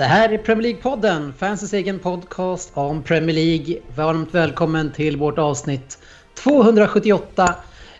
Det 0.00 0.06
här 0.06 0.32
är 0.32 0.38
Premier 0.38 0.72
League-podden, 0.72 1.32
fansens 1.38 1.72
egen 1.72 1.98
podcast 1.98 2.70
om 2.74 3.02
Premier 3.02 3.34
League. 3.34 3.78
Varmt 3.96 4.34
välkommen 4.34 4.92
till 4.92 5.16
vårt 5.16 5.38
avsnitt 5.38 5.98
278. 6.34 7.54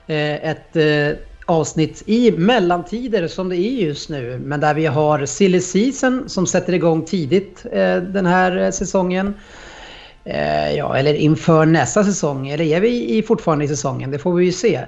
Eh, 0.07 0.51
ett 0.51 0.77
eh, 0.77 1.19
avsnitt 1.47 2.03
i 2.07 2.31
mellantider 2.31 3.29
som 3.29 3.49
det 3.49 3.57
är 3.57 3.87
just 3.87 4.11
nu. 4.11 4.39
Men 4.45 4.61
där 4.61 4.75
vi 4.75 4.87
har 4.87 5.27
Silly 5.27 5.61
Season 5.61 6.29
som 6.29 6.47
sätter 6.47 6.73
igång 6.73 7.05
tidigt 7.05 7.67
eh, 7.73 7.97
den 7.97 8.27
här 8.27 8.71
säsongen. 8.71 9.35
Ja, 10.77 10.97
eller 10.97 11.15
inför 11.15 11.67
nästa 11.67 12.05
säsong. 12.05 12.48
Eller 12.48 12.64
är 12.64 12.81
vi 12.81 13.25
fortfarande 13.27 13.64
i 13.64 13.69
säsongen? 13.69 14.11
Det 14.11 14.19
får 14.19 14.35
vi 14.35 14.45
ju 14.45 14.53
se. 14.53 14.81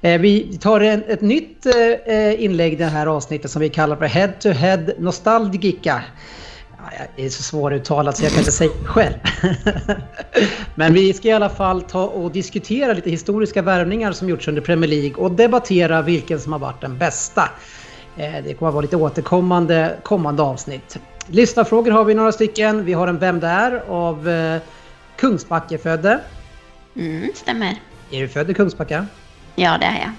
Vi 0.00 0.58
tar 0.60 0.80
ett 0.80 1.20
nytt 1.20 1.66
inlägg 2.38 2.72
i 2.72 2.76
det 2.76 2.84
här 2.84 3.06
avsnittet 3.06 3.50
som 3.50 3.62
vi 3.62 3.68
kallar 3.68 3.96
för 3.96 4.06
Head 4.06 4.32
to 4.40 4.48
Head 4.48 4.82
Nostalgica. 4.98 6.02
Jag 6.98 7.24
är 7.26 7.28
så 7.30 7.42
svåruttalat 7.42 8.16
så 8.16 8.24
jag 8.24 8.30
kan 8.30 8.38
inte 8.38 8.52
säga 8.52 8.70
det 8.82 8.88
själv. 8.88 9.14
Men 10.74 10.92
vi 10.92 11.12
ska 11.12 11.28
i 11.28 11.32
alla 11.32 11.48
fall 11.48 11.82
ta 11.82 12.04
och 12.06 12.32
diskutera 12.32 12.92
lite 12.92 13.10
historiska 13.10 13.62
värvningar 13.62 14.12
som 14.12 14.28
gjorts 14.28 14.48
under 14.48 14.62
Premier 14.62 14.90
League 14.90 15.14
och 15.14 15.32
debattera 15.32 16.02
vilken 16.02 16.40
som 16.40 16.52
har 16.52 16.58
varit 16.58 16.80
den 16.80 16.98
bästa. 16.98 17.50
Eh, 18.16 18.32
Det 18.44 18.54
kommer 18.54 18.68
att 18.68 18.74
vara 18.74 18.82
lite 18.82 18.96
återkommande 18.96 19.96
kommande 20.02 20.42
avsnitt. 20.42 20.98
Lyssnarfrågor 21.26 21.90
har 21.90 22.04
vi 22.04 22.14
några 22.14 22.32
stycken. 22.32 22.84
Vi 22.84 22.92
har 22.92 23.08
en 23.08 23.18
Vem 23.18 23.40
där 23.40 23.82
av 23.88 24.28
eh, 24.28 24.60
Kungsbackefödde. 25.16 26.20
Mm, 26.96 27.30
stämmer. 27.34 27.76
Är 28.10 28.20
du 28.20 28.28
född 28.28 28.50
i 28.50 28.54
Kungsbacka? 28.54 29.06
Ja, 29.56 29.78
det 29.78 29.86
är 29.86 29.98
jag. 30.00 30.10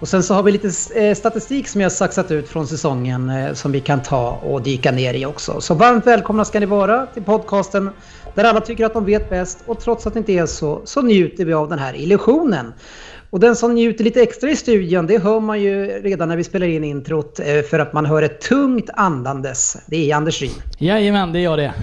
Och 0.00 0.08
sen 0.08 0.22
så 0.22 0.34
har 0.34 0.42
vi 0.42 0.52
lite 0.52 0.70
eh, 0.94 1.14
statistik 1.14 1.68
som 1.68 1.80
jag 1.80 1.84
har 1.84 1.94
saxat 1.94 2.30
ut 2.30 2.48
från 2.48 2.66
säsongen 2.66 3.30
eh, 3.30 3.52
som 3.52 3.72
vi 3.72 3.80
kan 3.80 4.02
ta 4.02 4.30
och 4.30 4.62
dyka 4.62 4.92
ner 4.92 5.14
i 5.14 5.26
också. 5.26 5.60
Så 5.60 5.74
varmt 5.74 6.06
välkomna 6.06 6.44
ska 6.44 6.60
ni 6.60 6.66
vara 6.66 7.06
till 7.06 7.22
podcasten 7.22 7.90
där 8.34 8.44
alla 8.44 8.60
tycker 8.60 8.86
att 8.86 8.94
de 8.94 9.04
vet 9.04 9.30
bäst 9.30 9.58
och 9.66 9.80
trots 9.80 10.06
att 10.06 10.14
det 10.14 10.18
inte 10.18 10.32
är 10.32 10.46
så, 10.46 10.80
så 10.84 11.02
njuter 11.02 11.44
vi 11.44 11.52
av 11.52 11.68
den 11.68 11.78
här 11.78 11.96
illusionen. 11.96 12.72
Och 13.30 13.40
den 13.40 13.56
som 13.56 13.74
njuter 13.74 14.04
lite 14.04 14.22
extra 14.22 14.50
i 14.50 14.56
studion, 14.56 15.06
det 15.06 15.18
hör 15.18 15.40
man 15.40 15.60
ju 15.60 15.86
redan 15.86 16.28
när 16.28 16.36
vi 16.36 16.44
spelar 16.44 16.66
in 16.66 16.84
introt 16.84 17.40
eh, 17.40 17.62
för 17.70 17.78
att 17.78 17.92
man 17.92 18.06
hör 18.06 18.22
ett 18.22 18.40
tungt 18.40 18.90
andandes. 18.94 19.76
Det 19.86 20.10
är 20.10 20.16
Anders 20.16 20.42
Ryn. 20.42 20.50
Jajamän, 20.78 21.32
det 21.32 21.38
är 21.38 21.42
jag 21.42 21.58
det. 21.58 21.74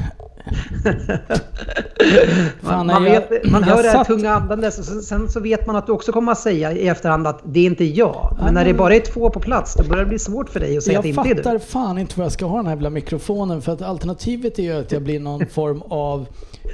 Man, 2.61 2.87
man, 2.87 3.03
jag- 3.05 3.11
vet, 3.29 3.51
man 3.51 3.61
jag 3.61 3.75
hör 3.75 3.83
det 3.83 3.89
här 3.89 3.97
satt- 3.97 4.07
tunga 4.07 4.31
andandes 4.33 4.79
och 4.79 4.85
sen, 4.85 5.01
sen 5.01 5.29
så 5.29 5.39
vet 5.39 5.67
man 5.67 5.75
att 5.75 5.85
du 5.85 5.91
också 5.91 6.11
kommer 6.11 6.31
att 6.31 6.37
säga 6.39 6.71
i 6.71 6.87
efterhand 6.87 7.27
att 7.27 7.41
det 7.45 7.59
är 7.59 7.65
inte 7.65 7.83
jag. 7.85 8.33
Men 8.37 8.45
Ja, 8.45 8.51
när 8.51 8.65
det 8.65 8.69
men- 8.69 8.77
bara 8.77 8.95
är 8.95 8.99
två 8.99 9.29
på 9.29 9.39
plats 9.39 9.73
då 9.75 9.83
börjar 9.83 10.03
det 10.03 10.09
bli 10.09 10.19
svårt 10.19 10.49
för 10.49 10.59
dig 10.59 10.77
att 10.77 10.83
säga 10.83 10.99
att 10.99 11.03
det 11.03 11.09
Jag 11.09 11.25
inte 11.27 11.31
är 11.31 11.35
du. 11.35 11.43
fattar 11.43 11.59
fan 11.59 11.97
inte 11.97 12.13
vad 12.17 12.25
jag 12.25 12.31
ska 12.31 12.45
ha 12.45 12.57
den 12.57 12.65
här 12.65 12.73
jävla 12.73 12.89
mikrofonen 12.89 13.61
för 13.61 13.71
att 13.73 13.81
alternativet 13.81 14.59
är 14.59 14.63
ju 14.63 14.73
att 14.79 14.91
jag 14.91 15.01
blir 15.03 15.19
någon 15.19 15.45
form 15.51 15.81
av 15.81 16.25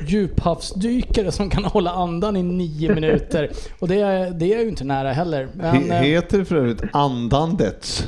djuphavsdykare 0.08 1.32
som 1.32 1.50
kan 1.50 1.64
hålla 1.66 1.92
andan 1.92 2.36
i 2.36 2.44
nio 2.44 2.94
minuter. 2.96 3.50
Och 3.80 3.88
det 3.88 4.02
är, 4.02 4.32
det 4.32 4.46
är 4.46 4.50
jag 4.56 4.62
ju 4.64 4.70
inte 4.70 4.84
nära 4.84 5.12
heller. 5.12 5.48
Men, 5.54 5.92
eh, 5.92 5.98
Heter 6.02 6.38
det 6.38 6.46
för 6.46 6.56
övrigt 6.56 6.82
andandets? 6.94 8.08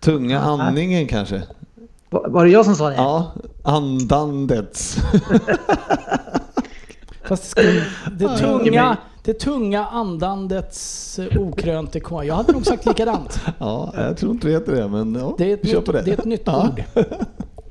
Tunga 0.00 0.40
andningen 0.40 1.06
kanske? 1.06 1.42
Var, 2.10 2.44
det 2.44 2.50
jag 2.50 2.64
som 2.64 2.74
sa 2.76 2.88
det? 2.88 2.94
Ja, 2.96 3.32
andandets. 3.62 4.96
fast 7.28 7.56
det, 8.12 8.38
tunga, 8.38 8.96
det 9.24 9.34
tunga 9.34 9.86
andandets 9.86 11.18
eh, 11.18 11.40
okrönte 11.40 12.00
kvar. 12.00 12.22
Jag 12.22 12.34
hade 12.34 12.52
nog 12.52 12.66
sagt 12.66 12.86
likadant. 12.86 13.40
Ja, 13.58 13.92
jag 13.96 14.16
tror 14.16 14.32
inte 14.32 14.46
det 14.46 14.52
heter 14.52 14.72
det, 14.74 14.88
men 14.88 15.14
ja, 15.14 15.34
Det 15.38 15.50
är 15.50 15.54
ett, 15.54 15.60
vi 15.62 15.68
kör 15.68 15.76
nytt, 15.78 15.86
på 15.86 15.92
det. 15.92 16.02
det 16.02 16.10
är 16.10 16.18
ett 16.18 16.24
nytt 16.24 16.42
Ja. 16.44 16.68
ord. 16.68 16.84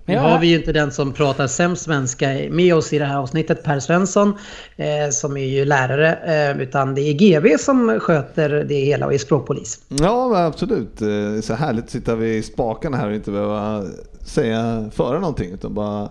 Nu 0.06 0.16
Men 0.16 0.24
har 0.24 0.40
vi 0.40 0.47
ju 0.47 0.56
inte 0.56 0.72
den 0.72 0.91
som 0.91 1.14
pratar 1.14 1.47
sämst 1.47 1.84
svenska 1.84 2.28
med 2.50 2.75
oss 2.75 2.94
i 2.94 3.00
det 3.00 3.06
här 3.06 3.18
avsnittet, 3.18 3.64
Per 3.64 3.80
Svensson, 3.80 4.34
eh, 4.75 5.09
som 5.12 5.38
är 5.38 5.46
ju 5.46 5.66
lärare, 5.66 6.16
eh, 6.52 6.62
utan 6.62 6.96
det 6.96 7.02
är 7.02 7.14
GV 7.14 7.58
som 7.58 8.00
sköter 8.00 8.50
det 8.50 8.75
hela 8.75 9.06
och 9.06 9.13
är 9.13 9.18
språkpolis. 9.18 9.80
Ja, 9.88 10.46
absolut. 10.46 11.02
Eh, 11.02 11.08
Det 11.08 11.13
är 11.13 11.42
så 11.42 11.53
härligt 11.53 11.84
att 11.84 11.90
sitta 11.90 12.16
vid 12.16 12.46
spakarna 12.46 12.97
här 12.97 13.09
och 13.09 13.16
inte 13.16 13.31
behöva 13.31 13.84
säga 14.25 14.90
föra 14.96 15.19
någonting, 15.19 15.52
utan 15.52 15.74
bara, 15.74 16.09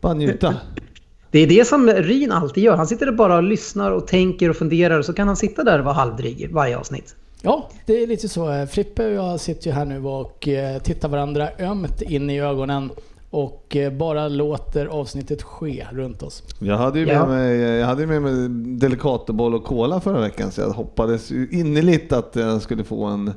bara 0.00 0.14
njuta. 0.14 0.54
Det 1.30 1.38
är 1.38 1.46
det 1.46 1.66
som 1.66 1.90
Ryn 1.90 2.32
alltid 2.32 2.64
gör. 2.64 2.76
Han 2.76 2.86
sitter 2.86 3.12
bara 3.12 3.36
och 3.36 3.42
lyssnar 3.42 3.90
och 3.90 4.06
tänker 4.06 4.50
och 4.50 4.56
funderar 4.56 4.98
och 4.98 5.04
så 5.04 5.12
kan 5.12 5.26
han 5.26 5.36
sitta 5.36 5.64
där 5.64 5.78
och 5.78 5.84
vara 5.84 5.94
halvdryg 5.94 6.48
varje 6.52 6.76
avsnitt. 6.78 7.14
Ja, 7.42 7.70
det 7.86 8.02
är 8.02 8.06
lite 8.06 8.28
så. 8.28 8.52
Eh, 8.52 8.66
Frippe 8.66 9.06
och 9.06 9.12
jag 9.12 9.40
sitter 9.40 9.66
ju 9.66 9.72
här 9.72 9.84
nu 9.84 10.04
och 10.04 10.48
eh, 10.48 10.78
tittar 10.82 11.08
varandra 11.08 11.48
ömt 11.58 12.02
in 12.02 12.30
i 12.30 12.40
ögonen 12.40 12.90
och 13.36 13.76
eh, 13.76 13.92
bara 13.92 14.28
låter 14.28 14.86
avsnittet 14.86 15.42
ske 15.42 15.86
runt 15.92 16.22
oss. 16.22 16.42
Jag 16.58 16.76
hade 16.76 16.98
ju 16.98 17.06
med 17.06 17.14
Ja. 17.14 17.26
mig, 17.26 17.56
jag 17.58 17.86
hade 17.86 18.06
med 18.06 18.22
mig 18.22 18.48
Delicatoboll 18.78 19.54
och 19.54 19.64
cola 19.64 20.00
förra 20.00 20.20
veckan, 20.20 20.50
så 20.50 20.60
jag 20.60 20.68
hoppades 20.70 21.30
innerligt 21.32 22.12
att 22.12 22.36
jag 22.36 22.62
skulle 22.62 22.84
få 22.84 23.04
en 23.04 23.32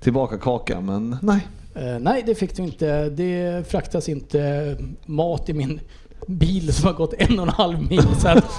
tillbaka 0.00 0.38
kaka, 0.38 0.80
men 0.80 1.16
nej. 1.22 1.46
Eh, 1.74 1.98
nej, 2.00 2.22
det 2.26 2.34
fick 2.34 2.56
du 2.56 2.62
inte. 2.62 3.08
Det 3.08 3.64
fraktas 3.68 4.08
inte 4.08 4.76
mat 5.06 5.48
i 5.48 5.52
min 5.52 5.80
bil 6.26 6.72
som 6.74 6.86
har 6.86 6.94
gått 6.94 7.14
en 7.18 7.38
och 7.38 7.46
en 7.46 7.52
halv 7.52 7.82
mil. 7.82 8.02
Så 8.18 8.28
att 8.28 8.44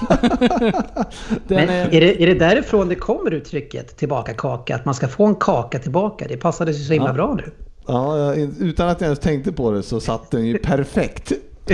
den 1.48 1.66
Men 1.66 1.68
är, 1.68 1.94
är 1.94 2.00
det, 2.00 2.22
är 2.22 2.26
det 2.26 2.34
därifrån 2.34 2.88
det 2.88 2.94
kommer 2.94 3.30
uttrycket 3.30 3.96
tillbaka 3.96 4.34
kaka? 4.34 4.74
Att 4.74 4.84
man 4.84 4.94
ska 4.94 5.08
få 5.08 5.26
en 5.26 5.34
kaka 5.34 5.78
tillbaka? 5.78 6.26
Det 6.28 6.36
passade 6.36 6.72
ju 6.72 6.78
så 6.84 6.92
himla 6.92 7.08
Ja. 7.08 7.14
bra 7.14 7.34
nu. 7.34 7.50
Ja, 7.86 8.34
utan 8.60 8.88
att 8.88 9.00
jag 9.00 9.06
ens 9.08 9.18
tänkte 9.18 9.52
på 9.52 9.70
det 9.70 9.82
så 9.82 10.00
satt 10.00 10.30
den 10.30 10.46
ju 10.46 10.58
perfekt. 10.62 11.32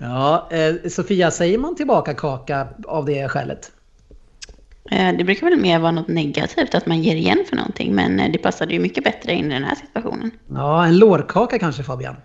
Ja, 0.00 0.48
eh, 0.50 0.74
Sofia, 0.90 1.30
säger 1.30 1.58
man 1.58 1.76
tillbaka 1.76 2.14
kaka 2.14 2.68
av 2.86 3.04
det 3.04 3.28
skälet? 3.28 3.72
Eh, 4.90 5.16
Det 5.18 5.24
brukar 5.24 5.46
väl 5.50 5.60
mer 5.60 5.78
vara 5.78 5.92
något 5.92 6.08
negativt, 6.08 6.74
att 6.74 6.86
man 6.86 7.02
ger 7.02 7.16
igen 7.16 7.38
för 7.48 7.56
någonting. 7.56 7.94
Men 7.94 8.20
eh, 8.20 8.32
det 8.32 8.38
passade 8.38 8.72
ju 8.72 8.78
mycket 8.80 9.04
bättre 9.04 9.32
in 9.32 9.50
i 9.50 9.54
den 9.54 9.64
här 9.64 9.74
situationen. 9.74 10.30
Ja, 10.48 10.86
en 10.86 10.98
lårkaka 10.98 11.58
kanske 11.58 11.82
Fabian? 11.82 12.16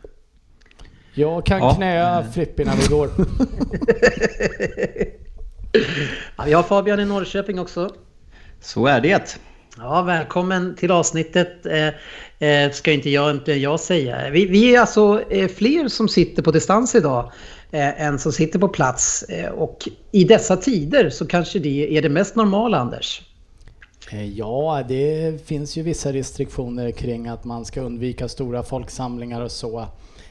jag 1.14 1.46
kan 1.46 1.60
Ja. 1.60 1.74
knäa 1.76 2.24
Frippe 2.24 2.62
innan 2.62 2.78
vi 2.78 2.88
går. 2.88 3.10
Ja, 6.38 6.44
vi 6.46 6.54
har 6.54 6.64
Fabian 6.64 7.00
i 7.00 7.06
Norrköping 7.06 7.60
också. 7.60 7.90
Så 8.62 8.88
är 8.88 9.02
det. 9.02 9.38
Ja, 9.78 10.02
välkommen 10.02 10.76
till 10.76 10.92
avsnittet. 10.92 11.66
Eh, 11.66 12.50
eh, 12.50 12.72
ska 12.72 12.92
inte 12.92 13.10
jag, 13.10 13.32
inte 13.32 13.54
jag 13.54 13.80
säga. 13.80 14.30
Vi, 14.30 14.46
vi 14.46 14.76
är 14.76 14.80
alltså 14.80 15.22
eh, 15.30 15.48
fler 15.48 15.88
som 15.88 16.08
sitter 16.08 16.44
på 16.44 16.52
distans 16.52 16.96
idag 16.96 17.32
eh, 17.72 18.02
än 18.02 18.20
som 18.20 18.32
sitter 18.32 18.60
på 18.60 18.68
plats. 18.68 19.24
Eh, 19.24 19.52
och 19.52 19.90
i 20.12 20.24
dessa 20.24 20.58
tider 20.58 21.10
så 21.10 21.28
kanske 21.28 21.60
det 21.60 21.98
är 21.98 22.02
det 22.02 22.10
mest 22.10 22.36
normala, 22.36 22.78
Anders. 22.78 23.22
Eh, 24.12 24.30
ja, 24.30 24.84
det 24.88 25.46
finns 25.46 25.78
ju 25.78 25.84
vissa 25.84 26.14
restriktioner 26.14 26.92
kring 26.92 27.28
att 27.28 27.44
man 27.44 27.66
ska 27.66 27.82
undvika 27.82 28.28
stora 28.28 28.64
folksamlingar 28.64 29.42
och 29.42 29.52
så. 29.52 29.88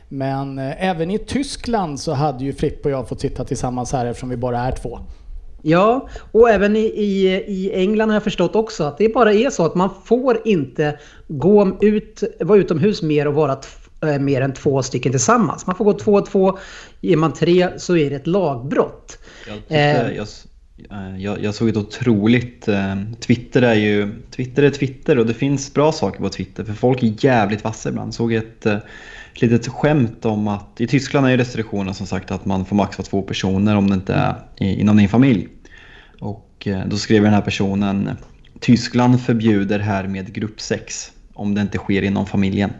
Men 0.08 0.58
eh, 0.58 0.84
även 0.84 1.10
i 1.10 1.18
Tyskland 1.18 2.00
så 2.00 2.12
hade 2.12 2.44
ju 2.44 2.52
Frippe 2.52 2.88
och 2.88 2.92
jag 2.92 3.08
fått 3.08 3.20
sitta 3.20 3.44
tillsammans 3.44 3.92
här 3.92 4.06
eftersom 4.06 4.28
vi 4.28 4.36
bara 4.36 4.60
är 4.60 4.72
två. 4.72 4.98
Ja, 5.66 6.08
och 6.32 6.50
även 6.50 6.76
i, 6.76 6.80
i, 6.80 7.26
i 7.46 7.72
England 7.74 8.08
har 8.08 8.16
jag 8.16 8.22
förstått 8.22 8.56
också 8.56 8.84
att 8.84 8.98
det 8.98 9.14
bara 9.14 9.32
är 9.32 9.50
så 9.50 9.66
att 9.66 9.74
man 9.74 9.90
får 10.04 10.38
inte 10.44 10.98
gå 11.28 11.78
ut, 11.80 12.22
vara 12.40 12.58
utomhus 12.58 13.02
mer 13.02 13.26
och 13.26 13.34
vara 13.34 13.56
eh, 14.02 14.18
mer 14.18 14.40
än 14.40 14.52
två 14.54 14.82
stycken 14.82 15.12
tillsammans. 15.12 15.66
Man 15.66 15.76
får 15.76 15.84
gå 15.84 15.92
två 15.92 16.12
och 16.12 16.26
två. 16.26 16.58
Är 17.02 17.16
man 17.16 17.32
tre 17.32 17.68
så 17.76 17.96
är 17.96 18.10
det 18.10 18.16
ett 18.16 18.26
lagbrott. 18.26 19.18
Jag, 19.46 19.56
tyckte, 19.56 19.74
Eh. 19.76 20.16
jag, 20.16 20.26
eh, 20.90 21.18
jag, 21.22 21.42
jag 21.42 21.54
såg 21.54 21.68
ett 21.68 21.76
otroligt... 21.76 22.68
eh, 22.68 22.96
Twitter 23.20 23.62
är 23.62 23.74
ju... 23.74 24.10
Twitter 24.30 24.62
är 24.62 24.70
Twitter 24.70 25.18
och 25.18 25.26
det 25.26 25.34
finns 25.34 25.74
bra 25.74 25.92
saker 25.92 26.20
på 26.20 26.28
Twitter 26.28 26.64
för 26.64 26.72
folk 26.72 27.02
är 27.02 27.14
jävligt 27.24 27.64
vassa 27.64 27.88
ibland. 27.88 28.14
Såg 28.14 28.32
ett, 28.32 28.66
eh, 28.66 28.74
ett 28.74 28.82
litet 29.42 29.68
skämt 29.68 30.24
om 30.24 30.48
att 30.48 30.80
i 30.80 30.86
Tyskland 30.86 31.26
är 31.26 31.30
ju 31.30 31.36
restriktionen 31.36 31.94
som 31.94 32.06
sagt 32.06 32.30
att 32.30 32.44
man 32.44 32.64
får 32.64 32.76
max 32.76 32.98
vara 32.98 33.06
två 33.06 33.22
personer 33.22 33.76
om 33.76 33.90
det 33.90 33.94
inte 33.94 34.14
är 34.14 34.34
i, 34.56 34.80
inom 34.80 34.96
din 34.96 35.08
familj. 35.08 35.48
Och 36.20 36.66
eh, 36.66 36.82
då 36.86 36.96
skrev 36.96 37.22
den 37.22 37.32
här 37.32 37.40
personen 37.40 38.10
Tyskland 38.60 39.20
förbjuder 39.20 39.78
härmed 39.78 40.32
gruppsex. 40.32 41.12
om 41.34 41.54
det 41.54 41.60
inte 41.60 41.78
sker 41.78 42.02
inom 42.02 42.26
familjen. 42.26 42.72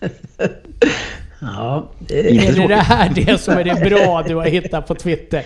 Ja, 1.40 1.90
det 1.98 2.20
är 2.20 2.62
Är 2.62 2.68
det 2.68 2.74
här 2.74 3.12
det 3.14 3.38
som 3.38 3.54
är 3.54 3.64
det 3.64 3.90
bra 3.90 4.24
du 4.28 4.34
har 4.34 4.44
hittat 4.44 4.86
på 4.86 4.94
Twitter? 4.94 5.44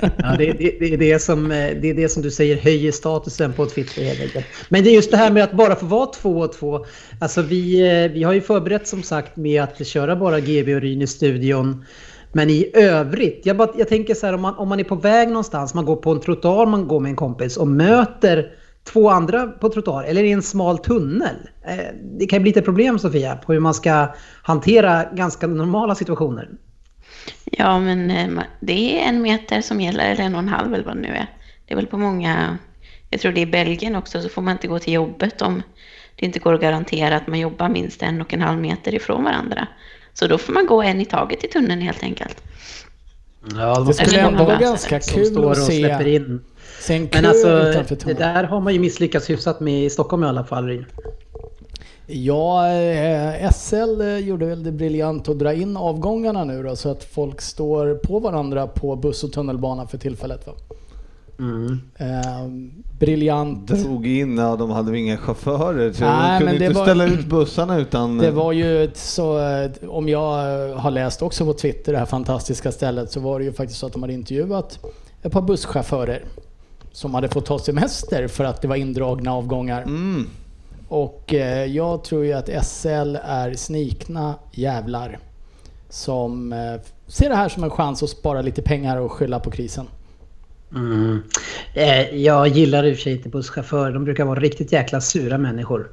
Ja, 0.00 0.34
det, 0.38 0.52
det, 0.52 0.76
det, 0.80 0.92
är 0.92 0.96
det, 0.96 1.22
som, 1.22 1.48
det 1.48 1.90
är 1.90 1.94
det 1.94 2.08
som 2.08 2.22
du 2.22 2.30
säger 2.30 2.56
höjer 2.56 2.92
statusen 2.92 3.52
på 3.52 3.66
Twitter 3.66 4.04
helt 4.04 4.20
enkelt. 4.20 4.46
Men 4.68 4.84
det 4.84 4.90
är 4.90 4.94
just 4.94 5.10
det 5.10 5.16
här 5.16 5.30
med 5.30 5.44
att 5.44 5.52
bara 5.52 5.76
få 5.76 5.86
vara 5.86 6.06
två 6.06 6.38
och 6.38 6.52
två. 6.52 6.86
Alltså 7.20 7.42
vi, 7.42 7.80
eh, 7.80 8.12
vi 8.12 8.22
har 8.22 8.32
ju 8.32 8.40
förberett 8.40 8.88
som 8.88 9.02
sagt 9.02 9.36
med 9.36 9.62
att 9.62 9.86
köra 9.86 10.16
bara 10.16 10.40
GB 10.40 10.74
och 10.74 10.80
Ryn 10.80 11.02
i 11.02 11.06
studion. 11.06 11.84
Men 12.32 12.50
i 12.50 12.70
övrigt, 12.74 13.40
jag, 13.44 13.56
bara, 13.56 13.70
jag 13.78 13.88
tänker 13.88 14.14
så 14.14 14.26
här 14.26 14.32
om 14.32 14.40
man, 14.40 14.54
om 14.54 14.68
man 14.68 14.80
är 14.80 14.84
på 14.84 14.94
väg 14.94 15.28
någonstans, 15.28 15.74
man 15.74 15.84
går 15.84 15.96
på 15.96 16.10
en 16.10 16.20
trottoar, 16.20 16.66
man 16.66 16.88
går 16.88 17.00
med 17.00 17.10
en 17.10 17.16
kompis 17.16 17.56
och 17.56 17.68
möter 17.68 18.50
två 18.84 19.10
andra 19.10 19.46
på 19.46 19.68
trottoar 19.68 20.04
eller 20.04 20.24
i 20.24 20.32
en 20.32 20.42
smal 20.42 20.78
tunnel. 20.78 21.36
Eh, 21.66 21.94
Det 22.18 22.26
kan 22.26 22.36
ju 22.38 22.42
bli 22.42 22.48
lite 22.50 22.62
problem 22.62 22.98
Sofia 22.98 23.36
på 23.36 23.52
hur 23.52 23.60
man 23.60 23.74
ska 23.74 24.14
hantera 24.42 25.04
ganska 25.04 25.46
normala 25.46 25.94
situationer. 25.94 26.48
Ja, 27.44 27.80
men 27.80 28.10
eh, 28.10 28.42
det 28.60 29.02
är 29.02 29.08
en 29.08 29.22
meter 29.22 29.60
som 29.60 29.80
gäller, 29.80 30.10
eller 30.10 30.24
en 30.24 30.34
och 30.34 30.40
en 30.40 30.48
halv 30.48 30.74
eller 30.74 30.84
vad 30.84 30.96
det 30.96 31.00
nu 31.00 31.08
är. 31.08 31.26
Det 31.66 31.74
är 31.74 31.76
väl 31.76 31.86
på 31.86 31.98
många, 31.98 32.58
jag 33.10 33.20
tror 33.20 33.32
det 33.32 33.40
är 33.40 33.46
i 33.46 33.50
Belgien 33.50 33.96
också, 33.96 34.22
så 34.22 34.28
får 34.28 34.42
man 34.42 34.52
inte 34.52 34.68
gå 34.68 34.78
till 34.78 34.92
jobbet 34.92 35.42
om 35.42 35.62
det 36.16 36.26
inte 36.26 36.38
går 36.38 36.54
att 36.54 36.60
garantera 36.60 37.16
att 37.16 37.26
man 37.26 37.38
jobbar 37.38 37.68
minst 37.68 38.02
en 38.02 38.20
och 38.20 38.34
en 38.34 38.40
halv 38.40 38.60
meter 38.60 38.94
ifrån 38.94 39.24
varandra. 39.24 39.68
Så 40.14 40.26
då 40.26 40.38
får 40.38 40.52
man 40.52 40.66
gå 40.66 40.82
en 40.82 41.00
i 41.00 41.04
taget 41.04 41.44
i 41.44 41.48
tunneln 41.48 41.80
helt 41.80 42.02
enkelt. 42.02 42.42
Ja, 43.54 43.80
Det 43.80 43.94
skulle 43.94 44.20
ändå 44.20 44.44
vara 44.44 44.58
ganska 44.58 45.00
som 45.00 45.16
kul 45.16 45.26
står 45.26 45.44
och 45.44 45.50
att 45.50 45.64
släpper 45.64 46.04
se, 46.04 46.38
in. 46.80 46.84
se 46.86 46.94
en 46.94 47.08
kö 47.08 47.20
Men 47.20 47.30
alltså, 47.30 47.48
det 48.04 48.14
där 48.14 48.44
har 48.44 48.60
man 48.60 48.72
ju 48.72 48.78
misslyckats 48.80 49.30
hyfsat 49.30 49.60
med 49.60 49.84
i 49.84 49.90
Stockholm 49.90 50.24
i 50.24 50.26
alla 50.26 50.44
fall. 50.44 50.84
Ja, 52.06 52.72
eh, 52.72 53.50
SL 53.52 54.00
eh, 54.00 54.18
gjorde 54.18 54.46
väl 54.46 54.62
det 54.62 54.72
briljant 54.72 55.28
att 55.28 55.38
dra 55.38 55.52
in 55.54 55.76
avgångarna 55.76 56.44
nu 56.44 56.62
då, 56.62 56.76
så 56.76 56.90
att 56.90 57.04
folk 57.04 57.40
står 57.40 57.94
på 57.94 58.18
varandra 58.18 58.66
på 58.66 58.96
buss 58.96 59.24
och 59.24 59.32
tunnelbana 59.32 59.86
för 59.86 59.98
tillfället. 59.98 60.46
Va? 60.46 60.52
Eh, 61.98 62.48
briljant. 62.98 63.66
Drog 63.66 64.06
in, 64.06 64.38
ja 64.38 64.56
de 64.56 64.70
hade 64.70 64.90
väl 64.90 65.00
inga 65.00 65.16
chaufförer 65.16 65.92
så 65.92 66.04
Nej, 66.04 66.40
de 66.40 66.46
kunde 66.46 66.64
inte 66.64 66.78
var- 66.78 66.84
ställa 66.84 67.04
ut 67.04 67.26
bussarna 67.26 67.78
utan... 67.78 68.18
Det 68.18 68.30
var 68.30 68.52
ju 68.52 68.84
ett 68.84 68.96
så, 68.96 69.38
eh, 69.38 69.70
om 69.88 70.08
jag 70.08 70.28
har 70.74 70.90
läst 70.90 71.22
också 71.22 71.44
på 71.44 71.52
Twitter 71.52 71.92
det 71.92 71.98
här 71.98 72.06
fantastiska 72.06 72.72
stället 72.72 73.10
så 73.10 73.20
var 73.20 73.38
det 73.38 73.44
ju 73.44 73.52
faktiskt 73.52 73.80
så 73.80 73.86
att 73.86 73.92
de 73.92 74.02
hade 74.02 74.14
intervjuat 74.14 74.78
ett 75.22 75.32
par 75.32 75.42
busschaufförer 75.42 76.24
som 76.92 77.14
hade 77.14 77.28
fått 77.28 77.46
ta 77.46 77.58
semester 77.58 78.28
för 78.28 78.44
att 78.44 78.62
det 78.62 78.68
var 78.68 78.76
indragna 78.76 79.34
avgångar. 79.34 79.82
Mm. 79.82 80.26
Och 80.88 81.34
eh, 81.34 81.64
jag 81.64 82.04
tror 82.04 82.24
ju 82.24 82.32
att 82.32 82.66
SL 82.66 83.16
är 83.24 83.54
snikna 83.54 84.34
jävlar 84.52 85.18
som 85.88 86.52
eh, 86.52 86.80
ser 87.06 87.28
det 87.28 87.36
här 87.36 87.48
som 87.48 87.64
en 87.64 87.70
chans 87.70 88.02
att 88.02 88.10
spara 88.10 88.42
lite 88.42 88.62
pengar 88.62 88.96
och 88.96 89.12
skylla 89.12 89.40
på 89.40 89.50
krisen. 89.50 89.86
Mm. 90.74 91.22
Eh, 91.74 92.16
jag 92.16 92.48
gillar 92.48 92.84
i 92.84 92.92
och 92.92 92.96
för 92.96 93.02
sig 93.02 93.12
inte 93.12 93.28
busschaufförer. 93.28 93.92
De 93.92 94.04
brukar 94.04 94.24
vara 94.24 94.40
riktigt 94.40 94.72
jäkla 94.72 95.00
sura 95.00 95.38
människor. 95.38 95.90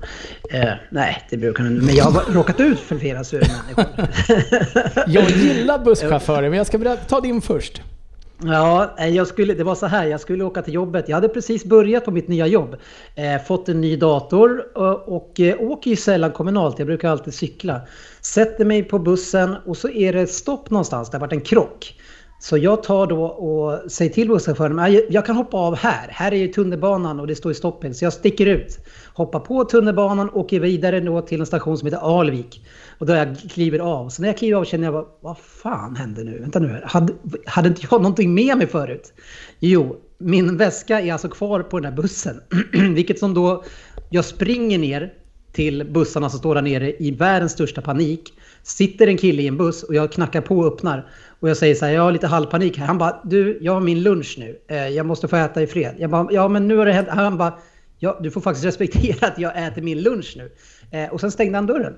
Eh, 0.52 0.70
nej, 0.92 1.28
det 1.30 1.38
brukar 1.38 1.64
de 1.64 1.70
inte. 1.70 1.86
Men 1.86 1.96
jag 1.96 2.06
har 2.06 2.34
råkat 2.34 2.60
ut 2.60 2.80
för 2.80 2.98
flera 2.98 3.24
sura 3.24 3.46
människor. 3.48 4.08
Jag 5.08 5.30
gillar 5.30 5.80
busschaufförer 5.86 6.50
men 6.50 6.58
jag 6.58 6.68
ska 6.68 6.96
ta 7.08 7.22
din 7.22 7.42
först. 7.42 7.82
Ja, 8.44 8.96
eh, 9.00 9.10
jag 9.10 9.28
skulle, 9.28 9.54
det 9.54 9.64
var 9.64 9.76
så 9.76 9.86
här. 9.86 10.06
Jag 10.08 10.20
skulle 10.20 10.44
åka 10.44 10.62
till 10.62 10.74
jobbet. 10.74 11.10
Jag 11.10 11.16
hade 11.16 11.30
precis 11.30 11.66
börjat 11.66 12.06
på 12.06 12.12
mitt 12.12 12.28
nya 12.28 12.48
jobb. 12.48 12.76
Eh, 13.16 13.42
fått 13.48 13.70
en 13.70 13.82
ny 13.82 13.96
dator 13.96 14.78
och, 14.78 15.16
och 15.16 15.40
eh, 15.40 15.62
åker 15.62 15.90
ju 15.90 15.96
sällan 15.96 16.32
kommunalt. 16.32 16.80
Jag 16.80 16.86
brukar 16.88 17.10
alltid 17.10 17.34
cykla. 17.34 17.82
Sätter 18.22 18.66
mig 18.66 18.84
på 18.84 19.00
bussen 19.00 19.56
och 19.66 19.78
så 19.78 19.90
är 19.90 20.14
det 20.14 20.28
stopp 20.28 20.70
någonstans. 20.70 21.10
Det 21.10 21.18
har 21.18 21.22
varit 21.22 21.34
en 21.34 21.42
krock. 21.42 21.94
Så 22.40 22.58
jag 22.58 22.84
tar 22.84 23.08
då 23.08 23.24
och 23.26 23.92
säger 23.92 24.12
till 24.14 24.28
busschauffören 24.28 24.80
att 24.80 24.92
jag- 24.92 25.04
jag 25.10 25.26
kan 25.26 25.36
hoppa 25.36 25.58
av 25.58 25.76
här. 25.76 26.08
Här 26.10 26.32
är 26.32 26.36
ju 26.38 26.48
tunnelbanan 26.48 27.20
och 27.20 27.28
det 27.28 27.36
står 27.36 27.52
i 27.52 27.56
stoppen. 27.56 27.94
Så 27.96 28.06
jag 28.06 28.14
sticker 28.14 28.46
ut. 28.46 28.80
Hoppar 29.14 29.40
på 29.40 29.64
tunnelbanan 29.64 30.30
och 30.30 30.38
åker 30.40 30.60
vidare 30.60 31.00
då 31.00 31.22
till 31.22 31.40
en 31.40 31.46
station 31.46 31.78
som 31.78 31.86
heter 31.86 32.20
Alvik. 32.20 32.66
Och 32.98 33.06
då 33.06 33.14
jag 33.14 33.38
kliver 33.50 33.80
av. 33.80 34.10
Så 34.10 34.22
när 34.22 34.30
jag 34.30 34.38
kliver 34.38 34.58
av 34.58 34.66
känner 34.66 34.84
jag 34.84 34.94
bara, 34.94 35.06
vad 35.22 35.38
fan 35.38 35.96
hände 35.96 36.24
nu? 36.24 36.40
Vänta 36.40 36.60
nu, 36.60 36.82
hade, 36.84 37.14
hade 37.46 37.68
inte 37.68 37.82
jag 37.92 38.02
någonting 38.02 38.34
med 38.34 38.58
mig 38.58 38.68
förut? 38.68 39.14
Jo, 39.60 39.96
min 40.18 40.58
väska 40.58 41.02
är 41.02 41.14
alltså 41.14 41.30
kvar 41.30 41.64
på 41.64 41.80
den 41.80 41.92
här 41.92 42.02
bussen. 42.02 42.42
Vilket 42.96 43.20
som 43.20 43.34
då, 43.34 43.64
jag 44.10 44.26
springer 44.26 44.78
ner 44.78 45.14
till 45.52 45.92
bussarna 45.92 46.30
som 46.30 46.40
står 46.40 46.56
där 46.56 46.62
nere 46.62 46.94
i 47.00 47.12
världens 47.12 47.52
största 47.52 47.82
panik. 47.82 48.34
Sitter 48.64 49.08
en 49.08 49.18
kille 49.18 49.42
i 49.42 49.48
en 49.48 49.58
buss 49.58 49.84
och 49.84 49.96
jag 49.96 50.12
knackar 50.12 50.42
på 50.42 50.58
och 50.58 50.68
öppnar. 50.68 51.10
Och 51.40 51.50
jag 51.50 51.58
säger 51.58 51.76
så 51.76 51.86
här, 51.86 51.94
jag 51.94 52.02
har 52.02 52.12
lite 52.12 52.28
halvpanik 52.28 52.78
här. 52.78 52.86
Han 52.86 52.98
bara, 52.98 53.22
du, 53.24 53.58
jag 53.62 53.74
har 53.74 53.82
min 53.82 54.04
lunch 54.04 54.36
nu. 54.40 54.60
Eh, 54.68 54.88
jag 54.88 55.06
måste 55.06 55.28
få 55.28 55.36
äta 55.36 55.62
i 55.62 55.68
fred. 55.68 55.96
Jag 56.00 56.10
bara, 56.10 56.28
ja 56.32 56.48
men 56.48 56.68
nu 56.68 56.78
har 56.78 56.86
det 56.86 56.94
hänt. 56.94 57.08
Han 57.10 57.38
bara, 57.38 57.60
ja 58.00 58.20
du 58.22 58.32
får 58.32 58.42
faktiskt 58.42 58.66
respektera 58.66 59.28
att 59.28 59.40
jag 59.40 59.68
äter 59.68 59.82
min 59.82 60.02
lunch 60.02 60.34
nu. 60.38 60.52
Eh, 60.92 61.10
och 61.10 61.22
sen 61.22 61.32
stängde 61.32 61.58
han 61.58 61.66
dörren. 61.66 61.94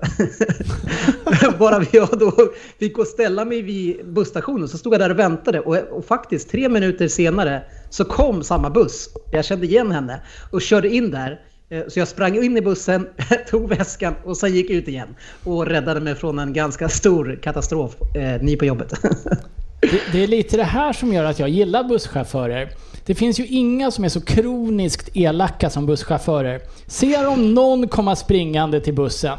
Bara 1.58 1.84
jag 1.92 2.08
då 2.18 2.32
fick 2.78 2.94
gå 2.94 3.02
och 3.02 3.08
ställa 3.08 3.44
mig 3.44 3.62
vid 3.62 4.06
busstationen 4.12 4.68
så 4.68 4.78
stod 4.78 4.94
jag 4.94 5.00
där 5.00 5.10
och 5.10 5.18
väntade. 5.18 5.60
Och, 5.60 5.76
och 5.76 6.04
faktiskt 6.04 6.50
tre 6.50 6.68
minuter 6.68 7.08
senare 7.08 7.62
så 7.90 8.04
kom 8.04 8.42
samma 8.42 8.70
buss. 8.70 9.08
Jag 9.32 9.44
kände 9.44 9.66
igen 9.66 9.92
henne 9.92 10.20
och 10.50 10.62
körde 10.62 10.88
in 10.88 11.10
där. 11.10 11.40
Eh, 11.70 11.82
Så 11.88 11.98
jag 11.98 12.08
sprang 12.08 12.44
in 12.44 12.56
i 12.56 12.60
bussen, 12.62 13.06
tog 13.50 13.68
väskan 13.68 14.14
och 14.24 14.36
sen 14.36 14.54
gick 14.54 14.70
ut 14.70 14.88
igen. 14.88 15.08
Och 15.44 15.66
räddade 15.66 16.00
mig 16.00 16.14
från 16.14 16.38
en 16.38 16.52
ganska 16.52 16.88
stor 16.88 17.38
katastrof. 17.42 17.96
Eh, 18.16 18.42
ny 18.42 18.56
på 18.56 18.64
jobbet. 18.64 18.92
Det, 19.80 20.00
det 20.12 20.22
är 20.22 20.26
lite 20.26 20.56
det 20.56 20.64
här 20.64 20.92
som 20.92 21.12
gör 21.12 21.24
att 21.24 21.38
jag 21.38 21.48
gillar 21.48 21.84
busschaufförer. 21.84 22.70
Det 23.06 23.14
finns 23.14 23.40
ju 23.40 23.46
inga 23.46 23.90
som 23.90 24.04
är 24.04 24.08
så 24.08 24.20
kroniskt 24.20 25.08
elaka 25.16 25.70
som 25.70 25.86
busschaufförer. 25.86 26.60
Ser 26.86 27.24
de 27.24 27.54
någon 27.54 27.88
komma 27.88 28.16
springande 28.16 28.80
till 28.80 28.94
bussen, 28.94 29.38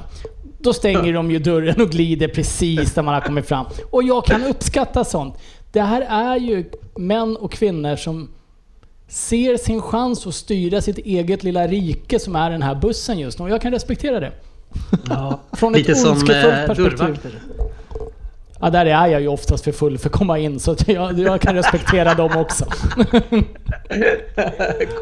då 0.60 0.74
stänger 0.74 1.14
de 1.14 1.32
ju 1.32 1.40
dörren 1.40 1.82
och 1.82 1.90
glider 1.90 2.28
precis 2.28 2.94
där 2.94 3.02
man 3.04 3.14
har 3.14 3.22
kommit 3.22 3.48
fram. 3.48 3.66
Och 3.92 4.04
jag 4.04 4.26
kan 4.26 4.44
uppskatta 4.44 5.04
sånt. 5.04 5.36
Det 5.72 5.82
här 5.82 6.02
är 6.02 6.38
ju 6.38 6.66
män 6.98 7.36
och 7.38 7.52
kvinnor 7.52 7.96
som 7.96 8.30
ser 9.08 9.58
sin 9.58 9.82
chans 9.82 10.28
att 10.28 10.36
styra 10.36 10.82
sitt 10.82 10.98
eget 10.98 11.44
lilla 11.44 11.68
rike 11.68 12.20
som 12.20 12.36
är 12.36 12.50
den 12.50 12.62
här 12.62 12.76
bussen 12.76 13.20
just 13.20 13.40
nu. 13.40 13.46
Och 13.46 13.52
jag 13.52 13.62
kan 13.62 13.72
respektera 13.72 14.20
det. 14.20 14.32
Ja, 15.10 15.40
Från 15.54 15.76
ett 15.76 15.88
ondskefullt 15.90 16.30
eh, 16.30 16.66
perspektiv. 16.68 16.98
dörrvakter. 16.98 17.32
Ja, 18.62 18.70
där 18.70 18.86
är 18.86 19.08
jag 19.08 19.22
ju 19.22 19.28
oftast 19.28 19.64
för 19.64 19.72
full 19.72 19.98
för 19.98 20.10
att 20.10 20.16
komma 20.16 20.40
in, 20.40 20.60
så 20.60 20.72
att 20.72 20.88
jag, 20.88 21.20
jag 21.20 21.42
kan 21.42 21.56
respektera 21.56 22.14
dem 22.14 22.38
också. 22.38 22.66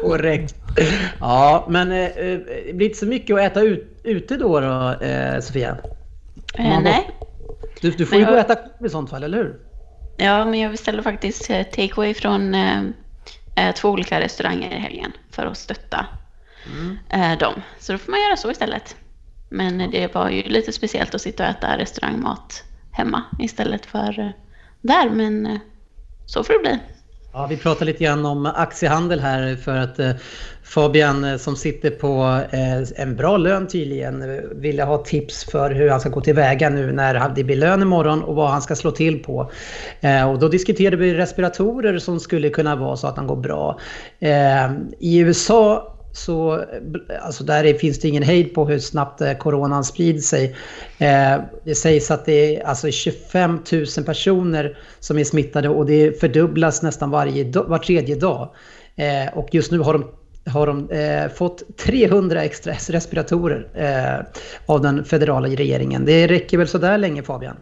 Korrekt. 0.02 0.54
Ja, 1.20 1.66
men 1.68 1.92
eh, 1.92 2.04
eh, 2.04 2.38
det 2.66 2.72
blir 2.74 2.86
inte 2.86 2.98
så 2.98 3.06
mycket 3.06 3.36
att 3.36 3.42
äta 3.42 3.60
ut, 3.60 4.00
ute 4.04 4.36
då, 4.36 4.60
då 4.60 4.90
eh, 5.06 5.40
Sofia? 5.40 5.76
Eh, 6.54 6.80
nej. 6.82 7.10
Du, 7.80 7.90
du 7.90 8.06
får 8.06 8.16
Men 8.16 8.20
ju 8.20 8.26
gå 8.26 8.32
och 8.32 8.38
äta 8.38 8.56
i 8.86 8.88
sånt 8.88 9.10
fall, 9.10 9.22
eller 9.22 9.38
hur? 9.38 9.56
Ja, 10.16 10.44
men 10.44 10.60
jag 10.60 10.70
beställde 10.70 11.02
faktiskt 11.02 11.50
eh, 11.50 11.62
takeaway 11.62 12.14
från 12.14 12.54
eh, 12.54 12.82
eh, 13.56 13.74
två 13.74 13.88
olika 13.88 14.20
restauranger 14.20 14.76
i 14.76 14.78
helgen 14.78 15.12
för 15.30 15.46
att 15.46 15.56
stötta 15.56 16.06
eh, 17.10 17.38
dem. 17.38 17.62
Så 17.78 17.92
då 17.92 17.98
får 17.98 18.10
man 18.10 18.20
göra 18.20 18.36
så 18.36 18.50
istället. 18.50 18.96
Men 19.48 19.80
eh, 19.80 19.90
det 19.90 20.14
var 20.14 20.30
ju 20.30 20.42
lite 20.42 20.72
speciellt 20.72 21.14
att 21.14 21.22
sitta 21.22 21.42
och 21.42 21.50
äta 21.50 21.78
restaurangmat 21.78 22.64
hemma 23.00 23.22
istället 23.38 23.86
för 23.86 24.18
eh, 24.18 24.30
där. 24.80 25.10
Men 25.10 25.46
eh, 25.46 25.58
så 26.26 26.44
får 26.44 26.52
det 26.52 26.58
bli. 26.58 26.78
Ja, 27.32 27.46
vi 27.50 27.56
pratar 27.56 27.86
lite 27.86 28.04
grann 28.04 28.26
om 28.26 28.46
aktiehandel 28.46 29.20
här 29.20 29.56
för 29.56 29.76
att 29.76 29.98
eh, 29.98 30.10
Fabian 30.62 31.38
som 31.38 31.56
sitter 31.56 31.90
på 31.90 32.40
en 32.96 33.16
bra 33.16 33.36
lön 33.36 33.68
tydligen 33.68 34.40
ville 34.60 34.84
ha 34.84 34.98
tips 34.98 35.44
för 35.44 35.70
hur 35.70 35.90
han 35.90 36.00
ska 36.00 36.08
gå 36.08 36.20
tillväga 36.20 36.70
nu 36.70 36.92
när 36.92 37.28
det 37.34 37.44
blir 37.44 37.56
lön 37.56 37.82
imorgon 37.82 38.22
och 38.22 38.34
vad 38.34 38.50
han 38.50 38.62
ska 38.62 38.76
slå 38.76 38.90
till 38.90 39.22
på. 39.22 39.50
Och 40.28 40.38
då 40.38 40.48
diskuterade 40.48 40.96
vi 40.96 41.14
respiratorer 41.14 41.98
som 41.98 42.20
skulle 42.20 42.50
kunna 42.50 42.76
vara 42.76 42.96
så 42.96 43.06
att 43.06 43.16
han 43.16 43.26
går 43.26 43.36
bra. 43.36 43.78
I 44.98 45.18
USA 45.18 45.96
så 46.12 46.64
alltså 47.22 47.44
där 47.44 47.74
finns 47.74 47.98
det 48.00 48.08
ingen 48.08 48.22
hejd 48.22 48.54
på 48.54 48.66
hur 48.68 48.78
snabbt 48.78 49.20
eh, 49.20 49.32
coronan 49.32 49.84
sprider 49.84 50.20
sig. 50.20 50.56
Eh, 50.98 51.40
det 51.64 51.74
sägs 51.74 52.10
att 52.10 52.24
det 52.24 52.56
är 52.56 52.66
alltså 52.66 52.90
25 52.90 53.58
000 53.72 54.04
personer 54.06 54.78
som 55.00 55.18
är 55.18 55.24
smittade 55.24 55.68
och 55.68 55.86
det 55.86 56.20
fördubblas 56.20 56.82
nästan 56.82 57.10
varje, 57.10 57.44
dag- 57.44 57.68
var 57.68 57.78
tredje 57.78 58.14
dag. 58.14 58.54
Eh, 58.96 59.38
och 59.38 59.48
just 59.54 59.72
nu 59.72 59.78
har 59.78 59.92
de 59.92 60.04
har 60.46 60.66
de 60.66 60.90
eh, 60.90 61.28
fått 61.32 61.78
300 61.78 62.42
extra 62.44 62.72
respiratorer 62.72 63.68
eh, 63.74 64.26
av 64.66 64.80
den 64.80 65.04
federala 65.04 65.48
regeringen. 65.48 66.04
Det 66.04 66.26
räcker 66.26 66.58
väl 66.58 66.68
sådär 66.68 66.98
länge 66.98 67.22
Fabian? 67.22 67.56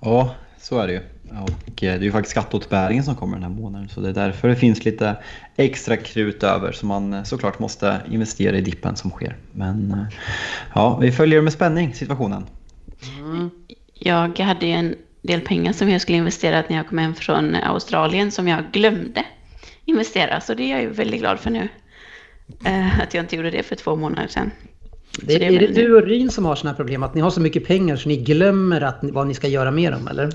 Ja, 0.00 0.34
Så 0.60 0.78
är 0.80 0.86
det 0.86 0.92
ju. 0.92 1.00
Och 1.42 1.50
eh, 1.50 1.64
det 1.76 1.86
är 1.88 2.00
ju 2.00 2.12
faktiskt 2.12 2.30
skatteåterbäringen 2.30 3.04
som 3.04 3.16
kommer 3.16 3.34
den 3.34 3.42
här 3.42 3.60
månaden. 3.60 3.88
Så 3.88 4.00
det 4.00 4.08
är 4.08 4.12
därför 4.12 4.48
det 4.48 4.56
finns 4.56 4.84
lite 4.84 5.16
extra 5.56 5.96
krut 5.96 6.42
över 6.42 6.72
som 6.72 6.88
man 6.88 7.14
eh, 7.14 7.22
såklart 7.22 7.58
måste 7.58 8.00
investera 8.10 8.56
i 8.56 8.60
dippen 8.60 8.96
som 8.96 9.10
sker. 9.10 9.36
Men 9.52 9.90
eh, 9.90 10.18
ja, 10.74 10.98
vi 10.98 11.12
följer 11.12 11.42
med 11.42 11.52
spänning 11.52 11.94
situationen. 11.94 12.46
Jag 13.94 14.38
hade 14.38 14.66
ju 14.66 14.72
en 14.72 14.94
del 15.22 15.40
pengar 15.40 15.72
som 15.72 15.90
jag 15.90 16.00
skulle 16.00 16.18
investera 16.18 16.64
när 16.68 16.76
jag 16.76 16.88
kom 16.88 16.98
hem 16.98 17.14
från 17.14 17.54
Australien 17.54 18.30
som 18.30 18.48
jag 18.48 18.64
glömde 18.72 19.24
investera. 19.84 20.40
Så 20.40 20.54
det 20.54 20.62
är 20.62 20.70
jag 20.70 20.82
ju 20.82 20.90
väldigt 20.90 21.20
glad 21.20 21.40
för 21.40 21.50
nu. 21.50 21.68
Att 23.02 23.14
jag 23.14 23.24
inte 23.24 23.36
gjorde 23.36 23.50
det 23.50 23.62
för 23.62 23.76
två 23.76 23.96
månader 23.96 24.28
sedan. 24.28 24.50
Det, 25.20 25.38
det 25.38 25.46
är 25.46 25.52
är 25.52 25.58
det 25.58 25.66
du 25.66 25.96
och 25.96 26.06
Ryn 26.06 26.30
som 26.30 26.44
har 26.44 26.54
sådana 26.54 26.70
här 26.70 26.76
problem? 26.76 27.02
Att 27.02 27.14
ni 27.14 27.20
har 27.20 27.30
så 27.30 27.40
mycket 27.40 27.66
pengar 27.66 27.96
så 27.96 28.08
ni 28.08 28.16
glömmer 28.16 28.80
att, 28.80 28.98
vad 29.02 29.26
ni 29.26 29.34
ska 29.34 29.48
göra 29.48 29.70
med 29.70 29.92
dem, 29.92 30.08
eller? 30.08 30.30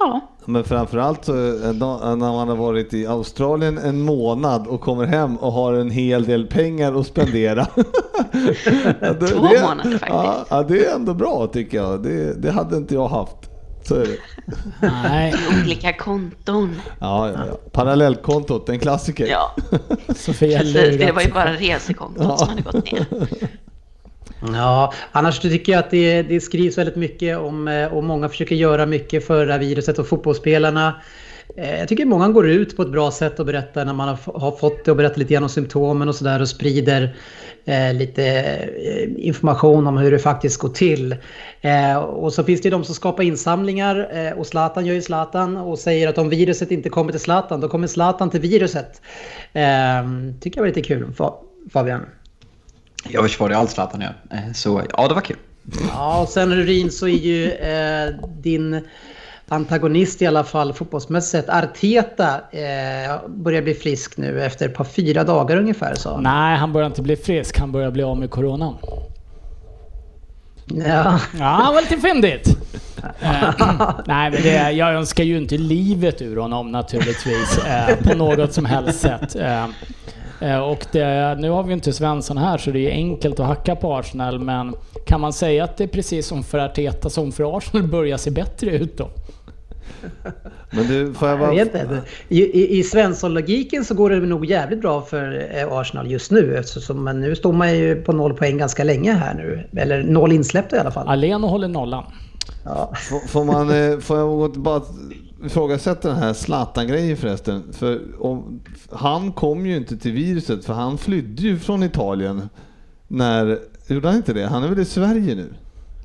Ja, 0.00 0.20
Men 0.44 0.64
framförallt 0.64 1.24
så 1.24 1.32
eh, 1.32 1.70
då- 1.72 2.00
när 2.04 2.16
man 2.32 2.48
har 2.48 2.56
varit 2.56 2.94
i 2.94 3.06
Australien 3.06 3.78
en 3.78 4.00
månad 4.00 4.66
och 4.66 4.80
kommer 4.80 5.06
hem 5.06 5.36
och 5.36 5.52
har 5.52 5.72
en 5.72 5.90
hel 5.90 6.24
del 6.24 6.46
pengar 6.46 7.00
att 7.00 7.06
spendera. 7.06 7.66
Ja, 9.00 9.12
det- 9.12 9.26
Två 9.28 9.42
det- 9.46 9.62
månader 9.62 9.90
faktiskt. 9.90 10.08
Ja, 10.10 10.44
ja, 10.50 10.62
det 10.62 10.86
är 10.86 10.94
ändå 10.94 11.14
bra 11.14 11.46
tycker 11.52 11.78
jag. 11.78 12.02
Det, 12.02 12.42
det 12.42 12.50
hade 12.50 12.76
inte 12.76 12.94
jag 12.94 13.08
haft. 13.08 13.36
Så 13.84 13.94
är 13.94 14.00
det. 14.06 14.16
Nej, 15.02 15.34
olika 15.64 15.92
konton. 15.92 16.76
Ja, 17.00 17.28
ja, 17.28 17.34
ja. 17.50 17.56
Parallellkontot, 17.72 18.68
en 18.68 18.78
klassiker. 18.78 19.26
Ja, 19.26 19.54
Sofia 20.14 20.58
precis. 20.58 20.98
Det 20.98 21.12
var 21.12 21.22
ju 21.22 21.32
bara 21.32 21.52
resekontot 21.52 22.38
som 22.38 22.48
hade 22.48 22.62
gått 22.62 22.92
ner. 22.92 23.06
Ja, 24.42 24.92
annars 25.12 25.38
tycker 25.38 25.72
jag 25.72 25.78
att 25.78 25.90
det, 25.90 26.22
det 26.22 26.40
skrivs 26.40 26.78
väldigt 26.78 26.96
mycket 26.96 27.38
om, 27.38 27.68
eh, 27.68 27.92
och 27.92 28.04
många 28.04 28.28
försöker 28.28 28.54
göra 28.54 28.86
mycket 28.86 29.26
för 29.26 29.46
det 29.46 29.52
här 29.52 29.60
viruset 29.60 29.98
och 29.98 30.06
fotbollsspelarna. 30.06 30.94
Eh, 31.56 31.78
jag 31.78 31.88
tycker 31.88 32.04
många 32.04 32.28
går 32.28 32.48
ut 32.48 32.76
på 32.76 32.82
ett 32.82 32.90
bra 32.90 33.10
sätt 33.10 33.40
och 33.40 33.46
berättar 33.46 33.84
när 33.84 33.92
man 33.92 34.08
har, 34.08 34.40
har 34.40 34.52
fått 34.52 34.84
det 34.84 34.90
och 34.90 34.96
berättar 34.96 35.18
lite 35.18 35.34
grann 35.34 35.42
om 35.42 35.48
symptomen 35.48 36.08
och 36.08 36.14
sådär 36.14 36.40
och 36.40 36.48
sprider 36.48 37.16
eh, 37.64 37.94
lite 37.94 38.24
eh, 38.24 39.08
information 39.16 39.86
om 39.86 39.98
hur 39.98 40.10
det 40.10 40.18
faktiskt 40.18 40.60
går 40.60 40.68
till. 40.68 41.16
Eh, 41.60 41.96
och 41.96 42.32
så 42.32 42.44
finns 42.44 42.60
det 42.60 42.70
de 42.70 42.84
som 42.84 42.94
skapar 42.94 43.22
insamlingar 43.22 44.08
eh, 44.12 44.38
och 44.38 44.46
Zlatan 44.46 44.86
gör 44.86 44.94
ju 44.94 45.02
Zlatan 45.02 45.56
och 45.56 45.78
säger 45.78 46.08
att 46.08 46.18
om 46.18 46.28
viruset 46.28 46.70
inte 46.70 46.88
kommer 46.88 47.12
till 47.12 47.20
Zlatan 47.20 47.60
då 47.60 47.68
kommer 47.68 47.86
Zlatan 47.86 48.30
till 48.30 48.40
viruset. 48.40 49.02
Eh, 49.52 49.62
tycker 50.40 50.58
jag 50.58 50.62
var 50.62 50.68
lite 50.68 50.82
kul 50.82 51.12
Fabian. 51.72 52.06
Jag 53.08 53.22
försvarar 53.22 53.52
ju 53.52 53.56
allt 53.58 53.70
Zlatan 53.70 54.00
gör. 54.00 54.14
Eh, 54.30 54.52
Så 54.54 54.82
ja, 54.96 55.08
det 55.08 55.14
var 55.14 55.20
kul. 55.20 55.36
Ja, 55.88 56.20
och 56.22 56.28
sen 56.28 56.54
Rurin 56.54 56.90
så 56.90 57.08
är 57.08 57.18
ju 57.18 57.50
eh, 57.52 58.14
din 58.42 58.80
antagonist 59.48 60.22
i 60.22 60.26
alla 60.26 60.44
fall 60.44 60.72
fotbollsmässigt, 60.72 61.48
Arteta, 61.48 62.34
eh, 62.50 63.28
börjar 63.28 63.62
bli 63.62 63.74
frisk 63.74 64.16
nu 64.16 64.42
efter 64.44 64.66
ett 64.68 64.74
par 64.74 64.84
fyra 64.84 65.24
dagar 65.24 65.56
ungefär 65.56 65.94
han. 66.04 66.22
Nej, 66.22 66.56
han 66.56 66.72
börjar 66.72 66.86
inte 66.86 67.02
bli 67.02 67.16
frisk. 67.16 67.58
Han 67.58 67.72
börjar 67.72 67.90
bli 67.90 68.02
av 68.02 68.18
med 68.18 68.30
coronan. 68.30 68.76
Ja, 70.66 71.20
Ja, 71.38 71.64
det 71.68 71.74
var 71.74 71.80
lite 71.80 71.96
fyndigt. 72.08 72.56
Eh, 73.20 73.50
nej, 74.06 74.30
men 74.30 74.42
det, 74.42 74.70
jag 74.72 74.94
önskar 74.94 75.24
ju 75.24 75.36
inte 75.36 75.58
livet 75.58 76.22
ur 76.22 76.36
honom 76.36 76.72
naturligtvis 76.72 77.58
eh, 77.58 77.96
på 77.96 78.14
något 78.16 78.52
som 78.52 78.64
helst 78.64 79.00
sätt. 79.00 79.36
Eh, 79.36 79.66
och 80.40 80.86
det, 80.92 81.36
nu 81.38 81.50
har 81.50 81.62
vi 81.62 81.72
inte 81.72 81.92
Svensson 81.92 82.38
här 82.38 82.58
så 82.58 82.70
det 82.70 82.90
är 82.90 82.90
enkelt 82.90 83.40
att 83.40 83.46
hacka 83.46 83.76
på 83.76 83.94
Arsenal 83.96 84.38
men 84.38 84.74
kan 85.06 85.20
man 85.20 85.32
säga 85.32 85.64
att 85.64 85.76
det 85.76 85.84
är 85.84 85.88
precis 85.88 86.26
som 86.26 86.44
för 86.44 86.58
Arteta 86.58 87.10
som 87.10 87.32
för 87.32 87.56
Arsenal 87.56 87.88
börjar 87.88 88.16
se 88.16 88.30
bättre 88.30 88.70
ut 88.70 88.98
då? 88.98 89.08
Men 90.70 90.86
du, 90.86 91.14
får 91.14 91.28
jag 91.28 91.40
jag 91.40 91.46
bara... 91.46 91.50
vet 91.50 91.74
inte. 91.74 92.00
I, 92.28 92.42
i, 92.42 92.78
i 92.78 92.82
Svensson-logiken 92.82 93.84
så 93.84 93.94
går 93.94 94.10
det 94.10 94.20
nog 94.20 94.46
jävligt 94.46 94.80
bra 94.80 95.02
för 95.02 95.48
eh, 95.56 95.72
Arsenal 95.72 96.10
just 96.10 96.30
nu 96.30 96.56
eftersom 96.56 97.04
men 97.04 97.20
nu 97.20 97.36
står 97.36 97.52
man 97.52 97.78
ju 97.78 98.02
på 98.02 98.12
noll 98.12 98.34
poäng 98.34 98.58
ganska 98.58 98.84
länge 98.84 99.12
här 99.12 99.34
nu. 99.34 99.80
Eller 99.80 100.02
noll 100.02 100.32
insläppta 100.32 100.76
i 100.76 100.78
alla 100.78 100.90
fall. 100.90 101.08
Aleno 101.08 101.46
håller 101.46 101.68
nollan. 101.68 102.04
Ja. 102.64 102.92
Får- 103.10 103.28
Får, 103.28 103.44
man, 103.44 103.70
eh, 103.70 103.98
får 103.98 104.18
jag 104.18 104.52
bara 104.52 104.82
ifrågasätta 105.44 106.08
den 106.08 106.16
här 106.16 106.32
Zlatan-grejen 106.32 107.16
förresten? 107.16 107.62
För 107.72 108.00
om, 108.20 108.60
han 108.90 109.32
kom 109.32 109.66
ju 109.66 109.76
inte 109.76 109.96
till 109.96 110.12
viruset 110.12 110.64
för 110.64 110.72
han 110.72 110.98
flydde 110.98 111.42
ju 111.42 111.58
från 111.58 111.82
Italien. 111.82 112.48
När, 113.08 113.58
gjorde 113.86 114.08
han 114.08 114.16
inte 114.16 114.32
det? 114.32 114.46
Han 114.46 114.64
är 114.64 114.68
väl 114.68 114.78
i 114.78 114.84
Sverige 114.84 115.34
nu? 115.34 115.54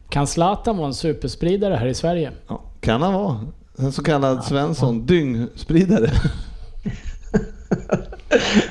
Kan 0.09 0.27
Zlatan 0.27 0.77
vara 0.77 0.87
en 0.87 0.93
superspridare 0.93 1.73
här 1.75 1.87
i 1.87 1.93
Sverige? 1.93 2.31
Ja, 2.47 2.61
kan 2.81 3.01
han 3.01 3.13
vara. 3.13 3.39
En 3.77 3.91
så 3.91 4.03
kallad 4.03 4.43
Svensson, 4.43 5.05
dyngspridare. 5.05 6.11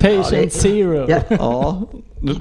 Patient 0.00 0.30
det- 0.30 0.50
zero. 0.50 1.06
Ja. 1.10 1.18
Ja. 1.30 1.82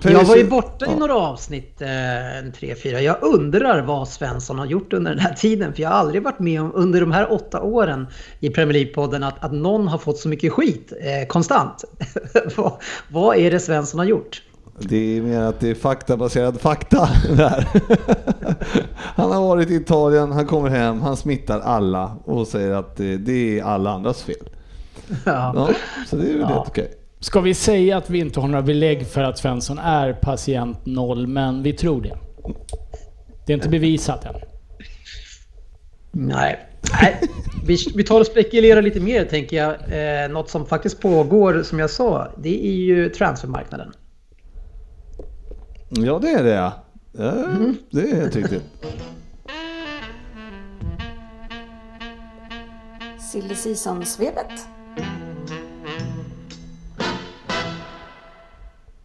Jag 0.03 0.23
var 0.23 0.35
ju 0.35 0.49
borta 0.49 0.85
i 0.85 0.95
några 0.95 1.15
avsnitt, 1.15 1.81
eh, 1.81 2.37
en 2.37 2.51
tre, 2.51 2.75
fyra. 2.75 3.01
Jag 3.01 3.17
undrar 3.21 3.81
vad 3.81 4.07
Svensson 4.07 4.59
har 4.59 4.65
gjort 4.65 4.93
under 4.93 5.11
den 5.11 5.19
här 5.19 5.33
tiden. 5.33 5.73
För 5.73 5.81
jag 5.81 5.89
har 5.89 5.95
aldrig 5.95 6.23
varit 6.23 6.39
med 6.39 6.61
om 6.61 6.71
under 6.75 6.99
de 7.01 7.11
här 7.11 7.31
åtta 7.31 7.61
åren 7.61 8.07
i 8.39 8.49
Premier 8.49 8.73
League-podden 8.85 9.27
att, 9.27 9.43
att 9.43 9.51
någon 9.53 9.87
har 9.87 9.97
fått 9.97 10.17
så 10.17 10.27
mycket 10.29 10.53
skit 10.53 10.93
eh, 11.01 11.27
konstant. 11.27 11.83
vad, 12.55 12.71
vad 13.09 13.37
är 13.37 13.51
det 13.51 13.59
Svensson 13.59 13.99
har 13.99 14.05
gjort? 14.05 14.41
Det 14.79 15.17
är 15.17 15.21
mer 15.21 15.41
att 15.41 15.59
det 15.59 15.69
är 15.69 15.75
faktabaserad 15.75 16.61
fakta 16.61 17.09
där. 17.37 17.67
Han 19.15 19.31
har 19.31 19.41
varit 19.47 19.69
i 19.69 19.75
Italien, 19.75 20.31
han 20.31 20.45
kommer 20.47 20.69
hem, 20.69 21.01
han 21.01 21.17
smittar 21.17 21.59
alla 21.59 22.17
och 22.25 22.47
säger 22.47 22.71
att 22.71 22.95
det, 22.95 23.17
det 23.17 23.59
är 23.59 23.63
alla 23.63 23.91
andras 23.91 24.23
fel. 24.23 24.35
Ja. 25.25 25.53
Ja, 25.55 25.69
så 26.07 26.15
det 26.15 26.23
är 26.23 26.31
väl 26.31 26.39
Ja. 26.41 26.47
helt 26.47 26.67
okej. 26.67 26.91
Ska 27.23 27.41
vi 27.41 27.53
säga 27.53 27.97
att 27.97 28.09
vi 28.09 28.19
inte 28.19 28.39
har 28.39 28.47
några 28.47 28.61
belägg 28.61 29.07
för 29.07 29.21
att 29.21 29.37
Svensson 29.37 29.77
är 29.77 30.13
patient 30.13 30.85
noll, 30.85 31.27
men 31.27 31.63
vi 31.63 31.73
tror 31.73 32.01
det. 32.01 32.17
Det 33.45 33.53
är 33.53 33.55
inte 33.55 33.69
bevisat 33.69 34.25
än. 34.25 34.35
Nej. 36.11 36.59
Nej. 37.01 37.19
Vi, 37.67 37.77
vi 37.95 38.03
tar 38.03 38.19
och 38.19 38.25
spekulerar 38.25 38.81
lite 38.81 38.99
mer 38.99 39.25
tänker 39.25 39.57
jag. 39.57 39.73
Eh, 40.23 40.29
något 40.29 40.49
som 40.49 40.65
faktiskt 40.65 41.01
pågår 41.01 41.63
som 41.63 41.79
jag 41.79 41.89
sa, 41.89 42.27
det 42.37 42.67
är 42.67 42.75
ju 42.75 43.09
transfermarknaden. 43.09 43.93
Ja, 45.89 46.19
det 46.19 46.29
är 46.29 46.43
det 46.43 46.53
ja. 46.53 46.73
ja 47.11 47.33
Det 47.91 48.01
är 48.01 48.15
helt 48.15 48.35
riktigt. 48.35 48.63
Silly 53.31 53.55
Season-svepet. 53.55 54.72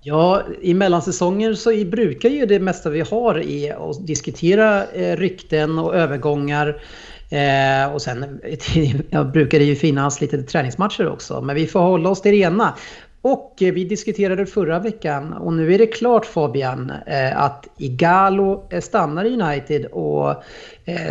Ja, 0.08 0.42
i 0.60 0.74
mellansäsonger 0.74 1.54
så 1.54 1.84
brukar 1.84 2.28
ju 2.28 2.46
det 2.46 2.60
mesta 2.60 2.90
vi 2.90 3.00
har 3.00 3.40
i 3.40 3.70
att 3.70 4.06
diskutera 4.06 4.86
eh, 4.86 5.16
rykten 5.16 5.78
och 5.78 5.94
övergångar. 5.94 6.82
Eh, 7.30 7.94
och 7.94 8.02
sen 8.02 8.40
ja, 9.10 9.24
brukar 9.24 9.58
det 9.58 9.64
ju 9.64 9.76
finnas 9.76 10.20
lite 10.20 10.42
träningsmatcher 10.42 11.08
också. 11.08 11.40
Men 11.40 11.56
vi 11.56 11.66
får 11.66 11.80
hålla 11.80 12.08
oss 12.08 12.22
till 12.22 12.32
det 12.32 12.38
ena. 12.38 12.74
Och 13.22 13.62
eh, 13.62 13.72
vi 13.72 13.84
diskuterade 13.84 14.46
förra 14.46 14.78
veckan 14.78 15.32
och 15.32 15.52
nu 15.52 15.74
är 15.74 15.78
det 15.78 15.86
klart 15.86 16.26
Fabian 16.26 16.92
eh, 17.06 17.42
att 17.42 17.66
Igalo 17.78 18.68
stannar 18.80 19.24
i 19.24 19.42
United 19.42 19.86
och 19.86 20.34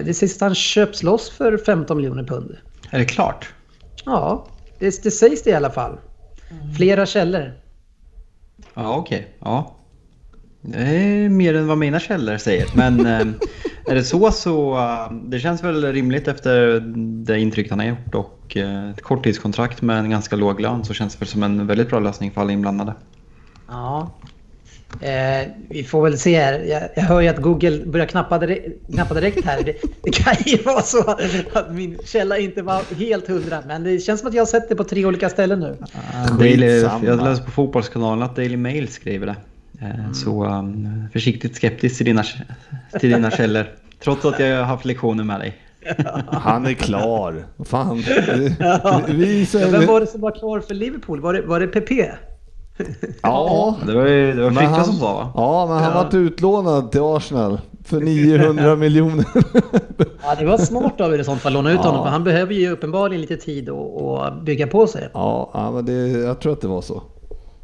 det 0.05 0.13
sägs 0.13 0.35
att 0.35 0.41
han 0.41 0.55
köps 0.55 1.03
loss 1.03 1.29
för 1.29 1.57
15 1.57 1.97
miljoner 1.97 2.23
pund. 2.23 2.57
Är 2.91 2.99
det 2.99 3.05
klart? 3.05 3.53
Ja, 4.05 4.47
det, 4.79 5.03
det 5.03 5.11
sägs 5.11 5.43
det 5.43 5.49
i 5.49 5.53
alla 5.53 5.71
fall. 5.71 5.97
Flera 6.77 7.05
källor. 7.05 7.66
Ja, 8.73 8.95
okej. 8.95 9.27
Ja. 9.39 9.75
Det 10.61 10.79
är 10.79 11.29
mer 11.29 11.53
än 11.53 11.67
vad 11.67 11.77
mina 11.77 11.99
källor 11.99 12.37
säger. 12.37 12.67
Men 12.73 13.05
eh, 13.05 13.27
är 13.85 13.95
det 13.95 14.03
så 14.03 14.31
så 14.31 14.77
eh, 14.77 15.11
det 15.11 15.39
känns 15.39 15.63
väl 15.63 15.93
rimligt 15.93 16.27
efter 16.27 16.79
det 17.25 17.39
intryck 17.39 17.69
han 17.69 17.79
har 17.79 17.85
gjort 17.85 18.15
och 18.15 18.57
eh, 18.57 18.89
ett 18.89 19.01
korttidskontrakt 19.01 19.81
med 19.81 19.99
en 19.99 20.09
ganska 20.09 20.35
låg 20.35 20.61
lön 20.61 20.85
så 20.85 20.93
känns 20.93 21.13
det 21.13 21.19
väl 21.19 21.27
som 21.27 21.43
en 21.43 21.67
väldigt 21.67 21.89
bra 21.89 21.99
lösning 21.99 22.31
för 22.31 22.41
alla 22.41 22.51
inblandade. 22.51 22.93
Ja. 23.67 24.11
Eh, 25.01 25.47
vi 25.69 25.83
får 25.83 26.01
väl 26.03 26.17
se 26.17 26.39
här. 26.39 26.59
Jag, 26.59 26.81
jag 26.95 27.03
hör 27.03 27.21
ju 27.21 27.27
att 27.27 27.37
Google 27.37 27.85
börjar 27.85 28.05
knappa 28.05 28.37
direkt, 28.39 28.67
knappa 28.93 29.13
direkt 29.13 29.45
här. 29.45 29.63
Det, 29.63 29.73
det 30.03 30.11
kan 30.11 30.35
ju 30.45 30.57
vara 30.57 30.81
så 30.81 31.11
att 31.53 31.73
min 31.73 31.97
källa 32.05 32.37
inte 32.37 32.61
var 32.61 32.95
helt 32.95 33.27
hundra. 33.27 33.63
Men 33.67 33.83
det 33.83 33.99
känns 33.99 34.19
som 34.19 34.29
att 34.29 34.33
jag 34.35 34.41
har 34.41 34.45
sett 34.47 34.69
det 34.69 34.75
på 34.75 34.83
tre 34.83 35.05
olika 35.05 35.29
ställen 35.29 35.59
nu. 35.59 35.77
Daily, 36.39 36.67
Skitsamma. 36.81 37.05
jag 37.05 37.23
läste 37.23 37.45
på 37.45 37.51
Fotbollskanalen 37.51 38.23
att 38.23 38.35
Daily 38.35 38.57
Mail 38.57 38.87
skriver 38.87 39.25
det. 39.27 39.35
Eh, 39.81 40.11
Så 40.13 40.45
um, 40.45 41.07
försiktigt 41.13 41.55
skeptisk 41.55 41.97
till 41.97 42.05
dina, 42.05 42.23
till 42.99 43.09
dina 43.11 43.31
källor. 43.31 43.65
Trots 44.03 44.25
att 44.25 44.39
jag 44.39 44.57
har 44.57 44.63
haft 44.63 44.85
lektioner 44.85 45.23
med 45.23 45.39
dig. 45.39 45.53
Han 46.27 46.65
är 46.65 46.73
klar. 46.73 47.45
Fan. 47.65 47.97
Vi 49.07 49.39
Ja, 49.39 49.45
säger... 49.45 49.71
vem 49.71 49.85
var 49.85 49.99
det 49.99 50.07
som 50.07 50.21
var 50.21 50.31
klar 50.31 50.59
för 50.59 50.73
Liverpool? 50.73 51.21
Var 51.21 51.33
det, 51.33 51.41
var 51.41 51.59
det 51.59 51.67
PP? 51.67 51.91
Ja. 53.21 53.75
Det 53.87 53.93
var 53.95 54.07
ju 54.07 54.33
det 54.33 54.43
var 54.43 54.49
Fricka 54.51 54.65
han, 54.65 54.85
som 54.85 54.95
sa 54.95 55.13
va? 55.13 55.31
ja, 55.35 55.65
men 55.69 55.77
han 55.83 55.91
Ja. 55.97 56.03
vart 56.03 56.13
utlånad 56.13 56.91
till 56.91 57.01
Arsenal 57.01 57.59
för 57.85 57.99
900 58.01 58.75
miljoner. 58.75 59.25
Ja, 60.23 60.35
det 60.39 60.45
var 60.45 60.57
smart 60.57 61.01
av 61.01 61.13
er 61.13 61.19
i 61.19 61.23
sånt 61.23 61.41
fall 61.41 61.53
låna 61.53 61.71
ut 61.71 61.79
Ja. 61.83 61.89
honom, 61.89 62.03
för 62.03 62.11
han 62.11 62.23
behöver 62.23 62.53
ju 62.53 62.69
uppenbarligen 62.71 63.21
lite 63.21 63.37
tid 63.37 63.69
att 63.69 64.01
att 64.01 64.41
bygga 64.45 64.67
på 64.67 64.87
sig. 64.87 65.09
Ja, 65.13 65.49
ja 65.53 65.71
men 65.71 65.85
det, 65.85 65.93
jag 66.07 66.39
tror 66.41 66.53
att 66.53 66.61
det 66.61 66.67
var 66.67 66.81
så. 66.81 67.03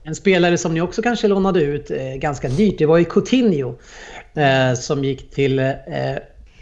En 0.03 0.15
spelare 0.15 0.57
som 0.57 0.73
ni 0.73 0.81
också 0.81 1.01
kanske 1.01 1.27
lånade 1.27 1.61
ut 1.63 1.91
eh, 1.91 1.97
ganska 2.19 2.47
dyrt, 2.49 2.77
det 2.77 2.85
var 2.85 2.97
ju 2.97 3.05
Coutinho. 3.05 3.73
Eh, 4.35 4.75
som 4.75 5.03
gick 5.03 5.31
till 5.31 5.59
eh, 5.59 5.65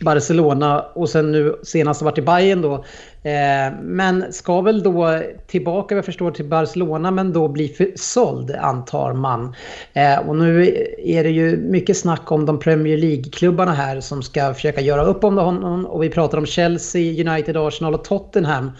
Barcelona 0.05 0.79
och 0.95 1.09
sen 1.09 1.31
nu 1.31 1.55
senast 1.63 2.01
har 2.01 2.05
varit 2.05 2.17
i 2.17 2.21
Bayern 2.21 2.61
då. 2.61 2.83
Eh, 3.23 3.73
men 3.81 4.33
ska 4.33 4.61
väl 4.61 4.83
då 4.83 5.21
tillbaka, 5.47 5.95
vad 5.95 5.97
jag 5.97 6.05
förstår, 6.05 6.31
till 6.31 6.45
Barcelona 6.45 7.11
men 7.11 7.33
då 7.33 7.47
bli 7.47 7.93
såld 7.95 8.51
antar 8.51 9.13
man. 9.13 9.55
Eh, 9.93 10.19
och 10.19 10.35
nu 10.35 10.63
är 10.97 11.23
det 11.23 11.29
ju 11.29 11.57
mycket 11.57 11.97
snack 11.97 12.31
om 12.31 12.45
de 12.45 12.59
Premier 12.59 12.97
League-klubbarna 12.97 13.73
här 13.73 13.99
som 13.99 14.23
ska 14.23 14.53
försöka 14.53 14.81
göra 14.81 15.03
upp 15.03 15.23
om 15.23 15.37
honom. 15.37 15.85
Och 15.85 16.03
vi 16.03 16.09
pratar 16.09 16.37
om 16.37 16.45
Chelsea, 16.45 17.31
United, 17.31 17.57
Arsenal 17.57 17.93
och 17.93 18.03
Tottenham 18.03 18.71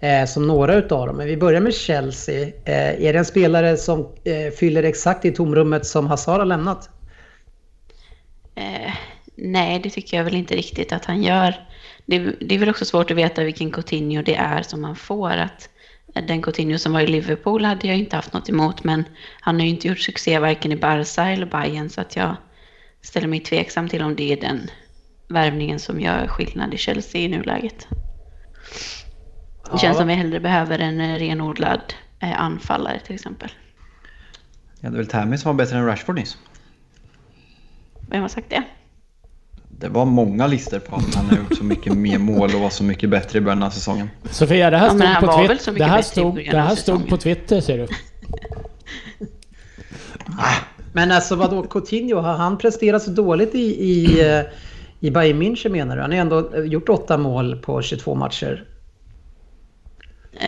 eh, 0.00 0.24
som 0.24 0.46
några 0.46 0.74
utav 0.74 1.06
dem. 1.06 1.16
Men 1.16 1.26
vi 1.26 1.36
börjar 1.36 1.60
med 1.60 1.74
Chelsea. 1.74 2.48
Är 2.64 3.12
det 3.12 3.18
en 3.18 3.24
spelare 3.24 3.76
som 3.76 4.08
fyller 4.58 4.82
exakt 4.82 5.22
det 5.22 5.30
tomrummet 5.30 5.86
som 5.86 6.06
Hazard 6.06 6.38
har 6.38 6.46
lämnat? 6.46 6.90
Eh, 8.54 8.92
nej, 9.36 9.80
det 9.82 9.90
tycker 9.90 10.16
jag 10.16 10.24
väl 10.24 10.34
inte 10.34 10.56
riktigt 10.56 10.92
att 10.92 11.04
han 11.04 11.22
gör. 11.22 11.54
Det, 12.06 12.18
det 12.40 12.54
är 12.54 12.58
väl 12.58 12.70
också 12.70 12.84
svårt 12.84 13.10
att 13.10 13.16
veta 13.16 13.44
vilken 13.44 13.70
Coutinho 13.70 14.22
det 14.22 14.34
är 14.34 14.62
som 14.62 14.80
man 14.80 14.96
får. 14.96 15.30
Att 15.30 15.68
den 16.14 16.42
Coutinho 16.42 16.78
som 16.78 16.92
var 16.92 17.00
i 17.00 17.06
Liverpool 17.06 17.64
hade 17.64 17.86
jag 17.86 17.96
inte 17.96 18.16
haft 18.16 18.32
något 18.32 18.48
emot, 18.48 18.84
men 18.84 19.04
han 19.40 19.54
har 19.54 19.62
ju 19.62 19.70
inte 19.70 19.88
gjort 19.88 19.98
succé 19.98 20.38
varken 20.38 20.72
i 20.72 20.76
Barca 20.76 21.30
eller 21.30 21.46
Bayern 21.46 21.90
så 21.90 22.00
att 22.00 22.16
jag 22.16 22.36
ställer 23.02 23.28
mig 23.28 23.40
tveksam 23.40 23.88
till 23.88 24.02
om 24.02 24.16
det 24.16 24.32
är 24.32 24.40
den 24.40 24.70
värvningen 25.28 25.78
som 25.78 26.00
gör 26.00 26.26
skillnad 26.26 26.74
i 26.74 26.78
Chelsea 26.78 27.20
i 27.20 27.28
nuläget. 27.28 27.88
Det 29.72 29.78
känns 29.78 29.96
som 29.96 30.06
vi 30.06 30.14
hellre 30.14 30.40
behöver 30.40 30.78
en 30.78 31.18
renodlad 31.18 31.94
eh, 32.20 32.40
anfallare 32.40 32.98
till 32.98 33.14
exempel. 33.14 33.52
Ja, 34.80 34.90
det 34.90 34.96
är 34.96 34.98
väl 34.98 35.06
Tammy 35.06 35.38
som 35.38 35.48
var 35.56 35.64
bättre 35.64 35.78
än 35.78 35.86
Rashford 35.86 36.14
nyss. 36.14 36.38
Vem 38.08 38.22
har 38.22 38.28
sagt 38.28 38.50
det? 38.50 38.62
Det 39.82 39.88
var 39.88 40.04
många 40.04 40.46
listor 40.46 40.78
på 40.78 40.96
att 40.96 41.14
han 41.14 41.26
har 41.26 41.36
gjort 41.36 41.56
så 41.56 41.64
mycket 41.64 41.92
mer 41.92 42.18
mål 42.18 42.54
och 42.54 42.60
var 42.60 42.70
så 42.70 42.84
mycket 42.84 43.10
bättre 43.10 43.38
i 43.38 43.40
början 43.42 43.62
av 43.62 43.70
säsongen. 43.70 44.10
Sofia, 44.30 44.70
det 44.70 44.76
här 44.76 44.86
Ja, 44.86 44.90
stod, 44.92 45.02
han 45.06 45.20
på, 45.20 45.26
var 45.26 45.38
Twit- 45.44 45.48
väl 45.48 45.58
så 45.58 45.70
det 45.70 45.84
här 45.84 46.02
stod, 46.02 46.36
det 46.36 46.58
här 46.60 46.74
stod 46.74 47.08
på 47.08 47.16
Twitter 47.16 47.60
ser 47.60 47.78
du. 47.78 47.86
Men 50.92 51.12
alltså 51.12 51.34
vadå, 51.36 51.62
Coutinho, 51.62 52.20
har 52.20 52.32
han 52.34 52.58
presterat 52.58 53.02
så 53.02 53.10
dåligt 53.10 53.54
i, 53.54 53.58
i, 53.90 54.20
eh, 54.36 54.40
i 55.00 55.10
Bayern 55.10 55.42
München 55.42 55.68
menar 55.68 55.96
du? 55.96 56.02
Han 56.02 56.10
har 56.12 56.18
ändå 56.18 56.52
eh, 56.54 56.64
gjort 56.64 56.88
åtta 56.88 57.18
mål 57.18 57.56
på 57.56 57.82
22 57.82 58.14
matcher. 58.14 58.64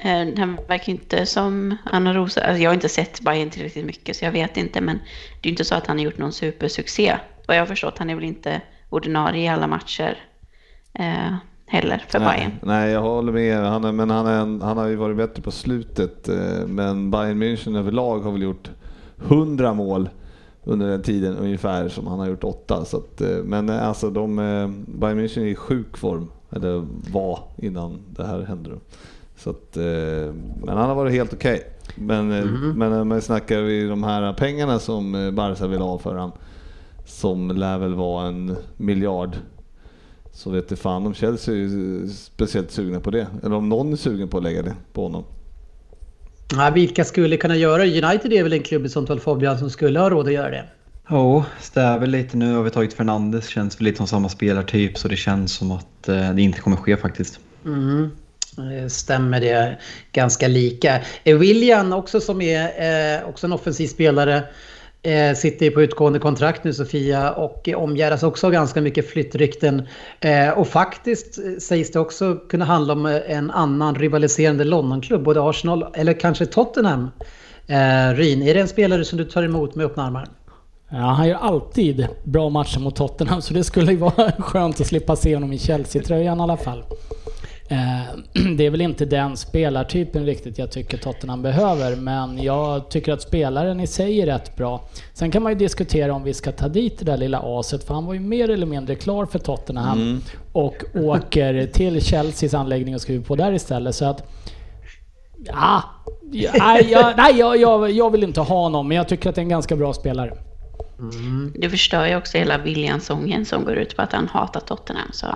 Eh, 0.02 0.26
Han 0.38 0.58
verkar 0.68 0.90
inte 0.92 1.26
som 1.26 1.76
Anna 1.84 2.14
Rosa. 2.14 2.40
Alltså 2.40 2.62
jag 2.62 2.70
har 2.70 2.74
inte 2.74 2.88
sett 2.88 3.20
Bayern 3.20 3.50
tillräckligt 3.50 3.84
mycket 3.86 4.16
så 4.16 4.24
jag 4.24 4.32
vet 4.32 4.56
inte. 4.56 4.80
Men 4.80 4.96
det 4.96 5.46
är 5.46 5.48
ju 5.48 5.50
inte 5.50 5.64
så 5.64 5.74
att 5.74 5.86
han 5.86 5.96
har 5.98 6.04
gjort 6.04 6.18
någon 6.18 6.32
supersuccé. 6.32 7.16
Vad 7.46 7.56
jag 7.56 7.60
har 7.62 7.66
förstått, 7.66 7.98
han 7.98 8.10
är 8.10 8.14
väl 8.14 8.24
inte 8.24 8.60
ordinarie 8.94 9.42
i 9.44 9.48
alla 9.48 9.66
matcher 9.66 10.18
eh, 10.98 11.34
heller 11.66 12.04
för 12.08 12.18
Bayern. 12.18 12.50
Nej, 12.50 12.80
nej, 12.80 12.90
jag 12.92 13.00
håller 13.00 13.32
med. 13.32 13.58
Han 13.66 13.84
är, 13.84 13.92
men 13.92 14.10
han, 14.10 14.26
är 14.26 14.40
en, 14.40 14.62
han 14.62 14.76
har 14.76 14.86
ju 14.86 14.96
varit 14.96 15.16
bättre 15.16 15.42
på 15.42 15.50
slutet. 15.50 16.28
eh, 16.28 16.66
Men 16.66 17.10
Bayern 17.10 17.42
München 17.42 17.78
överlag 17.78 18.18
har 18.20 18.32
väl 18.32 18.42
gjort 18.42 18.70
100 19.28 19.74
mål 19.74 20.08
under 20.64 20.88
den 20.88 21.02
tiden 21.02 21.36
ungefär 21.36 21.88
som 21.88 22.06
han 22.06 22.18
har 22.18 22.26
gjort 22.28 22.44
åtta. 22.44 22.84
Så 22.84 22.96
att, 22.96 23.20
eh, 23.20 23.28
men 23.44 23.68
eh, 23.68 23.88
alltså 23.88 24.10
de, 24.10 24.38
eh, 24.38 24.68
Bayern 24.98 25.20
München 25.20 25.40
är 25.42 25.46
i 25.46 25.54
sjuk 25.54 25.96
form, 25.96 26.30
eller 26.50 26.84
var 27.12 27.38
innan 27.56 27.98
det 28.16 28.26
här 28.26 28.40
hände. 28.42 28.70
Då. 28.70 28.76
Så 29.36 29.50
att, 29.50 29.76
men 30.64 30.68
han 30.76 30.88
har 30.88 30.94
varit 30.94 31.12
helt 31.12 31.32
okej. 31.32 31.62
Men, 31.94 32.32
eh, 32.32 32.44
men 32.74 32.90
när 32.90 33.04
man 33.04 33.20
snackar 33.22 33.60
vi 33.60 33.88
de 33.88 34.02
här 34.04 34.32
pengarna 34.32 34.78
som 34.78 35.30
Barca 35.34 35.66
vill 35.66 35.80
ha 35.80 35.98
för 35.98 36.14
han 36.16 36.32
som 37.04 37.50
lär 37.50 37.78
väl 37.78 37.94
vara 37.94 38.28
en 38.28 38.56
miljard 38.76 39.36
så 40.32 40.50
vet 40.50 40.68
det 40.68 40.76
fan 40.76 41.06
om 41.06 41.14
Chelsea 41.14 41.54
är 41.54 42.08
speciellt 42.08 42.70
sugna 42.70 43.00
på 43.00 43.10
det. 43.10 43.26
Eller 43.42 43.56
om 43.56 43.68
någon 43.68 43.92
är 43.92 43.96
sugen 43.96 44.28
på 44.28 44.36
att 44.36 44.42
lägga 44.42 44.62
det 44.62 44.74
på 44.92 45.02
honom. 45.02 45.24
Ja, 46.56 46.70
vilka 46.74 47.04
skulle 47.04 47.36
kunna 47.36 47.56
göra 47.56 47.84
det? 47.84 48.02
United 48.02 48.32
är 48.32 48.42
väl 48.42 48.52
en 48.52 48.62
klubb 48.62 48.86
i 48.86 48.88
sånt 48.88 49.08
fall 49.08 49.20
Fabian 49.20 49.58
som 49.58 49.70
skulle 49.70 50.00
ha 50.00 50.10
råd 50.10 50.26
att 50.26 50.32
göra 50.32 50.50
det. 50.50 50.64
Ja, 51.08 51.44
stäver 51.60 52.06
lite 52.06 52.36
nu. 52.36 52.54
Har 52.54 52.62
vi 52.62 52.70
tagit 52.70 52.94
Fernandes. 52.94 53.48
Känns 53.48 53.80
väl 53.80 53.84
lite 53.84 53.96
som 53.96 54.06
samma 54.06 54.28
spelartyp 54.28 54.98
så 54.98 55.08
det 55.08 55.16
känns 55.16 55.52
som 55.52 55.70
att 55.70 56.08
eh, 56.08 56.32
det 56.34 56.42
inte 56.42 56.60
kommer 56.60 56.76
ske 56.76 56.96
faktiskt. 56.96 57.40
Mm. 57.64 58.10
Eh, 58.58 58.88
Stämmer 58.88 59.40
det 59.40 59.78
ganska 60.12 60.48
lika. 60.48 61.00
William 61.24 61.92
också 61.92 62.20
som 62.20 62.40
är 62.40 62.64
eh, 62.64 63.28
också 63.28 63.46
en 63.46 63.52
offensiv 63.52 63.86
spelare. 63.86 64.42
Eh, 65.04 65.34
sitter 65.34 65.66
ju 65.66 65.72
på 65.72 65.82
utgående 65.82 66.18
kontrakt 66.18 66.64
nu 66.64 66.72
Sofia 66.72 67.32
och 67.32 67.68
eh, 67.68 67.78
omgärdas 67.78 68.22
också 68.22 68.46
av 68.46 68.52
ganska 68.52 68.80
mycket 68.80 69.10
flyttrykten. 69.10 69.88
Eh, 70.20 70.50
och 70.50 70.68
faktiskt 70.68 71.38
eh, 71.38 71.44
sägs 71.60 71.90
det 71.90 72.00
också 72.00 72.34
kunna 72.34 72.64
handla 72.64 72.92
om 72.92 73.06
eh, 73.06 73.20
en 73.26 73.50
annan 73.50 73.94
rivaliserande 73.94 74.64
Londonklubb, 74.64 75.22
både 75.22 75.42
Arsenal 75.42 75.86
eller 75.94 76.20
kanske 76.20 76.46
Tottenham. 76.46 77.10
Eh, 77.66 78.14
Ryn, 78.14 78.42
är 78.42 78.54
det 78.54 78.60
en 78.60 78.68
spelare 78.68 79.04
som 79.04 79.18
du 79.18 79.24
tar 79.24 79.42
emot 79.42 79.74
med 79.74 79.86
öppna 79.86 80.06
armar? 80.06 80.28
Ja, 80.88 80.96
han 80.98 81.28
gör 81.28 81.38
alltid 81.38 82.08
bra 82.24 82.48
matcher 82.48 82.80
mot 82.80 82.96
Tottenham 82.96 83.42
så 83.42 83.54
det 83.54 83.64
skulle 83.64 83.92
ju 83.92 83.98
vara 83.98 84.32
skönt 84.38 84.80
att 84.80 84.86
slippa 84.86 85.16
se 85.16 85.34
honom 85.34 85.52
i 85.52 85.58
Chelsea-tröjan 85.58 86.38
i 86.38 86.42
alla 86.42 86.56
fall. 86.56 86.82
Eh, 87.68 88.02
Det 88.56 88.66
är 88.66 88.70
väl 88.70 88.80
inte 88.80 89.04
den 89.04 89.36
spelartypen 89.36 90.26
riktigt 90.26 90.58
jag 90.58 90.70
tycker 90.70 90.98
Tottenham 90.98 91.42
behöver, 91.42 91.96
men 91.96 92.42
jag 92.42 92.88
tycker 92.90 93.12
att 93.12 93.22
spelaren 93.22 93.80
i 93.80 93.86
sig 93.86 94.20
är 94.20 94.26
rätt 94.26 94.56
bra. 94.56 94.84
Sen 95.12 95.30
kan 95.30 95.42
man 95.42 95.52
ju 95.52 95.58
diskutera 95.58 96.14
om 96.14 96.22
vi 96.24 96.34
ska 96.34 96.52
ta 96.52 96.68
dit 96.68 96.98
det 96.98 97.04
där 97.04 97.16
lilla 97.16 97.40
aset, 97.44 97.84
för 97.84 97.94
han 97.94 98.06
var 98.06 98.14
ju 98.14 98.20
mer 98.20 98.50
eller 98.50 98.66
mindre 98.66 98.94
klar 98.94 99.26
för 99.26 99.38
Tottenham 99.38 100.20
och 100.52 100.84
åker 100.94 101.66
till 101.72 102.00
Chelseas 102.00 102.54
anläggning 102.54 102.94
och 102.94 103.00
skriver 103.00 103.24
på 103.24 103.36
där 103.36 103.52
istället. 103.52 103.94
Så 103.94 104.04
att 104.04 104.30
Ja, 105.46 105.82
ja, 106.32 106.52
nej, 106.58 106.90
jag, 106.90 107.16
nej 107.16 107.38
jag, 107.38 107.56
jag, 107.60 107.90
jag 107.90 108.10
vill 108.10 108.22
inte 108.22 108.40
ha 108.40 108.62
honom, 108.62 108.88
men 108.88 108.96
jag 108.96 109.08
tycker 109.08 109.28
att 109.28 109.34
det 109.34 109.40
är 109.40 109.42
en 109.42 109.48
ganska 109.48 109.76
bra 109.76 109.92
spelare. 109.92 110.38
Det 111.54 111.70
förstör 111.70 112.06
ju 112.06 112.16
också 112.16 112.38
hela 112.38 112.58
William-sången 112.58 113.44
som 113.44 113.64
går 113.64 113.74
ut 113.74 113.96
på 113.96 114.02
att 114.02 114.12
han 114.12 114.28
hatar 114.28 114.60
Tottenham. 114.60 115.08
Så 115.12 115.26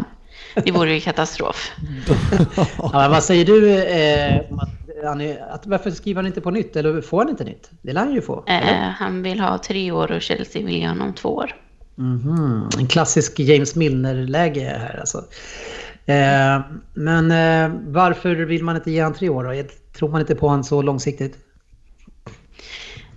det 0.64 0.72
vore 0.72 0.94
ju 0.94 1.00
katastrof. 1.00 1.70
Ja, 2.78 3.08
vad 3.10 3.24
säger 3.24 3.44
du 3.44 3.78
eh, 3.82 4.40
att, 5.50 5.66
varför 5.66 5.90
skriver 5.90 6.18
han 6.22 6.26
inte 6.26 6.40
på 6.40 6.50
nytt? 6.50 6.76
Eller 6.76 7.00
får 7.00 7.18
han 7.18 7.28
inte 7.28 7.44
nytt? 7.44 7.70
Det 7.82 7.92
lär 7.92 8.00
han 8.00 8.14
ju 8.14 8.20
få. 8.20 8.44
Eh, 8.46 8.78
han 8.78 9.22
vill 9.22 9.40
ha 9.40 9.58
tre 9.58 9.92
år 9.92 10.12
och 10.12 10.22
Chelsea 10.22 10.62
vill 10.66 10.76
ge 10.76 10.88
honom 10.88 11.14
två 11.14 11.28
år. 11.28 11.54
Mhm, 11.94 12.68
En 12.78 12.86
klassisk 12.86 13.40
James 13.40 13.74
Milner-läge 13.74 14.60
här 14.80 14.96
alltså. 15.00 15.18
Eh, 16.06 16.60
men 16.94 17.30
eh, 17.30 17.78
varför 17.86 18.34
vill 18.34 18.64
man 18.64 18.76
inte 18.76 18.90
ge 18.90 19.00
han 19.02 19.14
tre 19.14 19.28
år 19.28 19.44
då? 19.44 19.68
Tror 19.98 20.08
man 20.08 20.20
inte 20.20 20.34
på 20.34 20.48
han 20.48 20.64
så 20.64 20.82
långsiktigt? 20.82 21.36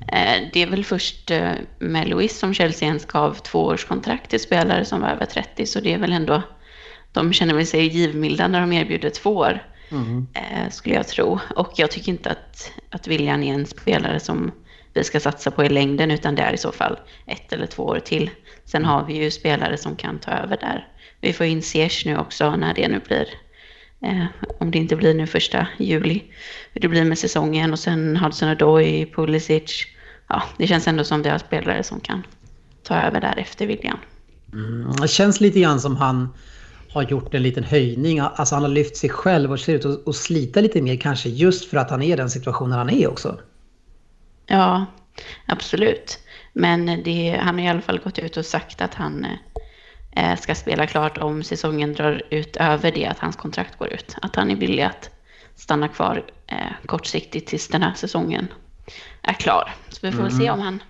Eh, 0.07 0.41
det 0.53 0.61
är 0.61 0.67
väl 0.67 0.85
först 0.85 1.31
eh, 1.31 1.51
med 1.79 2.07
Luis 2.07 2.39
som 2.39 2.53
Chelsea 2.53 2.87
ens 2.87 3.05
gav 3.05 3.33
tvåårskontrakt 3.33 4.29
till 4.29 4.39
spelare 4.39 4.85
som 4.85 5.01
var 5.01 5.09
över 5.09 5.25
30. 5.25 5.65
Så 5.65 5.79
det 5.79 5.93
är 5.93 5.97
väl 5.97 6.11
ändå, 6.11 6.41
de 7.13 7.33
känner 7.33 7.53
väl 7.53 7.67
sig 7.67 7.87
givmilda 7.87 8.47
när 8.47 8.61
de 8.61 8.73
erbjuder 8.73 9.09
två 9.09 9.35
år. 9.35 9.63
Eh, 10.33 10.69
skulle 10.71 10.95
jag 10.95 11.07
tro. 11.07 11.39
Och 11.55 11.71
jag 11.75 11.91
tycker 11.91 12.11
inte 12.11 12.29
att, 12.29 12.71
att 12.89 13.07
William 13.07 13.43
är 13.43 13.53
en 13.53 13.65
spelare 13.65 14.19
som 14.19 14.51
vi 14.93 15.03
ska 15.03 15.19
satsa 15.19 15.51
på 15.51 15.63
i 15.63 15.69
längden. 15.69 16.11
Utan 16.11 16.35
det 16.35 16.41
är 16.41 16.53
i 16.53 16.57
så 16.57 16.71
fall 16.71 16.99
ett 17.27 17.53
eller 17.53 17.65
två 17.65 17.83
år 17.83 17.99
till. 17.99 18.29
Sen 18.65 18.85
har 18.85 19.05
vi 19.05 19.23
ju 19.23 19.31
spelare 19.31 19.77
som 19.77 19.95
kan 19.95 20.19
ta 20.19 20.31
över 20.31 20.57
där. 20.57 20.87
Vi 21.21 21.33
får 21.33 21.45
in 21.45 21.61
Ziyech 21.61 22.05
nu 22.05 22.17
också 22.17 22.55
när 22.55 22.73
det 22.73 22.87
nu 22.87 23.01
blir. 23.07 23.27
Eh, 24.03 24.25
om 24.59 24.71
det 24.71 24.77
inte 24.77 24.95
blir 24.95 25.13
nu 25.13 25.27
första 25.27 25.67
juli. 25.77 26.23
Hur 26.73 26.81
det 26.81 26.87
blir 26.87 27.05
med 27.05 27.17
säsongen 27.17 27.71
och 27.71 27.79
sen 27.79 28.17
Hudson-Odoi, 28.17 29.13
Pulisic. 29.15 29.85
Ja, 30.27 30.43
det 30.57 30.67
känns 30.67 30.87
ändå 30.87 31.03
som 31.03 31.21
vi 31.23 31.29
har 31.29 31.37
spelare 31.37 31.83
som 31.83 31.99
kan 31.99 32.23
ta 32.83 32.95
över 32.95 33.21
där 33.21 33.33
efter 33.37 33.67
William. 33.67 33.97
Mm, 34.53 34.91
Det 35.01 35.07
känns 35.07 35.41
lite 35.41 35.59
grann 35.59 35.79
som 35.79 35.95
han 35.95 36.33
har 36.93 37.03
gjort 37.03 37.33
en 37.33 37.43
liten 37.43 37.63
höjning. 37.63 38.19
Alltså 38.19 38.55
han 38.55 38.63
har 38.63 38.69
lyft 38.69 38.97
sig 38.97 39.09
själv 39.09 39.51
och 39.51 39.59
ser 39.59 39.73
ut 39.73 40.07
att 40.07 40.15
slita 40.15 40.61
lite 40.61 40.81
mer 40.81 40.95
kanske 40.95 41.29
just 41.29 41.69
för 41.69 41.77
att 41.77 41.89
han 41.89 42.01
är 42.01 42.13
i 42.13 42.15
den 42.15 42.29
situationen 42.29 42.77
han 42.77 42.89
är 42.89 43.07
också. 43.07 43.39
Ja, 44.45 44.85
absolut. 45.45 46.19
Men 46.53 47.03
det, 47.03 47.39
han 47.41 47.59
har 47.59 47.65
i 47.65 47.67
alla 47.67 47.81
fall 47.81 47.99
gått 47.99 48.19
ut 48.19 48.37
och 48.37 48.45
sagt 48.45 48.81
att 48.81 48.93
han 48.93 49.27
eh, 50.11 50.39
ska 50.39 50.55
spela 50.55 50.87
klart 50.87 51.17
om 51.17 51.43
säsongen 51.43 51.93
drar 51.93 52.21
ut 52.29 52.57
över 52.57 52.91
det 52.91 53.05
att 53.05 53.19
hans 53.19 53.35
kontrakt 53.35 53.77
går 53.77 53.93
ut. 53.93 54.15
Att 54.21 54.35
han 54.35 54.51
är 54.51 54.55
villig 54.55 54.83
att 54.83 55.09
stanna 55.55 55.87
kvar 55.87 56.23
eh, 56.47 56.85
kortsiktigt 56.85 57.47
tills 57.47 57.67
den 57.67 57.83
här 57.83 57.93
säsongen 57.93 58.47
är 59.21 59.33
klar. 59.33 59.75
Så 59.89 59.99
vi 60.01 60.11
får 60.11 60.23
väl 60.23 60.31
se 60.31 60.49
om 60.49 60.59
han, 60.59 60.83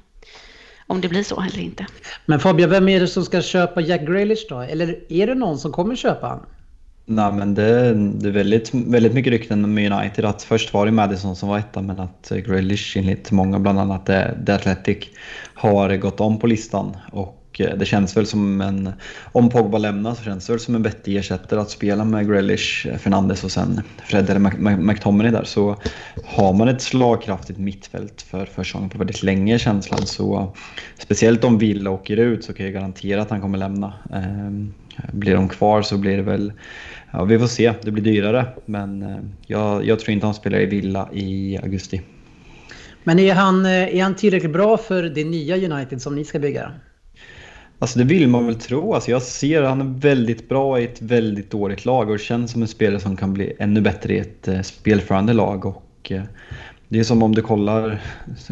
om 0.91 1.01
det 1.01 1.09
blir 1.09 1.23
så 1.23 1.41
eller 1.41 1.59
inte. 1.59 1.85
Men 2.25 2.39
Fabian, 2.39 2.69
vem 2.69 2.89
är 2.89 2.99
det 2.99 3.07
som 3.07 3.25
ska 3.25 3.41
köpa 3.41 3.81
Jack 3.81 4.01
Grealish 4.01 4.45
då? 4.49 4.59
Eller 4.59 4.99
är 5.09 5.27
det 5.27 5.35
någon 5.35 5.59
som 5.59 5.71
kommer 5.71 5.95
köpa 5.95 6.27
han? 6.27 6.39
Nej, 7.05 7.31
men 7.33 7.55
det, 7.55 7.93
det 7.93 8.27
är 8.27 8.31
väldigt, 8.31 8.73
väldigt 8.73 9.13
mycket 9.13 9.31
rykten 9.31 9.73
med 9.73 9.91
United 9.91 10.25
att 10.25 10.43
först 10.43 10.73
var 10.73 10.85
det 10.85 10.91
Madison 10.91 11.35
som 11.35 11.49
var 11.49 11.57
etta 11.57 11.81
men 11.81 11.99
att 11.99 12.31
Grealish 12.45 12.97
enligt 12.97 13.31
många, 13.31 13.59
bland 13.59 13.79
annat 13.79 14.05
The 14.45 14.51
Athletic, 14.51 14.97
har 15.53 15.95
gått 15.95 16.19
om 16.19 16.39
på 16.39 16.47
listan. 16.47 16.97
Och 17.11 17.40
Eh, 17.59 17.77
det 17.77 17.85
känns 17.85 18.17
väl 18.17 18.25
som 18.25 18.61
en, 18.61 18.93
om 19.31 19.49
Pogba 19.49 19.77
lämnar 19.77 20.13
så 20.13 20.23
känns 20.23 20.47
det 20.47 20.53
väl 20.53 20.59
som 20.59 20.75
en 20.75 20.83
vettig 20.83 21.17
ersättare 21.17 21.59
att 21.59 21.69
spela 21.69 22.05
med 22.05 22.27
Grealish, 22.27 22.87
eh, 22.87 22.97
Fernandes 22.97 23.43
och 23.43 23.51
sen 23.51 23.81
Fred 24.05 24.29
eller 24.29 24.77
McTominay 24.77 25.31
där. 25.31 25.43
Så 25.43 25.75
har 26.25 26.53
man 26.53 26.67
ett 26.67 26.81
slagkraftigt 26.81 27.59
mittfält 27.59 28.21
för 28.21 28.45
försäsongen 28.45 28.89
på 28.89 28.97
väldigt 28.97 29.23
länge 29.23 29.59
känslan 29.59 30.05
så 30.05 30.53
speciellt 30.97 31.43
om 31.43 31.57
Villa 31.57 31.89
åker 31.89 32.17
ut 32.17 32.43
så 32.43 32.53
kan 32.53 32.65
jag 32.65 32.73
garantera 32.73 33.21
att 33.21 33.29
han 33.29 33.41
kommer 33.41 33.57
lämna. 33.57 33.93
Ehm, 34.13 34.73
blir 35.11 35.35
de 35.35 35.49
kvar 35.49 35.81
så 35.81 35.97
blir 35.97 36.17
det 36.17 36.23
väl, 36.23 36.53
ja 37.11 37.23
vi 37.23 37.39
får 37.39 37.47
se, 37.47 37.73
det 37.81 37.91
blir 37.91 38.03
dyrare. 38.03 38.45
Men 38.65 39.03
eh, 39.03 39.17
jag, 39.47 39.85
jag 39.85 39.99
tror 39.99 40.13
inte 40.13 40.25
han 40.25 40.33
spelar 40.33 40.59
i 40.59 40.65
Villa 40.65 41.09
i 41.13 41.59
augusti. 41.63 42.01
Men 43.03 43.19
är 43.19 43.33
han, 43.33 43.65
är 43.65 44.03
han 44.03 44.15
tillräckligt 44.15 44.53
bra 44.53 44.77
för 44.77 45.03
det 45.03 45.23
nya 45.23 45.55
United 45.55 46.01
som 46.01 46.15
ni 46.15 46.25
ska 46.25 46.39
bygga? 46.39 46.71
Alltså 47.81 47.99
det 47.99 48.05
vill 48.05 48.27
man 48.27 48.45
väl 48.45 48.55
tro. 48.55 48.93
Alltså 48.93 49.11
jag 49.11 49.21
ser 49.21 49.61
att 49.61 49.69
han 49.69 49.81
är 49.81 49.99
väldigt 49.99 50.49
bra 50.49 50.79
i 50.79 50.83
ett 50.83 51.01
väldigt 51.01 51.51
dåligt 51.51 51.85
lag 51.85 52.09
och 52.09 52.19
känns 52.19 52.51
som 52.51 52.61
en 52.61 52.67
spelare 52.67 52.99
som 52.99 53.17
kan 53.17 53.33
bli 53.33 53.53
ännu 53.59 53.81
bättre 53.81 54.13
i 54.13 54.19
ett 54.19 54.47
eh, 54.47 54.61
spelförande 54.61 55.33
lag. 55.33 55.65
Och, 55.65 56.11
eh, 56.11 56.21
det 56.87 56.99
är 56.99 57.03
som 57.03 57.23
om 57.23 57.35
du 57.35 57.41
kollar, 57.41 58.01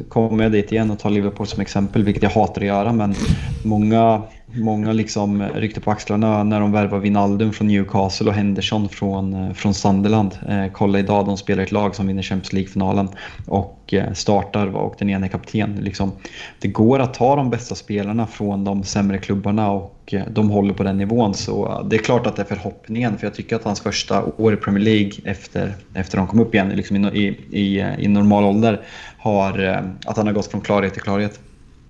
kommer 0.10 0.44
jag 0.44 0.52
dit 0.52 0.72
igen 0.72 0.92
och 0.92 1.00
tar 1.00 1.10
Liverpool 1.10 1.48
som 1.48 1.62
exempel, 1.62 2.04
vilket 2.04 2.24
jag 2.24 2.30
hatar 2.30 2.62
att 2.62 2.68
göra, 2.68 2.94
men 2.94 3.16
många 3.64 4.22
Många 4.54 4.94
liksom 4.94 5.42
eh, 5.42 5.54
ryckte 5.54 5.82
på 5.82 5.92
axlarna 5.92 6.44
när 6.44 6.60
de 6.60 6.72
värvade 6.72 7.02
Wijnaldum 7.02 7.54
från 7.54 7.68
Newcastle 7.68 8.28
och 8.28 8.34
Henderson 8.34 8.90
från, 8.90 9.34
eh, 9.34 9.54
från 9.54 9.74
Sunderland. 9.74 10.38
Eh, 10.48 10.66
kolla 10.72 11.00
idag, 11.00 11.26
de 11.26 11.38
spelar 11.38 11.64
ett 11.64 11.72
lag 11.72 11.96
som 11.96 12.08
vinner 12.08 12.24
Champions 12.24 12.54
League-finalen 12.54 13.10
och 13.48 13.94
eh, 13.94 14.14
startar 14.14 14.76
och 14.76 14.96
den 15.00 15.10
ena 15.10 15.26
är 15.26 15.30
kapten. 15.30 15.76
Liksom, 15.76 16.12
det 16.60 16.68
går 16.68 17.00
att 17.00 17.14
ta 17.14 17.36
de 17.36 17.50
bästa 17.50 17.76
spelarna 17.76 18.28
från 18.28 18.64
de 18.64 18.84
sämre 18.84 19.18
klubbarna 19.18 19.72
och 19.72 20.14
de 20.32 20.50
håller 20.50 20.74
på 20.74 20.84
den 20.84 20.98
nivån. 20.98 21.34
Så 21.34 21.86
det 21.90 21.96
är 21.96 22.00
klart 22.00 22.28
att 22.28 22.36
det 22.36 22.42
är 22.42 22.46
förhoppningen, 22.46 23.18
för 23.18 23.28
jag 23.28 23.36
tycker 23.36 23.56
att 23.56 23.64
hans 23.64 23.82
första 23.82 24.24
år 24.24 24.54
i 24.54 24.58
Premier 24.58 24.84
League 24.84 25.12
efter, 25.24 25.76
efter 25.94 26.18
de 26.18 26.28
kom 26.28 26.40
upp 26.40 26.54
igen 26.54 26.70
liksom 26.70 27.06
i, 27.06 27.38
i, 27.52 27.80
i 27.98 28.08
normal 28.08 28.44
ålder, 28.44 28.82
har, 29.18 29.84
att 30.06 30.18
han 30.18 30.28
har 30.28 30.34
gått 30.34 30.48
från 30.48 30.62
klarhet 30.62 30.94
till 30.94 31.02
klarhet. 31.02 31.40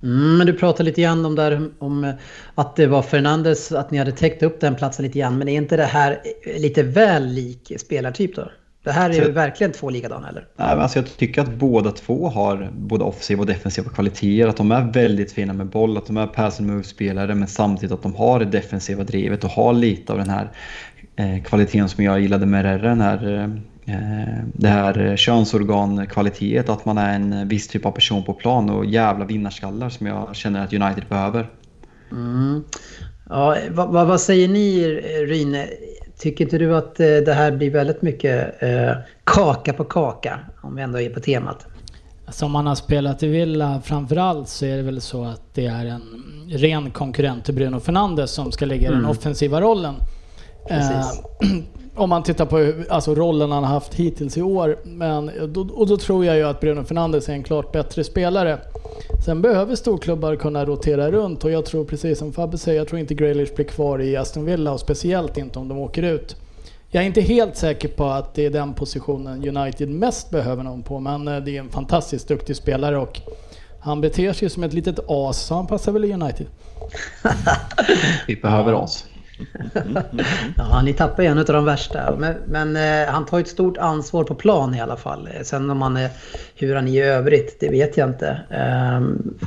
Mm, 0.04 0.38
men 0.38 0.48
du 0.48 0.54
pratade 0.54 0.84
lite 0.84 1.02
grann 1.02 1.26
om, 1.26 1.36
där, 1.36 1.70
om 1.80 2.14
att 2.56 2.76
det 2.76 2.88
var 2.88 3.02
Fernandes, 3.02 3.72
att 3.72 3.92
ni 3.92 3.98
hade 3.98 4.12
täckt 4.12 4.44
upp 4.44 4.60
den 4.60 4.76
platsen 4.76 5.06
lite 5.06 5.20
grann. 5.20 5.38
Men 5.38 5.48
är 5.48 5.56
inte 5.56 5.78
det 5.78 5.84
här 5.84 6.20
lite 6.60 6.84
väl 6.84 7.28
lik 7.28 7.72
spelartyp 7.78 8.36
då? 8.36 8.52
Det 8.84 8.92
här 8.92 9.10
är 9.10 9.14
ju 9.14 9.32
verkligen 9.32 9.72
två 9.72 9.90
likadana 9.90 10.30
eller? 10.30 10.48
Nej, 10.56 10.68
men 10.68 10.80
alltså 10.80 11.00
jag 11.00 11.18
tycker 11.18 11.42
att 11.42 11.54
båda 11.54 11.92
två 11.92 12.30
har 12.30 12.72
både 12.74 13.04
offensiva 13.04 13.42
och 13.42 13.48
defensiva 13.48 13.90
kvaliteter. 13.90 14.48
Att 14.48 14.58
de 14.58 14.72
är 14.72 14.92
väldigt 14.94 15.32
fina 15.32 15.54
med 15.54 15.68
boll, 15.68 15.98
att 15.98 16.06
de 16.06 16.18
är 16.18 16.28
pass 16.28 16.60
and 16.60 16.70
move-spelare 16.70 17.36
men 17.36 17.48
samtidigt 17.48 17.92
att 17.92 18.04
de 18.04 18.16
har 18.16 18.40
det 18.40 18.46
defensiva 18.46 19.04
drivet 19.04 19.44
och 19.44 19.50
har 19.50 19.74
lite 19.74 20.12
av 20.14 20.18
den 20.18 20.30
här 20.30 20.52
eh, 21.16 21.44
kvaliteten 21.44 21.90
som 21.90 22.04
jag 22.04 22.20
gillade 22.20 22.46
med 22.46 22.64
Rerre, 22.64 22.90
den 22.90 23.02
här 23.02 23.38
eh, 23.38 23.48
Eh, 23.79 23.79
det 24.54 24.68
här 24.68 25.18
könsorgankvalitet, 25.18 26.70
att 26.70 26.86
man 26.86 26.98
är 26.98 27.16
en 27.16 27.48
viss 27.48 27.68
typ 27.68 27.86
av 27.86 27.92
person 27.92 28.24
på 28.24 28.34
plan 28.34 28.70
och 28.70 28.86
jävla 28.86 29.26
vinnarskallar 29.26 29.90
som 29.90 30.08
jag 30.08 30.36
känner 30.36 30.64
att 30.64 30.74
United 30.74 31.04
behöver. 31.10 31.50
Mm. 32.12 32.64
Ja, 33.30 33.58
vad, 33.70 34.08
vad, 34.08 34.22
säger 34.22 34.48
ni 34.48 34.86
Rine? 35.28 35.68
Tycker 36.20 36.44
inte 36.44 36.58
du 36.58 36.76
att 36.76 37.00
eh, 37.00 37.06
det 37.06 37.34
här 37.34 37.52
blir 37.52 37.72
väldigt 37.72 38.02
mycket 38.02 38.64
eh, 38.64 38.92
kaka 39.24 39.74
på 39.74 39.84
kaka 39.84 40.40
om 40.62 40.76
vi 40.76 40.82
ändå 40.82 41.00
är 41.00 41.10
på 41.10 41.20
temat? 41.20 41.68
Som 42.30 42.52
man 42.52 42.68
har 42.68 42.76
spelat 42.76 43.24
i 43.24 43.28
Villa 43.28 43.82
framförallt 43.84 44.50
så 44.50 44.66
är 44.66 44.78
det 44.78 44.84
väl 44.84 45.02
så 45.02 45.26
att 45.26 45.42
det 45.54 45.66
är 45.66 45.86
en 45.86 46.02
ren 46.50 46.92
konkurrent 46.92 47.46
till 47.46 47.54
Bruno 47.54 47.80
Fernandes 47.80 48.32
som 48.32 48.52
ska 48.52 48.66
ligga 48.66 48.84
i 48.84 48.86
mm. 48.86 49.02
den 49.02 49.12
offensiva 49.12 49.62
rollen. 49.62 49.96
Precis. 50.68 51.24
Eh, 51.42 51.79
om 52.00 52.10
man 52.10 52.24
tittar 52.24 52.46
på 52.46 52.74
alltså, 52.90 53.16
rollen 53.16 53.52
han 53.52 53.64
har 53.64 53.74
haft 53.74 53.94
hittills 53.94 54.38
i 54.38 54.42
år. 54.42 54.78
Men, 54.84 55.30
och 55.74 55.88
då 55.88 55.98
tror 55.98 56.26
jag 56.26 56.38
ju 56.38 56.44
att 56.44 56.60
Bruno 56.60 56.84
Fernandes 56.84 57.30
är 57.30 57.34
en 57.34 57.44
klart 57.44 57.72
bättre 57.72 58.04
spelare. 58.04 58.60
Sen 59.26 59.42
behöver 59.42 59.76
storklubbar 59.76 60.36
kunna 60.36 60.66
rotera 60.66 61.12
runt 61.12 61.44
och 61.44 61.52
jag 61.52 61.66
tror 61.66 61.86
precis 61.86 62.20
som 62.20 62.34
Fabbe 62.34 62.58
säger, 62.58 62.78
jag 62.78 62.88
tror 62.88 63.00
inte 63.00 63.14
Grealish 63.14 63.56
blir 63.56 63.66
kvar 63.66 64.02
i 64.02 64.18
Aston 64.18 64.46
Villa 64.46 64.72
och 64.72 64.80
speciellt 64.80 65.38
inte 65.38 65.60
om 65.60 65.68
de 65.68 65.78
åker 65.78 66.04
ut. 66.04 66.36
Jag 66.92 67.04
är 67.04 67.08
inte 67.08 67.22
helt 67.22 67.56
säker 67.56 67.88
på 67.88 68.06
att 68.06 68.34
det 68.34 68.46
är 68.46 68.50
den 68.50 68.74
positionen 68.74 69.58
United 69.58 69.90
mest 69.90 70.30
behöver 70.30 70.64
någon 70.64 70.84
på, 70.84 71.00
men 71.00 71.28
eh, 71.28 71.38
det 71.38 71.56
är 71.56 71.60
en 71.60 71.70
fantastiskt 71.70 72.28
duktig 72.28 72.56
spelare 72.56 72.98
och 72.98 73.22
han 73.80 74.02
beter 74.02 74.34
sig 74.34 74.50
som 74.50 74.64
ett 74.64 74.74
litet 74.74 75.00
as, 75.08 75.38
så 75.38 75.56
han 75.56 75.68
passar 75.68 75.92
väl 75.92 76.06
i 76.06 76.14
United. 76.14 76.48
Vi 78.28 78.36
behöver 78.36 78.74
oss 78.74 79.06
ja, 80.58 80.82
ni 80.82 80.94
tappar 80.94 81.24
en 81.24 81.38
av 81.38 81.46
de 81.46 81.66
värsta. 81.66 82.16
Men, 82.18 82.36
men 82.48 82.76
eh, 82.76 83.14
han 83.14 83.26
tar 83.26 83.40
ett 83.40 83.48
stort 83.48 83.78
ansvar 83.78 84.24
på 84.24 84.36
plan 84.36 84.76
i 84.76 84.82
alla 84.82 84.98
fall. 84.98 85.30
Sen 85.44 85.70
om 85.70 85.82
han 85.82 85.98
är, 85.98 86.10
hur 86.56 86.76
han 86.76 86.88
är 86.88 86.92
i 86.92 87.00
övrigt, 87.00 87.60
det 87.60 87.70
vet 87.70 87.98
jag 87.98 88.10
inte. 88.10 88.40
Um, 88.98 89.38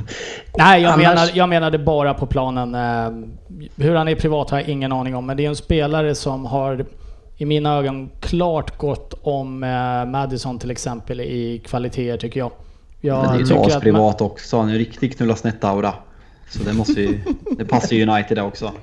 Nej, 0.57 0.81
jag, 0.81 0.91
annars... 0.91 1.07
menar, 1.07 1.29
jag 1.33 1.49
menade 1.49 1.77
bara 1.77 2.13
på 2.13 2.25
planen. 2.25 2.75
Uh, 2.75 3.27
hur 3.75 3.95
han 3.95 4.07
är 4.07 4.15
privat 4.15 4.49
har 4.49 4.59
jag 4.59 4.69
ingen 4.69 4.91
aning 4.91 5.15
om. 5.15 5.25
Men 5.25 5.37
det 5.37 5.45
är 5.45 5.49
en 5.49 5.55
spelare 5.55 6.15
som 6.15 6.45
har 6.45 6.85
i 7.37 7.45
mina 7.45 7.77
ögon 7.77 8.09
klart 8.19 8.77
gått 8.77 9.13
om 9.21 9.63
uh, 9.63 10.05
Madison 10.05 10.59
till 10.59 10.71
exempel 10.71 11.21
i 11.21 11.61
kvaliteter 11.65 12.17
tycker 12.17 12.39
jag. 12.39 12.51
jag 13.01 13.25
men 13.25 13.37
det 13.37 13.53
är 13.53 13.73
ju 13.73 13.79
privat 13.79 14.21
också. 14.21 14.57
Han 14.57 14.69
är 14.69 14.71
en 14.71 14.77
riktig 14.77 15.17
knulla 15.17 15.35
snett-aura. 15.35 15.93
Så 16.49 16.63
det, 16.63 16.73
måste 16.73 17.01
ju, 17.01 17.19
det 17.57 17.65
passar 17.65 17.95
ju 17.95 18.07
United 18.07 18.39
också. 18.39 18.71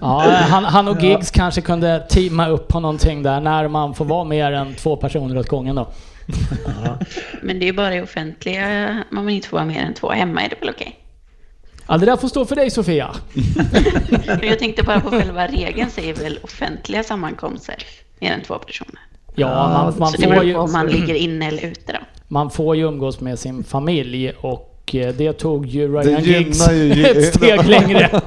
Ja, 0.00 0.20
han, 0.48 0.64
han 0.64 0.88
och 0.88 1.02
Giggs 1.02 1.30
ja. 1.34 1.38
kanske 1.38 1.60
kunde 1.60 2.06
teama 2.10 2.48
upp 2.48 2.68
på 2.68 2.80
någonting 2.80 3.22
där 3.22 3.40
när 3.40 3.68
man 3.68 3.94
får 3.94 4.04
vara 4.04 4.24
mer 4.24 4.52
än 4.52 4.74
två 4.74 4.96
personer 4.96 5.38
åt 5.38 5.48
gången 5.48 5.76
då. 5.76 5.92
Ja. 6.84 6.98
Men 7.42 7.60
det 7.60 7.68
är 7.68 7.72
bara 7.72 7.96
i 7.96 8.00
offentliga 8.00 9.04
man 9.10 9.30
inte 9.30 9.48
får 9.48 9.56
vara 9.56 9.66
mer 9.66 9.80
än 9.80 9.94
två. 9.94 10.10
Hemma 10.10 10.42
är 10.42 10.48
det 10.48 10.56
väl 10.60 10.70
okej? 10.70 10.86
Okay? 10.86 11.00
Ja, 11.88 11.98
det 11.98 12.06
där 12.06 12.16
får 12.16 12.28
stå 12.28 12.44
för 12.44 12.56
dig 12.56 12.70
Sofia. 12.70 13.10
jag 14.42 14.58
tänkte 14.58 14.82
bara 14.82 15.00
på 15.00 15.10
själva 15.10 15.46
regeln 15.46 15.90
säger 15.90 16.14
väl 16.14 16.38
offentliga 16.42 17.02
sammankomster 17.02 17.76
mer 18.20 18.32
än 18.32 18.42
två 18.42 18.58
personer. 18.58 19.00
Ja, 19.34 19.48
man, 19.48 19.98
man 19.98 20.12
Så 20.12 20.22
får 20.22 20.44
ju... 20.44 20.56
om 20.56 20.72
man 20.72 20.86
ligger 20.86 21.14
inne 21.14 21.48
eller 21.48 21.66
ute 21.66 21.92
då. 21.92 21.98
Man 22.28 22.50
får 22.50 22.76
ju 22.76 22.82
umgås 22.82 23.20
med 23.20 23.38
sin 23.38 23.64
familj 23.64 24.30
och 24.30 24.69
Eh, 24.92 25.14
det 25.14 25.32
tog 25.32 25.66
ju 25.66 25.92
Ryan 25.92 26.22
Giggs 26.22 26.70
ju, 26.72 27.04
ett 27.06 27.34
steg 27.34 27.66
längre. 27.66 28.10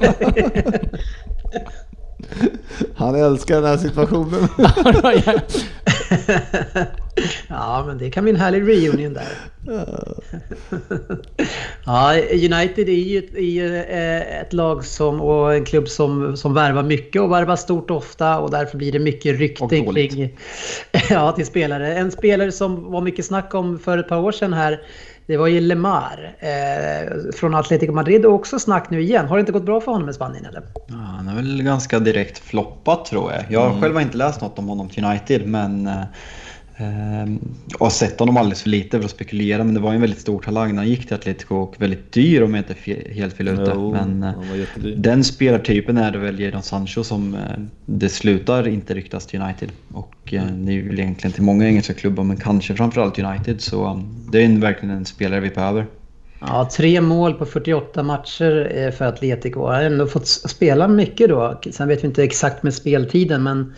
Han 2.94 3.14
älskar 3.14 3.54
den 3.54 3.64
här 3.64 3.76
situationen. 3.76 4.48
ja, 7.48 7.84
men 7.86 7.98
det 7.98 8.10
kan 8.10 8.24
bli 8.24 8.32
en 8.32 8.40
härlig 8.40 8.68
reunion 8.68 9.12
där. 9.12 9.28
ja, 11.84 12.14
United 12.32 12.88
är 12.88 12.92
ju 12.92 13.18
ett, 13.18 13.34
är 13.34 13.74
eh, 13.74 14.40
ett, 14.40 14.52
lag 14.52 14.84
som, 14.84 15.20
och 15.20 15.54
en 15.54 15.64
klubb 15.64 15.88
som, 15.88 16.36
som 16.36 16.54
värvar 16.54 16.82
mycket 16.82 17.22
och 17.22 17.32
värvar 17.32 17.56
stort 17.56 17.90
ofta 17.90 18.38
och 18.38 18.50
därför 18.50 18.78
blir 18.78 18.92
det 18.92 18.98
mycket 18.98 19.38
rykte 19.38 19.68
kring 19.68 20.38
ja, 21.10 21.32
till 21.32 21.46
spelare. 21.46 21.94
En 21.94 22.10
spelare 22.10 22.52
som 22.52 22.92
var 22.92 23.00
mycket 23.00 23.24
snack 23.24 23.54
om 23.54 23.78
för 23.78 23.98
ett 23.98 24.08
par 24.08 24.18
år 24.18 24.32
sedan 24.32 24.52
här 24.52 24.80
det 25.26 25.36
var 25.36 25.46
ju 25.46 25.60
Lemar 25.60 26.36
eh, 26.38 27.32
från 27.34 27.54
Atletico 27.54 27.92
Madrid 27.92 28.26
och 28.26 28.34
också 28.34 28.58
snack 28.58 28.90
nu 28.90 29.02
igen. 29.02 29.26
Har 29.26 29.36
det 29.36 29.40
inte 29.40 29.52
gått 29.52 29.64
bra 29.66 29.80
för 29.80 29.92
honom 29.92 30.08
i 30.08 30.12
Spanien 30.12 30.44
eller? 30.44 30.62
Ja, 30.88 30.94
han 30.94 31.28
är 31.28 31.34
väl 31.34 31.62
ganska 31.62 31.98
direkt 31.98 32.38
floppat 32.38 33.04
tror 33.04 33.32
jag. 33.32 33.42
Jag 33.48 33.66
mm. 33.66 33.80
själv 33.80 33.94
har 33.94 34.02
inte 34.02 34.16
läst 34.16 34.40
något 34.40 34.58
om 34.58 34.68
honom 34.68 34.88
till 34.88 35.04
United 35.04 35.46
men 35.46 35.90
eh, 36.76 37.14
Ehm, 37.24 37.40
har 37.80 37.90
sett 37.90 38.20
honom 38.20 38.36
alldeles 38.36 38.62
för 38.62 38.70
lite 38.70 38.98
för 38.98 39.04
att 39.04 39.10
spekulera, 39.10 39.64
men 39.64 39.74
det 39.74 39.80
var 39.80 39.94
en 39.94 40.00
väldigt 40.00 40.20
stor 40.20 40.40
talang 40.40 40.70
när 40.70 40.76
han 40.76 40.88
gick 40.88 41.06
till 41.06 41.14
Atletico 41.14 41.54
och 41.54 41.74
väldigt 41.78 42.12
dyr 42.12 42.42
om 42.42 42.54
jag 42.54 42.60
inte 42.60 42.90
är 42.90 43.14
helt 43.14 43.36
fel 43.36 43.48
ute. 43.48 43.74
No, 43.74 43.92
men 43.92 44.22
eh, 44.22 44.34
den 44.96 45.24
spelartypen 45.24 45.96
är 45.96 46.10
det 46.10 46.18
väl 46.18 46.40
Jadon 46.40 46.62
Sancho 46.62 47.04
som 47.04 47.34
eh, 47.34 47.40
det 47.86 48.08
slutar 48.08 48.68
inte 48.68 48.94
ryktas 48.94 49.26
till 49.26 49.40
United. 49.40 49.68
Och 49.92 50.14
eh, 50.24 50.42
mm. 50.42 50.66
det 50.66 50.72
är 50.72 50.82
väl 50.82 51.00
egentligen 51.00 51.32
till 51.32 51.42
många 51.42 51.66
engelska 51.66 51.94
klubbar, 51.94 52.24
men 52.24 52.36
kanske 52.36 52.74
framförallt 52.74 53.18
United. 53.18 53.60
Så 53.60 54.02
det 54.32 54.44
är 54.44 54.60
verkligen 54.60 54.96
en 54.96 55.04
spelare 55.04 55.40
vi 55.40 55.50
behöver. 55.50 55.86
Ja, 56.40 56.68
tre 56.72 57.00
mål 57.00 57.34
på 57.34 57.46
48 57.46 58.02
matcher 58.02 58.90
för 58.90 59.04
Atletico. 59.04 59.66
Han 59.66 59.74
har 59.74 59.82
ändå 59.82 60.06
fått 60.06 60.26
spela 60.26 60.88
mycket 60.88 61.28
då. 61.28 61.60
Sen 61.70 61.88
vet 61.88 62.04
vi 62.04 62.06
inte 62.06 62.24
exakt 62.24 62.62
med 62.62 62.74
speltiden, 62.74 63.42
men 63.42 63.74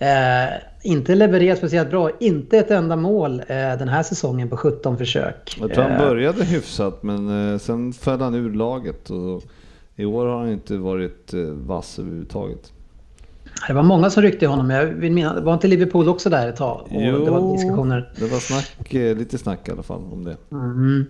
Eh, 0.00 0.54
inte 0.88 1.14
levererat 1.14 1.58
speciellt 1.58 1.90
bra. 1.90 2.10
Inte 2.20 2.58
ett 2.58 2.70
enda 2.70 2.96
mål 2.96 3.40
eh, 3.40 3.56
den 3.56 3.88
här 3.88 4.02
säsongen 4.02 4.48
på 4.48 4.56
17 4.56 4.98
försök. 4.98 5.56
Jag 5.60 5.74
tror 5.74 5.84
han 5.84 5.92
Eh, 5.92 5.98
började 5.98 6.44
hyfsat 6.44 7.02
men 7.02 7.52
eh, 7.52 7.58
sen 7.58 7.92
föll 7.92 8.20
han 8.20 8.34
ur 8.34 8.54
laget 8.54 9.10
och 9.10 9.42
i 9.96 10.04
år 10.04 10.26
har 10.26 10.38
han 10.38 10.48
inte 10.48 10.76
varit 10.76 11.34
vass 11.66 11.98
överhuvudtaget. 11.98 12.72
Det 13.66 13.72
var 13.72 13.82
många 13.82 14.10
som 14.10 14.22
ryckte 14.22 14.44
i 14.44 14.48
honom. 14.48 14.70
Jag 14.70 14.86
vill 14.86 15.12
minnas, 15.12 15.42
var 15.42 15.54
inte 15.54 15.68
Liverpool 15.68 16.08
också 16.08 16.30
där 16.30 16.48
ett 16.48 16.56
tag? 16.56 16.80
Och 16.90 17.00
det 17.02 17.30
var 17.30 17.52
diskussioner. 17.52 18.12
det 18.18 18.26
var 18.26 18.38
snack, 18.38 18.92
lite 18.92 19.38
snack 19.38 19.68
i 19.68 19.72
alla 19.72 19.82
fall 19.82 20.02
om 20.12 20.24
det. 20.24 20.36
Mm. 20.52 21.06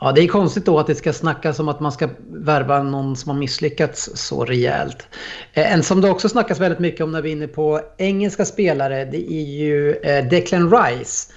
Ja, 0.00 0.12
det 0.12 0.20
är 0.20 0.28
konstigt 0.28 0.64
då 0.64 0.78
att 0.78 0.86
det 0.86 0.94
ska 0.94 1.12
snackas 1.12 1.58
om 1.58 1.68
att 1.68 1.80
man 1.80 1.92
ska 1.92 2.08
värva 2.30 2.82
någon 2.82 3.16
som 3.16 3.30
har 3.30 3.38
misslyckats 3.38 4.10
så 4.14 4.44
rejält. 4.44 5.06
Eh, 5.52 5.72
en 5.72 5.82
som 5.82 6.00
det 6.00 6.10
också 6.10 6.28
snackas 6.28 6.60
väldigt 6.60 6.78
mycket 6.78 7.00
om 7.00 7.12
när 7.12 7.22
vi 7.22 7.28
är 7.28 7.32
inne 7.32 7.48
på 7.48 7.80
engelska 7.96 8.44
spelare, 8.44 9.04
det 9.04 9.32
är 9.32 9.44
ju 9.44 9.94
eh, 9.94 10.28
Declan 10.28 10.70
Rice. 10.70 11.32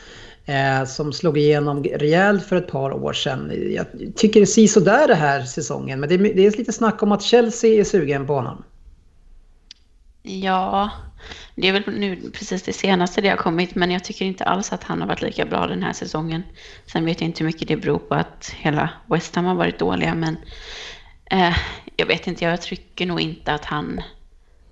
Eh, 0.45 0.85
som 0.85 1.13
slog 1.13 1.37
igenom 1.37 1.83
rejält 1.83 2.45
för 2.45 2.55
ett 2.55 2.67
par 2.67 2.91
år 2.91 3.13
sedan. 3.13 3.51
Jag 3.75 3.85
tycker 4.15 4.39
det 4.39 4.57
är 4.57 4.67
sådär 4.67 5.07
det 5.07 5.15
här 5.15 5.41
säsongen. 5.41 5.99
Men 5.99 6.09
det 6.09 6.15
är, 6.15 6.19
det 6.19 6.45
är 6.45 6.57
lite 6.57 6.73
snack 6.73 7.03
om 7.03 7.11
att 7.11 7.21
Chelsea 7.21 7.79
är 7.79 7.83
sugen 7.83 8.27
på 8.27 8.33
honom. 8.33 8.63
Ja, 10.23 10.89
det 11.55 11.67
är 11.67 11.73
väl 11.73 11.83
nu 11.87 12.31
precis 12.31 12.63
det 12.63 12.73
senaste 12.73 13.21
det 13.21 13.29
har 13.29 13.37
kommit, 13.37 13.75
men 13.75 13.91
jag 13.91 14.03
tycker 14.03 14.25
inte 14.25 14.43
alls 14.43 14.73
att 14.73 14.83
han 14.83 15.01
har 15.01 15.07
varit 15.07 15.21
lika 15.21 15.45
bra 15.45 15.67
den 15.67 15.83
här 15.83 15.93
säsongen. 15.93 16.43
Sen 16.85 17.05
vet 17.05 17.21
jag 17.21 17.27
inte 17.27 17.39
hur 17.39 17.45
mycket 17.45 17.67
det 17.67 17.77
beror 17.77 17.99
på 17.99 18.15
att 18.15 18.55
hela 18.57 18.89
West 19.07 19.35
Ham 19.35 19.45
har 19.45 19.55
varit 19.55 19.79
dåliga, 19.79 20.15
men 20.15 20.37
eh, 21.31 21.57
jag 21.95 22.05
vet 22.05 22.27
inte, 22.27 22.45
jag 22.45 22.61
tycker 22.61 23.05
nog 23.05 23.21
inte 23.21 23.53
att 23.53 23.65
han 23.65 24.01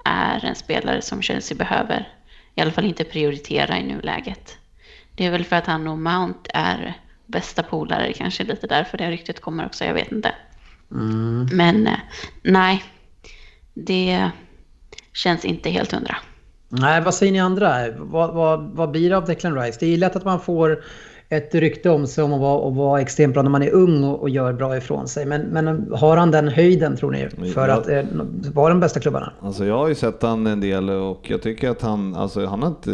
är 0.05 0.45
en 0.45 0.55
spelare 0.55 1.01
som 1.01 1.21
Chelsea 1.21 1.57
behöver. 1.57 2.07
I 2.55 2.61
alla 2.61 2.71
fall 2.71 2.85
inte 2.85 3.03
prioritera 3.03 3.77
i 3.77 3.83
nuläget. 3.83 4.57
Det 5.15 5.25
är 5.25 5.31
väl 5.31 5.45
för 5.45 5.55
att 5.55 5.67
han 5.67 5.87
och 5.87 5.97
Mount 5.97 6.51
är 6.53 6.97
bästa 7.25 7.63
polare, 7.63 8.13
kanske 8.13 8.43
lite 8.43 8.67
därför 8.67 8.97
det 8.97 9.11
ryktet 9.11 9.41
kommer 9.41 9.65
också, 9.65 9.85
jag 9.85 9.93
vet 9.93 10.11
inte. 10.11 10.35
Men 11.51 11.87
eh, 11.87 11.99
nej, 12.41 12.83
det 13.73 14.31
känns 15.13 15.45
inte 15.45 15.69
helt 15.69 15.91
hundra. 15.91 16.17
Nej, 16.69 17.01
vad 17.01 17.13
säger 17.13 17.31
ni 17.31 17.39
andra? 17.39 17.75
Vad, 17.99 18.33
vad, 18.33 18.63
vad 18.73 18.91
blir 18.91 19.09
det 19.09 19.17
av 19.17 19.25
Declan 19.25 19.55
Rice? 19.61 19.77
Det 19.79 19.93
är 19.93 19.97
lätt 19.97 20.15
att 20.15 20.25
man 20.25 20.39
får 20.39 20.83
ett 21.31 21.55
rykte 21.55 21.89
om 21.89 22.07
sig 22.07 22.23
om 22.23 22.33
att 22.33 22.39
vara, 22.39 22.67
att 22.69 22.75
vara 22.75 23.01
extremt 23.01 23.33
bra 23.33 23.43
när 23.43 23.49
man 23.49 23.63
är 23.63 23.71
ung 23.71 24.03
och, 24.03 24.21
och 24.21 24.29
gör 24.29 24.53
bra 24.53 24.77
ifrån 24.77 25.07
sig. 25.07 25.25
Men, 25.25 25.41
men 25.41 25.91
har 25.93 26.17
han 26.17 26.31
den 26.31 26.47
höjden 26.47 26.97
tror 26.97 27.11
ni 27.11 27.29
för 27.53 27.67
Ja. 27.67 27.73
att 27.73 27.89
eh, 27.89 28.03
vara 28.53 28.69
de 28.69 28.79
bästa 28.79 28.99
klubbarna? 28.99 29.33
Alltså 29.41 29.65
jag 29.65 29.77
har 29.77 29.87
ju 29.87 29.95
sett 29.95 30.21
han 30.21 30.47
en 30.47 30.59
del 30.61 30.89
och 30.89 31.29
jag 31.29 31.41
tycker 31.41 31.69
att 31.69 31.81
han, 31.81 32.15
alltså 32.15 32.45
han 32.45 32.61
har 32.61 32.69
inte... 32.69 32.91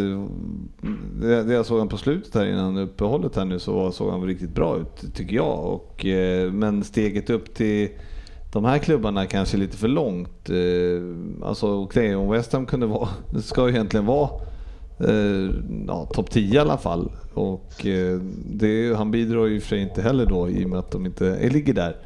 Det, 1.20 1.42
det 1.42 1.54
jag 1.54 1.66
såg 1.66 1.78
han 1.78 1.88
på 1.88 1.96
slutet 1.96 2.34
här 2.34 2.46
innan 2.46 2.78
uppehållet 2.78 3.36
här 3.36 3.44
nu 3.44 3.58
så 3.58 3.92
såg 3.92 4.10
han 4.10 4.22
riktigt 4.24 4.54
bra 4.54 4.78
ut 4.78 5.14
tycker 5.14 5.36
jag. 5.36 5.64
Och, 5.64 6.06
eh, 6.06 6.52
men 6.52 6.84
steget 6.84 7.30
upp 7.30 7.54
till 7.54 7.88
de 8.52 8.64
här 8.64 8.78
klubbarna 8.78 9.26
kanske 9.26 9.56
lite 9.56 9.76
för 9.76 9.88
långt. 9.88 10.50
Eh, 10.50 11.46
Alltså 11.48 11.82
okej, 11.82 12.16
om 12.16 12.30
West 12.30 12.52
Ham 12.52 12.66
kunde 12.66 12.86
vara, 12.86 13.08
ska 13.42 13.68
ju 13.68 13.74
egentligen 13.74 14.06
vara 14.06 14.30
eh, 15.00 15.50
ja, 15.86 16.08
topp 16.12 16.30
10 16.30 16.54
i 16.54 16.58
alla 16.58 16.78
fall. 16.78 17.12
Och 17.34 17.86
eh, 17.86 18.20
det, 18.50 18.96
han 18.96 19.10
bidrar 19.10 19.46
ju 19.46 19.60
för 19.60 19.68
sig 19.68 19.80
inte 19.80 20.02
heller 20.02 20.26
då 20.26 20.50
i 20.50 20.64
och 20.64 20.70
med 20.70 20.78
att 20.78 20.90
de 20.90 21.06
inte 21.06 21.48
ligger 21.48 21.74
där. 21.74 21.96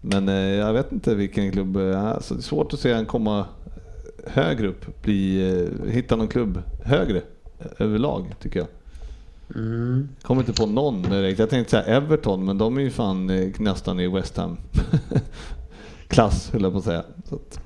Men 0.00 0.28
jag 0.56 0.72
vet 0.72 0.92
inte 0.92 1.14
vilken 1.14 1.52
klubb, 1.52 1.76
alltså 1.76 2.34
det 2.34 2.40
är 2.40 2.42
svårt 2.42 2.72
att 2.72 2.80
se 2.80 2.92
han 2.92 3.06
komma 3.06 3.46
högre 4.26 4.68
upp, 4.68 5.02
bli, 5.02 5.68
hitta 5.88 6.16
någon 6.16 6.28
klubb 6.28 6.62
högre 6.84 7.22
överlag 7.78 8.34
tycker 8.42 8.58
jag. 8.60 8.68
Kommer 10.22 10.42
inte 10.42 10.52
på 10.52 10.66
någon 10.66 11.02
direkt. 11.02 11.38
Jag 11.38 11.50
tänkte 11.50 11.70
säga 11.70 11.82
Everton, 11.96 12.44
men 12.44 12.58
de 12.58 12.76
är 12.76 12.80
ju 12.80 12.90
fan 12.90 13.26
nästan 13.58 14.00
i 14.00 14.08
West 14.08 14.36
Ham 14.36 14.56
klass, 16.08 16.50
höll 16.52 16.62
jag 16.62 16.72
på 16.72 16.78
att 16.78 16.84
säga. 16.84 17.04
Så 17.28 17.34
att, 17.34 17.60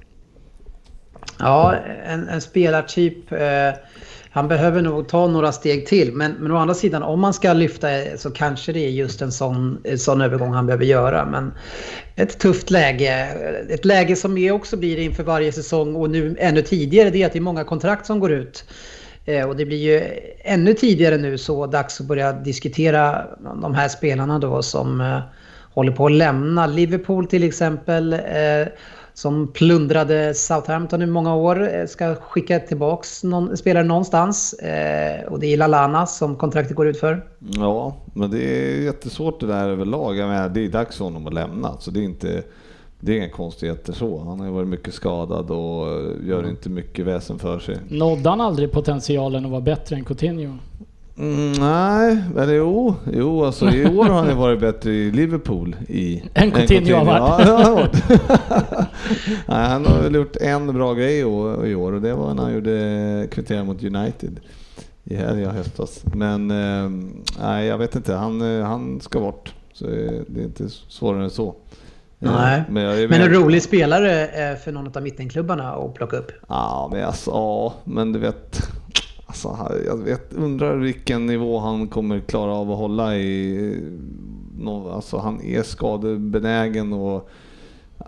Ja, 1.39 1.75
en, 2.07 2.29
en 2.29 2.41
spelartyp. 2.41 3.33
Eh, 3.33 3.73
han 4.31 4.49
behöver 4.49 4.83
nog 4.83 5.09
ta 5.09 5.27
några 5.27 5.53
steg 5.53 5.87
till. 5.87 6.13
Men, 6.13 6.33
men 6.33 6.53
å 6.53 6.57
andra 6.57 6.75
sidan, 6.75 7.03
om 7.03 7.21
man 7.21 7.35
ska 7.35 7.53
lyfta 7.53 7.91
eh, 7.91 8.17
så 8.17 8.31
kanske 8.31 8.73
det 8.73 8.81
är 8.81 8.91
just 8.91 9.23
en 9.23 9.33
sån, 9.33 9.81
en 9.85 9.99
sån 9.99 10.21
övergång 10.21 10.53
han 10.53 10.67
behöver 10.67 10.85
göra. 10.85 11.25
Men 11.27 11.53
ett 12.17 12.39
tufft 12.39 12.71
läge. 12.71 13.29
Eh, 13.69 13.75
ett 13.75 13.85
läge 13.85 14.17
som 14.17 14.39
är 14.39 14.53
också 14.53 14.77
blir 14.77 14.99
inför 14.99 15.23
varje 15.23 15.53
säsong 15.53 15.97
och 15.97 16.11
nu 16.11 16.37
ännu 16.39 16.63
tidigare. 16.63 17.11
Det 17.11 17.23
är 17.23 17.27
att 17.27 17.33
det 17.33 17.39
är 17.39 17.41
många 17.41 17.65
kontrakt 17.65 18.07
som 18.07 18.21
går 18.21 18.33
ut. 18.33 18.65
Eh, 19.25 19.49
Och 19.49 19.57
det 19.57 19.65
blir 19.67 19.79
ju 19.79 20.03
ännu 20.45 20.75
tidigare 20.75 21.17
nu 21.17 21.39
så 21.39 21.67
dags 21.67 22.01
att 22.01 22.07
börja 22.07 22.33
diskutera 22.33 23.25
de 23.63 23.75
här 23.75 23.89
spelarna 23.89 24.39
då 24.39 24.63
som 24.63 25.01
eh, 25.01 25.21
håller 25.75 25.93
på 25.93 26.07
att 26.07 26.13
lämna. 26.13 26.67
Liverpool 26.67 27.27
till 27.27 27.43
exempel, 27.45 28.13
eh, 28.13 28.19
som 29.15 29.53
plundrade 29.53 30.35
Southampton 30.35 31.03
i 31.03 31.07
många 31.07 31.35
år, 31.35 31.75
eh, 31.75 31.87
ska 31.87 32.15
skicka 32.15 32.61
tillbaks 32.61 33.25
någon 33.25 33.57
spelare 33.57 33.85
någonstans. 33.85 34.53
Eh, 34.53 35.25
Och 35.33 35.41
det 35.41 35.47
är 35.47 35.57
Lalana 35.57 36.07
som 36.07 36.37
kontraktet 36.37 36.77
går 36.77 36.89
ut 36.89 37.01
för. 37.01 37.25
ja, 37.39 37.97
men 38.15 38.31
det 38.31 38.39
är 38.43 38.83
jättesvårt 38.83 39.41
det 39.41 39.47
där 39.47 39.69
överlag. 39.69 40.17
Jag 40.17 40.29
menar, 40.29 40.49
det 40.49 40.65
är 40.65 40.69
dags 40.69 40.97
för 40.97 41.05
honom 41.05 41.27
att 41.27 41.35
lämna. 41.35 41.77
Så 41.81 41.91
det 41.91 42.01
är 42.01 42.05
inte... 42.05 42.43
Det 43.05 43.13
är 43.13 43.17
inga 43.17 43.29
konstigheter 43.31 43.93
så. 43.93 44.19
Han 44.19 44.39
har 44.41 44.47
ju 44.47 44.53
varit 44.53 44.69
mycket 44.69 44.95
skadad 44.95 45.51
och 45.51 45.87
gör 46.27 46.49
inte 46.49 46.69
mycket 46.69 47.07
väsen 47.07 47.39
för 47.39 47.59
sig. 47.59 47.77
Nådde 47.89 48.29
han 48.29 48.41
aldrig 48.41 48.73
potentialen 48.73 49.45
att 49.45 49.51
vara 49.51 49.61
bättre 49.61 49.97
än 49.97 50.05
Coutinho? 50.05 50.59
Mm, 51.19 51.53
nej, 51.53 52.23
men 52.35 52.55
jo, 52.55 52.95
jo 53.13 53.45
alltså 53.45 53.71
i 53.71 53.87
år 53.87 54.05
har 54.05 54.23
han 54.23 54.37
varit 54.37 54.61
bättre 54.61 54.91
i 54.91 55.11
Liverpool 55.11 55.77
i... 55.89 56.23
Än 56.35 56.51
Coutinho 56.51 56.97
har 56.97 57.05
varit. 57.05 57.47
Ja, 57.49 57.55
har 57.55 57.75
varit. 57.75 58.05
nej, 59.47 59.69
han 59.69 59.87
har 59.87 60.03
väl 60.03 60.15
gjort 60.15 60.37
en 60.37 60.75
bra 60.75 60.95
grej 60.95 61.19
i 61.19 61.25
år, 61.75 61.93
och 61.93 62.01
det 62.01 62.15
var 62.15 62.35
när 62.35 62.43
han 62.43 62.55
gjorde 62.55 63.29
kvittering 63.31 63.67
mot 63.67 63.85
United 63.85 64.41
i 65.05 65.17
helgen 65.17 65.51
höstas. 65.51 66.05
Men 66.15 66.51
eh, 66.51 66.91
nej, 67.41 67.67
jag 67.67 67.79
vet 67.79 67.97
inte. 67.97 68.15
Han, 68.15 68.59
eh, 68.59 68.65
han 68.65 69.01
ska 69.01 69.21
bort. 69.21 69.55
Så 69.73 69.85
eh, 69.85 70.21
det 70.27 70.41
är 70.41 70.45
inte 70.45 70.69
svårare 70.69 71.25
än 71.25 71.31
så. 71.31 71.49
Eh, 72.21 72.33
Nej. 72.33 72.63
Men, 72.69 73.09
Men 73.09 73.21
en 73.21 73.33
rolig 73.33 73.63
spelare 73.63 74.57
för 74.57 74.73
någon 74.73 74.97
av 74.97 75.03
mittenklubbarna 75.03 75.73
att 75.73 75.95
plocka 75.95 76.17
upp. 76.17 76.33
Ja, 76.49 76.89
men 76.93 77.05
alltså, 77.05 77.31
ja, 77.31 77.75
men 77.85 78.13
du 78.13 78.19
vet. 78.19 78.69
Alltså, 79.33 79.79
jag 79.87 79.97
vet, 79.97 80.33
undrar 80.33 80.77
vilken 80.77 81.27
nivå 81.27 81.59
han 81.59 81.89
kommer 81.89 82.21
klara 82.21 82.53
av 82.53 82.71
att 82.71 82.79
hålla 82.79 83.17
i. 83.17 83.81
Alltså, 84.67 85.19
han 85.19 85.41
är 85.43 85.63
skadebenägen 85.63 86.93
och 86.93 87.31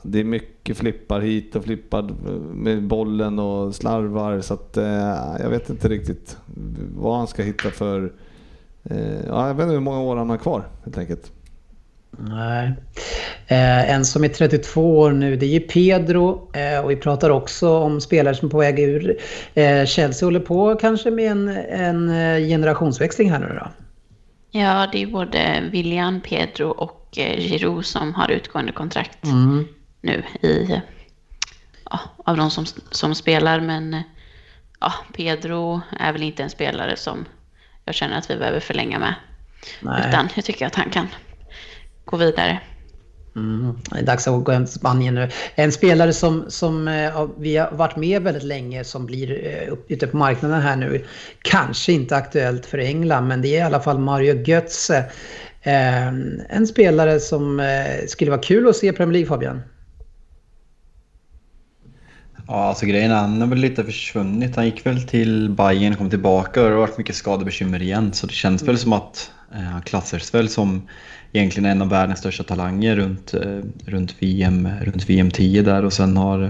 det 0.03 0.21
är 0.21 0.25
mycket 0.25 0.77
flippar 0.77 1.21
hit 1.21 1.57
och 1.57 1.65
flippar 1.65 2.03
med 2.55 2.83
bollen 2.83 3.39
och 3.39 3.75
slarvar. 3.75 4.41
Så 4.41 4.55
att, 4.55 4.77
eh, 4.77 5.37
jag 5.41 5.51
vet 5.51 5.71
inte 5.71 5.89
riktigt 5.89 6.37
vad 6.97 7.19
han 7.19 7.27
ska 7.27 7.43
hitta 7.43 7.71
för... 7.71 8.13
Eh, 8.83 9.27
jag 9.27 9.55
vet 9.55 9.63
inte 9.63 9.75
hur 9.75 9.81
många 9.81 10.01
år 10.01 10.17
han 10.17 10.31
har 10.31 10.37
kvar 10.37 10.69
helt 10.85 10.99
enkelt. 10.99 11.33
Nej. 12.19 12.73
Eh, 13.47 13.91
en 13.91 14.05
som 14.05 14.25
är 14.25 14.29
32 14.29 14.99
år 14.99 15.13
nu, 15.13 15.37
det 15.37 15.47
är 15.47 15.51
ju 15.51 15.61
Pedro. 15.61 16.51
Eh, 16.55 16.85
och 16.85 16.91
vi 16.91 16.97
pratar 16.97 17.31
också 17.31 17.79
om 17.79 18.01
spelare 18.01 18.35
som 18.35 18.49
är 18.49 18.51
på 18.51 18.59
väg 18.59 18.81
ur. 18.81 19.19
Eh, 19.55 19.87
Chelsea 19.87 20.27
håller 20.27 20.41
på 20.41 20.77
kanske 20.77 21.11
med 21.11 21.31
en, 21.31 21.49
en 21.69 22.11
eh, 22.11 22.49
generationsväxling 22.49 23.31
här 23.31 23.39
nu 23.39 23.59
då. 23.61 23.69
Ja, 24.51 24.89
det 24.93 25.03
är 25.03 25.07
både 25.07 25.63
William, 25.73 26.21
Pedro 26.21 26.69
och 26.69 27.19
eh, 27.19 27.39
Giroud 27.39 27.87
som 27.87 28.15
har 28.15 28.29
utgående 28.29 28.73
kontrakt 28.73 29.19
nu 30.01 30.23
i, 30.43 30.81
ja, 31.91 32.01
av 32.25 32.37
de 32.37 32.51
som, 32.51 32.65
som 32.91 33.15
spelar. 33.15 33.61
Men 33.61 34.03
ja, 34.81 34.93
Pedro 35.17 35.81
är 36.01 36.13
väl 36.13 36.23
inte 36.23 36.43
en 36.43 36.51
spelare 36.51 36.97
som 36.97 37.25
jag 37.85 37.95
känner 37.95 38.19
att 38.19 38.31
vi 38.31 38.37
behöver 38.37 38.61
förlänga 38.61 38.99
med. 38.99 39.15
Nej. 39.81 40.09
Utan 40.09 40.29
jag 40.35 40.45
tycker 40.45 40.67
att 40.67 40.75
han 40.75 40.91
kan 40.91 41.09
gå 42.05 42.17
vidare. 42.17 42.61
Mm. 43.37 43.79
Det 43.91 43.99
är 43.99 44.03
dags 44.03 44.29
att 44.29 44.45
gå 44.45 44.53
hem 44.53 44.65
till 44.65 44.75
Spanien 44.75 45.15
nu. 45.15 45.29
En 45.55 45.73
spelare 45.73 46.13
som, 46.13 46.45
som 46.49 46.89
eh, 46.89 47.27
vi 47.39 47.57
har 47.57 47.71
varit 47.71 47.97
med 47.97 48.23
väldigt 48.23 48.43
länge 48.43 48.85
som 48.85 49.07
blir 49.07 49.47
eh, 49.47 49.75
ute 49.89 50.07
på 50.07 50.17
marknaden 50.17 50.61
här 50.61 50.77
nu. 50.77 51.05
Kanske 51.43 51.93
inte 51.93 52.17
aktuellt 52.17 52.67
för 52.67 52.79
England 52.79 53.29
men 53.29 53.43
det 53.43 53.49
är 53.49 53.59
i 53.59 53.63
alla 53.63 53.81
fall 53.81 53.99
Mario 53.99 54.43
Götze. 54.47 54.99
Eh, 55.63 56.07
en 56.49 56.67
spelare 56.67 57.21
som 57.21 57.61
eh, 57.61 58.07
skulle 58.09 58.31
vara 58.31 58.41
kul 58.41 58.69
att 58.69 58.77
se 58.77 58.89
i 58.89 58.93
Premier 58.93 59.13
League 59.13 59.29
Fabian. 59.29 59.63
Ja, 62.47 62.65
alltså 62.65 62.87
grejen 62.87 63.11
är, 63.11 63.15
han 63.15 63.41
har 63.41 63.49
väl 63.49 63.59
lite 63.59 63.85
försvunnit. 63.85 64.57
Han 64.57 64.65
gick 64.65 64.87
väl 64.87 65.03
till 65.03 65.51
Bayern, 65.51 65.97
kom 65.97 66.11
tillbaka 66.11 66.63
och 66.63 66.69
det 66.69 66.75
har 66.75 66.81
varit 66.81 66.99
mycket 66.99 67.17
skadebekymmer 67.17 67.83
igen. 67.83 68.13
Så 68.13 68.27
det 68.27 68.33
känns 68.33 68.63
väl 68.63 68.79
som 68.79 68.93
att 68.93 69.31
han 69.51 69.83
klassas 69.83 70.35
väl 70.35 70.49
som 70.49 70.89
egentligen 71.35 71.71
en 71.71 71.83
av 71.83 71.89
världens 71.89 72.19
största 72.19 72.43
talanger 72.43 72.97
runt, 72.97 73.35
eh, 73.35 73.61
runt, 73.87 74.15
VM, 74.19 74.69
runt 74.83 75.11
VM 75.11 75.31
10 75.31 75.63
där 75.63 75.85
och 75.85 75.93
sen 75.93 76.17
har 76.17 76.43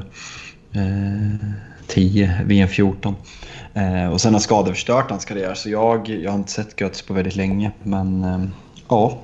eh, 0.73 1.49
10, 1.87 2.41
VM 2.47 2.69
14. 2.69 3.15
Eh, 3.75 4.13
och 4.13 4.21
sen 4.21 4.33
har 4.33 4.41
skador 4.41 4.73
förstört 4.73 5.11
hans 5.11 5.25
karriär 5.25 5.55
så 5.55 5.71
jag, 5.71 6.09
jag 6.09 6.31
har 6.31 6.39
inte 6.39 6.53
sett 6.53 6.81
Götz 6.81 7.03
på 7.03 7.15
väldigt 7.15 7.37
länge. 7.37 7.73
Men 7.83 8.25
eh, 8.25 8.45
ja, 8.89 9.21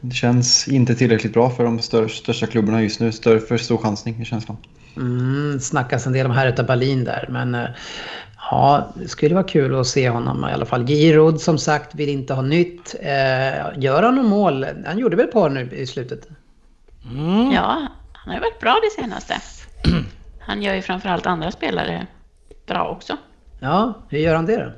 det 0.00 0.14
känns 0.14 0.68
inte 0.68 0.94
tillräckligt 0.94 1.32
bra 1.32 1.50
för 1.50 1.64
de 1.64 1.78
stör, 1.78 2.08
största 2.08 2.46
klubbarna 2.46 2.82
just 2.82 3.00
nu. 3.00 3.12
Större 3.12 3.40
för 3.40 3.56
stor 3.56 3.78
chansning 3.78 4.22
i 4.22 4.24
känslan. 4.24 4.56
Mm, 4.96 5.60
snackas 5.60 6.06
en 6.06 6.12
del 6.12 6.26
om 6.26 6.32
här 6.32 6.48
utav 6.48 6.66
Berlin 6.66 7.04
där, 7.04 7.28
men 7.30 7.54
eh, 7.54 7.68
ja, 8.50 8.92
det 8.94 9.08
skulle 9.08 9.34
vara 9.34 9.44
kul 9.44 9.80
att 9.80 9.86
se 9.86 10.08
honom 10.10 10.48
i 10.48 10.52
alla 10.52 10.66
fall. 10.66 10.86
Giroud 10.86 11.40
som 11.40 11.58
sagt 11.58 11.94
vill 11.94 12.08
inte 12.08 12.34
ha 12.34 12.42
nytt. 12.42 12.94
Eh, 13.00 13.78
gör 13.78 14.02
han 14.02 14.14
något 14.14 14.24
mål? 14.26 14.66
Han 14.86 14.98
gjorde 14.98 15.16
väl 15.16 15.26
ett 15.26 15.32
par 15.32 15.50
nu 15.50 15.70
i 15.72 15.86
slutet? 15.86 16.28
Mm. 17.10 17.52
Ja, 17.52 17.86
han 18.12 18.28
har 18.28 18.34
ju 18.34 18.40
varit 18.40 18.60
bra 18.60 18.80
det 18.82 19.02
senaste. 19.02 19.34
Han 20.46 20.62
gör 20.62 20.74
ju 20.74 20.82
framförallt 20.82 21.26
andra 21.26 21.50
spelare 21.50 22.06
bra 22.66 22.88
också. 22.88 23.16
Ja, 23.60 23.94
hur 24.08 24.18
gör 24.18 24.34
han 24.34 24.46
det 24.46 24.56
då? 24.56 24.72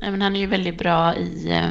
Nej, 0.00 0.10
men 0.10 0.22
han 0.22 0.36
är 0.36 0.40
ju 0.40 0.46
väldigt 0.46 0.78
bra 0.78 1.14
i 1.14 1.52
eh, 1.52 1.70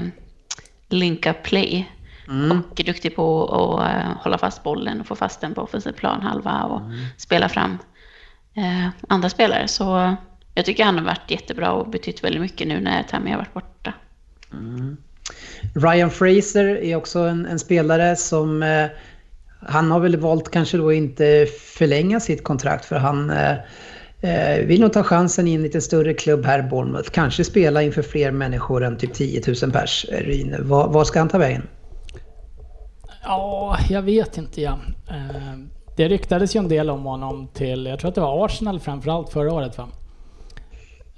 linka 0.89 1.33
play. 1.33 1.91
Mm. 2.27 2.51
Och 2.71 2.79
är 2.79 2.83
duktig 2.83 3.15
på 3.15 3.45
att 3.47 3.89
eh, 3.95 4.11
hålla 4.23 4.37
fast 4.37 4.63
bollen 4.63 4.99
och 5.01 5.07
få 5.07 5.15
fast 5.15 5.41
den 5.41 5.53
på 5.53 5.61
offensiv 5.61 5.91
planhalva 5.91 6.63
och 6.63 6.81
Mm. 6.81 7.05
spela 7.17 7.49
fram 7.49 7.77
eh, 8.55 8.89
andra 9.07 9.29
spelare. 9.29 9.67
Så 9.67 10.15
jag 10.53 10.65
tycker 10.65 10.83
han 10.83 10.97
har 10.97 11.05
varit 11.05 11.31
jättebra 11.31 11.71
och 11.71 11.89
betytt 11.89 12.23
väldigt 12.23 12.41
mycket 12.41 12.67
nu 12.67 12.79
när 12.79 13.03
Tammy 13.03 13.31
har 13.31 13.37
varit 13.37 13.53
borta. 13.53 13.93
Ryan 15.75 16.09
Fraser 16.09 16.65
är 16.65 16.95
också 16.95 17.19
en, 17.19 17.45
en 17.45 17.59
spelare 17.59 18.15
som... 18.15 18.63
Eh, 18.63 18.87
han 19.65 19.91
har 19.91 19.99
väl 19.99 20.17
valt 20.17 20.51
kanske 20.51 20.77
då 20.77 20.93
inte 20.93 21.47
förlänga 21.59 22.19
sitt 22.19 22.43
kontrakt 22.43 22.85
för 22.85 22.95
han 22.95 23.29
eh, 23.29 23.55
eh, 24.21 24.65
vill 24.65 24.81
nog 24.81 24.93
ta 24.93 25.03
chansen 25.03 25.47
i 25.47 25.53
en 25.53 25.61
lite 25.61 25.81
större 25.81 26.13
klubb 26.13 26.45
här, 26.45 26.61
Bournemouth. 26.61 27.09
Kanske 27.09 27.43
spela 27.43 27.81
inför 27.81 28.01
fler 28.01 28.31
människor 28.31 28.83
än 28.83 28.97
typ 28.97 29.13
10 29.13 29.41
000 29.61 29.71
pers. 29.71 30.05
Ryn, 30.11 30.55
Vad, 30.59 30.93
vad 30.93 31.07
ska 31.07 31.19
han 31.19 31.29
ta 31.29 31.37
vägen? 31.37 31.67
Ja, 33.23 33.77
jag 33.89 34.01
vet 34.01 34.37
inte 34.37 34.61
ja. 34.61 34.79
Eh, 35.09 35.59
Det 35.97 36.07
ryktades 36.07 36.55
ju 36.55 36.59
en 36.59 36.67
del 36.67 36.89
om 36.89 37.03
honom 37.03 37.47
till, 37.53 37.85
jag 37.85 37.99
tror 37.99 38.09
att 38.09 38.15
det 38.15 38.21
var 38.21 38.45
Arsenal 38.45 38.79
framförallt 38.79 39.29
förra 39.29 39.53
året 39.53 39.77
va? 39.77 39.87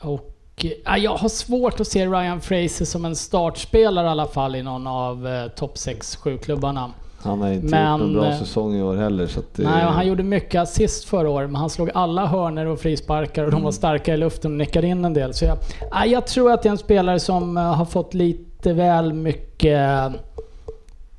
Och 0.02 0.66
ja, 0.86 0.98
jag 0.98 1.18
har 1.18 1.30
svårt 1.30 1.80
att 1.80 1.88
se 1.88 2.06
Ryan 2.08 2.42
Fraser 2.42 2.86
som 2.86 3.06
en 3.06 3.16
startspelare 3.16 4.06
i 4.08 4.10
alla 4.10 4.28
fall 4.28 4.56
i 4.56 4.64
någon 4.64 4.88
av 4.88 5.28
eh, 5.28 5.48
topp 5.48 5.76
6-7 5.76 6.38
klubbarna. 6.38 6.92
Han 7.24 7.42
har 7.42 7.50
inte 7.52 7.66
Men, 7.68 7.92
gjort 7.92 8.00
någon 8.00 8.14
bra 8.14 8.26
eh, 8.32 8.40
säsong 8.40 8.76
i 8.76 8.82
år 8.84 8.96
heller. 8.96 9.28
Så 9.28 9.42
det, 9.56 9.64
Nej, 9.64 9.84
han 9.84 10.08
gjorde 10.08 10.24
mycket 10.24 10.62
assist 10.62 11.06
förra 11.06 11.30
året, 11.30 11.50
men 11.50 11.56
han 11.62 11.70
slog 11.70 11.90
alla 11.94 12.26
hörner 12.26 12.66
och 12.66 12.80
frisparkar 12.80 13.44
och 13.44 13.52
de 13.52 13.64
var 13.64 13.72
starka 13.72 14.14
i 14.14 14.18
luften 14.18 14.52
och 14.52 14.58
nickade 14.58 14.88
in 14.88 15.06
en 15.06 15.14
del. 15.14 15.34
Så 15.34 15.46
jag, 15.46 15.58
ja, 15.92 16.06
jag 16.06 16.28
tror 16.28 16.52
att 16.52 16.64
det 16.64 16.70
är 16.70 16.72
en 16.72 16.78
spelare 16.78 17.20
som 17.20 17.58
eh, 17.58 17.64
har 17.64 17.86
fått 17.86 18.14
lite 18.14 18.74
väl 18.74 19.14
mycket... 19.14 19.80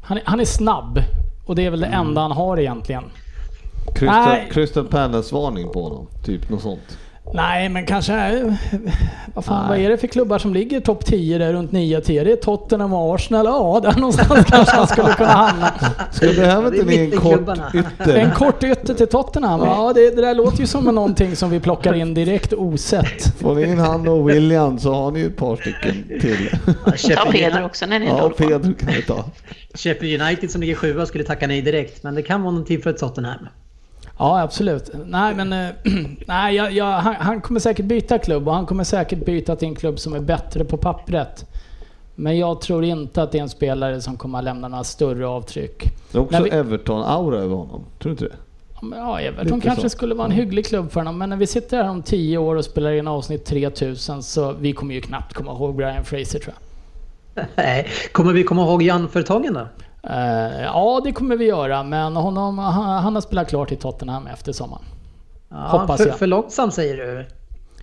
Han, 0.03 0.17
är- 0.19 0.23
han 0.25 0.41
är 0.41 0.45
snabb 0.45 0.99
och 1.47 1.55
det 1.57 1.67
är 1.67 1.71
väl 1.71 1.81
det 1.81 1.87
enda 1.87 2.21
han 2.21 2.33
har 2.33 2.61
egentligen. 2.61 3.05
Crystal. 3.95 4.37
Crystal 4.51 4.87
Palace-varning 4.87 5.69
på 5.73 5.83
honom. 5.83 6.07
Typ 6.25 6.51
något 6.51 6.63
sånt. 6.63 6.99
Nej, 7.35 7.69
men 7.69 7.87
kanske... 7.87 8.15
eh, 8.15 8.53
Vad 9.35 9.45
fan, 9.45 9.61
Nej. 9.61 9.69
vad 9.69 9.79
är 9.87 9.91
det 9.91 9.97
för 9.99 10.07
klubbar 10.07 10.39
som 10.39 10.55
ligger 10.55 10.81
topp 10.81 11.05
10 11.05 11.39
där 11.39 11.53
runt 11.53 11.71
9-10? 11.71 12.25
Det 12.25 12.33
är 12.33 12.37
Tottenham 12.37 12.93
och 12.93 13.15
Arsenal. 13.15 13.47
Ja, 13.47 13.81
där 13.83 14.01
någonstans 14.01 14.45
kanske 14.49 14.77
han 14.77 14.87
skulle 14.87 15.13
kunna 15.15 15.29
hamna. 15.29 15.73
Det 16.21 16.27
är 16.27 16.67
inte 16.67 16.85
ni 16.85 16.97
en 16.99 17.11
kort 17.11 17.41
ytter? 17.75 18.17
En 18.17 18.31
kort 18.31 18.65
ytter 18.65 18.95
till 18.95 19.07
Tottenham. 19.07 19.61
Ja, 19.61 19.93
det, 19.95 20.11
det 20.17 20.23
där 20.23 20.35
låter 20.35 20.61
ju 20.61 20.67
som 20.67 20.85
någonting 20.85 21.37
som 21.37 21.51
vi 21.51 21.61
plockar 21.61 21.95
in 21.95 22.15
direkt 22.15 22.53
osett. 22.53 23.23
Får 23.41 23.55
ni 23.55 23.63
in 23.63 23.79
han 23.79 24.09
och 24.09 24.29
William 24.31 24.79
så 24.79 24.95
har 24.95 25.11
ni 25.11 25.21
ett 25.23 25.37
par 25.37 25.57
stycken 25.57 26.05
till. 26.21 26.51
Ja, 26.67 26.93
Ta 27.17 27.31
Peder 27.31 27.47
United, 27.47 27.65
också 27.65 27.87
när 27.87 27.99
ni 27.99 28.07
Ja. 28.07 28.31
Pedro 28.37 28.75
kan 28.75 28.89
vi 28.97 29.03
ta. 29.03 29.25
Sheffield 29.75 30.23
United 30.23 30.51
som 30.51 30.61
ligger 30.61 30.75
sjua 30.75 31.07
skulle 31.07 31.25
tacka 31.25 31.47
nej 31.47 31.63
direkt. 31.63 32.03
Men 32.03 32.15
det 32.15 32.23
kan 32.23 32.43
vara 32.43 32.51
någonting 32.53 32.83
för 32.83 32.91
ett 32.91 32.99
Tottenham. 32.99 33.47
Ja, 34.19 34.41
absolut. 34.43 34.91
Nej, 35.07 35.35
men 35.35 35.53
eh, 35.53 35.69
nej, 36.27 36.55
jag, 36.57 36.73
jag, 36.73 36.87
han, 36.93 37.15
han 37.15 37.41
kommer 37.41 37.61
säkert 37.61 37.87
byta 37.87 38.19
klubb 38.19 38.49
och 38.49 38.55
han 38.55 38.67
kommer 38.67 38.85
säkert 38.85 39.25
byta 39.27 39.57
till 39.57 39.69
en 39.69 39.75
klubb 39.75 39.99
som 39.99 40.15
är 40.15 40.21
bättre 40.21 40.65
på 40.65 40.77
pappret. 40.77 41.47
Men 42.15 42.39
jag 42.39 42.61
tror 42.61 42.85
inte 42.85 43.23
att 43.23 43.33
det 43.33 43.39
är 43.39 43.43
en 43.43 43.49
spelare 43.49 44.01
som 44.01 44.17
kommer 44.17 44.39
att 44.39 44.45
lämna 44.45 44.69
några 44.69 44.85
större 44.85 45.27
avtryck. 45.27 45.85
Det 46.13 46.19
är 46.19 46.23
också 46.23 46.43
vi- 46.43 46.51
Everton-aura 46.51 47.37
över 47.39 47.57
honom. 47.57 47.85
Tror 47.99 48.11
du 48.11 48.11
inte 48.11 48.25
det? 48.25 48.33
Ja, 48.97 49.21
Everton 49.21 49.55
Lite 49.55 49.67
kanske 49.67 49.83
så. 49.83 49.89
skulle 49.89 50.15
vara 50.15 50.27
en 50.27 50.33
hygglig 50.33 50.67
klubb 50.67 50.91
för 50.93 51.01
honom, 51.01 51.19
men 51.19 51.31
när 51.31 51.37
vi 51.37 51.47
sitter 51.47 51.83
här 51.83 51.91
om 51.91 52.03
10 52.03 52.39
år 52.39 52.57
och 52.57 52.65
spelar 52.65 52.93
in 52.93 53.09
avsnitt 53.09 53.45
3000 53.45 54.23
så 54.23 54.53
vi 54.53 54.73
kommer 54.73 54.95
ju 54.95 55.01
knappt 55.01 55.35
komma 55.35 55.53
ihåg 55.53 55.77
Brian 55.77 56.05
Fraser 56.05 56.39
tror 56.39 56.55
jag. 57.35 57.45
Nej, 57.57 57.87
kommer 58.13 58.33
vi 58.33 58.43
komma 58.45 58.63
ihåg 58.63 58.83
Jan-företagen 58.83 59.55
då? 59.55 59.67
Eh, 60.11 60.63
ja, 60.63 61.01
det 61.05 61.13
kommer 61.13 61.37
vi 61.37 61.45
göra, 61.45 61.83
men 61.83 62.17
honom, 62.17 62.59
han, 62.59 63.03
han 63.03 63.15
har 63.15 63.23
spelat 63.23 63.49
klart 63.49 63.73
i 63.73 63.77
Tottenham 63.77 64.27
efter 64.27 64.53
sommaren. 64.53 64.85
Ja, 65.49 65.57
Hoppas 65.57 66.01
för, 66.01 66.09
jag. 66.09 66.19
för 66.19 66.27
långsam 66.27 66.71
säger 66.71 66.97
du? 66.97 67.27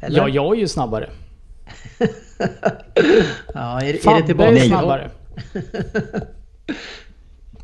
Eller? 0.01 0.19
Ja, 0.19 0.29
jag 0.29 0.55
är 0.55 0.59
ju 0.59 0.67
snabbare. 0.67 1.09
Ja, 3.53 3.81
är, 3.81 4.07
är 4.07 4.21
det 4.21 4.27
tillbaka? 4.27 4.51
är 4.51 4.59
snabbare. 4.59 5.09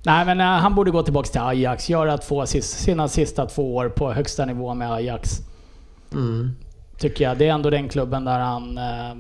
Nej 0.03 0.25
men 0.25 0.39
eh, 0.39 0.45
han 0.45 0.75
borde 0.75 0.91
gå 0.91 1.03
tillbaka 1.03 1.29
till 1.29 1.41
Ajax, 1.41 1.89
göra 1.89 2.17
två, 2.17 2.45
sina 2.45 3.07
sista 3.07 3.45
två 3.45 3.75
år 3.75 3.89
på 3.89 4.13
högsta 4.13 4.45
nivå 4.45 4.73
med 4.73 4.91
Ajax. 4.93 5.29
Mm. 6.13 6.51
Tycker 6.97 7.23
jag. 7.23 7.37
Det 7.37 7.47
är 7.47 7.53
ändå 7.53 7.69
den 7.69 7.89
klubben 7.89 8.25
där 8.25 8.39
han 8.39 8.77
eh, 8.77 9.15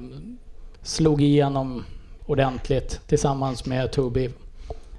slog 0.81 1.21
igenom 1.21 1.85
ordentligt 2.25 3.01
tillsammans 3.07 3.65
med 3.65 3.91
Toby. 3.91 4.29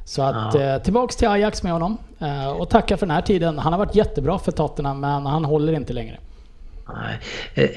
Så 0.04 0.22
att 0.22 0.54
Ja. 0.54 0.60
eh, 0.74 0.82
tillbaks 0.82 1.16
till 1.16 1.28
Ajax 1.28 1.62
med 1.62 1.72
honom. 1.72 1.98
Eh, 2.18 2.48
och 2.50 2.70
tacka 2.70 2.96
för 2.96 3.06
den 3.06 3.14
här 3.14 3.22
tiden. 3.22 3.58
Han 3.58 3.72
har 3.72 3.78
varit 3.78 3.94
jättebra 3.94 4.38
för 4.38 4.52
Tottenham 4.52 5.00
men 5.00 5.26
han 5.26 5.44
håller 5.44 5.72
inte 5.72 5.92
längre. 5.92 6.18
Eh, 7.54 7.68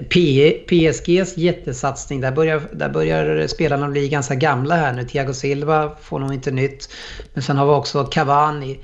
PSGs 0.68 1.38
jättesatsning, 1.38 2.22
där 2.22 2.32
börjar, 2.32 2.62
där 2.74 2.90
börjar 2.90 3.48
spelarna 3.48 3.88
bli 3.88 4.10
ganska 4.10 4.36
gamla 4.36 4.76
här 4.76 4.94
nu. 4.94 5.04
Thiago 5.04 5.34
Silva 5.34 5.92
får 6.02 6.20
nog 6.20 6.34
inte 6.34 6.52
nytt. 6.52 6.90
Men 7.34 7.44
sen 7.44 7.58
har 7.58 7.66
vi 7.66 7.72
också 7.72 8.04
Cavani. 8.04 8.80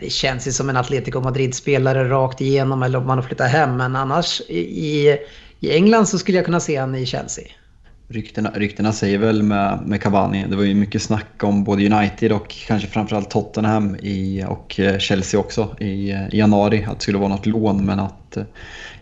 Det 0.00 0.12
känns 0.12 0.46
ju 0.48 0.52
som 0.52 0.68
en 0.70 0.76
Atletico 0.76 1.20
Madrid-spelare 1.20 2.08
rakt 2.08 2.40
igenom 2.40 2.82
eller 2.82 2.98
om 2.98 3.06
man 3.06 3.18
har 3.18 3.22
flyttat 3.22 3.50
hem. 3.50 3.76
Men 3.76 3.96
annars 3.96 4.40
i, 4.48 5.18
i 5.60 5.70
England 5.76 6.06
så 6.06 6.18
skulle 6.18 6.38
jag 6.38 6.44
kunna 6.44 6.60
se 6.60 6.76
han 6.76 6.94
i 6.94 7.06
Chelsea. 7.06 7.44
Ryktena, 8.10 8.50
ryktena 8.54 8.92
säger 8.92 9.18
väl 9.18 9.42
med, 9.42 9.78
med 9.86 10.02
Cavani, 10.02 10.46
det 10.50 10.56
var 10.56 10.64
ju 10.64 10.74
mycket 10.74 11.02
snack 11.02 11.44
om 11.44 11.64
både 11.64 11.86
United 11.86 12.32
och 12.32 12.48
kanske 12.66 12.88
framförallt 12.88 13.30
Tottenham 13.30 13.96
i, 13.96 14.44
och 14.48 14.80
eh, 14.80 14.98
Chelsea 14.98 15.40
också 15.40 15.76
i, 15.80 16.10
eh, 16.10 16.28
i 16.28 16.38
januari. 16.38 16.84
Att 16.88 16.98
det 16.98 17.02
skulle 17.02 17.18
vara 17.18 17.28
något 17.28 17.46
lån 17.46 17.84
men 17.86 17.98
att 18.00 18.36
eh, 18.36 18.42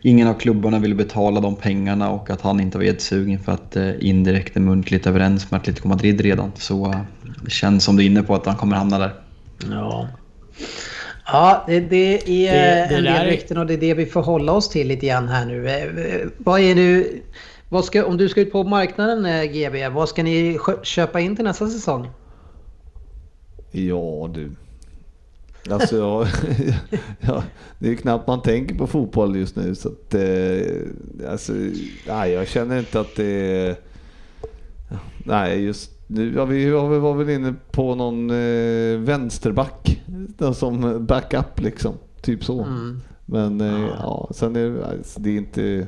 ingen 0.03 0.29
av 0.29 0.35
klubbarna 0.35 0.79
ville 0.79 0.95
betala 0.95 1.40
de 1.40 1.57
pengarna 1.57 2.11
och 2.11 2.31
att 2.31 2.40
han 2.40 2.61
inte 2.61 2.79
var 2.79 2.85
jättesugen 2.85 3.38
för 3.38 3.53
att 3.53 3.77
indirekt 4.01 4.57
är 4.57 4.61
muntligt 4.61 5.07
överens 5.07 5.51
med 5.51 5.61
Atletico 5.61 5.88
Madrid 5.88 6.21
redan. 6.21 6.53
Så 6.57 6.95
det 7.45 7.51
känns 7.51 7.85
som 7.85 7.97
du 7.97 8.03
är 8.03 8.07
inne 8.07 8.23
på 8.23 8.35
att 8.35 8.47
han 8.47 8.57
kommer 8.57 8.77
hamna 8.77 8.99
där. 8.99 9.12
Ja. 9.71 10.09
Ja, 11.27 11.64
det, 11.66 11.81
det 11.81 12.47
är 12.49 12.55
Det- 12.55 12.87
det 12.88 12.97
en 12.97 13.05
del 13.05 13.27
rykten 13.27 13.59
och 13.59 13.66
det 13.66 13.75
är 13.75 13.79
det 13.79 13.95
vi 13.95 14.07
får 14.07 14.23
hålla 14.23 14.53
oss 14.53 14.69
till 14.69 14.88
lite 14.88 15.07
grann 15.07 15.29
här 15.29 15.45
nu. 15.47 16.31
Vad 16.38 16.61
är 16.61 16.75
nu... 16.75 17.23
Ska, 17.85 18.07
om 18.07 18.17
du 18.17 18.29
ska 18.29 18.41
ut 18.41 18.53
på 18.53 18.65
marknaden 18.65 19.25
eh, 19.27 19.45
GB, 19.45 19.89
vad 19.89 20.09
ska 20.09 20.23
ni 20.23 20.59
köpa 20.83 21.21
in 21.21 21.37
till 21.37 21.45
nästa 21.45 21.69
säsong? 21.69 22.11
Ja 23.71 24.31
du. 24.35 24.51
Alltså, 25.71 25.97
ja, 25.97 26.27
ja, 27.21 27.43
det 27.79 27.87
är 27.87 27.91
ju 27.91 27.97
knappt 27.97 28.27
man 28.27 28.43
tänker 28.43 28.75
på 28.75 28.87
fotboll 28.87 29.37
just 29.37 29.57
nu. 29.57 29.75
Så 29.75 29.89
att, 29.89 30.15
eh, 30.15 31.31
alltså, 31.31 31.53
nej, 32.09 32.33
jag 32.33 32.49
känner 32.49 32.79
inte 32.79 33.01
att 33.01 33.17
det 33.17 33.25
är... 33.27 33.77
Nej, 35.25 35.65
just 35.65 35.91
nu 36.07 36.33
ja, 36.37 36.45
vi 36.45 36.71
var 36.71 36.89
väl- 36.89 37.01
var 37.01 37.15
väl 37.15 37.31
inne 37.31 37.55
på 37.71 37.95
någon 37.95 38.31
eh, 38.31 38.99
vänsterback 38.99 40.03
som 40.55 41.07
backup 41.07 41.61
liksom. 41.61 41.95
Typ 42.23 42.45
så. 42.45 42.62
Mm. 42.62 43.01
Men 43.27 43.61
eh, 43.61 43.89
ja, 43.99 44.29
sen 44.35 44.57
är 44.57 44.71
det, 44.71 44.87
alltså, 44.87 45.21
det 45.21 45.31
är 45.31 45.37
inte... 45.37 45.87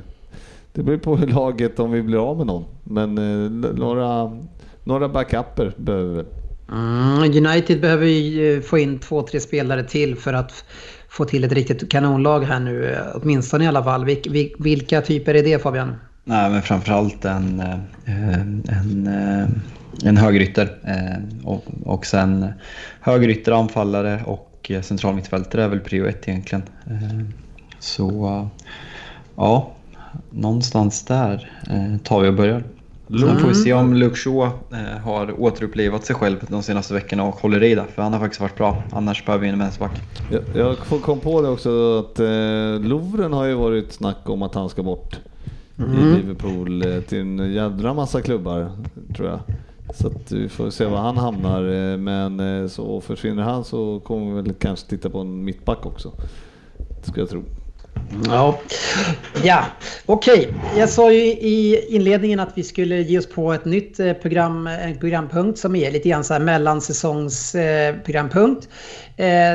Det 0.79 0.83
beror 0.83 0.97
på 0.97 1.15
hur 1.15 1.27
laget 1.27 1.79
om 1.79 1.91
vi 1.91 2.01
blir 2.01 2.29
av 2.29 2.37
med 2.37 2.47
någon. 2.47 2.65
Men 2.83 3.17
eh, 3.17 3.49
några, 3.73 4.37
några 4.83 5.09
backuper 5.09 5.73
behöver 5.77 6.15
vi. 6.15 6.23
Mm, 6.71 7.45
United 7.47 7.81
behöver 7.81 8.05
ju 8.05 8.55
eh, 8.57 8.61
få 8.61 8.77
in 8.77 8.99
två, 8.99 9.21
tre 9.21 9.39
spelare 9.39 9.83
till 9.83 10.15
för 10.15 10.33
att 10.33 10.63
få 11.09 11.25
till 11.25 11.43
ett 11.43 11.51
riktigt 11.51 11.91
kanonlag 11.91 12.39
här 12.39 12.59
nu. 12.59 12.91
eh, 12.91 12.97
Åtminstone 13.13 13.63
i 13.63 13.67
alla 13.67 13.83
fall. 13.83 14.05
Vil, 14.05 14.21
vil, 14.29 14.53
vilka 14.59 15.01
typer 15.01 15.33
är 15.33 15.43
det 15.43 15.61
Fabian? 15.61 15.95
Nej, 16.23 16.51
men 16.51 16.61
framförallt 16.61 17.25
en, 17.25 17.59
eh, 17.59 18.33
en, 18.33 19.09
en 20.03 20.17
högerytter 20.17 20.77
eh, 20.83 21.47
och, 21.47 21.63
och 21.85 22.05
sen 22.05 22.45
högerytter, 23.01 23.51
anfallare 23.51 24.21
och 24.25 24.67
eh, 24.69 24.81
centralmittfältare 24.81 25.63
är 25.63 25.67
väl 25.67 25.79
prio 25.79 26.05
ett 26.05 26.27
egentligen. 26.27 26.63
Så 27.79 28.49
ja, 29.35 29.71
någonstans 30.31 31.03
där 31.05 31.51
eh, 31.69 31.97
tar 32.03 32.21
vi 32.21 32.29
och 32.29 32.33
börjar. 32.33 32.63
Sen 33.19 33.39
får 33.39 33.47
vi 33.47 33.55
se 33.55 33.73
om 33.73 33.93
Luke 33.93 34.15
Shaw 34.15 34.43
eh, 34.71 34.99
har 35.03 35.41
återupplivat 35.41 36.05
sig 36.05 36.15
själv 36.15 36.37
de 36.47 36.63
senaste 36.63 36.93
veckorna 36.93 37.23
och 37.23 37.35
håller 37.35 37.63
i 37.63 37.75
det. 37.75 37.85
För 37.95 38.01
han 38.01 38.13
har 38.13 38.19
faktiskt 38.19 38.41
varit 38.41 38.55
bra. 38.57 38.83
Annars 38.91 39.25
behöver 39.25 39.45
vi 39.45 39.51
en 39.51 39.59
vänsterback. 39.59 40.01
Jag, 40.31 40.41
jag 40.53 40.77
får- 40.77 40.99
kom 40.99 41.19
på 41.19 41.41
det 41.41 41.49
också 41.49 41.99
att 41.99 42.19
eh, 42.19 42.89
Lovren 42.89 43.33
har 43.33 43.45
ju 43.45 43.53
varit 43.53 43.91
snack 43.93 44.17
om 44.29 44.41
att 44.41 44.55
han 44.55 44.69
ska 44.69 44.83
bort 44.83 45.19
i 45.77 45.81
Liverpool 46.15 46.85
eh, 46.95 47.01
till 47.01 47.19
en 47.19 47.53
jädra 47.53 47.93
massa 47.93 48.21
klubbar 48.21 48.71
tror 49.15 49.27
jag. 49.29 49.39
Så 49.95 50.07
att 50.07 50.31
vi 50.31 50.49
får 50.49 50.69
se 50.69 50.85
var 50.85 50.97
han 50.97 51.17
hamnar. 51.17 51.91
eh, 51.91 51.97
Men 51.97 52.39
eh, 52.63 52.67
så 52.67 53.01
försvinner 53.01 53.43
han 53.43 53.63
så 53.63 53.99
kommer 53.99 54.35
vi 54.35 54.41
väl 54.41 54.53
kanske 54.53 54.89
titta 54.89 55.09
på 55.09 55.19
en 55.19 55.43
mittback 55.45 55.85
också. 55.85 56.11
Skulle 57.01 57.21
jag 57.21 57.29
tro. 57.29 57.43
Ja, 58.25 58.59
ja. 59.43 59.65
okej. 60.05 60.53
Jag 60.77 60.89
sa 60.89 61.11
ju 61.11 61.23
i 61.25 61.85
inledningen 61.89 62.39
att 62.39 62.51
vi 62.55 62.63
skulle 62.63 63.01
ge 63.01 63.19
oss 63.19 63.29
på 63.29 63.53
ett 63.53 63.65
nytt 63.65 63.99
eh, 63.99 64.13
program, 64.13 64.67
en 64.67 64.99
programpunkt 64.99 65.59
som 65.59 65.75
är 65.75 65.91
lite 65.91 66.09
grann 66.09 66.23
så 66.23 66.33
här 66.33 66.41
mellansäsongsprogrampunkt. 66.41 68.69
Eh, 69.17 69.53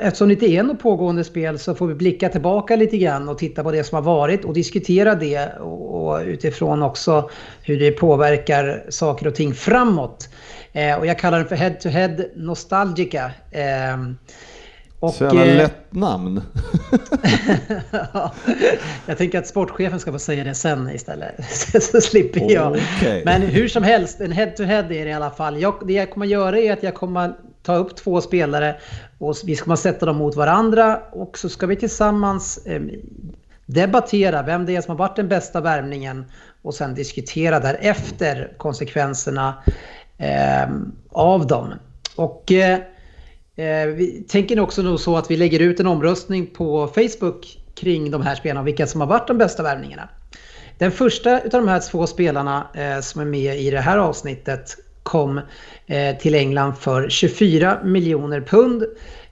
eftersom 0.00 0.28
det 0.28 0.34
inte 0.34 0.46
är 0.46 0.62
något 0.62 0.78
pågående 0.78 1.24
spel 1.24 1.58
så 1.58 1.74
får 1.74 1.86
vi 1.86 1.94
blicka 1.94 2.28
tillbaka 2.28 2.76
lite 2.76 2.98
grann 2.98 3.28
och 3.28 3.38
titta 3.38 3.62
på 3.62 3.72
det 3.72 3.84
som 3.84 3.96
har 3.96 4.02
varit 4.02 4.44
och 4.44 4.54
diskutera 4.54 5.14
det 5.14 5.48
och, 5.48 6.20
utifrån 6.20 6.82
också 6.82 7.30
hur 7.62 7.78
det 7.78 7.90
påverkar 7.90 8.84
saker 8.88 9.26
och 9.26 9.34
ting 9.34 9.54
framåt. 9.54 10.28
Och 10.98 11.06
jag 11.06 11.18
kallar 11.18 11.38
den 11.38 11.48
för 11.48 11.56
Head 11.56 11.70
to 11.70 11.88
Head 11.88 12.16
Nostalgica. 12.36 13.30
Och, 15.04 15.14
Så 15.14 15.24
jävla 15.24 15.46
eh, 15.46 15.56
lätt 15.56 15.92
namn. 15.92 16.42
Ja, 18.12 18.32
jag 19.06 19.18
tänker 19.18 19.38
att 19.38 19.46
sportchefen 19.46 20.00
ska 20.00 20.12
få 20.12 20.18
säga 20.18 20.44
det 20.44 20.54
sen 20.54 20.90
istället. 20.90 21.34
Så, 21.82 22.00
slipper 22.00 22.52
jag. 22.52 22.80
Men 23.24 23.42
hur 23.42 23.68
som 23.68 23.82
helst, 23.82 24.20
en 24.20 24.32
head-to-head 24.32 24.84
är 24.84 25.04
det 25.04 25.10
i 25.10 25.12
alla 25.12 25.30
fall. 25.30 25.60
Jag, 25.60 25.74
det 25.86 25.92
jag 25.92 26.10
kommer 26.10 26.26
göra 26.26 26.58
är 26.58 26.72
att 26.72 26.82
jag 26.82 26.94
kommer 26.94 27.34
ta 27.62 27.74
upp 27.74 27.96
två 27.96 28.20
spelare 28.20 28.76
och 29.18 29.36
vi 29.44 29.56
kommer 29.56 29.76
sätta 29.76 30.06
dem 30.06 30.16
mot 30.16 30.36
varandra 30.36 31.00
och 31.12 31.38
så 31.38 31.48
ska 31.48 31.66
vi 31.66 31.76
tillsammans 31.76 32.66
eh, 32.66 32.82
debattera 33.66 34.42
vem 34.42 34.66
det 34.66 34.76
är 34.76 34.80
som 34.80 34.90
har 34.90 34.98
varit 34.98 35.16
den 35.16 35.28
bästa 35.28 35.60
värvningen 35.60 36.24
och 36.62 36.74
sen 36.74 36.94
diskutera 36.94 37.60
därefter 37.60 38.52
konsekvenserna 38.56 39.54
eh, 40.18 40.68
av 41.12 41.46
dem. 41.46 41.74
Och 42.16 42.52
Eh, 42.52 42.78
Eh, 43.56 43.86
vi 43.86 44.24
tänker 44.28 44.60
också 44.60 44.82
nog 44.82 45.00
så 45.00 45.16
att 45.16 45.30
vi 45.30 45.36
lägger 45.36 45.60
ut 45.60 45.80
en 45.80 45.86
omröstning 45.86 46.46
på 46.46 46.86
Facebook 46.86 47.58
kring 47.74 48.10
de 48.10 48.22
här 48.22 48.34
spelarna 48.34 48.60
och 48.60 48.66
vilka 48.66 48.86
som 48.86 49.00
har 49.00 49.08
varit 49.08 49.28
de 49.28 49.38
bästa 49.38 49.62
värvningarna. 49.62 50.08
Den 50.78 50.92
första 50.92 51.36
av 51.36 51.50
de 51.50 51.68
här 51.68 51.80
två 51.80 52.06
spelarna 52.06 52.66
eh, 52.74 53.00
som 53.00 53.20
är 53.20 53.24
med 53.24 53.60
i 53.60 53.70
det 53.70 53.80
här 53.80 53.98
avsnittet 53.98 54.76
kom 55.02 55.40
eh, 55.86 56.16
till 56.16 56.34
England 56.34 56.74
för 56.74 57.08
24 57.08 57.78
miljoner 57.84 58.40
pund. 58.40 58.84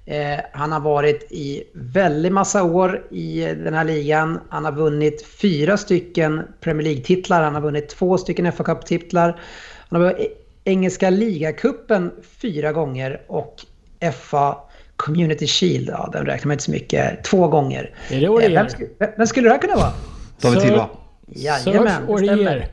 Eh, 0.04 0.40
han 0.52 0.72
har 0.72 0.80
varit 0.80 1.32
i 1.32 1.62
väldigt 1.72 2.32
massa 2.32 2.62
år 2.62 3.06
i 3.10 3.44
eh, 3.44 3.56
den 3.56 3.74
här 3.74 3.84
ligan. 3.84 4.40
Han 4.48 4.64
har 4.64 4.72
vunnit 4.72 5.26
fyra 5.26 5.76
stycken 5.76 6.42
Premier 6.60 6.84
League-titlar. 6.84 7.42
Han 7.42 7.54
har 7.54 7.62
vunnit 7.62 7.88
två 7.88 8.18
stycken 8.18 8.52
fa 8.52 8.64
Cup-titlar. 8.64 9.40
Han 9.88 10.00
har 10.00 10.12
vunnit 10.12 10.38
engelska 10.64 11.10
ligacupen 11.10 12.10
fyra 12.22 12.72
gånger 12.72 13.22
och 13.26 13.64
FA 14.12 14.56
Community 14.96 15.46
Shield, 15.46 15.88
ja 15.88 16.08
den 16.12 16.26
räknar 16.26 16.48
man 16.48 16.52
inte 16.52 16.64
så 16.64 16.70
mycket, 16.70 17.24
två 17.24 17.48
gånger. 17.48 17.94
Är 18.10 18.20
det 18.20 18.28
Orier? 18.28 18.50
Eh, 18.50 18.54
Vem, 18.54 18.68
skulle- 18.68 18.88
vem- 19.16 19.26
skulle 19.26 19.48
det 19.48 19.52
här 19.52 19.60
kunna 19.60 19.76
vara? 19.76 19.92
David 20.40 20.60
Silva. 20.60 20.88
Jajamän, 21.34 22.06
det 22.08 22.18
stämmer. 22.26 22.68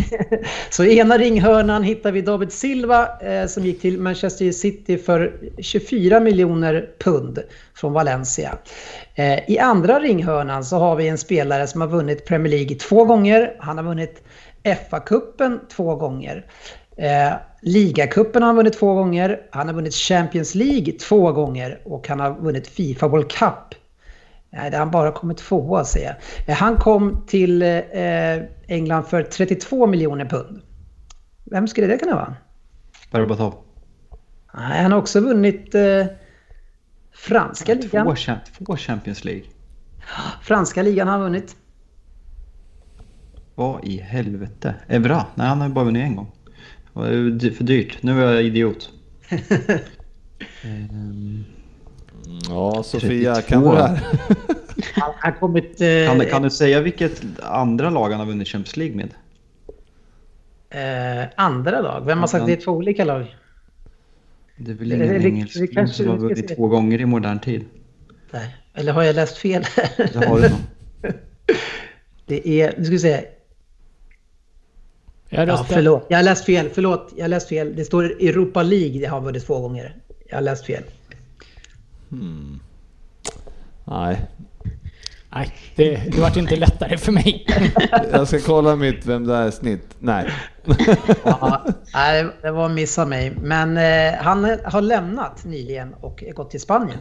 Så 0.70 0.84
i 0.84 0.98
ena 0.98 1.18
ringhörnan 1.18 1.82
hittar 1.82 2.12
vi 2.12 2.20
David 2.22 2.52
Silva 2.52 3.08
eh, 3.20 3.46
som 3.46 3.64
gick 3.66 3.80
till 3.80 3.98
Manchester 4.00 4.52
City 4.52 4.98
för 4.98 5.32
24 5.58 6.20
miljoner 6.20 6.88
pund 7.04 7.38
från 7.74 7.92
Valencia. 7.92 8.58
Eh, 9.14 9.50
I 9.50 9.58
andra 9.58 9.98
ringhörnan 10.00 10.64
så 10.64 10.76
har 10.78 10.96
vi 10.96 11.08
en 11.08 11.18
spelare 11.18 11.66
som 11.66 11.80
har 11.80 11.88
vunnit 11.88 12.26
Premier 12.26 12.50
League 12.52 12.76
två 12.76 13.04
gånger. 13.04 13.56
Han 13.58 13.76
har 13.78 13.84
vunnit 13.84 14.22
FA-cupen 14.64 15.58
två 15.76 15.94
gånger. 15.96 16.46
Eh, 16.96 17.32
Ligacupen 17.62 18.42
har 18.42 18.46
han 18.46 18.56
vunnit 18.56 18.78
två 18.78 18.94
gånger. 18.94 19.40
Han 19.50 19.66
har 19.66 19.74
vunnit 19.74 19.94
Champions 19.94 20.54
League 20.54 20.92
två 20.92 21.32
gånger 21.32 21.82
och 21.84 22.08
han 22.08 22.20
har 22.20 22.40
vunnit 22.40 22.66
Fifa 22.66 23.08
World 23.08 23.30
Cup 23.30 23.74
Nej, 24.52 24.70
det 24.70 24.76
har 24.76 24.84
han 24.84 24.90
bara 24.90 25.12
kommit 25.12 25.38
tvåa 25.38 25.84
säger 25.84 26.06
jag. 26.06 26.16
Eh, 26.48 26.56
Han 26.56 26.76
kom 26.76 27.24
till 27.26 27.62
eh, 27.62 28.42
England 28.66 29.04
för 29.04 29.22
32 29.22 29.86
miljoner 29.86 30.24
pund. 30.24 30.62
Vem 31.44 31.68
skulle 31.68 31.86
det 31.86 31.98
kunna 31.98 32.14
vara? 32.14 32.36
Berbatov. 33.10 33.54
Nej, 34.54 34.82
han 34.82 34.92
har 34.92 34.98
också 34.98 35.20
vunnit 35.20 35.74
eh, 35.74 36.06
franska 37.12 37.74
ligan. 37.74 38.16
Två, 38.16 38.34
två 38.66 38.76
Champions 38.76 39.24
League. 39.24 39.44
Franska 40.42 40.82
ligan 40.82 41.08
har 41.08 41.12
han 41.12 41.22
vunnit. 41.22 41.56
Vad 43.54 43.84
i 43.84 44.00
helvete? 44.00 44.74
Evra? 44.88 45.26
Nej, 45.34 45.46
han 45.46 45.60
har 45.60 45.68
ju 45.68 45.74
bara 45.74 45.84
vunnit 45.84 46.02
en 46.02 46.16
gång. 46.16 46.32
Det 46.94 47.00
var 47.00 47.50
för 47.50 47.64
dyrt. 47.64 48.02
Nu 48.02 48.22
är 48.24 48.32
jag 48.32 48.42
idiot. 48.42 48.90
Ja, 52.48 52.82
Sofia, 52.82 53.34
32. 53.34 53.48
kan 53.48 53.62
du 53.62 53.76
det 53.76 53.82
här? 53.82 54.00
Han 54.94 55.12
har 55.20 55.32
kommit... 55.32 55.80
Eh, 55.80 56.06
kan, 56.06 56.20
kan 56.26 56.42
du 56.42 56.50
säga 56.50 56.80
vilket 56.80 57.22
andra 57.42 57.90
lag 57.90 58.10
han 58.10 58.20
har 58.20 58.26
vunnit 58.26 58.48
Champions 58.48 58.76
League 58.76 58.96
med? 58.96 59.08
eh, 60.70 61.28
andra 61.36 61.80
lag? 61.80 62.06
Vem 62.06 62.18
har 62.18 62.26
sagt 62.26 62.46
det 62.46 62.52
är 62.52 62.56
två 62.56 62.72
olika 62.72 63.04
lag? 63.04 63.36
Det 64.56 64.70
är 64.70 64.74
väl 64.74 64.92
ingen 64.92 65.08
det- 65.08 65.18
det- 65.18 65.28
engelsk 65.28 65.94
som 65.94 66.08
har 66.08 66.16
vunnit 66.16 66.56
två 66.56 66.68
gånger 66.68 67.00
i 67.00 67.04
modern 67.06 67.40
tid. 67.40 67.64
Nej. 68.30 68.56
Eller 68.74 68.92
har 68.92 69.02
jag 69.02 69.16
läst 69.16 69.36
fel? 69.36 69.64
Det 69.96 70.14
har 70.26 70.40
du 70.40 70.48
nog. 70.48 70.58
det 72.26 72.48
är... 72.62 72.74
Nu 72.78 72.84
ska 72.84 72.92
vi 72.92 72.98
se. 72.98 73.24
Jag 75.34 75.48
Ja, 75.48 75.66
förlåt. 75.68 76.06
Jag 76.08 76.18
har 76.18 76.22
läst 76.22 76.44
fel. 76.44 76.70
Förlåt. 76.74 77.12
Jag 77.16 77.24
har 77.24 77.28
läst 77.28 77.48
fel. 77.48 77.76
Det 77.76 77.84
står 77.84 78.04
Europa 78.04 78.62
League. 78.62 79.00
Det 79.00 79.06
har 79.06 79.20
vunnit 79.20 79.46
två 79.46 79.60
gånger. 79.60 79.96
Jag 80.28 80.36
har 80.36 80.42
läst 80.42 80.66
fel. 80.66 80.82
Nej, 83.84 84.26
Nej, 85.34 85.52
det, 85.76 85.96
det 86.12 86.20
vart 86.20 86.36
inte 86.36 86.56
lättare 86.56 86.98
för 86.98 87.12
mig. 87.12 87.46
jag 88.12 88.28
ska 88.28 88.38
kolla 88.40 88.76
mitt 88.76 89.06
vem 89.06 89.26
det 89.26 89.34
är 89.34 89.50
snitt. 89.50 89.96
Nej. 89.98 90.32
Ja, 91.24 91.64
nej, 91.94 92.26
det 92.42 92.50
var 92.50 92.64
en 92.64 92.74
miss 92.74 92.98
av 92.98 93.08
mig. 93.08 93.36
Men 93.42 93.76
eh, 93.76 94.22
han 94.22 94.44
har 94.64 94.80
lämnat 94.80 95.44
nyligen 95.44 95.94
och 95.94 96.24
gått 96.34 96.50
till 96.50 96.60
Spanien. 96.60 96.98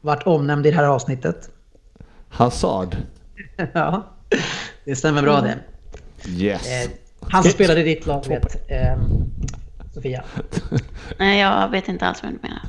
Vart 0.00 0.26
omnämnd 0.26 0.66
i 0.66 0.70
det 0.70 0.76
här 0.76 0.84
avsnittet. 0.84 1.50
Hazard. 2.28 2.96
ja, 3.72 4.02
det 4.84 4.96
stämmer 4.96 5.22
bra 5.22 5.40
det. 5.40 5.58
Yes. 6.28 6.84
Eh, 6.84 6.90
han 7.20 7.42
som 7.42 7.52
spelade 7.52 7.80
i 7.80 7.84
ditt 7.84 8.06
lag 8.06 8.28
vet. 8.28 8.70
Eh, 8.70 8.98
Sofia. 9.94 10.24
Nej, 11.18 11.40
jag 11.40 11.70
vet 11.70 11.88
inte 11.88 12.06
alls 12.06 12.22
vad 12.22 12.32
du 12.32 12.38
menar. 12.42 12.62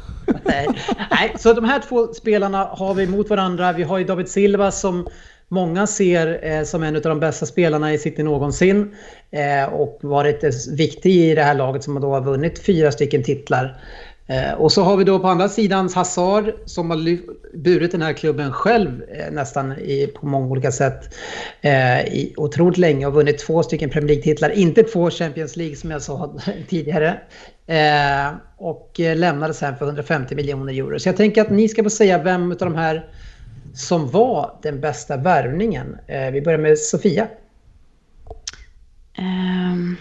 Nej. 0.46 0.68
Nej, 1.12 1.34
så 1.38 1.54
de 1.54 1.66
här 1.66 1.80
två 1.80 2.14
spelarna 2.14 2.66
har 2.66 2.94
vi 2.94 3.08
mot 3.08 3.30
varandra. 3.30 3.72
Vi 3.72 3.84
har 3.84 3.98
ju 3.98 4.04
David 4.04 4.30
Silva 4.30 4.72
som 4.72 5.08
många 5.48 5.88
ser 5.88 6.40
eh, 6.44 6.64
som 6.64 6.84
en 6.84 6.96
av 6.96 7.02
de 7.02 7.20
bästa 7.20 7.46
spelarna 7.46 7.94
i 7.94 7.98
City 7.98 8.24
någonsin. 8.24 8.96
Eh, 9.32 9.74
och 9.74 10.00
varit 10.02 10.44
eh, 10.44 10.50
viktig 10.72 11.12
i 11.12 11.36
det 11.36 11.44
här 11.44 11.56
laget 11.56 11.84
som 11.84 12.02
då 12.02 12.14
har 12.14 12.22
vunnit 12.22 12.66
fyra 12.66 12.92
stycken 12.92 13.24
titlar. 13.24 13.82
Eh, 14.30 14.54
och 14.54 14.72
så 14.72 14.84
har 14.84 14.98
vi 14.98 15.04
då 15.04 15.20
på 15.20 15.28
andra 15.28 15.50
sidan 15.50 15.90
Hazard 15.96 16.54
som 16.66 16.90
har 16.90 16.98
burit 17.58 17.92
den 17.92 18.02
här 18.02 18.14
klubben 18.14 18.54
själv 18.54 19.04
eh, 19.04 19.32
nästan 19.32 19.72
i, 19.72 20.08
på 20.08 20.26
många 20.26 20.48
olika 20.48 20.72
sätt. 20.72 21.16
Eh, 21.62 22.00
i 22.00 22.34
otroligt 22.38 22.78
länge 22.78 23.06
och 23.06 23.14
vunnit 23.14 23.38
två 23.38 23.64
stycken 23.64 23.90
Premier 23.90 24.08
League-titlar. 24.08 24.50
Inte 24.50 24.84
två 24.84 25.10
Champions 25.10 25.56
League 25.56 25.76
som 25.76 25.92
jag 25.92 26.02
sa 26.02 26.36
tidigare. 26.68 27.20
Eh, 27.68 28.34
och 28.58 29.00
eh, 29.00 29.18
lämnade 29.18 29.54
sen 29.54 29.78
för 29.78 29.86
150 29.86 30.36
miljoner 30.36 30.74
euro. 30.74 31.00
Så 31.00 31.10
jag 31.10 31.18
tänker 31.18 31.42
att 31.42 31.50
ni 31.50 31.68
ska 31.68 31.84
få 31.84 31.90
säga 31.90 32.24
vem 32.24 32.52
av 32.52 32.58
de 32.58 32.76
här 32.76 33.08
som 33.74 34.10
var 34.10 34.60
den 34.62 34.82
bästa 34.82 35.18
värvningen. 35.18 35.98
Eh, 36.08 36.32
vi 36.32 36.42
börjar 36.42 36.60
med 36.60 36.80
Sofia. 36.80 37.28
Um, 39.18 39.98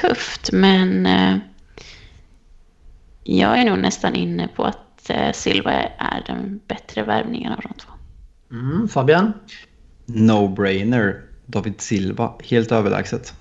tufft, 0.00 0.52
men 0.52 1.06
Uh 1.06 1.49
jag 3.22 3.58
är 3.60 3.64
nog 3.70 3.78
nästan 3.78 4.14
inne 4.14 4.48
på 4.56 4.64
att 4.64 5.10
eh, 5.10 5.32
Silva 5.32 5.72
är 5.98 6.24
den 6.26 6.60
bättre 6.68 7.02
värvningen 7.02 7.52
av 7.52 7.60
de 7.62 7.68
två. 7.78 7.92
Mm, 8.50 8.88
Fabian? 8.88 9.32
No-brainer. 10.06 11.20
David 11.46 11.80
Silva. 11.80 12.32
Helt 12.44 12.72
överlägset. 12.72 13.34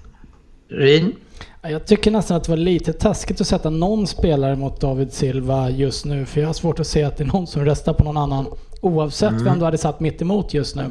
Ja, 1.61 1.69
Jag 1.69 1.85
tycker 1.87 2.11
nästan 2.11 2.37
att 2.37 2.43
det 2.43 2.49
var 2.51 2.57
lite 2.57 2.93
taskigt 2.93 3.41
att 3.41 3.47
sätta 3.47 3.69
någon 3.69 4.07
spelare 4.07 4.55
mot 4.55 4.81
David 4.81 5.13
Silva 5.13 5.69
just 5.69 6.05
nu. 6.05 6.25
För 6.25 6.41
jag 6.41 6.47
har 6.47 6.53
svårt 6.53 6.79
att 6.79 6.87
se 6.87 7.03
att 7.03 7.17
det 7.17 7.23
är 7.23 7.27
någon 7.27 7.47
som 7.47 7.65
röstar 7.65 7.93
på 7.93 8.03
någon 8.03 8.17
annan 8.17 8.45
Oavsett 8.81 9.31
Mm. 9.31 9.43
vem 9.43 9.59
du 9.59 9.65
hade 9.65 9.77
satt 9.77 9.99
mitt 9.99 10.21
emot 10.21 10.53
just 10.53 10.75
nu. 10.75 10.85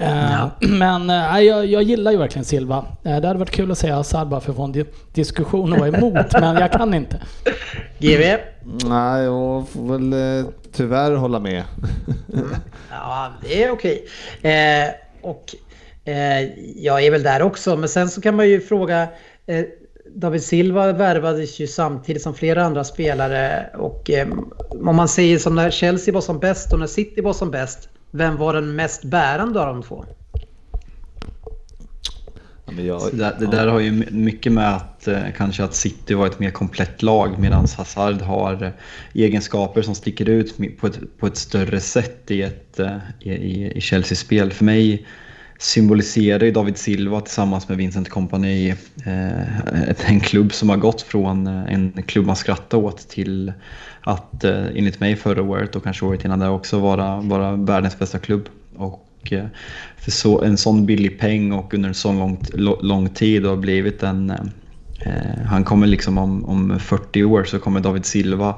Eh, 0.00 0.46
Men 0.60 1.10
eh, 1.10 1.40
jag, 1.40 1.66
jag 1.66 1.82
gillar 1.82 2.12
ju 2.12 2.16
verkligen 2.18 2.44
Silva. 2.44 2.84
Eh, 3.04 3.20
det 3.20 3.26
hade 3.26 3.38
varit 3.38 3.50
kul 3.50 3.70
att 3.70 3.78
säga 3.78 3.94
Hazard 3.94 4.28
bara 4.28 4.40
för 4.40 4.50
att 4.50 4.56
få 4.56 4.62
en 4.64 4.72
di- 4.72 4.84
diskussion 5.12 5.72
och 5.72 5.78
vara 5.78 5.88
emot, 5.88 6.32
men 6.32 6.56
jag 6.56 6.72
kan 6.72 6.94
inte. 6.94 7.16
GV? 7.98 8.20
Nej, 8.88 9.24
jag 9.24 9.68
får 9.68 9.98
väl 9.98 10.44
tyvärr 10.72 11.12
hålla 11.14 11.38
med. 11.40 11.62
Ja, 12.90 13.32
det 13.42 13.64
är 13.64 13.70
okej. 13.70 14.06
Eh, 14.42 14.90
och 15.22 15.54
eh, 16.04 16.40
jag 16.76 17.04
är 17.04 17.10
väl 17.10 17.22
där 17.22 17.42
också, 17.42 17.76
men 17.76 17.88
sen 17.88 18.08
så 18.08 18.20
kan 18.20 18.36
man 18.36 18.48
ju 18.48 18.60
fråga 18.60 19.08
eh, 19.46 19.64
David 20.14 20.42
Silva 20.42 20.92
värvades 20.92 21.60
ju 21.60 21.66
samtidigt 21.66 22.22
som 22.22 22.34
flera 22.34 22.64
andra 22.64 22.84
spelare 22.84 23.66
och 23.78 24.10
eh, 24.10 24.28
om 24.70 24.96
man 24.96 25.08
säger 25.08 25.38
som 25.38 25.54
när 25.54 25.70
Chelsea 25.70 26.14
var 26.14 26.20
som 26.20 26.38
bäst 26.38 26.72
och 26.72 26.78
när 26.78 26.86
City 26.86 27.20
var 27.20 27.32
som 27.32 27.50
bäst, 27.50 27.88
vem 28.10 28.36
var 28.36 28.54
den 28.54 28.76
mest 28.76 29.04
bärande 29.04 29.60
av 29.60 29.66
de 29.66 29.82
två? 29.82 30.04
Ja, 32.64 32.72
men 32.72 32.86
jag, 32.86 33.00
Så 33.00 33.16
det, 33.16 33.36
det 33.38 33.46
där 33.46 33.66
har 33.66 33.80
ju 33.80 33.92
my- 33.92 34.10
mycket 34.10 34.52
med 34.52 34.76
att 34.76 35.08
eh, 35.08 35.22
kanske 35.36 35.64
att 35.64 35.74
City 35.74 36.14
var 36.14 36.26
ett 36.26 36.38
mer 36.38 36.50
komplett 36.50 37.02
lag 37.02 37.38
medan 37.38 37.66
Hazard 37.76 38.20
har 38.22 38.62
eh, 38.62 38.70
egenskaper 39.14 39.82
som 39.82 39.94
sticker 39.94 40.28
ut 40.28 40.78
på 40.80 40.86
ett, 40.86 41.18
på 41.18 41.26
ett 41.26 41.36
större 41.36 41.80
sätt 41.80 42.30
i, 42.30 42.42
ett, 42.42 42.78
eh, 42.78 42.96
i, 43.20 43.30
i, 43.30 43.72
i 43.76 43.80
Chelseas 43.80 44.18
spel. 44.18 44.52
För 44.52 44.64
mig 44.64 45.06
symboliserar 45.60 46.44
ju 46.44 46.50
David 46.50 46.78
Silva 46.78 47.20
tillsammans 47.20 47.68
med 47.68 47.78
Vincent 47.78 48.08
Kompany 48.08 48.68
eh, 49.06 50.10
en 50.10 50.20
klubb 50.20 50.52
som 50.52 50.68
har 50.68 50.76
gått 50.76 51.02
från 51.02 51.46
eh, 51.46 51.74
en 51.74 52.02
klubb 52.06 52.26
man 52.26 52.36
skrattar 52.36 52.78
åt 52.78 53.08
till 53.08 53.52
att 54.00 54.44
eh, 54.44 54.66
enligt 54.74 55.00
mig 55.00 55.16
förra 55.16 55.42
året 55.42 55.76
och 55.76 55.84
kanske 55.84 56.04
året 56.04 56.24
innan 56.24 56.38
det 56.38 56.48
också 56.48 56.78
vara, 56.78 57.20
vara 57.20 57.56
världens 57.56 57.98
bästa 57.98 58.18
klubb. 58.18 58.48
Och 58.76 59.32
eh, 59.32 59.46
för 59.96 60.10
så, 60.10 60.42
en 60.42 60.56
sån 60.56 60.86
billig 60.86 61.18
peng 61.18 61.52
och 61.52 61.74
under 61.74 61.88
en 61.88 61.94
sån 61.94 62.18
lång, 62.18 62.38
lång 62.82 63.08
tid 63.08 63.46
har 63.46 63.56
blivit 63.56 64.02
en... 64.02 64.30
Eh, 64.30 64.36
eh, 65.00 65.44
han 65.46 65.64
kommer 65.64 65.86
liksom 65.86 66.18
om, 66.18 66.44
om 66.44 66.78
40 66.78 67.24
år 67.24 67.44
så 67.44 67.58
kommer 67.58 67.80
David 67.80 68.04
Silva 68.04 68.54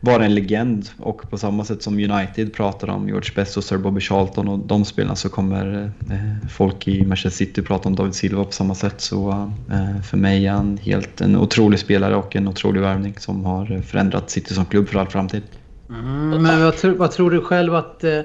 vara 0.00 0.24
en 0.24 0.34
legend 0.34 0.88
och 0.98 1.30
på 1.30 1.38
samma 1.38 1.64
sätt 1.64 1.82
som 1.82 1.94
United 1.94 2.54
pratar 2.54 2.88
om 2.90 3.08
George 3.08 3.30
Best 3.34 3.56
och 3.56 3.64
Sir 3.64 3.78
Bobby 3.78 4.00
Charlton 4.00 4.48
och 4.48 4.58
de 4.58 4.84
spelarna 4.84 5.16
så 5.16 5.28
kommer 5.28 5.92
eh, 6.10 6.48
folk 6.50 6.88
i 6.88 7.04
Manchester 7.04 7.44
City 7.44 7.62
prata 7.62 7.88
om 7.88 7.96
David 7.96 8.14
Silva 8.14 8.44
på 8.44 8.52
samma 8.52 8.74
sätt. 8.74 9.00
Så 9.00 9.30
eh, 9.70 10.02
för 10.02 10.16
mig 10.16 10.46
är 10.46 10.52
han 10.52 10.78
helt 10.78 11.20
en 11.20 11.36
otrolig 11.36 11.78
spelare 11.78 12.16
och 12.16 12.36
en 12.36 12.48
otrolig 12.48 12.80
värvning 12.80 13.14
som 13.18 13.44
har 13.44 13.82
förändrat 13.82 14.30
City 14.30 14.54
som 14.54 14.66
klubb 14.66 14.88
för 14.88 14.98
all 14.98 15.06
framtid. 15.08 15.42
Mm, 15.90 16.42
men 16.42 16.64
vad, 16.64 16.76
tror- 16.76 16.94
vad 16.94 17.10
tror 17.10 17.30
du 17.30 17.40
själv 17.40 17.74
att 17.74 18.04
eh, 18.04 18.20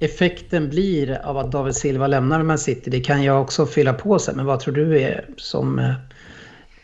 effekten 0.00 0.68
blir 0.68 1.26
av 1.26 1.38
att 1.38 1.52
David 1.52 1.74
Silva 1.74 2.06
lämnar 2.06 2.42
Man 2.42 2.58
City? 2.58 2.90
Det 2.90 3.00
kan 3.00 3.22
jag 3.22 3.42
också 3.42 3.66
fylla 3.66 3.92
på 3.92 4.18
sen, 4.18 4.36
men 4.36 4.46
vad 4.46 4.60
tror 4.60 4.74
du 4.74 5.00
är 5.00 5.24
som 5.36 5.78
eh, 5.78 5.92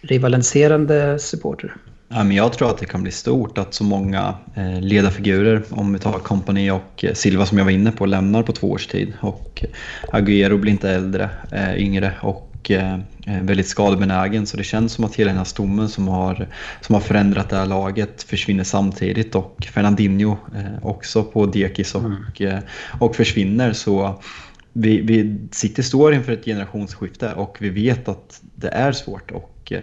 rivaliserande 0.02 1.18
supporter? 1.18 1.74
Ja, 2.14 2.24
men 2.24 2.36
jag 2.36 2.52
tror 2.52 2.70
att 2.70 2.78
det 2.78 2.86
kan 2.86 3.02
bli 3.02 3.12
stort 3.12 3.58
att 3.58 3.74
så 3.74 3.84
många 3.84 4.34
eh, 4.54 4.80
ledarfigurer, 4.80 5.62
om 5.70 5.92
vi 5.92 5.98
tar 5.98 6.18
Company 6.18 6.70
och 6.70 7.04
eh, 7.04 7.12
Silva 7.14 7.46
som 7.46 7.58
jag 7.58 7.64
var 7.64 7.72
inne 7.72 7.92
på, 7.92 8.06
lämnar 8.06 8.42
på 8.42 8.52
två 8.52 8.70
års 8.70 8.86
tid. 8.86 9.12
Och 9.20 9.64
Agüero 10.12 10.56
blir 10.56 10.72
inte 10.72 10.90
äldre, 10.90 11.30
eh, 11.52 11.76
yngre 11.76 12.14
och 12.20 12.70
eh, 12.70 12.94
eh, 13.26 13.42
väldigt 13.42 13.68
skadebenägen. 13.68 14.46
Så 14.46 14.56
det 14.56 14.64
känns 14.64 14.92
som 14.92 15.04
att 15.04 15.14
hela 15.14 15.28
den 15.28 15.38
här 15.38 15.44
stommen 15.44 15.88
som 15.88 16.08
har, 16.08 16.48
som 16.80 16.94
har 16.94 17.00
förändrat 17.00 17.48
det 17.48 17.56
här 17.56 17.66
laget 17.66 18.22
försvinner 18.22 18.64
samtidigt. 18.64 19.34
Och 19.34 19.68
Fernandinho 19.72 20.36
eh, 20.54 20.86
också 20.86 21.24
på 21.24 21.46
dekis 21.46 21.94
och, 21.94 22.40
eh, 22.40 22.58
och 23.00 23.16
försvinner. 23.16 23.72
Så 23.72 24.22
vi, 24.72 25.00
vi 25.00 25.38
City 25.50 25.82
står 25.82 26.14
inför 26.14 26.32
ett 26.32 26.44
generationsskifte 26.44 27.32
och 27.32 27.56
vi 27.60 27.68
vet 27.68 28.08
att 28.08 28.40
det 28.54 28.68
är 28.68 28.92
svårt. 28.92 29.30
Och 29.30 29.72
eh, 29.72 29.80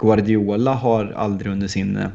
Guardiola 0.00 0.74
har 0.74 1.12
aldrig 1.16 1.52
under 1.52 1.68
sin 1.68 1.96
eh, 1.96 2.08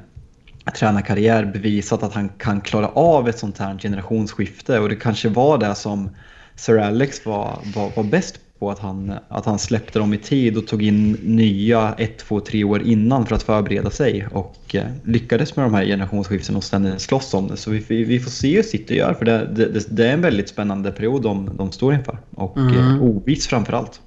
tränarkarriär 0.80 1.46
bevisat 1.46 2.04
att 2.04 2.14
han 2.14 2.30
kan 2.30 2.62
klara 2.62 2.88
av 2.88 3.30
ett 3.30 3.40
sånt 3.40 3.58
här 3.58 3.78
generationsskifte 3.80 4.80
och 4.80 4.90
det 4.90 4.96
kanske 4.96 5.30
var 5.30 5.58
det 5.58 5.76
som 5.76 6.10
Sir 6.56 6.78
Alex 6.78 7.26
var, 7.26 7.60
var, 7.76 7.92
var 7.96 8.04
bäst 8.04 8.40
på 8.60 8.72
att 8.72 8.80
han, 8.80 9.14
att 9.28 9.46
han 9.46 9.60
släppte 9.60 10.00
dem 10.00 10.14
i 10.14 10.18
tid 10.18 10.58
och 10.58 10.68
tog 10.68 10.84
in 10.84 11.12
nya 11.12 11.96
ett, 11.98 12.18
två, 12.18 12.40
tre 12.40 12.64
år 12.64 12.82
innan 12.82 13.26
för 13.26 13.36
att 13.36 13.44
förbereda 13.44 13.90
sig 13.90 14.28
och 14.32 14.76
eh, 14.76 14.86
lyckades 15.04 15.56
med 15.56 15.66
de 15.66 15.74
här 15.74 15.86
generationsskiften 15.86 16.56
och 16.56 16.64
ständigt 16.64 17.02
slåss 17.02 17.34
om 17.34 17.48
det. 17.48 17.58
Så 17.58 17.72
vi, 17.72 17.86
vi, 17.88 18.04
vi 18.04 18.20
får 18.20 18.32
se 18.32 18.56
hur 18.56 18.64
City 18.64 18.96
gör 18.96 19.14
för 19.14 19.26
det, 19.26 19.46
det, 19.46 19.98
det 19.98 20.08
är 20.08 20.14
en 20.14 20.22
väldigt 20.22 20.50
spännande 20.50 20.92
period 20.92 21.22
de, 21.22 21.50
de 21.58 21.72
står 21.72 21.94
inför 21.94 22.18
och 22.32 22.58
mm. 22.58 23.02
oviss 23.02 23.48
framför 23.48 23.74
allt. 23.74 24.02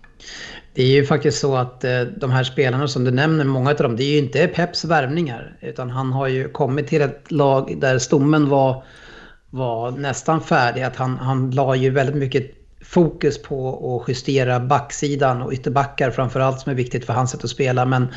Det 0.74 0.82
är 0.82 0.86
ju 0.86 1.04
faktiskt 1.04 1.38
så 1.38 1.56
att 1.56 1.84
eh, 1.84 2.00
de 2.00 2.30
här 2.30 2.44
spelarna 2.44 2.88
som 2.88 3.04
du 3.04 3.10
nämner, 3.10 3.44
många 3.44 3.70
av 3.70 3.76
dem, 3.76 3.96
det 3.96 4.04
är 4.04 4.10
ju 4.10 4.18
inte 4.18 4.46
Peps 4.46 4.84
värvningar. 4.84 5.56
Utan 5.60 5.90
han 5.90 6.12
har 6.12 6.28
ju 6.28 6.48
kommit 6.48 6.86
till 6.86 7.02
ett 7.02 7.32
lag 7.32 7.80
där 7.80 7.98
stommen 7.98 8.48
var, 8.48 8.84
var 9.50 9.90
nästan 9.90 10.40
färdig. 10.40 10.82
Att 10.82 10.96
han, 10.96 11.16
han 11.16 11.50
la 11.50 11.76
ju 11.76 11.90
väldigt 11.90 12.16
mycket 12.16 12.54
fokus 12.80 13.42
på 13.42 14.00
att 14.02 14.08
justera 14.08 14.60
backsidan 14.60 15.42
och 15.42 15.52
ytterbackar 15.52 16.10
framförallt 16.10 16.60
som 16.60 16.72
är 16.72 16.76
viktigt 16.76 17.04
för 17.04 17.12
hans 17.12 17.30
sätt 17.30 17.44
att 17.44 17.50
spela. 17.50 17.84
Men, 17.84 18.08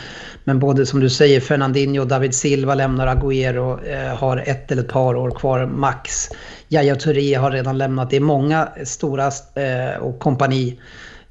men 0.43 0.59
både 0.59 0.85
som 0.85 0.99
du 0.99 1.09
säger, 1.09 1.39
Fernandinho 1.39 2.01
och 2.01 2.07
David 2.07 2.35
Silva 2.35 2.75
lämnar 2.75 3.07
Agüero, 3.15 3.87
eh, 3.87 4.17
har 4.17 4.37
ett 4.37 4.71
eller 4.71 4.81
ett 4.83 4.89
par 4.89 5.15
år 5.15 5.31
kvar 5.31 5.65
max. 5.65 6.29
Yahya 6.69 6.95
Touré 6.95 7.33
har 7.33 7.51
redan 7.51 7.77
lämnat. 7.77 8.09
Det 8.09 8.15
är 8.15 8.21
många 8.21 8.69
stora 8.83 9.31
eh, 9.55 10.01
och 10.01 10.19
kompani 10.19 10.79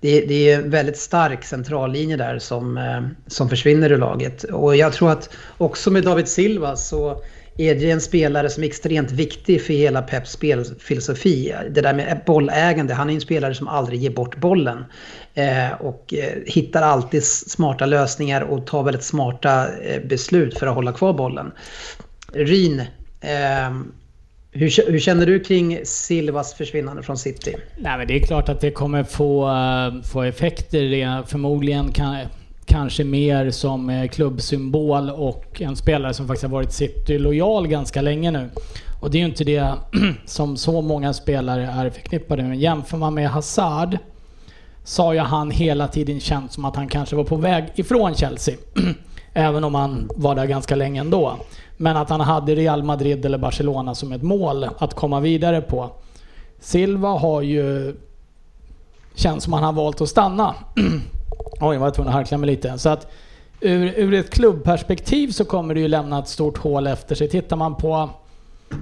det, 0.01 0.21
det, 0.21 0.51
är 0.51 0.59
en 0.59 0.71
väldigt 0.71 0.99
stark 0.99 1.45
centrallinje 1.45 2.17
där 2.17 2.39
som, 2.39 2.77
eh, 2.77 3.03
som 3.27 3.49
försvinner 3.49 3.93
ur 3.93 3.99
laget. 3.99 4.45
Och 4.45 4.77
jag 4.77 4.93
tror 4.93 5.11
att 5.11 5.31
också 5.59 5.91
med 5.91 6.05
David 6.05 6.29
Silva 6.29 6.77
så 6.77 7.23
är 7.57 7.75
det 7.75 7.91
en 7.91 8.01
spelare 8.01 8.51
som 8.51 8.63
är 8.63 8.67
extremt 8.67 9.11
viktig 9.11 9.63
för 9.63 9.73
hela 9.73 10.03
Peps 10.03 10.31
spelfilosofi. 10.31 11.55
Det 11.71 11.81
där 11.81 11.95
med 11.95 12.21
bollägande, 12.27 12.95
han 12.95 13.11
är 13.11 13.15
en 13.15 13.21
spelare 13.21 13.55
som 13.55 13.69
aldrig 13.69 14.01
ger 14.01 14.11
bort 14.11 14.37
bollen. 14.37 14.85
Eh, 15.35 15.73
och 15.81 16.15
eh, 16.15 16.39
hittar 16.47 16.83
alltid 16.83 17.25
smarta 17.25 17.87
lösningar 17.87 18.43
och 18.43 18.67
tar 18.67 18.83
väldigt 18.83 19.05
smarta 19.05 19.69
eh, 19.79 20.03
beslut 20.03 20.59
för 20.59 20.67
att 20.67 20.75
hålla 20.75 20.93
kvar 20.93 21.13
bollen. 21.13 21.53
Ryn, 22.33 22.81
eh, 23.21 23.71
hur, 24.53 24.91
hur, 24.91 24.99
känner 24.99 25.27
du 25.27 25.41
kring 25.41 25.81
Silvas 25.85 26.55
försvinnande 26.55 27.03
från 27.03 27.19
City? 27.19 27.55
Nej, 27.77 27.99
men 27.99 28.07
det 28.07 28.17
är 28.17 28.27
klart 28.27 28.49
att 28.49 28.61
det 28.61 28.71
kommer 28.71 29.05
få, 29.05 29.49
eh, 29.49 30.03
få 30.03 30.23
effekter. 30.23 31.23
Förmodligen 31.27 31.93
kan, 31.93 32.17
kanske 32.71 33.05
mer 33.05 33.51
som 33.51 33.91
eh, 33.91 34.09
klubbsymbol 34.09 35.11
och 35.11 35.63
en 35.63 35.77
spelare 35.77 36.15
som 36.15 36.27
faktiskt 36.27 36.43
har 36.43 36.51
varit 36.51 36.73
City-lojal 36.73 37.69
ganska 37.69 38.03
länge 38.03 38.31
nu. 38.31 38.51
Och 39.01 39.11
det 39.11 39.19
är 39.19 39.21
ju 39.21 39.27
inte 39.27 39.45
det 39.45 39.75
som 40.25 40.57
så 40.57 40.81
många 40.81 41.13
spelare 41.13 41.67
är 41.67 41.91
förknippade 41.91 42.43
med. 42.43 42.59
Jämför 42.59 42.97
man 42.97 43.15
med 43.15 43.31
Hazard 43.31 43.99
så 44.85 45.03
har 45.03 45.13
ju 45.13 45.19
han 45.19 45.51
hela 45.51 45.89
tiden 45.89 46.21
känt 46.21 46.53
som 46.53 46.65
att 46.65 46.77
han 46.77 46.89
kanske 46.89 47.17
var 47.17 47.25
på 47.25 47.37
väg 47.37 47.65
ifrån 47.75 48.15
Chelsea. 48.15 48.55
Även 49.33 49.65
om 49.65 49.75
han 49.75 50.11
var 50.17 50.35
där 50.35 50.47
ganska 50.47 50.77
länge 50.77 51.01
ändå. 51.01 51.37
Men 51.83 51.97
att 51.97 52.11
han 52.11 52.21
hade 52.21 52.55
Real 52.55 52.83
Madrid 52.83 53.25
eller 53.25 53.39
Barcelona 53.39 53.95
som 53.95 54.13
ett 54.13 54.23
mål 54.23 54.69
att 54.79 54.95
komma 54.95 55.21
vidare 55.21 55.61
på. 55.61 55.91
Silva 56.59 57.09
har 57.09 57.43
ju... 57.43 57.97
Känns 59.15 59.45
som 59.45 59.55
att 59.55 59.61
han 59.61 59.75
har 59.75 59.83
valt 59.83 60.01
att 60.01 60.09
stanna. 60.09 60.55
Oj, 61.61 61.75
jag 61.75 61.81
var 61.81 61.91
tvungen 61.91 62.09
att 62.09 62.15
harkla 62.15 62.39
mig 62.39 62.47
lite. 62.47 62.79
Så 62.79 62.89
att 62.89 63.13
ur, 63.61 63.95
ur 63.97 64.15
ett 64.15 64.31
klubbperspektiv 64.31 65.31
så 65.31 65.45
kommer 65.45 65.75
det 65.75 65.81
ju 65.81 65.89
lämna 65.89 66.19
ett 66.19 66.29
stort 66.29 66.59
hål 66.59 66.87
efter 66.87 67.15
sig. 67.15 67.29
Tittar 67.29 67.57
man 67.57 67.75
på 67.75 68.11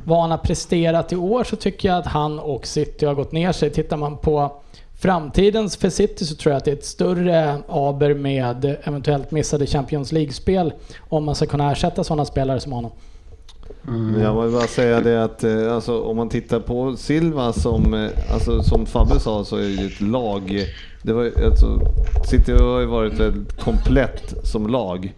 vad 0.04 0.20
han 0.20 0.30
har 0.30 0.38
presterat 0.38 1.12
i 1.12 1.16
år 1.16 1.44
så 1.44 1.56
tycker 1.56 1.88
jag 1.88 1.98
att 1.98 2.06
han 2.06 2.38
och 2.38 2.66
City 2.66 3.06
har 3.06 3.14
gått 3.14 3.32
ner 3.32 3.52
sig. 3.52 3.70
Tittar 3.70 3.96
man 3.96 4.16
på 4.16 4.52
framtidens 4.98 5.76
för 5.76 5.90
City 5.90 6.24
så 6.24 6.34
tror 6.34 6.52
jag 6.52 6.58
att 6.58 6.64
det 6.64 6.70
är 6.70 6.76
ett 6.76 6.84
större 6.84 7.56
aber 7.68 8.14
med 8.14 8.76
eventuellt 8.82 9.30
missade 9.30 9.66
Champions 9.66 10.12
League-spel 10.12 10.72
om 11.08 11.24
man 11.24 11.34
ska 11.34 11.46
kunna 11.46 11.72
ersätta 11.72 12.04
sådana 12.04 12.24
spelare 12.24 12.60
som 12.60 12.72
honom. 12.72 12.90
Mm. 13.88 14.20
Jag 14.20 14.42
vill 14.42 14.52
bara 14.52 14.66
säga 14.66 15.00
det 15.00 15.24
att 15.24 15.44
eh, 15.44 15.74
alltså, 15.74 16.02
om 16.02 16.16
man 16.16 16.28
tittar 16.28 16.60
på 16.60 16.96
Silva 16.96 17.52
som, 17.52 17.94
eh, 17.94 18.10
alltså, 18.32 18.62
som 18.62 18.86
Fabbe 18.86 19.20
sa 19.20 19.44
så 19.44 19.56
är 19.56 19.76
det 19.76 19.84
ett 19.84 20.00
lag. 20.00 20.64
Det 21.02 21.12
var, 21.12 21.32
alltså, 21.44 21.80
City 22.30 22.52
har 22.52 22.80
ju 22.80 22.86
varit 22.86 23.20
väldigt 23.20 23.60
komplett 23.60 24.34
som 24.42 24.66
lag. 24.66 25.14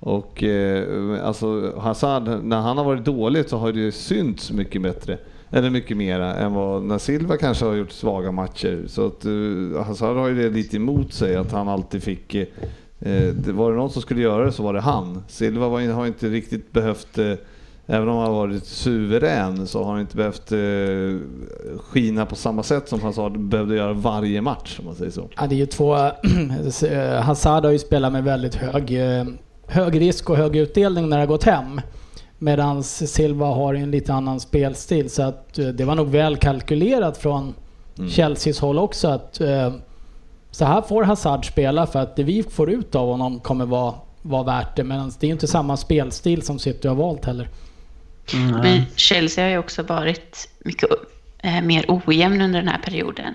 Och 0.00 0.42
eh, 0.42 1.26
alltså 1.26 1.72
Hazard, 1.78 2.28
när 2.42 2.60
han 2.60 2.78
har 2.78 2.84
varit 2.84 3.04
dålig 3.04 3.48
så 3.48 3.56
har 3.56 3.72
det 3.72 3.80
ju 3.80 3.92
synts 3.92 4.50
mycket 4.50 4.82
bättre. 4.82 5.18
Eller 5.50 5.70
mycket 5.70 5.96
mera 5.96 6.34
än 6.34 6.54
vad 6.54 6.82
när 6.82 6.98
Silva 6.98 7.36
kanske 7.36 7.64
har 7.64 7.74
gjort 7.74 7.92
svaga 7.92 8.32
matcher. 8.32 8.84
Så 8.86 9.06
att 9.06 9.26
uh, 9.26 9.82
Hazard 9.82 10.16
har 10.16 10.28
ju 10.28 10.42
det 10.42 10.50
lite 10.56 10.76
emot 10.76 11.12
sig 11.12 11.36
att 11.36 11.52
han 11.52 11.68
alltid 11.68 12.02
fick... 12.02 12.34
Uh, 12.34 13.34
det 13.34 13.52
var 13.52 13.70
det 13.70 13.76
någon 13.76 13.90
som 13.90 14.02
skulle 14.02 14.22
göra 14.22 14.44
det 14.44 14.52
så 14.52 14.62
var 14.62 14.74
det 14.74 14.80
han. 14.80 15.22
Silva 15.28 15.68
var, 15.68 15.92
har 15.92 16.06
inte 16.06 16.28
riktigt 16.28 16.72
behövt 16.72 17.18
eh, 17.18 17.34
Även 17.92 18.08
om 18.08 18.16
han 18.16 18.26
har 18.26 18.34
varit 18.34 18.64
suverän 18.64 19.66
så 19.66 19.84
har 19.84 19.92
han 19.92 20.00
inte 20.00 20.16
behövt 20.16 20.52
eh, 20.52 20.58
skina 21.80 22.26
på 22.26 22.36
samma 22.36 22.62
sätt 22.62 22.88
som 22.88 23.00
Hazard 23.00 23.40
behövde 23.40 23.76
göra 23.76 23.92
varje 23.92 24.40
match 24.40 24.78
om 24.78 24.84
man 24.84 24.94
säger 24.94 25.10
så. 25.10 25.28
Ja, 25.36 25.46
det 25.46 25.54
är 25.54 25.58
ju 25.58 25.66
två... 25.66 25.94
Hazard 27.22 27.64
har 27.64 27.72
ju 27.72 27.78
spelat 27.78 28.12
med 28.12 28.24
väldigt 28.24 28.54
hög, 28.54 29.18
eh, 29.18 29.24
hög 29.66 30.00
risk 30.00 30.30
och 30.30 30.36
hög 30.36 30.56
utdelning 30.56 31.08
när 31.08 31.16
det 31.16 31.22
har 31.22 31.28
gått 31.28 31.44
hem. 31.44 31.80
Medan 32.42 32.82
Silva 32.82 33.46
har 33.46 33.74
en 33.74 33.90
lite 33.90 34.12
annan 34.12 34.40
spelstil 34.40 35.10
så 35.10 35.22
att 35.22 35.58
eh, 35.58 35.66
det 35.66 35.84
var 35.84 35.94
nog 35.94 36.08
väl 36.08 36.36
kalkylerat 36.36 37.18
från 37.18 37.54
Mm. 38.00 38.10
Chelseas 38.10 38.60
håll 38.60 38.78
också 38.78 39.08
att 39.08 39.40
eh, 39.40 39.74
så 40.50 40.64
här 40.64 40.82
får 40.82 41.04
Hazard 41.04 41.46
spela 41.46 41.86
för 41.86 41.98
att 41.98 42.16
det 42.16 42.22
vi 42.22 42.42
får 42.42 42.70
ut 42.70 42.94
av 42.94 43.08
honom 43.08 43.40
kommer 43.40 43.66
vara, 43.66 43.94
vara 44.22 44.42
värt 44.42 44.76
det. 44.76 44.84
Men 44.84 45.12
det 45.20 45.26
är 45.26 45.30
inte 45.30 45.46
samma 45.46 45.76
spelstil 45.76 46.42
som 46.42 46.58
City 46.58 46.88
har 46.88 46.94
valt 46.94 47.24
heller. 47.24 47.48
Men 48.62 48.82
Chelsea 48.96 49.44
har 49.44 49.50
ju 49.50 49.58
också 49.58 49.82
varit 49.82 50.48
mycket 50.64 50.90
eh, 51.38 51.62
mer 51.62 51.84
ojämn 51.88 52.40
under 52.40 52.58
den 52.58 52.68
här 52.68 52.82
perioden. 52.82 53.34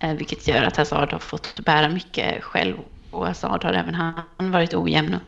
Eh, 0.00 0.14
vilket 0.14 0.48
gör 0.48 0.62
att 0.62 0.76
Hazard 0.76 1.12
har 1.12 1.18
fått 1.18 1.60
bära 1.64 1.88
mycket 1.88 2.42
själv. 2.44 2.74
Och 3.10 3.26
Hazard 3.26 3.64
har 3.64 3.72
även 3.72 3.94
han 3.94 4.50
varit 4.50 4.74
ojämn. 4.74 5.14
Och 5.14 5.20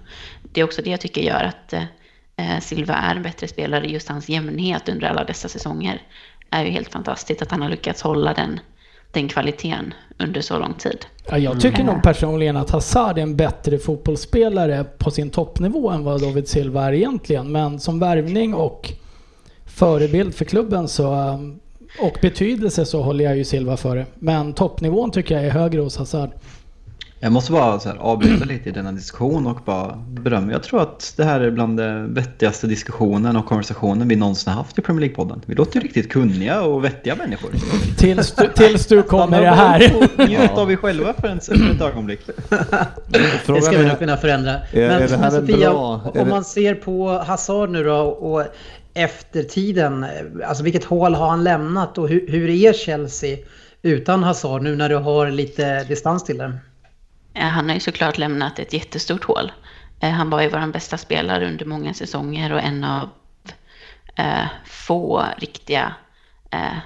det 0.53 0.61
är 0.61 0.65
också 0.65 0.83
det 0.83 0.91
jag 0.91 1.01
tycker 1.01 1.23
gör 1.23 1.45
att 1.45 1.75
Silva 2.61 2.95
är 2.95 3.15
en 3.17 3.23
bättre 3.23 3.49
spelare. 3.49 3.87
Just 3.87 4.09
hans 4.09 4.29
jämnhet 4.29 4.89
under 4.89 5.07
alla 5.09 5.25
dessa 5.25 5.49
säsonger 5.49 6.03
är 6.51 6.65
ju 6.65 6.71
helt 6.71 6.93
fantastiskt. 6.93 7.43
Att 7.43 7.51
han 7.51 7.63
har 7.63 7.69
lyckats 7.69 8.03
hålla 8.03 8.35
den, 8.35 8.61
den 9.11 9.29
kvaliteten 9.29 9.95
under 10.19 10.41
så 10.41 10.59
lång 10.59 10.75
tid. 10.75 11.07
Ja, 11.29 11.39
jag 11.39 11.61
tycker 11.61 11.85
nog 11.85 12.03
personligen 12.03 12.57
att 12.57 12.71
Hazard 12.71 13.19
är 13.19 13.23
en 13.23 13.37
bättre 13.37 13.79
fotbollsspelare 13.79 14.85
på 14.85 15.11
sin 15.11 15.31
toppnivå 15.31 15.91
än 15.91 16.05
vad 16.05 16.21
David 16.21 16.49
Silva 16.49 16.85
är 16.85 16.93
egentligen. 16.93 17.53
Men 17.53 17.81
som 17.81 17.99
värvning 17.99 18.55
och 18.55 18.93
förebild 19.67 20.35
för 20.35 20.45
klubben 20.45 20.89
så, 20.89 21.39
och 22.01 22.19
betydelse 22.23 22.87
så 22.87 23.03
håller 23.03 23.25
jag 23.25 23.37
ju 23.37 23.45
Silva 23.45 23.77
före. 23.77 24.07
Men 24.15 24.53
toppnivån 24.53 25.11
tycker 25.11 25.35
jag 25.35 25.45
är 25.45 25.51
högre 25.51 25.81
hos 25.81 25.97
Hazard. 25.97 26.31
Jag 27.25 27.33
måste 27.33 27.53
bara 27.53 27.81
så 27.81 27.89
här 27.89 27.97
avbryta 27.97 28.45
lite 28.45 28.69
i 28.69 28.73
denna 28.73 28.93
diskussion 28.93 29.47
och 29.47 29.59
bara 29.65 29.97
berömma. 30.09 30.53
Jag 30.53 30.63
tror 30.63 30.83
att 30.83 31.15
det 31.17 31.25
här 31.25 31.41
är 31.41 31.51
bland 31.51 31.77
den 31.77 32.15
vettigaste 32.15 32.67
diskussionen 32.67 33.37
och 33.37 33.47
konversationen 33.47 34.09
vi 34.09 34.17
någonsin 34.17 34.53
har 34.53 34.63
haft 34.63 34.79
i 34.79 34.83
Premier 34.83 35.09
League-podden. 35.09 35.41
Vi 35.47 35.55
låter 35.55 35.77
ju 35.77 35.81
riktigt 35.81 36.13
kunniga 36.13 36.63
och 36.63 36.85
vettiga 36.85 37.15
människor. 37.17 37.51
Tills 37.99 38.33
du, 38.35 38.49
tills 38.55 38.87
du 38.87 39.03
kommer 39.17 39.41
det 39.41 39.49
här. 39.49 40.09
Njut 40.29 40.51
av 40.51 40.73
er 40.73 40.77
själva 40.77 41.13
för, 41.13 41.29
en, 41.29 41.41
för 41.41 41.71
ett 41.75 41.81
ögonblick. 41.81 42.21
Det 43.47 43.63
ska 43.63 43.71
vi 43.79 43.85
är- 43.85 43.89
nog 43.89 43.99
kunna 43.99 44.17
förändra. 44.17 44.51
är 44.53 44.89
Men, 44.89 44.89
det 44.89 45.17
här 45.17 45.19
men 45.19 45.25
en 45.25 45.47
Sofia, 45.47 45.71
bra- 45.71 46.01
är 46.15 46.21
om 46.21 46.25
det- 46.27 46.31
man 46.31 46.45
ser 46.45 46.75
på 46.75 47.09
Hazard 47.27 47.71
nu 47.71 47.85
då 47.85 47.95
och 48.01 48.45
eftertiden, 48.95 50.07
alltså 50.47 50.65
vilket 50.65 50.85
hål 50.85 51.15
har 51.15 51.29
han 51.29 51.45
lämnat 51.45 51.99
och 51.99 52.09
hur, 52.09 52.29
hur 52.29 52.49
är 52.51 52.73
Chelsea 52.73 53.37
utan 53.83 54.23
Hazard 54.23 54.63
nu 54.63 54.77
när 54.77 54.89
du 54.89 54.97
har 54.97 55.31
lite 55.31 55.85
distans 55.85 56.25
till 56.25 56.39
det? 56.39 56.53
Eh, 57.35 57.49
han 57.49 57.69
har 57.69 57.75
ju 57.75 57.81
såklart 57.81 58.19
lämnat 58.19 58.59
ett 58.59 58.73
jättestort 58.73 59.25
hål. 59.25 59.53
Eh, 60.01 60.11
han 60.11 60.31
var 60.31 60.43
ju 60.43 60.49
vår 60.49 60.73
bästa 60.73 60.99
spelare 60.99 61.47
under 61.47 61.65
många 61.65 61.95
säsonger 61.95 62.53
och 62.53 62.61
en 62.61 62.85
av 62.85 63.09
eh, 64.17 64.47
få 64.65 65.27
riktiga 65.39 65.95
eh, 66.51 66.79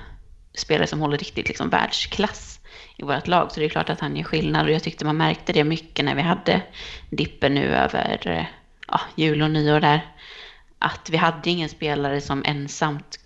spelare 0.54 0.86
som 0.86 1.00
håller 1.00 1.18
riktigt 1.18 1.48
liksom, 1.48 1.70
världsklass 1.70 2.60
i 2.96 3.02
vårt 3.02 3.26
lag. 3.26 3.52
Så 3.52 3.60
det 3.60 3.66
är 3.66 3.70
klart 3.70 3.90
att 3.90 4.00
han 4.00 4.16
gör 4.16 4.24
skillnad 4.24 4.66
och 4.66 4.72
jag 4.72 4.82
tyckte 4.82 5.04
man 5.04 5.16
märkte 5.16 5.52
det 5.52 5.64
mycket 5.64 6.04
när 6.04 6.14
vi 6.14 6.22
hade 6.22 6.62
dippen 7.10 7.54
nu 7.54 7.74
över 7.74 8.28
eh, 8.28 8.46
ja, 8.88 9.00
jul 9.14 9.42
och 9.42 9.50
nyår 9.50 9.80
där. 9.80 10.00
Att 10.78 11.10
vi 11.10 11.16
hade 11.16 11.50
ingen 11.50 11.68
spelare 11.68 12.20
som 12.20 12.42
ensamt 12.46 13.18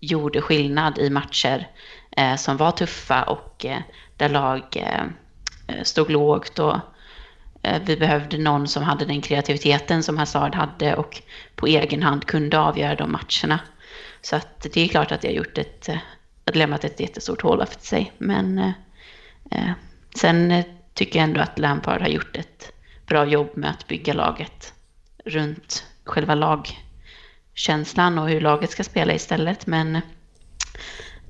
gjorde 0.00 0.40
skillnad 0.40 0.98
i 0.98 1.10
matcher 1.10 1.68
eh, 2.16 2.36
som 2.36 2.56
var 2.56 2.70
tuffa 2.70 3.22
och 3.22 3.64
eh, 3.64 3.80
där 4.16 4.28
lag 4.28 4.62
eh, 4.76 5.04
Eh, 5.68 5.82
stod 5.82 6.10
lågt 6.10 6.58
och 6.58 6.76
eh, 7.62 7.82
vi 7.84 7.96
behövde 7.96 8.38
någon 8.38 8.68
som 8.68 8.82
hade 8.82 9.04
den 9.04 9.20
kreativiteten 9.20 10.02
som 10.02 10.18
Hazard 10.18 10.54
hade 10.54 10.96
och 10.96 11.22
på 11.54 11.66
egen 11.66 12.02
hand 12.02 12.26
kunde 12.26 12.58
avgöra 12.58 12.94
de 12.94 13.12
matcherna. 13.12 13.60
Så 14.20 14.36
att 14.36 14.66
det 14.72 14.80
är 14.80 14.88
klart 14.88 15.12
att 15.12 15.24
jag 15.24 15.30
har 15.30 15.36
gjort 15.36 15.58
ett, 15.58 15.88
eh, 15.88 15.98
att 16.44 16.56
lämnat 16.56 16.84
ett 16.84 17.00
jättestort 17.00 17.42
hål 17.42 17.62
efter 17.62 17.86
sig. 17.86 18.12
Men 18.18 18.58
eh, 19.50 19.70
sen 20.14 20.62
tycker 20.94 21.18
jag 21.18 21.28
ändå 21.28 21.40
att 21.40 21.58
Lampard 21.58 22.00
har 22.00 22.08
gjort 22.08 22.36
ett 22.36 22.72
bra 23.06 23.26
jobb 23.26 23.50
med 23.54 23.70
att 23.70 23.86
bygga 23.86 24.14
laget 24.14 24.74
runt 25.24 25.84
själva 26.04 26.34
lagkänslan 26.34 28.18
och 28.18 28.28
hur 28.28 28.40
laget 28.40 28.70
ska 28.70 28.84
spela 28.84 29.14
istället. 29.14 29.66
Men 29.66 30.00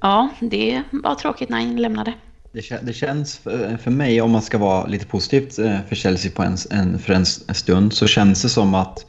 ja, 0.01 0.29
det 0.41 0.83
var 0.91 1.15
tråkigt 1.15 1.49
när 1.49 1.59
han 1.59 1.77
lämnade. 1.77 2.15
Det, 2.53 2.81
det 2.83 2.93
känns 2.93 3.39
för, 3.39 3.77
för 3.77 3.91
mig, 3.91 4.21
om 4.21 4.31
man 4.31 4.43
ska 4.43 4.59
vara 4.59 4.87
lite 4.87 5.07
positivt 5.07 5.59
eh, 5.59 5.79
för 5.89 5.97
Chelsea 5.97 6.33
på 6.35 6.43
en, 6.43 6.57
en, 6.71 6.99
för 6.99 7.13
en 7.13 7.27
stund, 7.55 7.93
så 7.93 8.07
känns 8.07 8.43
det 8.43 8.49
som 8.49 8.75
att 8.75 9.07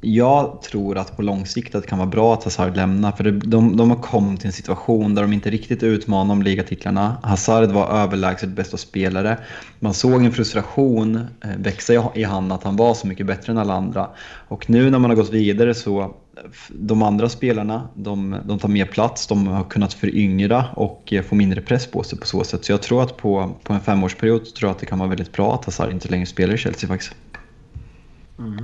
jag 0.00 0.62
tror 0.62 0.98
att 0.98 1.16
på 1.16 1.22
lång 1.22 1.46
sikt 1.46 1.74
att 1.74 1.82
det 1.82 1.88
kan 1.88 1.98
vara 1.98 2.08
bra 2.08 2.34
att 2.34 2.44
Hazard 2.44 2.76
lämnar. 2.76 3.12
För 3.12 3.24
det, 3.24 3.30
de, 3.30 3.76
de 3.76 3.90
har 3.90 3.96
kommit 3.96 4.40
till 4.40 4.46
en 4.46 4.52
situation 4.52 5.14
där 5.14 5.22
de 5.22 5.32
inte 5.32 5.50
riktigt 5.50 5.82
utmanar 5.82 6.32
om 6.32 6.42
ligatitlarna. 6.42 7.16
Hazard 7.22 7.70
var 7.70 7.88
överlägset 7.88 8.48
bästa 8.48 8.76
spelare. 8.76 9.38
Man 9.78 9.94
såg 9.94 10.24
en 10.24 10.32
frustration 10.32 11.16
eh, 11.16 11.50
växa 11.58 11.94
i, 11.94 12.00
i 12.14 12.24
han 12.24 12.52
att 12.52 12.64
han 12.64 12.76
var 12.76 12.94
så 12.94 13.06
mycket 13.06 13.26
bättre 13.26 13.52
än 13.52 13.58
alla 13.58 13.74
andra. 13.74 14.10
Och 14.48 14.70
nu 14.70 14.90
när 14.90 14.98
man 14.98 15.10
har 15.10 15.16
gått 15.16 15.32
vidare 15.32 15.74
så 15.74 16.14
de 16.68 17.02
andra 17.02 17.28
spelarna, 17.28 17.88
de, 17.94 18.36
de 18.44 18.58
tar 18.58 18.68
mer 18.68 18.86
plats, 18.86 19.26
de 19.26 19.46
har 19.46 19.64
kunnat 19.64 19.94
föryngra 19.94 20.64
och 20.74 21.12
eh, 21.12 21.22
få 21.22 21.34
mindre 21.34 21.60
press 21.60 21.86
på 21.86 22.02
sig 22.02 22.18
på 22.18 22.26
så 22.26 22.44
sätt. 22.44 22.64
Så 22.64 22.72
jag 22.72 22.82
tror 22.82 23.02
att 23.02 23.16
på, 23.16 23.56
på 23.62 23.72
en 23.72 23.80
femårsperiod 23.80 24.46
så 24.46 24.56
tror 24.56 24.68
jag 24.68 24.74
att 24.74 24.80
det 24.80 24.86
kan 24.86 24.98
vara 24.98 25.08
väldigt 25.08 25.32
bra 25.32 25.54
att 25.54 25.64
Hazard 25.64 25.90
inte 25.90 26.08
längre 26.08 26.26
spelar 26.26 26.54
i 26.54 26.58
Chelsea 26.58 26.88
faktiskt. 26.88 27.14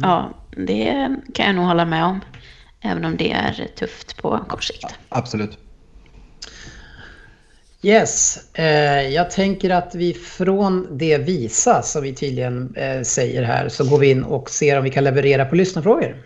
Ja, 0.02 0.30
det 0.56 1.16
kan 1.34 1.46
jag 1.46 1.54
nog 1.54 1.64
hålla 1.64 1.84
med 1.84 2.04
om. 2.04 2.20
Även 2.80 3.04
om 3.04 3.16
det 3.16 3.32
är 3.32 3.68
tufft 3.76 4.22
på 4.22 4.44
kort 4.48 4.64
sikt. 4.64 4.86
Absolut. 5.08 5.58
Yes, 7.82 8.38
eh, 8.54 9.08
jag 9.08 9.30
tänker 9.30 9.70
att 9.70 9.94
vi 9.94 10.14
från 10.14 10.98
det 10.98 11.18
visa 11.18 11.82
som 11.82 12.02
vi 12.02 12.14
tydligen 12.14 12.74
eh, 12.76 13.02
säger 13.02 13.42
här 13.42 13.68
så 13.68 13.90
går 13.90 13.98
vi 13.98 14.10
in 14.10 14.24
och 14.24 14.50
ser 14.50 14.78
om 14.78 14.84
vi 14.84 14.90
kan 14.90 15.04
leverera 15.04 15.44
på 15.44 15.54
lyssnarfrågor. 15.54 16.16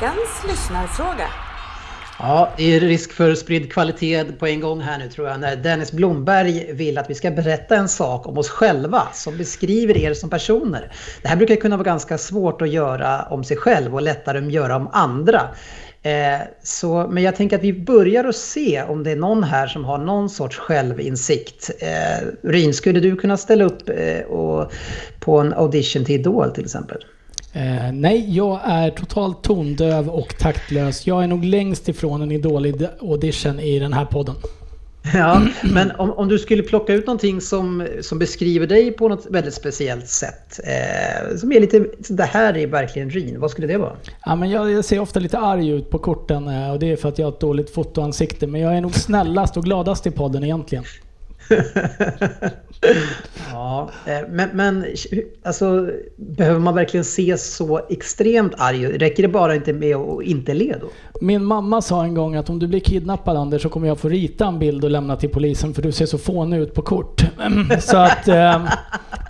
Veckans 0.00 0.44
lyssnarfråga. 0.48 1.28
Ja, 2.18 2.52
det 2.56 2.76
är 2.76 2.80
risk 2.80 3.12
för 3.12 3.34
spridd 3.34 3.72
kvalitet 3.72 4.24
på 4.24 4.46
en 4.46 4.60
gång 4.60 4.80
här 4.80 4.98
nu 4.98 5.08
tror 5.08 5.28
jag. 5.28 5.40
När 5.40 5.56
Dennis 5.56 5.92
Blomberg 5.92 6.72
vill 6.72 6.98
att 6.98 7.10
vi 7.10 7.14
ska 7.14 7.30
berätta 7.30 7.76
en 7.76 7.88
sak 7.88 8.26
om 8.26 8.38
oss 8.38 8.48
själva 8.48 9.08
som 9.12 9.36
beskriver 9.36 9.96
er 9.96 10.14
som 10.14 10.30
personer. 10.30 10.92
Det 11.22 11.28
här 11.28 11.36
brukar 11.36 11.56
kunna 11.56 11.76
vara 11.76 11.84
ganska 11.84 12.18
svårt 12.18 12.62
att 12.62 12.68
göra 12.68 13.22
om 13.22 13.44
sig 13.44 13.56
själv 13.56 13.94
och 13.94 14.02
lättare 14.02 14.38
att 14.38 14.52
göra 14.52 14.76
om 14.76 14.88
andra. 14.92 15.40
Eh, 16.02 16.40
så, 16.62 17.08
men 17.10 17.22
jag 17.22 17.36
tänker 17.36 17.56
att 17.56 17.64
vi 17.64 17.72
börjar 17.72 18.24
att 18.24 18.36
se 18.36 18.82
om 18.82 19.02
det 19.02 19.10
är 19.10 19.16
någon 19.16 19.44
här 19.44 19.66
som 19.66 19.84
har 19.84 19.98
någon 19.98 20.30
sorts 20.30 20.56
självinsikt. 20.58 21.70
Eh, 21.78 22.26
Ryn, 22.42 22.74
skulle 22.74 23.00
du 23.00 23.16
kunna 23.16 23.36
ställa 23.36 23.64
upp 23.64 23.88
eh, 23.88 24.20
och, 24.20 24.72
på 25.20 25.38
en 25.38 25.52
audition 25.52 26.04
till 26.04 26.20
Idol 26.20 26.50
till 26.50 26.64
exempel? 26.64 27.04
Eh, 27.52 27.92
nej, 27.92 28.36
jag 28.36 28.60
är 28.64 28.90
totalt 28.90 29.42
tondöv 29.42 30.08
och 30.08 30.38
taktlös. 30.38 31.06
Jag 31.06 31.22
är 31.22 31.26
nog 31.26 31.44
längst 31.44 31.88
ifrån 31.88 32.22
en 32.22 32.32
Idol-audition 32.32 33.60
i 33.60 33.78
den 33.78 33.92
här 33.92 34.04
podden. 34.04 34.34
Ja, 35.14 35.42
men 35.62 35.90
om, 35.90 36.12
om 36.12 36.28
du 36.28 36.38
skulle 36.38 36.62
plocka 36.62 36.92
ut 36.92 37.06
någonting 37.06 37.40
som, 37.40 37.86
som 38.00 38.18
beskriver 38.18 38.66
dig 38.66 38.92
på 38.92 39.08
något 39.08 39.26
väldigt 39.30 39.54
speciellt 39.54 40.08
sätt. 40.08 40.60
Eh, 40.64 41.36
som 41.36 41.52
är 41.52 41.60
lite, 41.60 41.86
det 42.08 42.24
här 42.24 42.56
är 42.56 42.66
verkligen 42.66 43.10
Ryn. 43.10 43.40
Vad 43.40 43.50
skulle 43.50 43.66
det 43.66 43.78
vara? 43.78 43.96
Ja, 44.24 44.36
men 44.36 44.50
jag, 44.50 44.70
jag 44.70 44.84
ser 44.84 45.00
ofta 45.00 45.20
lite 45.20 45.38
arg 45.38 45.68
ut 45.68 45.90
på 45.90 45.98
korten 45.98 46.48
eh, 46.48 46.70
och 46.70 46.78
det 46.78 46.92
är 46.92 46.96
för 46.96 47.08
att 47.08 47.18
jag 47.18 47.26
har 47.26 47.32
ett 47.32 47.40
dåligt 47.40 47.70
fotoansikte. 47.70 48.46
Men 48.46 48.60
jag 48.60 48.76
är 48.76 48.80
nog 48.80 48.94
snällast 48.94 49.56
och 49.56 49.64
gladast 49.64 50.06
i 50.06 50.10
podden 50.10 50.44
egentligen. 50.44 50.84
Ja, 53.52 53.90
eh, 54.06 54.28
men, 54.28 54.48
men 54.52 54.84
alltså, 55.42 55.90
behöver 56.16 56.60
man 56.60 56.74
verkligen 56.74 57.04
se 57.04 57.38
så 57.38 57.80
extremt 57.88 58.52
arg? 58.58 58.86
Räcker 58.86 59.22
det 59.22 59.28
bara 59.28 59.54
inte 59.54 59.72
med 59.72 59.96
att 59.96 60.22
inte 60.22 60.54
le 60.54 60.74
då? 60.80 60.86
Min 61.20 61.44
mamma 61.44 61.82
sa 61.82 62.04
en 62.04 62.14
gång 62.14 62.34
att 62.34 62.50
om 62.50 62.58
du 62.58 62.66
blir 62.66 62.80
kidnappad 62.80 63.36
Anders 63.36 63.62
så 63.62 63.68
kommer 63.68 63.88
jag 63.88 63.98
få 63.98 64.08
rita 64.08 64.46
en 64.46 64.58
bild 64.58 64.84
och 64.84 64.90
lämna 64.90 65.16
till 65.16 65.28
polisen 65.28 65.74
för 65.74 65.82
du 65.82 65.92
ser 65.92 66.06
så 66.06 66.18
fånig 66.18 66.60
ut 66.60 66.74
på 66.74 66.82
kort. 66.82 67.24
Så 67.80 67.96
att 67.96 68.28
eh, 68.28 68.64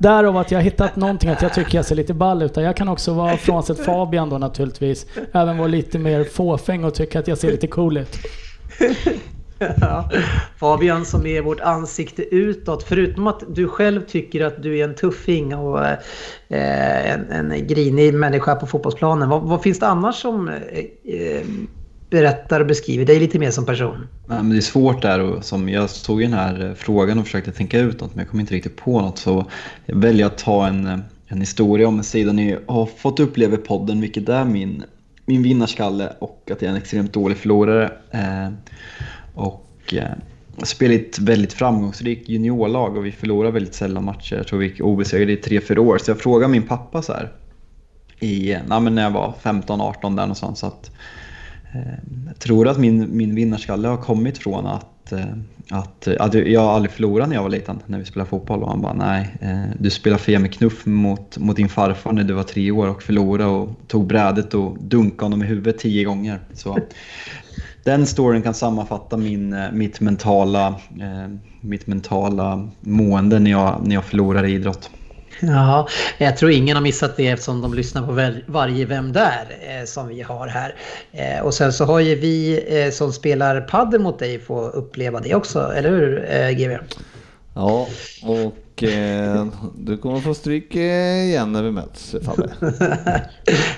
därav 0.01 0.37
att 0.37 0.51
jag 0.51 0.59
har 0.59 0.65
hittat 0.65 0.97
någonting 0.97 1.31
att 1.31 1.43
jag 1.43 1.55
tycker 1.55 1.79
jag 1.79 1.85
ser 1.85 1.97
lite 1.97 2.15
ball 2.15 2.43
ut. 2.43 2.57
Jag 2.57 2.77
kan 2.77 2.89
också 2.89 3.13
vara 3.13 3.37
frånsett 3.37 3.85
Fabian 3.85 4.31
då 4.31 4.39
naturligtvis. 4.39 5.07
Även 5.33 5.59
vara 5.59 5.69
lite 5.69 5.99
mer 5.99 6.25
fåfäng 6.25 6.85
och 6.85 6.95
tycka 6.95 7.19
att 7.19 7.29
jag 7.29 7.39
ser 7.39 7.51
lite 7.51 7.67
cool 7.67 7.97
ut. 7.97 8.17
Ja, 9.81 10.11
Fabian 10.57 11.05
som 11.05 11.27
är 11.27 11.43
vårt 11.43 11.61
ansikte 11.61 12.23
utåt. 12.35 12.83
Förutom 12.83 13.27
att 13.27 13.43
du 13.49 13.69
själv 13.69 14.01
tycker 14.07 14.45
att 14.45 14.63
du 14.63 14.79
är 14.79 14.85
en 14.85 14.95
tuffing 14.95 15.55
och 15.55 15.87
eh, 15.87 17.13
en, 17.13 17.31
en 17.31 17.67
grinig 17.67 18.15
människa 18.15 18.55
på 18.55 18.67
fotbollsplanen. 18.67 19.29
Vad, 19.29 19.43
vad 19.43 19.63
finns 19.63 19.79
det 19.79 19.87
annars 19.87 20.15
som 20.15 20.49
eh, 20.49 20.55
eh 21.15 21.43
berättar 22.11 22.61
och 22.61 22.67
beskriver 22.67 23.05
dig 23.05 23.21
lite 23.21 23.39
mer 23.39 23.51
som 23.51 23.67
person? 23.67 24.07
Nej, 24.27 24.39
men 24.39 24.51
det 24.51 24.57
är 24.57 24.61
svårt 24.61 25.03
där 25.03 25.21
och 25.21 25.45
som 25.45 25.69
jag 25.69 25.91
såg 25.91 26.23
i 26.23 26.25
den 26.25 26.35
här 26.35 26.65
eh, 26.65 26.75
frågan 26.75 27.19
och 27.19 27.25
försökte 27.25 27.53
tänka 27.53 27.79
ut 27.79 28.01
något 28.01 28.15
men 28.15 28.25
jag 28.25 28.31
kom 28.31 28.41
inte 28.41 28.55
riktigt 28.55 28.77
på 28.77 29.01
något 29.01 29.19
så 29.19 29.47
jag 29.87 29.97
väljer 29.97 30.27
att 30.27 30.39
ta 30.39 30.67
en, 30.67 30.87
eh, 30.87 30.99
en 31.27 31.41
historia 31.41 31.89
om 31.89 31.99
en 31.99 32.05
sida 32.05 32.33
ni 32.33 32.59
har 32.67 32.87
fått 32.87 33.21
uppleva 33.21 33.55
i 33.55 33.59
podden 33.59 34.01
vilket 34.01 34.29
är 34.29 34.45
min, 34.45 34.85
min 35.27 35.43
vinnarskalle 35.43 36.13
och 36.19 36.51
att 36.53 36.63
jag 36.63 36.69
är 36.69 36.73
en 36.73 36.83
extremt 36.83 37.13
dålig 37.13 37.37
förlorare. 37.37 37.93
Eh, 38.11 38.49
och 39.35 39.95
eh, 39.95 40.05
spelat 40.63 41.19
väldigt 41.19 41.53
framgångsrikt 41.53 42.29
juniorlag 42.29 42.97
och 42.97 43.07
vi 43.07 43.13
förlorar 43.13 43.51
väldigt 43.51 43.75
sällan 43.75 44.05
matcher. 44.05 44.37
Jag 44.37 44.47
tror 44.47 44.59
vi 44.59 44.67
gick 44.67 44.81
obesegrade 44.81 45.33
i 45.33 45.37
3-4 45.37 45.79
år 45.79 45.99
så 45.99 46.11
jag 46.11 46.21
frågade 46.21 46.53
min 46.53 46.67
pappa 46.67 47.03
så 47.03 47.13
här 47.13 47.33
i, 48.21 48.53
eh, 48.53 48.61
nej, 48.67 48.81
men 48.81 48.95
när 48.95 49.03
jag 49.03 49.11
var 49.11 49.35
15-18 49.43 50.17
där 50.17 50.23
någonstans 50.23 50.65
att 50.65 50.91
eh, 51.75 52.33
tror 52.39 52.69
att 52.69 52.79
min, 52.79 53.17
min 53.17 53.35
vinnarskalle 53.35 53.89
har 53.89 53.97
kommit 53.97 54.39
från 54.39 54.67
att, 54.67 55.13
eh, 55.13 55.25
att, 55.71 56.07
eh, 56.07 56.15
att 56.19 56.35
jag 56.35 56.65
aldrig 56.65 56.93
förlorade 56.93 57.29
när 57.29 57.37
jag 57.37 57.43
var 57.43 57.51
liten, 57.51 57.79
när 57.87 57.99
vi 57.99 58.05
spelade 58.05 58.31
fotboll. 58.31 58.63
Och 58.63 58.69
han 58.69 58.81
bara, 58.81 58.93
nej, 58.93 59.37
eh, 59.41 59.71
du 59.79 59.91
spelade 59.91 60.23
fel 60.23 60.43
med 60.43 60.53
knuff 60.53 60.87
mot, 60.87 61.39
mot 61.39 61.57
din 61.57 61.69
farfar 61.69 62.13
när 62.13 62.25
du 62.25 62.35
var 62.35 62.43
tre 62.43 62.71
år 62.71 62.89
och 62.89 63.03
förlorade 63.03 63.51
och 63.51 63.69
tog 63.87 64.07
brädet 64.07 64.55
och 64.55 64.77
dunkade 64.81 65.25
honom 65.25 65.43
i 65.43 65.47
huvudet 65.47 65.79
tio 65.79 66.05
gånger. 66.05 66.41
Så 66.55 66.79
den 67.85 68.07
storyn 68.07 68.43
kan 68.43 68.55
sammanfatta 68.55 69.17
min, 69.17 69.53
eh, 69.53 69.73
mitt, 69.73 70.01
mentala, 70.01 70.75
mitt 71.61 71.87
mentala 71.87 72.69
mående 72.81 73.39
när 73.39 73.51
jag, 73.51 73.81
när 73.87 73.95
jag 73.95 74.05
förlorar 74.05 74.45
i 74.45 74.53
idrott. 74.53 74.91
Ja, 75.41 75.89
jag 76.19 76.37
tror 76.37 76.51
ingen 76.51 76.77
har 76.77 76.83
missat 76.83 77.17
det 77.17 77.29
eftersom 77.29 77.61
de 77.61 77.75
lyssnar 77.75 78.07
på 78.07 78.33
varje 78.53 78.85
Vem 78.85 79.13
där 79.13 79.59
eh, 79.61 79.85
som 79.85 80.09
vi 80.09 80.23
har 80.23 80.49
här. 80.49 80.75
Eh, 81.13 81.41
och 81.41 81.55
sen 81.55 81.73
så 81.73 81.85
har 81.85 82.01
ju 82.01 82.15
vi 82.15 82.65
eh, 82.69 82.91
som 82.91 83.13
spelar 83.13 83.61
padel 83.61 84.01
mot 84.01 84.19
dig 84.19 84.39
få 84.39 84.69
uppleva 84.69 85.21
det 85.21 85.35
också, 85.35 85.73
eller 85.77 85.91
hur 85.91 86.31
eh, 86.31 86.51
GW? 86.51 86.79
Ja, 87.55 87.87
och 88.23 88.57
eh, 88.83 89.47
du 89.77 89.97
kommer 89.97 90.21
få 90.21 90.35
stryk 90.35 90.75
igen 90.75 91.53
när 91.53 91.63
vi 91.63 91.71
möts 91.71 92.15
Fabbe. 92.25 92.51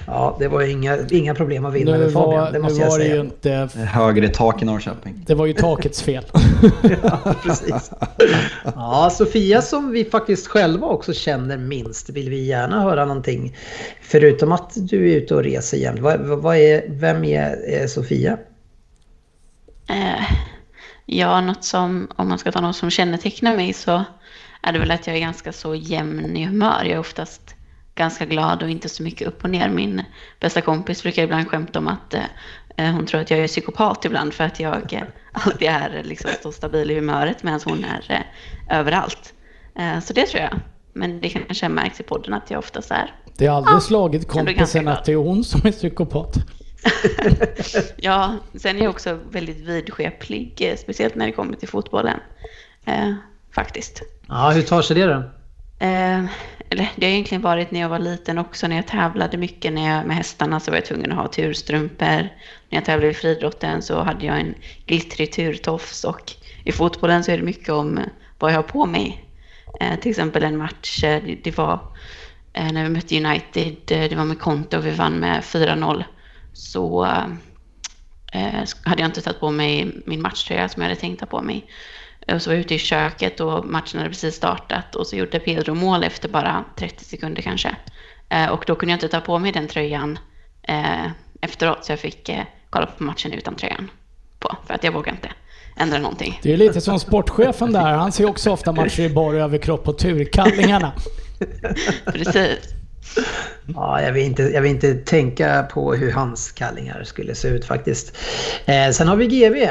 ja, 0.07 0.37
det 0.39 0.49
var 0.49 0.63
inga, 0.63 0.99
inga 1.11 1.35
problem 1.35 1.65
att 1.65 1.75
vinna 1.75 1.99
med 1.99 2.13
Fabian, 2.13 2.53
det 2.53 2.59
måste 2.59 2.81
jag 2.81 2.93
säga. 2.93 3.21
Inte... 3.21 3.69
Högre 3.75 4.29
tak 4.29 4.63
i 4.63 4.65
Norrköping. 4.65 5.25
Det 5.27 5.35
var 5.35 5.47
ju 5.47 5.53
takets 5.53 6.03
fel. 6.03 6.25
ja, 7.03 7.35
precis. 7.43 7.91
Ja, 8.65 9.11
Sofia 9.13 9.63
som 9.63 9.91
vi 9.91 10.05
faktiskt 10.05 10.47
själva 10.47 10.87
också 10.87 11.13
känner 11.13 11.57
minst 11.57 12.11
vill 12.11 12.31
vi 12.31 12.45
gärna 12.45 12.83
höra 12.83 13.05
någonting. 13.05 13.57
Förutom 14.03 14.53
att 14.53 14.73
du 14.75 15.11
är 15.11 15.17
ute 15.17 15.35
och 15.35 15.45
reser 15.45 15.77
jämt. 15.77 16.01
Vad, 16.01 16.21
vad 16.21 16.57
är, 16.57 16.85
vem 16.89 17.25
är, 17.25 17.69
är 17.69 17.87
Sofia? 17.87 18.39
Eh, 19.89 20.23
Ja, 21.07 21.41
något 21.41 21.65
som, 21.65 22.09
om 22.17 22.29
man 22.29 22.39
ska 22.39 22.53
ta 22.53 22.61
något 22.61 22.77
som 22.77 22.91
kännetecknar 22.91 23.57
mig 23.57 23.73
så 23.73 24.05
är 24.63 24.73
det 24.73 24.79
väl 24.79 24.91
att 24.91 25.07
jag 25.07 25.17
är 25.17 25.21
ganska 25.21 25.53
så 25.53 25.75
jämn 25.75 26.37
i 26.37 26.45
humör. 26.45 26.81
Jag 26.83 26.93
är 26.93 26.99
oftast 26.99 27.55
ganska 27.95 28.25
glad 28.25 28.63
och 28.63 28.71
inte 28.71 28.89
så 28.89 29.03
mycket 29.03 29.29
upp 29.29 29.45
och 29.45 29.51
ner. 29.51 29.69
Min 29.69 30.03
bästa 30.41 30.61
kompis 30.61 31.03
brukar 31.03 31.23
ibland 31.23 31.49
skämta 31.49 31.79
om 31.79 31.89
att 31.89 32.15
eh, 32.15 32.91
hon 32.91 33.07
tror 33.07 33.21
att 33.21 33.31
jag 33.31 33.41
är 33.41 33.49
psykopat 33.49 34.05
ibland 34.05 34.33
för 34.33 34.45
att 34.45 34.61
jag 34.61 34.93
eh, 34.93 35.03
alltid 35.33 35.69
är 35.69 36.03
liksom 36.05 36.31
så 36.43 36.53
stabil 36.53 36.91
i 36.91 36.95
humöret 36.95 37.43
medan 37.43 37.61
hon 37.65 37.85
är 37.85 38.07
eh, 38.09 38.79
överallt. 38.79 39.33
Eh, 39.79 40.01
så 40.01 40.13
det 40.13 40.27
tror 40.27 40.43
jag. 40.43 40.61
Men 40.93 41.21
det 41.21 41.29
kanske 41.29 41.69
märks 41.69 42.01
i 42.01 42.03
podden 42.03 42.35
att 42.35 42.51
jag 42.51 42.59
oftast 42.59 42.91
är. 42.91 43.15
Det 43.37 43.47
har 43.47 43.57
aldrig 43.57 43.77
ja, 43.77 43.81
slagit 43.81 44.29
kompisen 44.29 44.89
att 44.89 45.05
det 45.05 45.13
är 45.13 45.17
hon 45.17 45.45
som 45.45 45.61
är 45.65 45.73
psykopat. 45.73 46.35
ja, 47.97 48.37
sen 48.55 48.77
är 48.77 48.83
jag 48.83 48.91
också 48.91 49.19
väldigt 49.31 49.61
vidskeplig, 49.61 50.55
eh, 50.61 50.77
speciellt 50.77 51.15
när 51.15 51.27
det 51.27 51.33
kommer 51.33 51.57
till 51.57 51.69
fotbollen. 51.69 52.21
Eh, 53.53 53.55
faktiskt. 53.55 54.03
Ja, 54.29 54.51
hur 54.51 54.63
tar 54.63 54.83
sig 54.83 54.97
det 54.97 55.07
då? 55.07 55.23
Eh, 55.79 56.25
eller, 56.71 56.93
det 56.97 57.07
har 57.07 57.13
egentligen 57.13 57.43
varit 57.43 57.71
när 57.71 57.81
jag 57.81 57.89
var 57.89 57.99
liten 57.99 58.39
också, 58.39 58.67
när 58.67 58.77
jag 58.77 58.87
tävlade 58.87 59.37
mycket 59.37 59.73
när 59.73 59.97
jag, 59.97 60.07
med 60.07 60.17
hästarna 60.17 60.61
så 60.61 60.71
var 60.71 60.79
jag 60.79 60.85
tvungen 60.85 61.13
att 61.13 61.19
ha 61.19 61.29
turstrumpor. 61.29 62.07
När 62.07 62.29
jag 62.69 62.85
tävlade 62.85 63.11
i 63.11 63.15
friidrotten 63.15 63.83
så 63.83 64.03
hade 64.03 64.27
jag 64.27 64.41
en 64.41 64.55
glittrig 64.87 65.33
turtofs 65.33 66.05
och 66.05 66.33
i 66.65 66.73
fotbollen 66.73 67.25
så 67.25 67.33
är 67.33 67.37
det 67.37 67.43
mycket 67.43 67.69
om 67.69 68.01
vad 68.39 68.53
jag 68.53 68.57
har 68.57 68.63
på 68.63 68.87
mig. 68.87 69.25
Eh, 69.81 70.01
till 70.01 70.11
exempel 70.11 70.45
en 70.45 70.57
match, 70.57 71.05
eh, 71.05 71.23
det, 71.43 71.59
var 71.59 71.81
eh, 72.53 72.73
när 72.73 72.83
vi 72.83 72.91
mötte 72.91 73.17
United, 73.17 73.77
det 73.87 74.15
var 74.17 74.25
med 74.25 74.39
Conte 74.39 74.79
och 74.79 74.87
vi 74.87 74.91
vann 74.91 75.19
med 75.19 75.41
4-0 75.43 76.05
så 76.53 77.05
eh, 78.33 78.63
hade 78.85 79.03
jag 79.03 79.09
inte 79.09 79.23
tagit 79.23 79.41
på 79.41 79.51
mig 79.51 79.93
min 80.07 80.23
matchtröja 80.23 80.69
som 80.69 80.83
jag 80.83 80.89
hade 80.89 81.01
tänkt 81.01 81.21
ta 81.21 81.27
på 81.27 81.43
mig. 81.43 81.67
Och 82.29 82.43
så 82.43 82.51
var 82.51 82.55
jag 82.55 82.61
ute 82.61 82.75
i 82.75 82.79
köket 82.79 83.41
och 83.41 83.65
matchen 83.67 83.99
hade 83.99 84.11
precis 84.11 84.35
startat 84.35 84.95
och 84.95 85.07
så 85.07 85.17
gjorde 85.17 85.39
Pedro 85.39 85.75
mål 85.75 86.05
efter 86.05 86.29
bara 86.29 86.65
30 86.77 87.05
sekunder 87.05 87.43
kanske. 87.43 87.77
Eh, 88.29 88.49
och 88.49 88.65
då 88.67 88.75
kunde 88.75 88.93
jag 88.93 88.97
inte 88.97 89.09
ta 89.09 89.21
på 89.21 89.39
mig 89.39 89.53
den 89.53 89.69
tröjan 89.69 90.19
eh, 90.63 91.07
efteråt 91.41 91.85
så 91.85 91.93
jag 91.93 91.99
fick 91.99 92.29
eh, 92.29 92.45
kolla 92.71 92.87
på 92.87 93.05
matchen 93.05 93.33
utan 93.33 93.55
tröjan 93.55 93.91
på 94.39 94.57
för 94.67 94.75
att 94.75 94.85
jag 94.85 94.93
vågade 94.93 95.11
inte 95.11 95.29
ändra 95.77 95.99
någonting. 95.99 96.41
Det 96.43 96.53
är 96.53 96.57
lite 96.57 96.81
som 96.81 97.01
sportchefen 97.01 97.73
där, 97.73 97.93
han 97.93 98.13
ser 98.13 98.27
också 98.27 98.51
ofta 98.51 98.73
matcher 98.73 99.01
i 99.01 99.09
bar 99.09 99.35
överkropp 99.35 99.85
på 99.85 99.93
turkallingarna. 99.93 100.93
Precis. 102.05 102.59
Ja, 103.75 104.03
jag 104.03 104.13
vill, 104.13 104.25
inte, 104.27 104.43
jag 104.43 104.63
vill 104.63 104.71
inte 104.71 104.95
tänka 104.95 105.63
på 105.63 105.95
hur 105.95 106.13
hans 106.13 106.53
kallingar 106.53 107.05
skulle 107.05 107.35
se 107.35 107.49
ut 107.49 107.65
faktiskt. 107.65 108.17
Eh, 108.65 108.91
sen 108.91 109.09
har 109.09 109.17
vi 109.17 109.27
GV. 109.27 109.69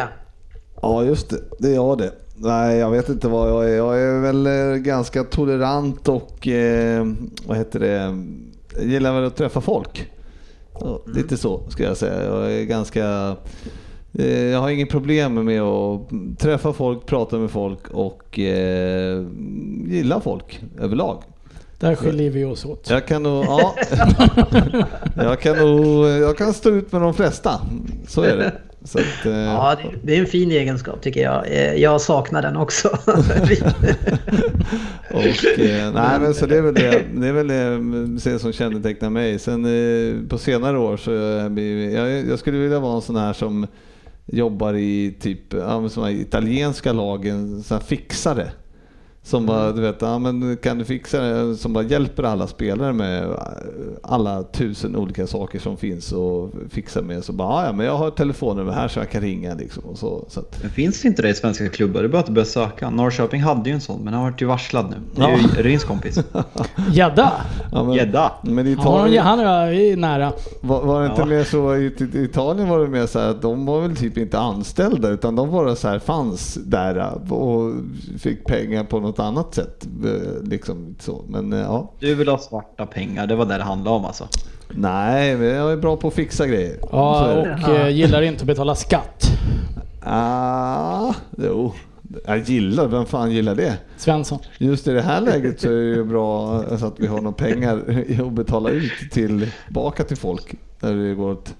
Ja, 0.81 1.03
just 1.03 1.29
det. 1.29 1.37
Det 1.59 1.67
är 1.67 1.75
jag 1.75 1.97
det. 1.97 2.11
Nej, 2.43 2.77
jag 2.77 2.91
vet 2.91 3.09
inte 3.09 3.27
vad 3.27 3.49
jag 3.49 3.69
är. 3.69 3.75
Jag 3.75 4.01
är 4.01 4.19
väl 4.19 4.47
eh, 4.47 4.75
ganska 4.75 5.23
tolerant 5.23 6.07
och 6.07 6.47
eh, 6.47 7.07
vad 7.45 7.57
heter 7.57 7.79
det? 7.79 8.23
Jag 8.75 8.85
gillar 8.85 9.13
väl 9.13 9.25
att 9.25 9.35
träffa 9.35 9.61
folk. 9.61 10.11
Så, 10.79 11.01
mm. 11.05 11.17
Lite 11.17 11.37
så 11.37 11.69
ska 11.69 11.83
jag 11.83 11.97
säga. 11.97 12.23
Jag 12.23 12.53
är 12.53 12.63
ganska... 12.63 13.35
Eh, 14.13 14.43
jag 14.43 14.59
har 14.59 14.69
inget 14.69 14.89
problem 14.89 15.45
med 15.45 15.61
att 15.61 16.09
träffa 16.39 16.73
folk, 16.73 17.05
prata 17.05 17.37
med 17.37 17.51
folk 17.51 17.87
och 17.87 18.39
eh, 18.39 19.25
gilla 19.87 20.19
folk 20.21 20.61
överlag. 20.79 21.23
Där 21.79 21.95
skiljer 21.95 22.29
vi 22.29 22.45
oss 22.45 22.65
åt. 22.65 22.89
Jag 22.89 23.07
kan 23.07 23.23
nog, 23.23 23.45
ja. 23.45 23.75
jag 25.15 25.39
kan 25.39 25.57
nog, 25.57 26.07
jag 26.07 26.37
kan 26.37 26.53
stå 26.53 26.69
ut 26.69 26.91
med 26.91 27.01
de 27.01 27.13
flesta. 27.13 27.61
Så 28.07 28.21
är 28.21 28.37
det. 28.37 28.53
Att, 28.83 29.25
eh. 29.25 29.31
Ja, 29.31 29.77
det 30.03 30.15
är 30.15 30.19
en 30.19 30.25
fin 30.25 30.51
egenskap 30.51 31.01
tycker 31.01 31.21
jag. 31.21 31.47
Eh, 31.47 31.73
jag 31.73 32.01
saknar 32.01 32.41
den 32.41 32.57
också. 32.57 32.87
och, 35.09 35.59
eh, 35.59 35.93
nej, 35.93 36.19
men 36.19 36.33
så 36.33 36.45
det 36.45 36.57
är 36.57 36.61
väl 36.61 36.73
det, 36.73 37.03
det, 37.13 37.27
är 37.27 37.33
väl 37.33 37.47
det 38.23 38.39
som 38.39 38.53
kännetecknar 38.53 39.09
mig. 39.09 39.39
Sen 39.39 39.65
eh, 39.65 40.27
på 40.27 40.37
senare 40.37 40.77
år 40.77 40.97
så 40.97 41.11
jag, 41.11 41.59
jag, 41.59 42.27
jag 42.27 42.39
skulle 42.39 42.57
vilja 42.57 42.79
vara 42.79 42.95
en 42.95 43.01
sån 43.01 43.15
här 43.15 43.33
som 43.33 43.67
jobbar 44.25 44.73
i 44.73 45.17
typ 45.21 45.53
ja, 45.53 45.89
italienska 46.09 46.93
lagen, 46.93 47.63
så 47.63 47.73
här 47.73 47.81
fixare. 47.81 48.51
Som 49.23 49.45
bara, 49.45 49.71
du 49.71 49.81
vet, 49.81 50.01
ja, 50.01 50.19
men 50.19 50.57
kan 50.57 50.77
du 50.77 50.85
fixa 50.85 51.21
det? 51.21 51.55
Som 51.55 51.73
bara 51.73 51.83
hjälper 51.83 52.23
alla 52.23 52.47
spelare 52.47 52.93
med 52.93 53.27
alla 54.03 54.43
tusen 54.43 54.95
olika 54.95 55.27
saker 55.27 55.59
som 55.59 55.77
finns 55.77 56.11
och 56.11 56.51
fixar 56.69 57.01
med. 57.01 57.23
Så 57.23 57.33
bara, 57.33 57.65
ja 57.65 57.73
men 57.73 57.85
jag 57.85 57.97
har 57.97 58.07
ett 58.07 58.15
telefonnummer 58.15 58.71
här 58.71 58.87
så 58.87 58.99
jag 58.99 59.09
kan 59.09 59.21
ringa 59.21 59.53
liksom. 59.53 59.83
Och 59.83 59.97
så, 59.97 60.25
så 60.27 60.39
att... 60.39 60.61
Men 60.61 60.71
finns 60.71 61.01
det 61.01 61.07
inte 61.07 61.21
det 61.21 61.29
i 61.29 61.33
svenska 61.33 61.69
klubbar? 61.69 62.01
Det 62.01 62.07
är 62.07 62.09
bara 62.09 62.19
att 62.19 62.29
börja 62.29 62.45
söka. 62.45 62.89
Norrköping 62.89 63.41
hade 63.41 63.69
ju 63.69 63.73
en 63.73 63.81
sån, 63.81 64.01
men 64.03 64.13
han 64.13 64.23
har 64.23 64.31
varit 64.31 64.41
ju 64.41 64.45
varslad 64.45 64.89
nu. 64.89 64.95
Det 65.15 65.21
är 65.21 65.37
ju 65.37 65.63
Rins 65.63 65.83
kompis. 65.83 66.19
Gädda? 66.91 67.31
Gädda? 67.95 68.31
Ja, 68.43 68.49
men 68.51 68.67
Italien... 68.67 69.23
han 69.23 69.39
är 69.39 69.95
nära. 69.95 70.33
Var, 70.61 70.81
var 70.81 71.01
det 71.01 71.07
inte 71.07 71.21
ja. 71.21 71.25
mer 71.25 71.43
så 71.43 71.75
i 71.75 71.95
Italien 72.13 72.69
var 72.69 72.79
det 72.79 72.87
mer 72.87 73.05
så 73.05 73.19
här 73.19 73.29
att 73.29 73.41
de 73.41 73.65
var 73.65 73.81
väl 73.81 73.95
typ 73.95 74.17
inte 74.17 74.39
anställda 74.39 75.09
utan 75.09 75.35
de 75.35 75.51
bara 75.51 75.75
så 75.75 75.87
här 75.87 75.99
fanns 75.99 76.53
där 76.53 77.31
och 77.33 77.73
fick 78.19 78.45
pengar 78.45 78.83
på 78.83 78.99
något 78.99 79.10
något 79.11 79.19
annat 79.19 79.55
sätt. 79.55 79.87
Eh, 80.05 80.43
liksom, 80.43 80.95
så. 80.99 81.23
Men, 81.27 81.53
eh, 81.53 81.59
ja. 81.59 81.91
Du 81.99 82.15
vill 82.15 82.27
ha 82.27 82.37
svarta 82.37 82.85
pengar, 82.85 83.27
det 83.27 83.35
var 83.35 83.45
det 83.45 83.57
det 83.57 83.63
handlade 83.63 83.97
om 83.97 84.05
alltså? 84.05 84.27
Nej, 84.69 85.35
men 85.35 85.47
jag 85.47 85.71
är 85.71 85.77
bra 85.77 85.97
på 85.97 86.07
att 86.07 86.13
fixa 86.13 86.47
grejer. 86.47 86.77
Ja, 86.91 87.33
och 87.33 87.47
ja. 87.47 87.75
Eh, 87.75 87.89
gillar 87.89 88.21
inte 88.21 88.41
att 88.41 88.47
betala 88.47 88.75
skatt. 88.75 89.25
Ah, 90.03 91.13
jo. 91.37 91.73
Jag 92.25 92.39
gillar, 92.39 92.87
vem 92.87 93.05
fan 93.05 93.31
gillar 93.31 93.55
det? 93.55 93.77
Svensson. 93.97 94.39
Just 94.57 94.87
i 94.87 94.91
det 94.91 95.01
här 95.01 95.21
läget 95.21 95.61
så 95.61 95.67
är 95.67 95.71
det 95.71 95.95
ju 95.95 96.03
bra 96.03 96.63
så 96.77 96.85
att 96.85 96.99
vi 96.99 97.07
har 97.07 97.21
några 97.21 97.35
pengar 97.35 97.77
att 98.27 98.33
betala 98.33 98.69
ut 98.69 98.91
tillbaka 99.11 100.03
till 100.03 100.17
folk 100.17 100.55
när 100.79 100.93
det 100.93 101.15
går 101.15 101.31
åt 101.31 101.53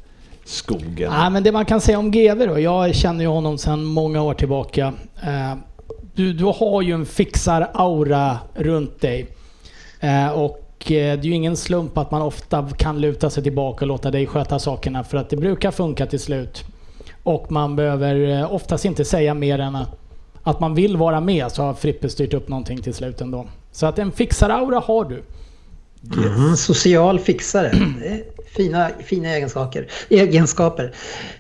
skogen. 0.46 1.12
Nej, 1.12 1.32
men 1.32 1.44
det 1.44 1.52
man 1.52 1.66
kan 1.66 1.82
säga 1.82 2.00
om 2.00 2.12
GV 2.12 2.48
då. 2.48 2.60
Jag 2.60 2.96
känner 2.96 3.22
ju 3.22 3.28
honom 3.28 3.58
sedan 3.58 3.84
många 3.84 4.22
år 4.22 4.34
tillbaka. 4.34 4.94
Du, 6.14 6.34
du 6.34 6.46
har 6.46 6.82
ju 6.82 6.94
en 6.94 7.06
fixar-aura 7.06 8.38
runt 8.54 9.02
dig. 9.02 9.28
Eh, 10.00 10.30
Och 10.30 10.58
eh, 10.82 10.88
det 10.88 10.96
är 10.96 11.26
ju 11.26 11.34
ingen 11.34 11.58
slump 11.58 11.98
att 11.98 12.12
man 12.12 12.22
ofta 12.22 12.70
kan 12.78 13.02
luta 13.02 13.30
sig 13.30 13.44
tillbaka 13.44 13.86
och 13.86 13.88
låta 13.88 14.12
dig 14.12 14.28
sköta 14.28 14.60
sakerna 14.60 15.04
för 15.04 15.18
att 15.18 15.30
det 15.30 15.38
brukar 15.38 15.72
funka 15.72 16.06
till 16.06 16.20
slut. 16.20 16.64
Och 17.24 17.52
man 17.52 17.76
behöver 17.76 18.40
eh, 18.40 18.54
oftast 18.54 18.86
inte 18.86 19.06
säga 19.06 19.34
mer 19.34 19.60
än 19.60 19.78
att 20.44 20.60
man 20.60 20.76
vill 20.76 20.98
vara 20.98 21.22
med 21.22 21.52
så 21.52 21.64
har 21.64 21.74
Frippe 21.74 22.10
styrt 22.10 22.34
upp 22.34 22.48
någonting 22.48 22.82
till 22.82 22.94
slut 22.94 23.22
ändå. 23.22 23.46
Så 23.72 23.86
att 23.86 24.00
en 24.00 24.12
fixar-aura 24.12 24.80
har 24.86 25.06
du. 25.06 25.24
Mm, 26.16 26.58
social 26.58 27.20
fixare. 27.20 27.72
Fina, 28.56 28.90
fina 29.06 29.30
egenskaper. 29.30 29.88
egenskaper. 30.10 30.94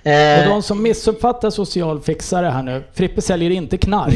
Eh, 0.03 0.39
Och 0.43 0.49
de 0.49 0.63
som 0.63 0.83
missuppfattar 0.83 1.49
social 1.49 2.01
fixare 2.01 2.45
här 2.47 2.63
nu. 2.63 2.83
Frippe 2.93 3.21
säljer 3.21 3.49
inte 3.49 3.77
knark. 3.77 4.13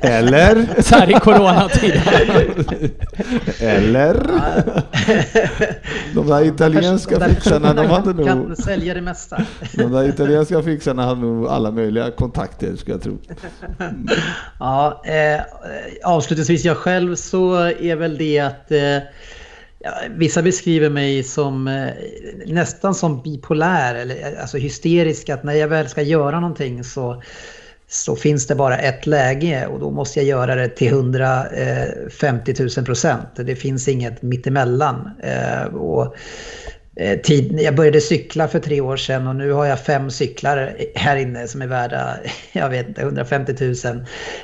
Eller? 0.00 0.68
så 0.82 0.94
här 0.94 1.10
i 1.10 1.14
coronatider. 1.14 2.02
Eller? 3.60 4.14
De 6.14 6.26
där 6.26 6.44
italienska 6.44 7.18
de 7.18 7.24
där 7.24 7.34
fixarna, 7.34 7.74
de 7.74 7.86
hade 7.86 8.02
personerna 8.02 8.28
kan 8.28 8.38
nog... 8.38 8.56
sälja 8.56 8.94
det 8.94 9.00
mesta. 9.00 9.42
De 9.72 9.92
där 9.92 10.08
italienska 10.08 10.62
fixarna 10.62 11.04
hade 11.04 11.20
nog 11.20 11.46
alla 11.46 11.70
möjliga 11.70 12.10
kontakter, 12.10 12.76
skulle 12.76 12.94
jag 12.94 13.02
tro. 13.02 13.18
Ja, 14.58 15.02
eh, 15.04 15.40
avslutningsvis 16.04 16.64
jag 16.64 16.76
själv 16.76 17.14
så 17.16 17.54
är 17.56 17.96
väl 17.96 18.18
det 18.18 18.51
att 18.52 18.72
eh, 18.72 18.98
vissa 20.10 20.42
beskriver 20.42 20.90
mig 20.90 21.22
som 21.22 21.68
eh, 21.68 21.90
nästan 22.46 22.94
som 22.94 23.22
bipolär 23.22 23.94
eller 23.94 24.32
eh, 24.32 24.40
alltså 24.40 24.58
hysterisk 24.58 25.28
att 25.28 25.44
när 25.44 25.52
jag 25.52 25.68
väl 25.68 25.88
ska 25.88 26.02
göra 26.02 26.40
någonting 26.40 26.84
så 26.84 27.22
så 27.88 28.16
finns 28.16 28.46
det 28.46 28.54
bara 28.54 28.78
ett 28.78 29.06
läge 29.06 29.66
och 29.66 29.80
då 29.80 29.90
måste 29.90 30.18
jag 30.18 30.26
göra 30.26 30.54
det 30.54 30.68
till 30.68 30.88
150 30.88 32.54
000 32.58 32.68
eh, 32.76 32.84
procent. 32.84 33.28
Det 33.36 33.56
finns 33.56 33.88
inget 33.88 34.22
mittemellan. 34.22 35.10
Eh, 35.22 35.64
och 35.74 36.16
Eh, 36.96 37.18
tid, 37.20 37.60
jag 37.60 37.74
började 37.74 38.00
cykla 38.00 38.48
för 38.48 38.58
tre 38.58 38.80
år 38.80 38.96
sedan 38.96 39.26
och 39.26 39.36
nu 39.36 39.52
har 39.52 39.66
jag 39.66 39.80
fem 39.80 40.10
cyklar 40.10 40.76
här 40.94 41.16
inne 41.16 41.48
som 41.48 41.62
är 41.62 41.66
värda, 41.66 42.16
jag 42.52 42.70
vet 42.70 42.88
inte, 42.88 43.00
150 43.00 43.54
000. 43.60 43.74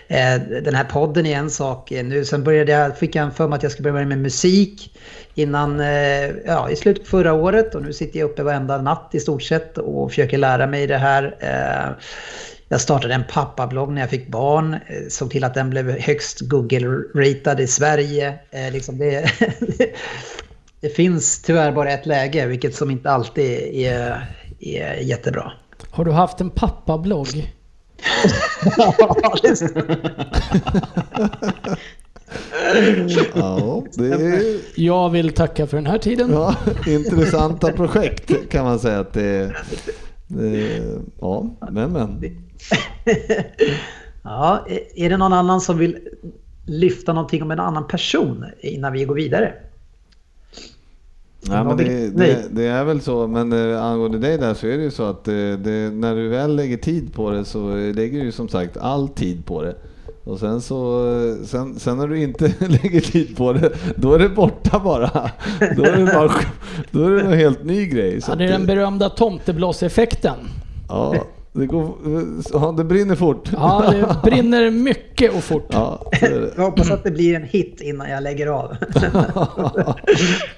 Eh, 0.08 0.40
den 0.62 0.74
här 0.74 0.84
podden 0.84 1.26
är 1.26 1.36
en 1.36 1.50
sak. 1.50 1.90
Nu, 1.90 2.24
sen 2.24 2.44
började 2.44 2.72
jag, 2.72 2.98
fick 2.98 3.14
jag 3.14 3.36
för 3.36 3.48
mig 3.48 3.56
att 3.56 3.62
jag 3.62 3.72
skulle 3.72 3.92
börja 3.92 4.06
med 4.06 4.18
musik 4.18 4.98
innan, 5.34 5.80
eh, 5.80 6.30
ja, 6.46 6.70
i 6.70 6.76
slutet 6.76 7.04
på 7.04 7.10
förra 7.10 7.32
året 7.32 7.74
och 7.74 7.82
nu 7.82 7.92
sitter 7.92 8.20
jag 8.20 8.30
uppe 8.30 8.42
varenda 8.42 8.82
natt 8.82 9.10
i 9.12 9.20
stort 9.20 9.42
sett 9.42 9.78
och 9.78 10.10
försöker 10.10 10.38
lära 10.38 10.66
mig 10.66 10.86
det 10.86 10.98
här. 10.98 11.36
Jag 12.68 12.80
startade 12.80 13.14
en 13.14 13.24
pappablogg 13.30 13.92
när 13.92 14.00
jag 14.00 14.10
fick 14.10 14.28
barn, 14.28 14.76
såg 15.08 15.30
till 15.30 15.44
att 15.44 15.54
den 15.54 15.70
blev 15.70 15.90
högst 15.90 16.40
Google-ratad 16.40 17.60
i 17.60 17.66
Sverige. 17.66 18.34
Eh, 18.50 18.72
Liksom 18.72 18.98
det, 18.98 19.30
det 20.80 20.88
finns 20.88 21.42
tyvärr 21.42 21.72
bara 21.72 21.90
ett 21.90 22.06
läge, 22.06 22.46
vilket 22.46 22.74
som 22.74 22.90
inte 22.90 23.10
alltid 23.10 23.60
är, 23.74 24.26
är 24.60 24.94
jättebra. 24.94 25.52
Har 25.90 26.04
du 26.04 26.10
haft 26.10 26.40
en 26.40 26.50
pappablogg? 26.50 27.28
Ja, 28.76 29.34
det 29.42 29.56
stämmer. 29.56 29.98
Ja, 33.34 33.84
det 33.94 34.06
är 34.12 34.60
Jag 34.74 35.10
vill 35.10 35.32
tacka 35.32 35.66
för 35.66 35.76
den 35.76 35.86
här 35.86 35.98
tiden. 35.98 36.32
ja, 36.32 36.54
intressanta 36.86 37.72
projekt 37.72 38.50
kan 38.50 38.64
man 38.64 38.78
säga 38.78 39.00
att 39.00 39.12
det 39.12 39.24
är. 39.24 39.56
Det, 40.26 40.82
ja, 41.20 41.56
men 41.70 41.92
men. 41.92 42.20
ja, 44.22 44.66
är 44.94 45.10
det 45.10 45.16
någon 45.16 45.32
annan 45.32 45.60
som 45.60 45.78
vill 45.78 45.98
lyfta 46.66 47.12
någonting 47.12 47.42
om 47.42 47.50
en 47.50 47.60
annan 47.60 47.86
person 47.86 48.44
innan 48.60 48.92
vi 48.92 49.04
går 49.04 49.14
vidare? 49.14 49.54
Nej, 51.40 51.64
men 51.64 51.76
det, 51.76 52.10
det, 52.10 52.44
det 52.50 52.64
är 52.66 52.84
väl 52.84 53.00
så, 53.00 53.26
men 53.26 53.72
eh, 53.72 53.84
angående 53.84 54.18
dig 54.18 54.38
där 54.38 54.54
så 54.54 54.66
är 54.66 54.76
det 54.76 54.82
ju 54.82 54.90
så 54.90 55.02
att 55.02 55.28
eh, 55.28 55.34
det, 55.34 55.90
när 55.94 56.14
du 56.14 56.28
väl 56.28 56.56
lägger 56.56 56.76
tid 56.76 57.14
på 57.14 57.30
det 57.30 57.44
så 57.44 57.74
lägger 57.76 58.18
du 58.18 58.24
ju 58.24 58.32
som 58.32 58.48
sagt 58.48 58.76
all 58.76 59.08
tid 59.08 59.46
på 59.46 59.62
det. 59.62 59.74
Och 60.24 60.38
sen 60.38 60.60
så, 60.60 61.08
eh, 61.18 61.46
sen, 61.46 61.78
sen 61.78 61.96
när 61.98 62.08
du 62.08 62.22
inte 62.22 62.44
lägger 62.58 63.00
tid 63.00 63.36
på 63.36 63.52
det, 63.52 63.72
då 63.96 64.14
är 64.14 64.18
det 64.18 64.28
borta 64.28 64.80
bara. 64.84 65.10
Då 65.76 65.82
är 65.84 65.96
det, 65.96 66.12
bara, 66.12 66.32
då 66.90 67.04
är 67.04 67.10
det 67.10 67.20
en 67.20 67.32
helt 67.32 67.64
ny 67.64 67.86
grej. 67.86 68.20
Så 68.20 68.30
Ja, 68.30 68.36
det 68.36 68.44
är 68.44 68.48
den 68.48 68.66
berömda 68.66 69.08
tomteblåseffekten. 69.08 70.36
ja, 70.88 71.14
det, 71.52 71.66
går, 71.66 71.94
ja, 72.52 72.74
det 72.76 72.84
brinner 72.84 73.14
fort. 73.14 73.50
Ja, 73.52 73.84
det 73.92 74.30
brinner 74.30 74.70
mycket 74.70 75.34
och 75.34 75.44
fort. 75.44 75.66
Ja, 75.72 76.10
är 76.12 76.30
det. 76.30 76.52
Jag 76.56 76.64
hoppas 76.64 76.90
att 76.90 77.04
det 77.04 77.10
blir 77.10 77.36
en 77.36 77.42
hit 77.42 77.80
innan 77.80 78.10
jag 78.10 78.22
lägger 78.22 78.46
av. 78.46 78.76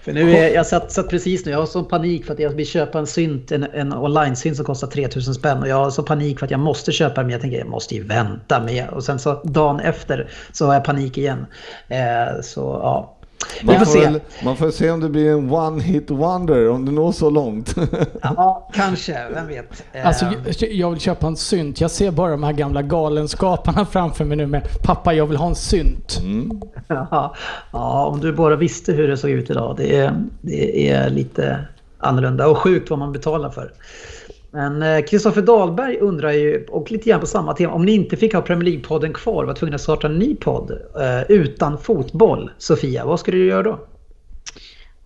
för 0.02 0.12
nu 0.12 0.36
är, 0.36 0.54
jag 0.54 0.66
satt, 0.66 0.92
satt 0.92 1.08
precis 1.08 1.44
nu, 1.44 1.50
jag 1.52 1.58
har 1.58 1.66
sån 1.66 1.88
panik 1.88 2.24
för 2.26 2.32
att 2.32 2.38
jag 2.38 2.50
vill 2.50 2.66
köpa 2.66 2.98
en 2.98 3.06
synt, 3.06 3.52
en, 3.52 3.62
en 3.62 3.92
online-synt 3.92 4.56
som 4.56 4.66
kostar 4.66 4.86
3000 4.86 5.34
spänn. 5.34 5.58
Och 5.58 5.68
jag 5.68 5.76
har 5.76 5.90
så 5.90 6.02
panik 6.02 6.38
för 6.38 6.46
att 6.46 6.50
jag 6.50 6.60
måste 6.60 6.92
köpa 6.92 7.14
den, 7.14 7.26
men 7.26 7.32
jag 7.32 7.40
tänker 7.40 7.58
jag 7.58 7.68
måste 7.68 7.94
ju 7.94 8.02
vänta 8.02 8.60
med. 8.60 8.88
Och 8.88 9.04
sen 9.04 9.18
så 9.18 9.42
dagen 9.44 9.80
efter 9.80 10.30
så 10.52 10.66
har 10.66 10.74
jag 10.74 10.84
panik 10.84 11.18
igen. 11.18 11.46
Eh, 11.88 12.40
så 12.42 12.60
ja. 12.60 13.16
Man 13.62 13.78
får 13.78 13.84
se. 13.86 14.00
väl, 14.00 14.20
man 14.44 14.56
får 14.56 14.70
se 14.70 14.90
om 14.90 15.00
det 15.00 15.08
blir 15.08 15.30
en 15.30 15.50
one 15.52 15.82
hit 15.82 16.10
wonder, 16.10 16.68
om 16.70 16.84
det 16.84 16.92
når 16.92 17.12
så 17.12 17.30
långt. 17.30 17.74
Ja, 18.22 18.68
kanske. 18.74 19.26
Vem 19.34 19.46
vet. 19.46 19.82
Alltså, 20.04 20.24
jag- 20.60 20.72
jag 20.72 20.90
vill 20.90 21.00
köpa 21.00 21.26
en 21.26 21.36
synt. 21.36 21.80
Jag 21.80 21.90
ser 21.90 22.10
bara 22.10 22.30
de 22.30 22.42
här 22.42 22.52
gamla 22.52 22.82
galenskaparna 22.82 23.84
framför 23.86 24.24
mig 24.24 24.36
nu 24.36 24.46
med 24.46 24.62
pappa, 24.82 25.14
jag 25.14 25.26
vill 25.26 25.36
ha 25.36 25.46
en 25.48 25.54
synt. 25.54 26.18
Mm. 26.22 26.60
Ja, 26.88 27.34
ja, 27.72 28.06
om 28.06 28.20
du 28.20 28.32
bara 28.32 28.56
visste 28.56 28.92
hur 28.92 29.08
det 29.08 29.16
såg 29.16 29.30
ut 29.30 29.50
idag. 29.50 29.74
Det 29.76 29.96
är, 29.96 30.14
det 30.40 30.88
är 30.90 31.10
lite 31.10 31.64
annorlunda 31.98 32.48
och 32.48 32.58
sjukt 32.58 32.90
vad 32.90 32.98
man 32.98 33.12
betalar 33.12 33.50
för. 33.50 33.72
Men 34.52 34.82
eh, 34.82 35.04
Kristoffer 35.04 35.42
Dahlberg 35.42 35.98
undrar 35.98 36.32
ju, 36.32 36.64
och 36.64 36.90
lite 36.90 37.08
grann 37.10 37.20
på 37.20 37.26
samma 37.26 37.52
tema, 37.52 37.72
om 37.72 37.84
ni 37.84 37.92
inte 37.92 38.16
fick 38.16 38.34
ha 38.34 38.42
Premier 38.42 38.70
League-podden 38.70 39.12
kvar, 39.12 39.44
var 39.44 39.54
tvungna 39.54 39.74
att 39.74 39.80
starta 39.80 40.06
en 40.06 40.18
ny 40.18 40.36
podd 40.36 40.70
eh, 41.00 41.22
utan 41.28 41.78
fotboll, 41.78 42.50
Sofia, 42.58 43.04
vad 43.04 43.20
skulle 43.20 43.36
du 43.36 43.46
göra 43.46 43.62
då? 43.62 43.86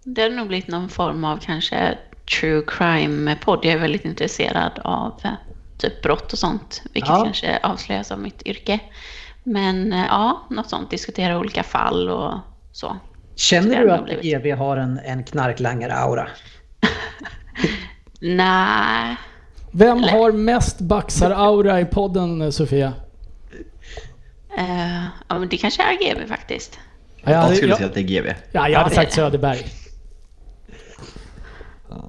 Det 0.05 0.23
hade 0.23 0.35
nog 0.35 0.49
blivit 0.49 0.69
någon 0.69 0.89
form 0.89 1.25
av 1.25 1.37
kanske 1.37 1.99
true 2.41 2.63
crime-podd. 2.67 3.59
Jag 3.63 3.73
är 3.73 3.79
väldigt 3.79 4.05
intresserad 4.05 4.73
av 4.85 5.13
eh, 5.25 5.31
typ 5.79 6.03
brott 6.03 6.33
och 6.33 6.39
sånt, 6.39 6.83
vilket 6.93 7.11
Ja. 7.11 7.25
kanske 7.25 7.59
avslöjas 7.63 8.13
av 8.13 8.19
mitt 8.19 8.43
yrke. 8.47 8.81
Men 9.45 9.93
eh, 9.93 10.05
ja, 10.09 10.47
något 10.51 10.71
sånt. 10.71 10.91
Diskutera 10.91 11.39
olika 11.39 11.63
fall 11.63 12.09
och 12.09 12.33
så. 12.73 12.97
Känner 13.37 13.81
du 13.81 13.91
att. 13.91 14.23
GV 14.23 14.53
har 14.53 14.77
en, 14.77 15.01
en 15.05 15.25
knarklangare-aura? 15.25 16.29
Nej, 18.21 19.17
Vem 19.77 20.03
har 20.03 20.33
mest 20.33 20.79
baxar-aura 20.81 21.81
i 21.81 21.85
podden, 21.85 22.53
Sofia? 22.53 22.93
eh, 24.59 25.05
ja, 25.29 25.39
men 25.39 25.49
det 25.49 25.57
kanske 25.57 25.83
är 25.83 25.97
GB 26.15 26.27
faktiskt. 26.29 26.79
Ja, 27.25 27.31
jag, 27.33 27.45
Jag 27.51 27.57
skulle 27.57 27.69
jag, 27.71 27.77
säga 27.79 27.89
att 27.89 27.95
det 27.95 28.01
är 28.01 28.05
GB. 28.05 28.29
ja, 28.53 28.69
jag 28.69 28.79
hade 28.79 28.91
det 28.91 28.95
sagt. 28.95 29.13
Söderberg. 29.13 29.67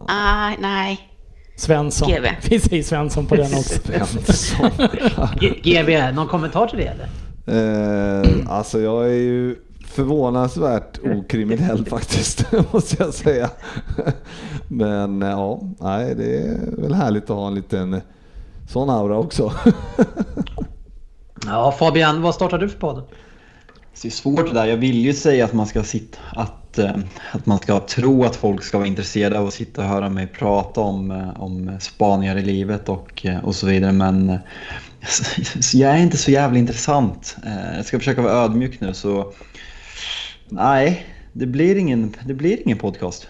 Ah, 0.07 0.51
nej, 0.59 1.09
Svensson. 1.55 2.09
GV. 2.09 2.25
Vi 2.49 2.59
säger 2.59 2.83
Svensson 2.83 3.25
på 3.25 3.35
den 3.35 3.53
också. 3.53 3.81
G- 5.39 5.59
GV, 5.63 6.13
någon 6.15 6.27
kommentar 6.27 6.67
till 6.67 6.79
det 6.79 6.85
eller? 6.87 7.09
Eh, 7.47 8.27
alltså 8.47 8.79
jag 8.81 9.05
är 9.05 9.13
ju 9.13 9.55
förvånansvärt 9.95 10.99
okriminell 11.03 11.85
faktiskt, 11.85 12.45
måste 12.73 13.03
jag 13.03 13.13
säga. 13.13 13.49
Men 14.67 15.23
eh, 15.23 15.29
ja, 15.29 15.61
nej, 15.79 16.15
det 16.15 16.37
är 16.37 16.81
väl 16.81 16.93
härligt 16.93 17.23
att 17.23 17.37
ha 17.37 17.47
en 17.47 17.55
liten 17.55 18.01
sån 18.69 18.89
aura 18.89 19.17
också. 19.17 19.53
Ja, 21.45 21.71
Fabian, 21.79 22.21
vad 22.21 22.35
startar 22.35 22.57
du 22.57 22.69
för 22.69 22.79
podd? 22.79 23.03
Det 24.01 24.07
är 24.07 24.11
svårt 24.11 24.47
det 24.47 24.53
där. 24.53 24.65
Jag 24.65 24.77
vill 24.77 24.95
ju 24.97 25.13
säga 25.13 25.45
att 25.45 25.53
man 25.53 25.67
ska 25.67 25.83
sitta, 25.83 26.17
att, 26.35 26.79
eh, 26.79 26.95
att 27.31 27.45
man 27.45 27.57
ska 27.57 27.79
tro 27.79 28.23
att 28.23 28.35
folk 28.35 28.63
ska 28.63 28.77
vara 28.77 28.87
intresserade 28.87 29.39
av 29.39 29.47
att 29.47 29.53
sitta 29.53 29.81
och 29.81 29.87
höra 29.87 30.09
mig 30.09 30.27
prata 30.27 30.81
om, 30.81 31.11
eh, 31.11 31.41
om 31.41 31.77
spaningar 31.79 32.37
i 32.37 32.41
livet 32.41 32.89
och, 32.89 33.25
eh, 33.25 33.45
och 33.45 33.55
så 33.55 33.67
vidare. 33.67 33.91
Men 33.91 34.29
eh, 34.29 34.37
jag 35.73 35.91
är 35.91 35.97
inte 35.97 36.17
så 36.17 36.31
jävla 36.31 36.59
intressant. 36.59 37.37
Eh, 37.45 37.75
Jag 37.77 37.85
ska 37.85 37.97
försöka 37.99 38.21
vara 38.21 38.33
ödmjuk 38.33 38.81
nu 38.81 38.93
så 38.93 39.31
nej, 40.49 41.05
det 41.33 41.45
blir 41.45 41.75
ingen, 41.75 42.15
det 42.25 42.33
blir 42.33 42.61
ingen 42.65 42.77
podcast. 42.77 43.27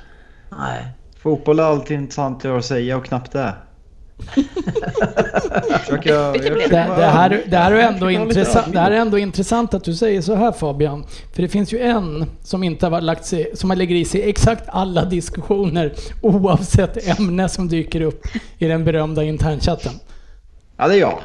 Nej. 0.58 0.86
Fotboll 1.20 1.60
är 1.60 1.64
alltid 1.64 1.98
intressant 1.98 2.46
att 2.46 2.66
säga 2.66 2.98
och 2.98 3.06
knappt 3.06 3.32
det. 3.32 3.54
Jag- 6.04 6.42
det 6.70 6.78
här, 7.06 7.44
det, 7.50 7.58
här 7.58 7.72
är 7.72 7.80
ändå 7.80 8.12
intressant, 8.12 8.56
annat. 8.66 8.74
det 8.74 8.80
här 8.80 8.92
är 8.92 8.96
ändå 8.96 9.18
intressant 9.18 9.74
att 9.74 9.84
du 9.84 9.94
säger 9.94 10.22
så 10.22 10.36
här 10.36 10.52
Fabian. 10.52 11.06
För 11.34 11.42
det 11.42 11.48
finns 11.48 11.74
ju 11.74 11.80
en 11.80 12.26
som 12.44 12.64
inte 12.64 12.88
har 12.88 13.02
lagt 13.02 13.26
sig, 13.26 13.52
som 13.54 13.70
har 13.70 13.78
lägger 13.78 13.96
i 13.96 14.06
sig 14.06 14.30
exakt 14.30 14.64
alla 14.68 15.06
diskussioner 15.06 15.94
oavsett 16.22 17.20
ämne 17.20 17.50
som 17.50 17.68
dyker 17.68 18.02
upp 18.02 18.22
i 18.58 18.68
den 18.68 18.86
berömda 18.86 19.24
internchatten. 19.24 19.94
Ja, 20.78 20.88
det 20.88 20.96
är 20.96 21.00
jag. 21.00 21.20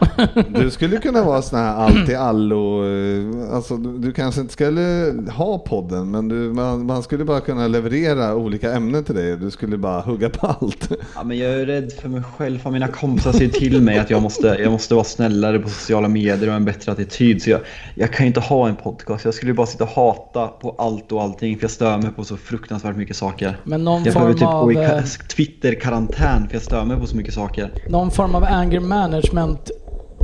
Du 0.55 0.70
skulle 0.70 0.96
kunna 0.96 1.24
vara 1.24 1.42
sån 1.42 1.59
här 1.59 1.74
allt 1.74 2.09
i 2.09 2.14
allo. 2.14 2.84
eh, 2.84 3.55
Alltså, 3.55 3.76
du, 3.76 3.98
du 3.98 4.12
kanske 4.12 4.40
inte 4.40 4.53
skulle 4.53 5.14
ha 5.36 5.59
podden, 5.59 6.11
men 6.11 6.28
du, 6.28 6.34
man, 6.34 6.86
man 6.86 7.03
skulle 7.03 7.24
bara 7.24 7.40
kunna 7.40 7.68
leverera 7.68 8.34
olika 8.34 8.72
ämnen 8.72 9.05
till 9.05 9.14
dig. 9.14 9.36
Du 9.36 9.51
skulle 9.51 9.76
bara 9.76 10.01
hugga 10.01 10.30
på 10.30 10.46
allt. 10.46 10.88
Ja, 11.14 11.22
men 11.24 11.38
jag 11.38 11.51
är 11.51 11.66
rädd 11.66 11.92
för 11.92 12.09
mig 12.09 12.22
själv, 12.38 12.59
för 12.59 12.70
mina 12.70 12.88
kompisar 12.88 13.32
säger 13.32 13.51
till 13.51 13.82
mig 13.82 13.98
att 13.98 14.11
jag 14.11 14.22
måste, 14.22 14.46
jag 14.62 14.72
måste 14.72 14.94
vara 14.94 15.05
snällare 15.05 15.59
på 15.59 15.68
sociala 15.68 16.09
medier 16.09 16.48
och 16.48 16.55
en 16.55 16.64
bättre 16.64 16.92
attityd. 16.92 17.42
Så 17.42 17.51
jag, 17.51 17.61
jag 17.94 18.12
kan 18.12 18.24
ju 18.24 18.28
inte 18.28 18.40
ha 18.40 18.68
en 18.68 18.76
podcast. 18.76 19.24
Jag 19.24 19.34
skulle 19.34 19.55
bara 19.55 19.66
sitta 19.66 19.84
och 19.84 19.90
hata 19.90 20.46
på 20.48 20.74
allt 20.78 21.12
och 21.12 21.22
allting 21.22 21.57
för 21.57 21.64
jag 21.64 21.70
stör 21.70 21.98
mig 21.98 22.11
på 22.16 22.24
så 22.24 22.36
fruktansvärt 22.36 22.96
mycket 22.96 23.16
saker. 23.16 23.57
Men 23.64 23.84
någon 23.84 24.05
Jag 24.05 24.14
behöver 24.14 24.32
typ 24.32 24.42
gå 24.42 24.72
i 24.72 24.76
av, 24.76 24.82
eh, 24.82 24.90
ka- 24.90 25.26
Twitter-karantän 25.36 26.46
för 26.48 26.55
jag 26.55 26.62
stör 26.62 26.84
mig 26.84 26.96
på 26.96 27.07
så 27.07 27.16
mycket 27.16 27.34
saker. 27.34 27.70
någon 27.88 28.11
form 28.11 28.34
av 28.34 28.44
anger 28.44 28.80
management 28.80 29.39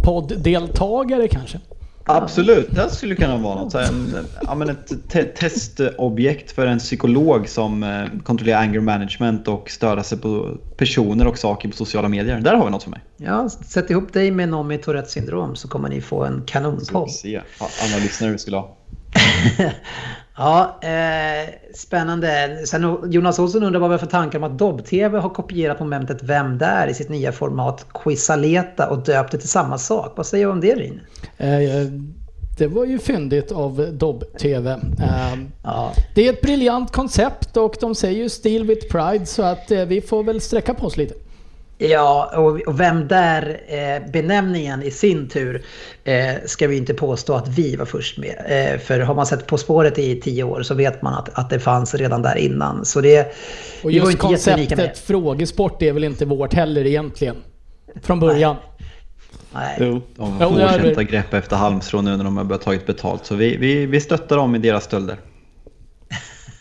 podd-deltagare 0.02 1.28
kanske? 1.28 1.60
Absolut, 2.08 2.74
det 2.74 2.90
skulle 2.90 3.14
kunna 3.14 3.36
vara 3.36 3.54
något. 3.54 3.74
Ja, 4.46 4.54
men 4.54 4.68
ett 4.68 5.08
te 5.08 5.22
testobjekt 5.24 6.52
för 6.52 6.66
en 6.66 6.78
psykolog 6.78 7.48
som 7.48 7.82
eh, 7.82 8.04
kontrollerar 8.24 8.60
anger 8.60 8.80
management 8.80 9.48
och 9.48 9.70
störa 9.70 10.02
sig 10.02 10.18
på 10.18 10.56
personer 10.76 11.26
och 11.26 11.38
saker 11.38 11.68
på 11.68 11.76
sociala 11.76 12.08
medier. 12.08 12.40
Där 12.40 12.54
har 12.54 12.64
vi 12.64 12.70
något 12.70 12.82
för 12.82 12.90
mig. 12.90 13.00
Ja, 13.16 13.48
sätt 13.48 13.90
ihop 13.90 14.12
dig 14.12 14.30
med 14.30 14.48
någon 14.48 14.66
med 14.66 14.82
Tourettes 14.82 15.12
syndrom 15.12 15.56
så 15.56 15.68
kommer 15.68 15.88
ni 15.88 16.00
få 16.00 16.24
en 16.24 16.42
kanonpodd. 16.46 17.10
Se 17.10 17.42
vad 17.60 17.70
alla 17.82 18.02
lyssnare 18.02 18.32
vi 18.32 18.38
skulle 18.38 18.56
ha. 18.56 18.76
Ja, 20.38 20.78
eh, 20.82 21.54
spännande. 21.74 22.58
Sen 22.66 22.96
Jonas 23.10 23.38
Olsson 23.38 23.62
undrar 23.62 23.80
vad 23.80 23.90
vi 23.90 23.94
har 23.94 23.98
för 23.98 24.06
tankar 24.06 24.38
om 24.38 24.44
att 24.44 24.58
Dobb-TV 24.58 25.18
har 25.18 25.28
kopierat 25.30 25.80
momentet 25.80 26.22
Vem 26.22 26.58
där 26.58 26.86
i 26.86 26.94
sitt 26.94 27.08
nya 27.08 27.32
format 27.32 27.86
Quizaleta 28.04 28.88
och 28.90 29.04
döpt 29.04 29.32
det 29.32 29.38
till 29.38 29.48
samma 29.48 29.78
sak. 29.78 30.12
Vad 30.16 30.26
säger 30.26 30.46
du 30.46 30.52
om 30.52 30.60
det 30.60 30.74
Rin? 30.74 31.00
Eh, 31.36 31.48
det 32.58 32.66
var 32.66 32.84
ju 32.84 32.98
fyndigt 32.98 33.52
av 33.52 33.88
Dobb 33.92 34.24
TV. 34.38 34.70
Eh, 34.70 35.38
Ja, 35.62 35.92
det 36.14 36.28
är 36.28 36.32
ett 36.32 36.40
briljant 36.40 36.92
koncept 36.92 37.56
och 37.56 37.76
de 37.80 37.94
säger 37.94 38.22
ju 38.22 38.28
Steel 38.28 38.66
with 38.66 38.86
Pride 38.86 39.26
så 39.26 39.42
att 39.42 39.70
eh, 39.70 39.84
vi 39.84 40.00
får 40.00 40.24
väl 40.24 40.40
sträcka 40.40 40.74
på 40.74 40.86
oss 40.86 40.96
lite. 40.96 41.14
Ja 41.78 42.30
och, 42.36 42.80
Vem 42.80 43.08
där 43.08 43.60
eh, 43.66 44.10
benämningen 44.12 44.82
i 44.82 44.90
sin 44.90 45.28
tur 45.28 45.64
eh, 46.04 46.34
ska 46.46 46.66
vi 46.68 46.76
inte 46.76 46.94
påstå 46.94 47.34
att 47.34 47.48
vi 47.48 47.76
var 47.76 47.86
först 47.86 48.18
med. 48.18 48.36
Eh, 48.46 48.78
för 48.80 49.00
har 49.00 49.14
man 49.14 49.26
sett 49.26 49.46
På 49.46 49.58
spåret 49.58 49.98
i 49.98 50.20
tio 50.20 50.44
år 50.44 50.62
så 50.62 50.74
vet 50.74 51.02
man 51.02 51.14
att, 51.14 51.38
att 51.38 51.50
det 51.50 51.60
fanns 51.60 51.94
redan 51.94 52.22
där 52.22 52.36
innan. 52.36 52.84
Så 52.84 53.00
det, 53.00 53.34
Och 53.82 53.92
just 53.92 54.06
inte 54.06 54.18
konceptet 54.18 54.98
frågesport 54.98 55.82
är 55.82 55.92
väl 55.92 56.04
inte 56.04 56.24
vårt 56.24 56.54
heller 56.54 56.86
egentligen. 56.86 57.36
Från 58.02 58.20
början. 58.20 58.56
Nej. 59.54 59.76
Jo. 59.80 60.02
De 60.16 60.38
Jo, 60.40 60.46
är 60.46 60.68
fortsätter 60.68 60.94
det. 60.94 61.04
greppa 61.04 61.38
efter 61.38 61.56
halmstrån 61.56 62.04
nu 62.04 62.16
när 62.16 62.24
de 62.24 62.36
har 62.36 62.44
börjat 62.44 62.62
tagit 62.62 62.86
betalt. 62.86 63.26
Så 63.26 63.34
vi, 63.34 63.56
vi, 63.56 63.86
vi 63.86 64.00
stöttar 64.00 64.36
dem 64.36 64.54
i 64.54 64.58
deras 64.58 64.84
stölder. 64.84 65.16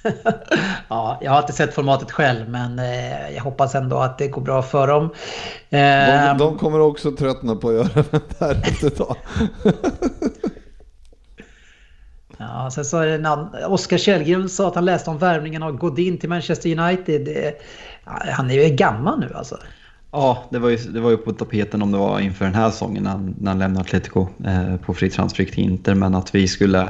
Ja, 0.88 1.20
jag 1.22 1.32
har 1.32 1.40
inte 1.40 1.54
sett 1.54 1.74
formatet 1.74 2.12
själv 2.12 2.50
men 2.50 2.80
eh, 2.80 3.30
jag 3.36 3.44
hoppas 3.44 3.76
ändå 3.76 3.98
att 3.98 4.18
det 4.18 4.28
går 4.28 4.42
bra 4.42 4.62
för 4.62 4.88
dem. 4.88 5.10
De, 5.70 5.78
Eh, 5.78 6.38
de 6.38 6.58
kommer 6.58 6.80
också 6.80 7.12
tröttna 7.12 7.56
på 7.56 7.70
att 7.70 7.76
göra 7.76 8.04
det 8.12 8.40
här 8.40 8.62
efter 8.64 8.88
ett 8.88 8.98
tag. 8.98 9.18
Ja, 12.38 12.70
sen 12.72 12.86
så 12.86 12.98
är 12.98 13.08
det 13.08 13.14
en 13.14 13.26
annan, 13.26 13.50
Oskar 13.68 13.98
Källgren 13.98 14.50
sa 14.50 14.68
att 14.68 14.76
han 14.76 14.86
läste 14.86 15.10
om 15.10 15.18
värvningen 15.18 15.64
av 15.64 15.72
Godin 15.72 16.18
till 16.18 16.30
Manchester 16.30 16.80
United. 16.80 17.54
Han 18.06 18.52
är 18.52 18.54
ju 18.54 18.76
gammal 18.76 19.20
nu 19.20 19.34
alltså. 19.36 19.58
Ja, 20.12 20.44
det 20.50 20.60
var, 20.60 20.70
ju, 20.70 20.78
det 20.78 21.00
var 21.00 21.10
ju 21.10 21.18
på 21.18 21.34
tapeten 21.34 21.82
om 21.82 21.92
det 21.92 21.98
var 21.98 22.20
inför 22.20 22.46
den 22.46 22.54
här 22.56 22.72
säsongen 22.72 23.04
när 23.04 23.12
han, 23.12 23.36
när 23.40 23.52
han 23.52 23.60
lämnade 23.60 23.82
Atletico 23.82 24.28
eh, 24.46 24.76
på 24.78 24.94
fri 24.94 25.10
transfer 25.10 25.46
till 25.46 25.64
Inter. 25.64 25.96
Men 25.96 26.16
att 26.16 26.36
vi 26.36 26.48
skulle 26.48 26.90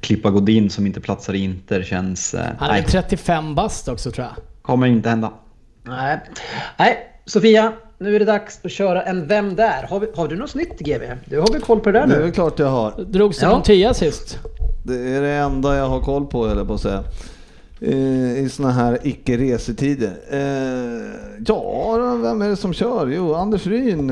klippa 0.00 0.30
Godin 0.30 0.70
som 0.70 0.86
inte 0.86 1.00
platsar 1.00 1.34
i 1.34 1.38
Inter 1.38 1.82
känns... 1.82 2.34
Eh, 2.34 2.46
Han 2.58 2.68
är 2.70 2.72
nej, 2.74 2.84
35 2.88 3.54
bast 3.54 3.88
också 3.88 4.10
tror 4.10 4.26
jag. 4.26 4.34
kommer 4.62 4.86
inte 4.86 5.08
hända. 5.08 5.32
Nej. 5.82 6.20
Nej, 6.78 6.98
Sofia, 7.26 7.72
nu 7.98 8.14
är 8.16 8.18
det 8.18 8.24
dags 8.24 8.60
att 8.64 8.70
köra 8.70 9.02
en 9.02 9.26
Vem 9.28 9.54
där? 9.56 9.86
Har, 9.90 10.00
vi, 10.00 10.06
har 10.16 10.28
du 10.28 10.36
något 10.36 10.54
nytt 10.54 10.78
GV? 10.80 11.00
Du 11.24 11.40
har 11.40 11.52
väl 11.52 11.60
koll 11.62 11.80
på 11.80 11.90
det 11.90 11.98
där 11.98 12.06
Det 12.06 12.14
är 12.14 12.18
nu? 12.18 12.22
väl 12.22 12.32
klart 12.32 12.58
jag 12.58 12.66
har. 12.66 13.04
Drogs 13.04 13.38
det 13.38 13.46
Ja. 13.46 13.52
någon 13.52 13.62
tia 13.62 13.94
sist? 13.94 14.38
Det 14.84 14.94
är 15.16 15.22
det 15.22 15.30
enda 15.32 15.76
jag 15.76 15.88
har 15.88 16.00
koll 16.00 16.26
på, 16.26 16.46
eller 16.46 16.64
på 16.64 16.74
att 16.74 16.80
säga. 16.80 17.04
Eh, 17.80 18.38
I 18.38 18.48
såna 18.52 18.70
här 18.70 18.98
icke-resetider. 19.02 20.12
Eh, 20.30 21.38
ja, 21.46 21.96
vem 22.22 22.42
är 22.42 22.48
det 22.48 22.56
som 22.56 22.72
kör? 22.72 23.06
Jo, 23.06 23.34
Anders 23.34 23.66
Ryn. 23.66 24.10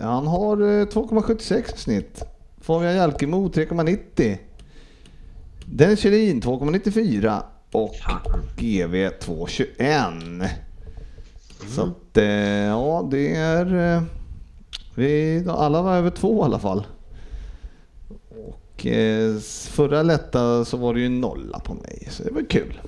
Han 0.00 0.26
har 0.26 0.56
eh, 0.56 0.86
2,76 0.86 1.74
i 1.74 1.78
snitt. 1.78 2.22
Fabian 2.60 2.94
Jalkemo 2.96 3.48
3,90. 3.48 4.36
Dennis 5.68 6.00
Kjellin 6.00 6.42
2,94 6.42 7.42
och 7.72 7.94
GV 8.56 8.94
2,21. 8.94 10.48
Så 11.68 11.82
att, 11.82 12.16
eh, 12.16 12.26
ja, 12.26 13.08
det 13.10 13.34
är... 13.34 13.94
Eh, 13.96 14.02
vi, 14.94 15.44
alla 15.48 15.82
var 15.82 15.96
över 15.96 16.10
två 16.10 16.42
i 16.42 16.44
alla 16.44 16.58
fall. 16.58 16.86
Och 18.46 18.86
eh, 18.86 19.38
förra 19.70 20.02
lätta 20.02 20.64
så 20.64 20.76
var 20.76 20.94
det 20.94 21.00
ju 21.00 21.08
nolla 21.08 21.58
på 21.58 21.74
mig, 21.74 22.08
så 22.10 22.22
det 22.22 22.30
var 22.30 22.42
kul. 22.50 22.80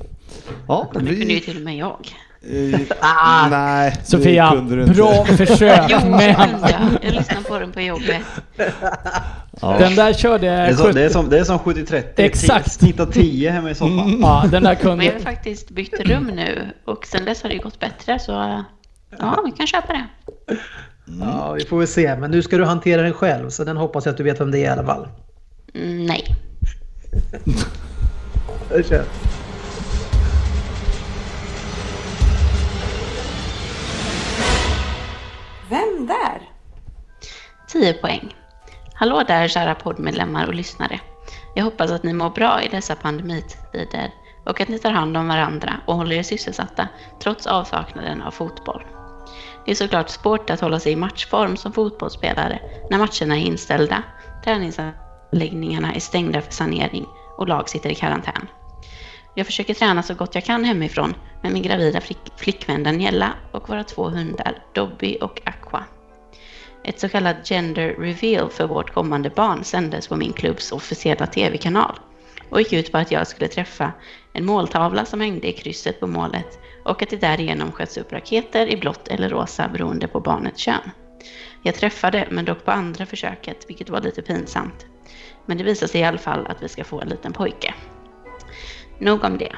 Ja, 0.68 0.92
vi... 1.00 1.40
till 1.40 1.56
och 1.56 1.62
med 1.62 1.76
jag. 1.76 2.08
Eh, 2.42 2.80
Ah. 3.00 3.48
nej, 3.48 3.94
det 4.00 4.06
Sofia, 4.06 4.50
kunde 4.50 4.76
du 4.76 4.82
inte. 4.82 4.94
bra 4.94 5.24
försök. 5.24 5.80
Jo, 5.88 5.98
Men 6.10 6.34
kunde 6.34 6.70
jag. 6.70 6.80
Jag 7.02 7.14
lyssnade 7.14 7.42
på 7.48 7.58
den 7.58 7.72
på 7.72 7.80
jobbet. 7.80 8.22
Ja. 9.60 9.76
den 9.78 9.94
där 9.94 10.12
körde 10.12 10.46
Det 10.46 10.52
är, 10.52 10.72
som, 10.74 10.86
70. 10.86 10.92
det 10.98 11.04
är 11.04 11.08
som, 11.08 11.28
det 11.28 11.38
är 11.38 11.44
som 11.44 11.58
70-30. 11.58 12.02
Exakt. 12.16 12.72
Snitta 12.72 13.06
10 13.06 13.50
hemma 13.50 13.70
i 13.70 13.74
soffan. 13.74 14.18
Ja, 14.20 14.44
den 14.50 14.50
där 14.50 14.60
Men 14.60 14.64
jag 14.64 14.90
har 14.90 15.10
kunde... 15.10 15.20
faktiskt 15.20 15.70
bytt 15.70 16.00
rum 16.00 16.24
nu 16.26 16.70
och 16.84 17.06
sen 17.06 17.24
dess 17.24 17.42
har 17.42 17.50
det 17.50 17.58
gått 17.58 17.80
bättre 17.80 18.18
så 18.18 18.32
ja, 19.18 19.42
vi 19.44 19.52
kan 19.52 19.66
köpa 19.66 19.92
det. 19.92 20.06
Ja, 21.20 21.52
vi 21.52 21.64
får 21.64 21.78
väl 21.78 21.88
se. 21.88 22.16
Men 22.16 22.30
nu 22.30 22.42
ska 22.42 22.56
du 22.56 22.64
hantera 22.64 23.02
den 23.02 23.12
själv, 23.12 23.50
så 23.50 23.64
den 23.64 23.76
hoppas 23.76 24.04
jag 24.06 24.10
att 24.12 24.16
du 24.18 24.22
vet 24.24 24.40
vem 24.40 24.50
det 24.50 24.58
är 24.58 24.62
i 24.64 24.66
alla 24.68 24.84
fall. 24.84 25.08
Mm, 25.74 26.06
nej. 26.06 26.24
Kör. 28.88 29.04
Vem 35.70 36.06
där? 36.06 36.48
10 37.66 37.92
poäng. 37.92 38.34
Hallå 38.94 39.22
där 39.26 39.48
kära 39.48 39.74
poddmedlemmar 39.74 40.46
och 40.46 40.54
lyssnare. 40.54 41.00
Jag 41.54 41.64
hoppas 41.64 41.90
att 41.90 42.02
ni 42.02 42.12
mår 42.12 42.30
bra 42.30 42.62
i 42.62 42.68
dessa 42.68 42.94
pandemitider 42.94 44.14
och 44.46 44.60
att 44.60 44.68
ni 44.68 44.78
tar 44.78 44.90
hand 44.90 45.16
om 45.16 45.28
varandra 45.28 45.80
och 45.86 45.94
håller 45.94 46.16
er 46.16 46.22
sysselsatta 46.22 46.88
trots 47.22 47.46
avsaknaden 47.46 48.22
av 48.22 48.30
fotboll. 48.30 48.82
Det 49.64 49.70
är 49.70 49.74
såklart 49.74 50.08
svårt 50.08 50.50
att 50.50 50.60
hålla 50.60 50.80
sig 50.80 50.92
i 50.92 50.96
matchform 50.96 51.56
som 51.56 51.72
fotbollsspelare 51.72 52.60
när 52.90 52.98
matcherna 52.98 53.36
är 53.36 53.46
inställda, 53.46 54.02
träningsanläggningarna 54.44 55.94
är 55.94 56.00
stängda 56.00 56.40
för 56.40 56.52
sanering 56.52 57.06
och 57.38 57.48
lag 57.48 57.68
sitter 57.68 57.90
i 57.90 57.94
karantän. 57.94 58.48
Jag 59.38 59.46
försöker 59.46 59.74
träna 59.74 60.02
så 60.02 60.14
gott 60.14 60.34
jag 60.34 60.44
kan 60.44 60.64
hemifrån 60.64 61.14
med 61.42 61.52
min 61.52 61.62
gravida 61.62 62.00
flick- 62.00 62.32
flickvän 62.36 62.82
Daniela 62.82 63.32
och 63.52 63.68
våra 63.68 63.84
två 63.84 64.04
hundar 64.08 64.62
Dobby 64.74 65.18
och 65.20 65.40
Aqua. 65.44 65.84
Ett 66.84 67.00
så 67.00 67.08
kallat 67.08 67.48
gender 67.48 67.88
reveal 67.88 68.50
för 68.50 68.66
vårt 68.66 68.94
kommande 68.94 69.30
barn 69.30 69.64
sändes 69.64 70.08
på 70.08 70.16
min 70.16 70.32
klubbs 70.32 70.72
officiella 70.72 71.26
tv-kanal 71.26 71.98
och 72.50 72.60
gick 72.60 72.72
ut 72.72 72.92
på 72.92 72.98
att 72.98 73.10
jag 73.10 73.26
skulle 73.26 73.48
träffa 73.48 73.92
en 74.32 74.44
måltavla 74.44 75.04
som 75.04 75.20
hängde 75.20 75.48
i 75.48 75.52
krysset 75.52 76.00
på 76.00 76.06
målet 76.06 76.58
och 76.84 77.02
att 77.02 77.10
det 77.10 77.20
därigenom 77.20 77.72
sköts 77.72 77.96
upp 77.96 78.12
raketer 78.12 78.66
i 78.66 78.76
blått 78.76 79.08
eller 79.08 79.28
rosa 79.28 79.68
beroende 79.68 80.08
på 80.08 80.20
barnets 80.20 80.60
kön. 80.60 80.90
Jag 81.62 81.74
träffade, 81.74 82.28
men 82.30 82.44
dock 82.44 82.64
på 82.64 82.70
andra 82.70 83.06
försöket, 83.06 83.64
vilket 83.68 83.90
var 83.90 84.00
lite 84.00 84.22
pinsamt. 84.22 84.86
Men 85.46 85.58
det 85.58 85.64
visade 85.64 85.92
sig 85.92 86.00
i 86.00 86.04
alla 86.04 86.18
fall 86.18 86.46
att 86.46 86.62
vi 86.62 86.68
ska 86.68 86.84
få 86.84 87.00
en 87.00 87.08
liten 87.08 87.32
pojke. 87.32 87.74
Nog 88.98 89.24
om 89.24 89.38
det. 89.38 89.52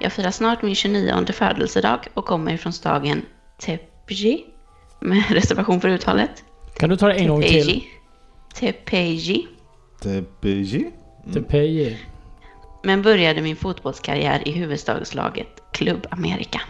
Jag 0.00 0.12
firar 0.12 0.30
snart 0.30 0.62
min 0.62 0.74
29 0.74 1.26
födelsedag 1.32 1.98
och 2.14 2.24
kommer 2.24 2.56
från 2.56 2.72
staden 2.72 3.22
Tepeji, 3.58 4.44
med 5.00 5.22
reservation 5.30 5.80
för 5.80 5.88
uttalet. 5.88 6.44
Kan 6.78 6.90
du 6.90 6.96
ta 6.96 7.06
det 7.08 7.14
en 7.14 7.28
gång 7.28 7.42
till? 7.42 7.84
Tepeji. 8.54 9.46
Tepeji. 10.02 10.90
Tepeji. 11.32 11.98
Men 12.82 13.02
började 13.02 13.42
min 13.42 13.56
fotbollskarriär 13.56 14.48
i 14.48 14.52
huvudstadslaget 14.52 15.62
Club 15.72 16.06
America. 16.10 16.60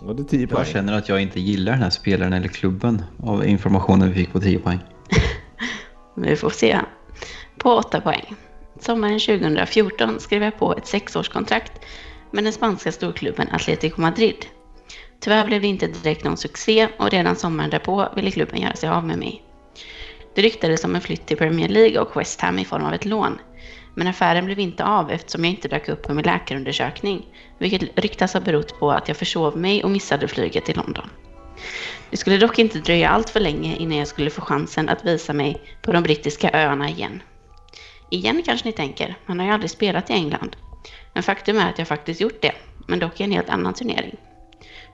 Var 0.00 0.14
det 0.14 0.24
10 0.24 0.40
Jag 0.40 0.50
poäng? 0.50 0.64
känner 0.64 0.92
att 0.92 1.08
jag 1.08 1.22
inte 1.22 1.40
gillar 1.40 1.72
den 1.72 1.82
här 1.82 1.90
spelaren 1.90 2.32
eller 2.32 2.48
klubben 2.48 3.02
av 3.22 3.46
informationen 3.46 4.08
vi 4.08 4.14
fick 4.14 4.32
på 4.32 4.40
10 4.40 4.58
poäng. 4.58 4.78
Vi 6.14 6.36
får 6.36 6.50
se. 6.50 6.80
På 7.58 7.70
8 7.70 8.00
poäng. 8.00 8.34
Sommaren 8.80 9.18
2014 9.18 10.20
skrev 10.20 10.42
jag 10.42 10.58
på 10.58 10.74
ett 10.74 10.86
sexårskontrakt 10.86 11.72
med 12.30 12.44
den 12.44 12.52
spanska 12.52 12.92
storklubben 12.92 13.48
Atlético 13.52 14.00
Madrid. 14.00 14.46
Tyvärr 15.20 15.46
blev 15.46 15.60
det 15.60 15.66
inte 15.66 15.86
direkt 15.86 16.24
någon 16.24 16.36
succé 16.36 16.88
och 16.98 17.10
redan 17.10 17.36
sommaren 17.36 17.70
därpå 17.70 18.08
ville 18.16 18.30
klubben 18.30 18.60
göra 18.60 18.76
sig 18.76 18.88
av 18.88 19.06
med 19.06 19.18
mig. 19.18 19.42
Det 20.34 20.42
ryktades 20.42 20.84
om 20.84 20.94
en 20.94 21.00
flytt 21.00 21.26
till 21.26 21.36
Premier 21.36 21.68
League 21.68 22.00
och 22.00 22.16
West 22.16 22.40
Ham 22.40 22.58
i 22.58 22.64
form 22.64 22.84
av 22.84 22.94
ett 22.94 23.04
lån. 23.04 23.38
Men 23.94 24.06
affären 24.06 24.44
blev 24.44 24.58
inte 24.58 24.84
av 24.84 25.10
eftersom 25.10 25.44
jag 25.44 25.54
inte 25.54 25.68
dök 25.68 25.88
upp 25.88 26.02
på 26.02 26.14
min 26.14 26.24
läkarundersökning, 26.24 27.26
vilket 27.58 27.98
ryktas 27.98 28.34
ha 28.34 28.40
berott 28.40 28.78
på 28.78 28.90
att 28.90 29.08
jag 29.08 29.16
försov 29.16 29.56
mig 29.58 29.84
och 29.84 29.90
missade 29.90 30.28
flyget 30.28 30.64
till 30.64 30.76
London. 30.76 31.10
Det 32.10 32.16
skulle 32.16 32.38
dock 32.38 32.58
inte 32.58 32.78
dröja 32.78 33.08
allt 33.08 33.30
för 33.30 33.40
länge 33.40 33.76
innan 33.76 33.98
jag 33.98 34.08
skulle 34.08 34.30
få 34.30 34.40
chansen 34.40 34.88
att 34.88 35.04
visa 35.04 35.32
mig 35.32 35.60
på 35.82 35.92
de 35.92 36.02
brittiska 36.02 36.50
öarna 36.52 36.88
igen. 36.88 37.22
Igen 38.10 38.42
kanske 38.42 38.68
ni 38.68 38.72
tänker, 38.72 39.16
man 39.26 39.38
har 39.38 39.46
ju 39.46 39.52
aldrig 39.52 39.70
spelat 39.70 40.10
i 40.10 40.12
England. 40.12 40.56
Men 41.12 41.22
faktum 41.22 41.58
är 41.58 41.68
att 41.68 41.78
jag 41.78 41.88
faktiskt 41.88 42.20
gjort 42.20 42.42
det, 42.42 42.52
men 42.86 42.98
dock 42.98 43.20
i 43.20 43.24
en 43.24 43.32
helt 43.32 43.50
annan 43.50 43.74
turnering. 43.74 44.16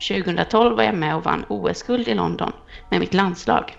2012 0.09 0.77
var 0.77 0.83
jag 0.83 0.95
med 0.95 1.16
och 1.16 1.25
vann 1.25 1.45
OS-guld 1.49 2.09
i 2.09 2.14
London 2.14 2.53
med 2.91 3.01
mitt 3.01 3.14
landslag. 3.14 3.77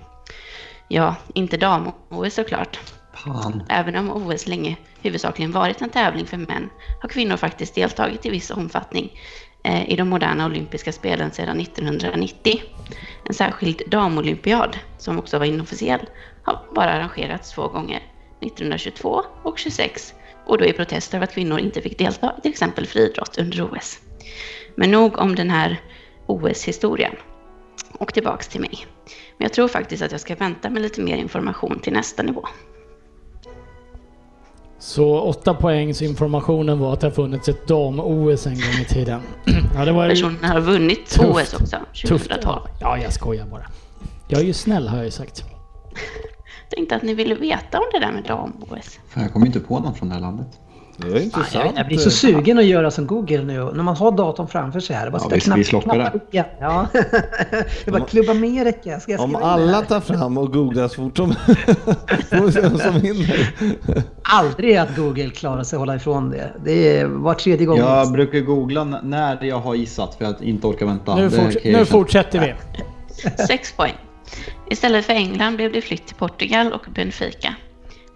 Ja, 0.88 1.16
inte 1.34 1.58
dam-OS 1.58 2.34
såklart. 2.34 2.80
Fan. 3.14 3.64
Även 3.70 3.96
om 3.96 4.12
OS 4.12 4.48
länge 4.48 4.78
huvudsakligen 5.02 5.52
varit 5.52 5.82
en 5.82 5.90
tävling 5.90 6.26
för 6.26 6.38
män 6.38 6.70
har 7.02 7.10
kvinnor 7.10 7.38
faktiskt 7.38 7.76
deltagit 7.76 8.26
i 8.26 8.30
viss 8.30 8.52
omfattning 8.52 9.20
Eh, 9.64 9.89
i 9.89 9.95
de 9.95 10.10
moderna 10.10 10.45
olympiska 10.45 10.91
spelen 10.91 11.32
sedan 11.32 11.60
1990. 11.60 12.62
En 13.26 13.34
särskild 13.34 13.82
damolympiad, 13.88 14.78
som 14.97 15.20
också 15.20 15.39
var 15.39 15.45
inofficiell, 15.45 16.10
har 16.43 16.60
bara 16.76 16.91
arrangerats 16.91 17.51
två 17.51 17.68
gånger, 17.68 18.03
1922 18.41 19.24
och 19.43 19.60
26, 19.60 20.14
och 20.45 20.57
då 20.57 20.66
i 20.66 20.74
protest 20.74 21.14
över 21.14 21.24
att 21.24 21.34
kvinnor 21.34 21.60
inte 21.60 21.82
fick 21.82 21.97
delta 21.97 22.34
i 22.38 22.41
till 22.41 22.51
exempel 22.51 22.86
friidrott 22.86 23.38
under 23.38 23.74
OS. 23.74 23.99
Men 24.76 24.91
nog 24.91 25.18
om 25.18 25.36
den 25.36 25.49
här 25.49 25.82
OS-historien. 26.26 27.16
Och 27.93 28.14
tillbaks 28.14 28.47
till 28.47 28.62
mig. 28.62 28.86
Men 29.38 29.45
jag 29.45 29.53
tror 29.53 29.68
faktiskt 29.68 30.03
att 30.03 30.12
jag 30.12 30.22
ska 30.22 30.36
vänta 30.36 30.70
med 30.70 30.82
lite 30.82 31.01
mer 31.01 31.18
information 31.18 31.80
till 31.80 31.93
nästa 31.93 32.24
nivå. 32.24 32.47
Så 34.80 35.20
8 35.20 35.54
poängs 35.54 36.02
informationen 36.02 36.80
var 36.80 36.94
att 36.94 37.00
det 37.00 37.08
har 37.08 37.12
funnits 37.12 37.50
ett 37.50 37.68
dam-OS 37.68 38.48
en 38.48 38.54
gång 38.54 38.82
i 38.82 38.86
tiden. 38.86 39.22
ja, 39.76 39.86
det 39.86 39.92
var 39.92 40.10
Personen 40.10 40.44
har 40.44 40.60
vunnit 40.62 41.10
Tufft. 41.10 41.30
OS 41.30 41.54
också, 41.54 41.78
tufft. 42.08 42.08
2012. 42.08 42.60
Ja, 42.80 42.98
jag 42.98 43.14
skojar 43.14 43.46
bara. 43.46 43.66
Jag 44.28 44.42
är 44.42 44.46
ju 44.46 44.54
snäll 44.54 44.88
har 44.88 44.98
jag 44.98 45.06
ju 45.06 45.12
sagt. 45.12 45.44
Tänkte 46.70 46.96
att 46.96 47.04
ni 47.04 47.14
ville 47.14 47.36
veta 47.36 47.78
om 47.80 47.86
det 47.94 48.00
där 48.00 48.12
med 48.12 48.24
dam-OS. 48.24 49.00
Jag 49.14 49.34
kommer 49.34 49.46
inte 49.46 49.60
på 49.60 49.80
någon 49.80 49.96
från 49.96 50.10
det 50.10 50.16
här 50.16 50.22
landet. 50.22 50.48
Det 51.02 51.08
är 51.18 51.22
intressant. 51.22 51.72
Jag 51.76 51.88
blir 51.88 51.97
så 51.97 52.12
sugen 52.12 52.58
att 52.58 52.66
göra 52.66 52.91
som 52.91 53.08
Google 53.08 53.43
nu. 53.43 53.72
När 53.74 53.84
man 53.84 53.95
har 53.95 54.12
datorn 54.12 54.47
framför 54.47 54.80
sig 54.80 54.95
här. 54.95 55.06
det 55.06 55.12
Bara 55.12 55.22
Ja, 55.24 55.30
visst, 55.34 55.45
knapp- 55.45 55.60
vi 55.60 55.64
slockar 55.64 55.97
det. 55.97 56.12
Ja. 56.32 56.43
ja. 56.60 56.88
det 57.86 57.91
bara 57.91 58.06
klubba 58.06 58.32
Amerika. 58.32 59.00
Ska 59.00 59.12
jag 59.12 59.22
Om 59.22 59.36
alla 59.36 59.82
tar 59.82 60.00
fram 60.00 60.38
och 60.38 60.54
googlar 60.54 60.88
så 60.88 60.95
fort 60.95 61.18
som 61.18 61.34
som 62.80 63.00
vinner. 63.02 63.54
Aldrig 64.24 64.78
att 64.78 64.95
Google 64.95 65.30
klarar 65.30 65.64
sig 65.64 65.78
att 65.78 65.80
hålla 65.80 65.95
ifrån 65.95 66.30
det. 66.30 66.54
Det 66.66 66.97
är 66.97 67.06
var 67.06 67.34
tredje 67.34 67.66
gång. 67.66 67.78
Jag 67.78 68.12
brukar 68.12 68.39
googla 68.39 68.84
när 68.84 69.43
jag 69.43 69.60
har 69.60 69.76
gissat 69.76 70.16
för 70.16 70.26
att 70.26 70.41
inte 70.41 70.68
orka 70.68 70.86
vänta. 70.86 71.16
Nu, 71.16 71.30
forts- 71.30 71.58
jag 71.64 71.74
nu 71.80 71.86
fortsätter 71.86 72.39
vi. 72.39 72.54
Sex 73.47 73.72
poäng. 73.72 73.95
Istället 74.70 75.06
för 75.06 75.14
England 75.14 75.56
blev 75.56 75.72
det 75.72 75.82
flytt 75.82 76.08
till 76.08 76.16
Portugal 76.16 76.74
och 76.74 76.86
Benfica. 76.95 77.56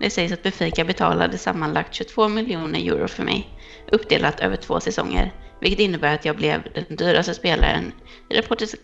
Det 0.04 0.10
sägs 0.10 0.34
att 0.34 0.44
Benfica 0.44 0.84
betalade 0.84 1.38
sammanlagt 1.38 1.94
22 1.94 2.28
miljoner 2.28 2.80
euro 2.80 3.08
för 3.08 3.24
mig, 3.24 3.48
uppdelat 3.92 4.40
över 4.40 4.56
två 4.56 4.80
säsonger, 4.80 5.32
vilket 5.62 5.80
innebär 5.80 6.16
att 6.16 6.26
jag 6.26 6.36
blev 6.36 6.64
den 6.74 6.98
dyraste 6.98 7.34
spelaren 7.34 7.92
i 8.30 8.34
den 8.34 8.44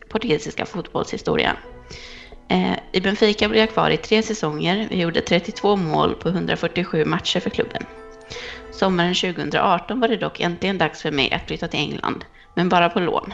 portugisiska 0.10 0.66
fotbollshistorien. 0.66 1.56
Eh, 2.50 2.74
I 2.92 3.02
Benfica 3.02 3.50
blev 3.50 3.60
jag 3.60 3.70
kvar 3.70 3.90
i 3.90 3.98
tre 3.98 4.24
säsonger 4.24 4.88
och 4.92 4.96
gjorde 4.96 5.22
32 5.22 5.76
mål 5.76 6.16
på 6.16 6.30
147 6.30 7.06
matcher 7.06 7.40
för 7.40 7.50
klubben. 7.50 7.86
Sommaren 8.72 9.16
2018 9.16 10.00
var 10.00 10.08
det 10.08 10.18
dock 10.18 10.40
äntligen 10.40 10.78
dags 10.78 11.02
för 11.02 11.12
mig 11.12 11.32
att 11.32 11.48
flytta 11.48 11.68
till 11.68 11.80
England, 11.80 12.26
men 12.56 12.70
bara 12.70 12.90
på 12.90 13.00
lån. 13.00 13.34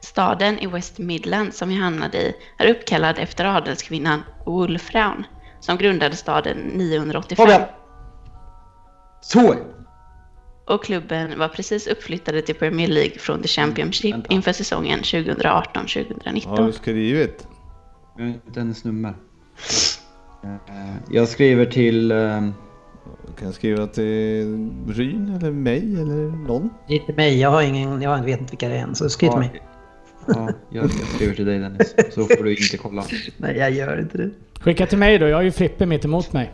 Staden 0.00 0.58
i 0.58 0.66
West 0.66 0.98
Midland, 0.98 1.54
som 1.54 1.72
jag 1.72 1.80
hamnade 1.80 2.18
i 2.18 2.34
är 2.58 2.70
uppkallad 2.70 3.18
efter 3.18 3.44
adelskvinnan 3.44 4.22
Wolfram 4.46 5.24
som 5.62 5.76
grundade 5.78 6.16
staden 6.16 6.56
985. 6.58 7.36
Fabian! 7.46 7.68
Så! 9.20 9.54
Och 10.66 10.84
klubben 10.84 11.38
var 11.38 11.48
precis 11.48 11.86
uppflyttade 11.86 12.42
till 12.42 12.54
Premier 12.54 12.88
League 12.88 13.18
från 13.18 13.42
The 13.42 13.48
Championship 13.48 14.14
vänta. 14.14 14.34
inför 14.34 14.52
säsongen 14.52 15.00
2018-2019. 15.00 16.46
Har 16.48 16.66
du 16.66 16.72
skrivit? 16.72 17.46
Dennis 18.54 18.84
nummer. 18.84 19.14
Eh, 20.44 20.94
Jag 21.10 21.28
skriver 21.28 21.66
till... 21.66 22.10
eh, 22.12 22.18
Kan 23.36 23.46
jag 23.46 23.54
skriva 23.54 23.86
till 23.86 24.44
Ryn 24.88 25.36
eller 25.36 25.50
mig 25.50 25.78
eller 26.00 26.46
någon? 26.48 26.70
Det 26.88 26.94
är 26.94 27.00
inte 27.00 27.12
mig. 27.12 27.40
Jag, 27.40 27.50
har 27.50 27.62
ingen, 27.62 28.02
jag 28.02 28.22
vet 28.24 28.40
inte 28.40 28.50
vilka 28.50 28.68
det 28.68 28.74
är 28.74 28.82
än. 28.82 28.94
Så 28.94 29.08
skriv 29.10 29.28
till 29.28 29.34
ja, 29.34 29.38
mig. 29.38 29.62
Ja, 30.26 30.48
jag, 30.70 30.84
jag 30.84 30.90
skriver 31.14 31.34
till 31.34 31.44
dig 31.44 31.58
Dennis. 31.58 31.94
Så 32.14 32.24
får 32.24 32.44
du 32.44 32.50
inte 32.56 32.76
kolla. 32.76 33.04
Nej, 33.36 33.56
jag 33.56 33.70
gör 33.70 34.00
inte 34.00 34.18
det. 34.18 34.30
Skicka 34.60 34.86
till 34.86 34.98
mig 34.98 35.18
då, 35.18 35.28
jag 35.28 35.36
har 35.36 35.42
ju 35.42 35.50
Frippe 35.50 35.86
mitt 35.86 36.04
emot 36.04 36.32
mig. 36.32 36.52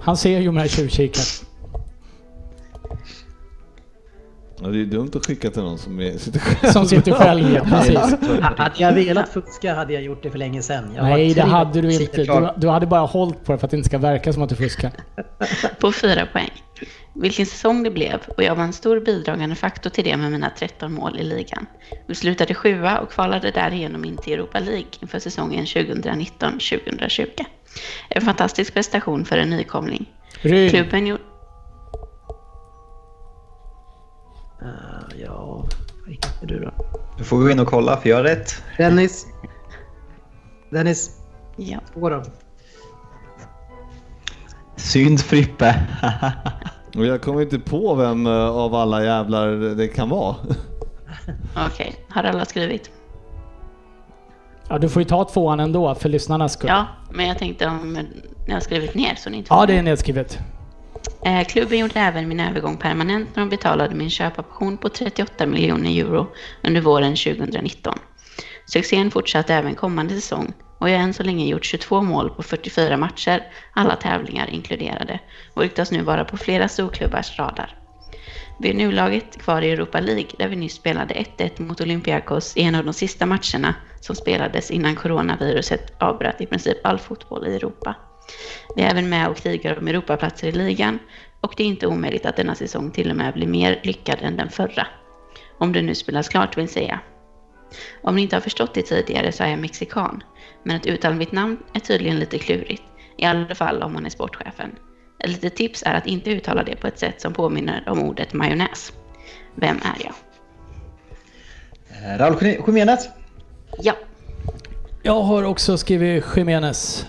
Han 0.00 0.16
ser 0.16 0.40
ju 0.40 0.52
med 0.52 0.70
tjuvkikaren. 0.70 1.26
Ja, 4.62 4.68
det 4.68 4.80
är 4.80 4.84
dumt 4.84 5.10
att 5.14 5.26
skicka 5.26 5.50
till 5.50 5.62
någon 5.62 5.78
som 5.78 6.00
är, 6.00 6.18
sitter 6.18 6.38
själv. 6.40 6.72
Som 6.72 6.86
sitter 6.86 7.12
själv, 7.12 7.54
ja, 7.54 7.64
precis. 7.70 7.98
Hade 8.40 8.72
jag 8.76 8.92
velat 8.92 9.28
fuska 9.28 9.74
hade 9.74 9.92
jag 9.92 10.02
gjort 10.02 10.22
det 10.22 10.30
för 10.30 10.38
länge 10.38 10.62
sedan. 10.62 10.92
Jag 10.96 11.04
Nej, 11.04 11.34
det 11.34 11.42
hade 11.42 11.80
du 11.80 11.92
inte. 11.92 12.24
Du, 12.24 12.48
du 12.56 12.68
hade 12.68 12.86
bara 12.86 13.00
hållit 13.00 13.44
på 13.44 13.52
det 13.52 13.58
för 13.58 13.66
att 13.66 13.70
det 13.70 13.76
inte 13.76 13.88
ska 13.88 13.98
verka 13.98 14.32
som 14.32 14.42
att 14.42 14.48
du 14.48 14.56
fuskar. 14.56 14.90
På 15.80 15.92
fyra 15.92 16.26
poäng. 16.32 16.50
Vilken 17.14 17.46
säsong 17.46 17.82
det 17.82 17.90
blev 17.90 18.20
och 18.36 18.42
jag 18.42 18.54
var 18.54 18.64
en 18.64 18.72
stor 18.72 19.00
bidragande 19.00 19.56
faktor 19.56 19.90
till 19.90 20.04
det 20.04 20.16
med 20.16 20.32
mina 20.32 20.50
13 20.50 20.92
mål 20.92 21.18
i 21.18 21.22
ligan. 21.22 21.66
Vi 22.06 22.14
slutade 22.14 22.54
sjua 22.54 22.98
och 22.98 23.10
kvalade 23.10 23.50
därigenom 23.50 24.04
in 24.04 24.16
till 24.16 24.32
Europa 24.32 24.58
League 24.58 24.86
inför 25.00 25.18
säsongen 25.18 25.64
2019-2020. 25.64 27.26
En 28.08 28.22
fantastisk 28.22 28.74
prestation 28.74 29.24
för 29.24 29.36
en 29.36 29.50
nykomling. 29.50 30.12
Ryn, 30.40 30.70
Klubben 30.70 31.06
gjorde... 31.06 31.22
Eh, 34.62 35.20
ja, 35.20 35.66
vad 36.00 36.10
heter 36.10 36.46
du 36.46 36.60
då? 36.60 36.72
Du 37.18 37.24
får 37.24 37.38
gå 37.38 37.50
in 37.50 37.60
och 37.60 37.68
kolla 37.68 37.96
för 37.96 38.08
jag 38.08 38.16
har 38.16 38.24
rätt. 38.24 38.62
Dennis. 38.78 39.26
Dennis. 40.70 41.20
Ja. 41.56 41.80
Två 41.92 42.08
då. 42.08 42.22
Synd 44.76 45.20
Frippe. 45.20 45.74
Och 46.96 47.06
jag 47.06 47.22
kommer 47.22 47.42
inte 47.42 47.58
på 47.58 47.94
vem 47.94 48.26
eh, 48.26 48.48
av 48.48 48.74
alla 48.74 49.04
jävlar 49.04 49.48
det 49.74 49.88
kan 49.88 50.08
vara. 50.08 50.36
Okej, 51.66 51.94
har 52.08 52.24
alla 52.24 52.44
skrivit? 52.44 52.90
ja, 54.72 54.78
du 54.78 54.88
får 54.88 55.02
ju 55.02 55.08
ta 55.08 55.24
tvåan 55.24 55.60
ändå 55.60 55.94
för 55.94 56.08
lyssnarnas 56.08 56.52
skull. 56.52 56.70
Ja, 56.70 56.86
men 57.10 57.26
jag 57.28 57.38
tänkte 57.38 57.66
om 57.66 57.98
ni 58.46 58.52
har 58.52 58.60
skrivit 58.60 58.94
ner 58.94 59.14
så 59.14 59.30
ni 59.30 59.36
inte 59.36 59.54
Ja, 59.54 59.66
det 59.66 59.74
är 59.74 59.82
nedskrivet. 59.82 60.38
Eh, 61.24 61.44
Klubben 61.44 61.78
gjorde 61.78 62.00
även 62.00 62.28
min 62.28 62.40
övergång 62.40 62.76
permanent 62.76 63.28
när 63.36 63.42
de 63.42 63.48
betalade 63.50 63.94
min 63.94 64.10
köpoption 64.10 64.76
på 64.76 64.88
38 64.88 65.46
miljoner 65.46 65.90
euro 65.90 66.26
under 66.62 66.80
våren 66.80 67.16
2019. 67.16 67.98
Succén 68.66 69.10
fortsatte 69.10 69.54
även 69.54 69.74
kommande 69.74 70.14
säsong 70.14 70.52
och 70.82 70.90
jag 70.90 70.98
har 70.98 71.04
än 71.04 71.14
så 71.14 71.22
länge 71.22 71.46
gjort 71.46 71.64
22 71.64 72.02
mål 72.02 72.30
på 72.30 72.42
44 72.42 72.96
matcher, 72.96 73.42
alla 73.72 73.96
tävlingar 73.96 74.50
inkluderade, 74.50 75.20
och 75.54 75.62
ryktas 75.62 75.90
nu 75.90 76.02
vara 76.02 76.24
på 76.24 76.36
flera 76.36 76.68
storklubbars 76.68 77.38
radar. 77.38 77.76
Vi 78.58 78.70
är 78.70 78.74
nuläget 78.74 79.42
kvar 79.42 79.62
i 79.62 79.70
Europa 79.70 80.00
League 80.00 80.30
där 80.38 80.48
vi 80.48 80.56
nyss 80.56 80.74
spelade 80.74 81.14
1-1 81.14 81.62
mot 81.62 81.80
Olympiakos 81.80 82.56
i 82.56 82.62
en 82.62 82.74
av 82.74 82.84
de 82.84 82.92
sista 82.94 83.26
matcherna 83.26 83.74
som 84.00 84.16
spelades 84.16 84.70
innan 84.70 84.96
coronaviruset 84.96 86.02
avbröt 86.02 86.40
i 86.40 86.46
princip 86.46 86.86
all 86.86 86.98
fotboll 86.98 87.46
i 87.46 87.56
Europa. 87.56 87.94
Vi 88.76 88.82
är 88.82 88.90
även 88.90 89.08
med 89.08 89.28
och 89.28 89.36
krigar 89.36 89.78
om 89.78 89.88
Europaplatser 89.88 90.48
i 90.48 90.52
ligan 90.52 90.98
och 91.40 91.54
det 91.56 91.62
är 91.62 91.66
inte 91.66 91.86
omöjligt 91.86 92.26
att 92.26 92.36
denna 92.36 92.54
säsong 92.54 92.90
till 92.90 93.10
och 93.10 93.16
med 93.16 93.34
blir 93.34 93.46
mer 93.46 93.80
lyckad 93.82 94.18
än 94.20 94.36
den 94.36 94.50
förra. 94.50 94.86
Om 95.58 95.72
det 95.72 95.82
nu 95.82 95.94
spelas 95.94 96.28
klart 96.28 96.58
vill 96.58 96.68
säga. 96.68 97.00
Om 98.02 98.16
ni 98.16 98.22
inte 98.22 98.36
har 98.36 98.40
förstått 98.40 98.74
det 98.74 98.82
tidigare 98.82 99.32
så 99.32 99.42
är 99.42 99.48
jag 99.48 99.58
mexikan, 99.58 100.22
men 100.62 100.76
att 100.76 100.86
uttala 100.86 101.14
mitt 101.14 101.32
namn 101.32 101.58
är 101.74 101.80
tydligen 101.80 102.18
lite 102.18 102.38
klurigt, 102.38 102.82
i 103.18 103.24
alla 103.24 103.54
fall 103.54 103.82
om 103.82 103.92
man 103.92 104.06
är 104.06 104.10
sportchefen. 104.10 104.70
Ett 105.18 105.30
litet 105.30 105.56
tips 105.56 105.82
är 105.86 105.94
att 105.94 106.06
inte 106.06 106.30
uttala 106.30 106.62
det 106.62 106.76
på 106.76 106.86
ett 106.86 106.98
sätt 106.98 107.20
som 107.20 107.32
påminner 107.32 107.84
om 107.88 107.98
ordet 107.98 108.32
majonnäs. 108.32 108.92
Vem 109.54 109.76
är 109.76 110.04
jag? 110.04 110.14
Eh, 111.88 112.18
Raúl 112.18 112.56
Jiménez. 112.66 113.08
Ja. 113.78 113.92
Jag 115.02 115.22
har 115.22 115.42
också 115.42 115.78
skrivit 115.78 116.24
Jiménez. 116.36 117.06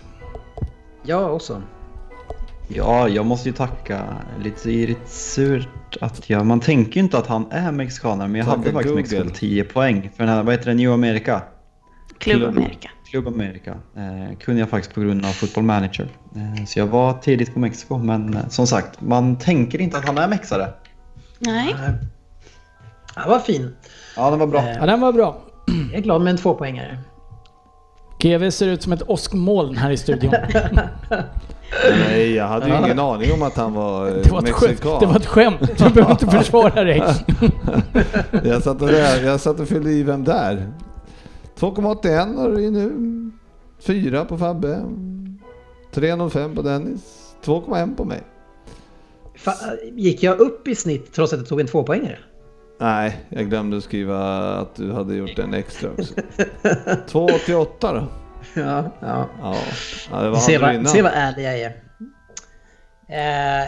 Jag 1.03 1.35
också. 1.35 1.61
Ja, 2.67 3.07
jag 3.07 3.25
måste 3.25 3.49
ju 3.49 3.55
tacka. 3.55 4.17
Lite, 4.39 4.95
surt 5.05 5.97
att 6.01 6.29
jag... 6.29 6.45
Man 6.45 6.59
tänker 6.59 6.93
ju 6.93 6.99
inte 6.99 7.17
att 7.17 7.27
han 7.27 7.51
är 7.51 7.71
mexikanare, 7.71 8.27
men 8.27 8.35
jag 8.35 8.45
Tacka 8.45 8.57
hade 8.57 8.71
faktiskt 8.71 9.11
Google. 9.11 9.25
Mexiko 9.25 9.39
10 9.39 9.63
poäng. 9.63 10.09
För 10.15 10.23
den 10.23 10.33
här, 10.33 10.43
vad 10.43 10.53
heter 10.53 10.65
det, 10.65 10.73
New 10.73 10.91
America? 10.91 11.41
Club 12.17 12.43
America. 12.43 12.89
Club 13.13 13.27
America. 13.27 13.71
Eh, 13.97 14.37
kunde 14.37 14.59
jag 14.59 14.69
faktiskt 14.69 14.95
på 14.95 15.01
grund 15.01 15.25
av 15.25 15.29
Football 15.29 15.63
Manager. 15.63 16.07
Eh, 16.35 16.65
så 16.65 16.79
jag 16.79 16.87
var 16.87 17.13
tidigt 17.13 17.53
på 17.53 17.59
Mexiko, 17.59 17.97
men 17.97 18.33
eh, 18.33 18.47
som 18.49 18.67
sagt, 18.67 19.01
man 19.01 19.35
tänker 19.35 19.81
inte 19.81 19.97
att 19.97 20.05
han 20.05 20.17
är 20.17 20.27
mexare. 20.27 20.69
Nej. 21.39 21.75
Han 23.15 23.29
var 23.29 23.39
fin. 23.39 23.75
Ja, 24.15 24.29
den 24.29 24.39
var 24.39 24.47
bra. 24.47 24.59
Eh, 24.59 24.75
Ja, 24.79 24.85
den 24.85 25.01
var 25.01 25.13
bra. 25.13 25.37
Jag 25.91 25.97
är 25.97 26.01
glad 26.01 26.21
med 26.21 26.31
en 26.31 26.37
tvåpoängare. 26.37 26.97
GV 28.19 28.49
ser 28.49 28.67
ut 28.67 28.81
som 28.83 28.93
ett 28.93 29.09
åskmoln 29.09 29.77
här 29.77 29.91
i 29.91 29.97
studion. 29.97 30.33
Nej, 32.09 32.33
jag 32.35 32.47
hade 32.47 32.67
ju 32.67 32.77
ingen 32.77 32.99
aning 32.99 33.33
om 33.33 33.43
att 33.43 33.57
han 33.57 33.73
var 33.73 34.07
eh, 34.07 34.13
Det 34.23 34.31
var, 34.31 34.39
ett 34.43 34.49
skämt. 34.49 34.69
mexikan. 34.69 34.99
det 34.99 35.05
var 35.05 35.15
ett 35.15 35.25
skämt. 35.25 35.77
Du 35.77 35.89
behöver 35.89 36.11
inte 36.11 36.27
försvara 36.27 36.83
dig. 36.83 37.03
jag, 38.43 38.63
satt 38.63 38.81
och, 38.81 38.87
där, 38.87 39.23
jag 39.23 39.39
satt 39.39 39.59
och 39.59 39.67
fyllde 39.67 39.91
i 39.91 40.03
vem 40.03 40.23
där. 40.23 40.67
2,81 41.63 42.37
har 42.37 42.49
du 42.49 42.71
nu. 42.71 43.31
4 43.79 44.25
på 44.25 44.37
Fabbe. 44.37 44.67
3,05 45.93 46.55
på 46.55 46.61
Dennis. 46.61 47.35
2,1 47.43 47.95
på 47.95 48.05
mig. 48.05 48.21
Gick 49.91 50.23
jag 50.23 50.39
upp 50.39 50.67
i 50.67 50.75
snitt 50.75 51.13
trots 51.13 51.33
att 51.33 51.39
jag 51.39 51.47
tog 51.47 51.59
en 51.59 51.67
tvåpoängare? 51.67 52.17
Nej, 52.79 53.25
jag 53.29 53.49
glömde 53.49 53.81
skriva 53.81 54.17
att 54.55 54.75
du 54.75 54.91
hade 54.91 55.15
gjort 55.15 55.39
en 55.39 55.53
extra 55.53 55.89
också. 55.91 56.13
2,88 56.63 57.67
då. 57.79 58.07
Ja, 58.61 58.91
ja. 58.99 59.29
Ja, 59.41 59.55
ja 60.11 60.21
det 60.21 60.29
var 60.29 60.37
Se 60.37 60.57
vad, 60.57 60.89
se 60.89 61.01
vad 61.01 61.11
ärlig 61.15 61.43
jag 61.43 61.59
är. 61.59 61.73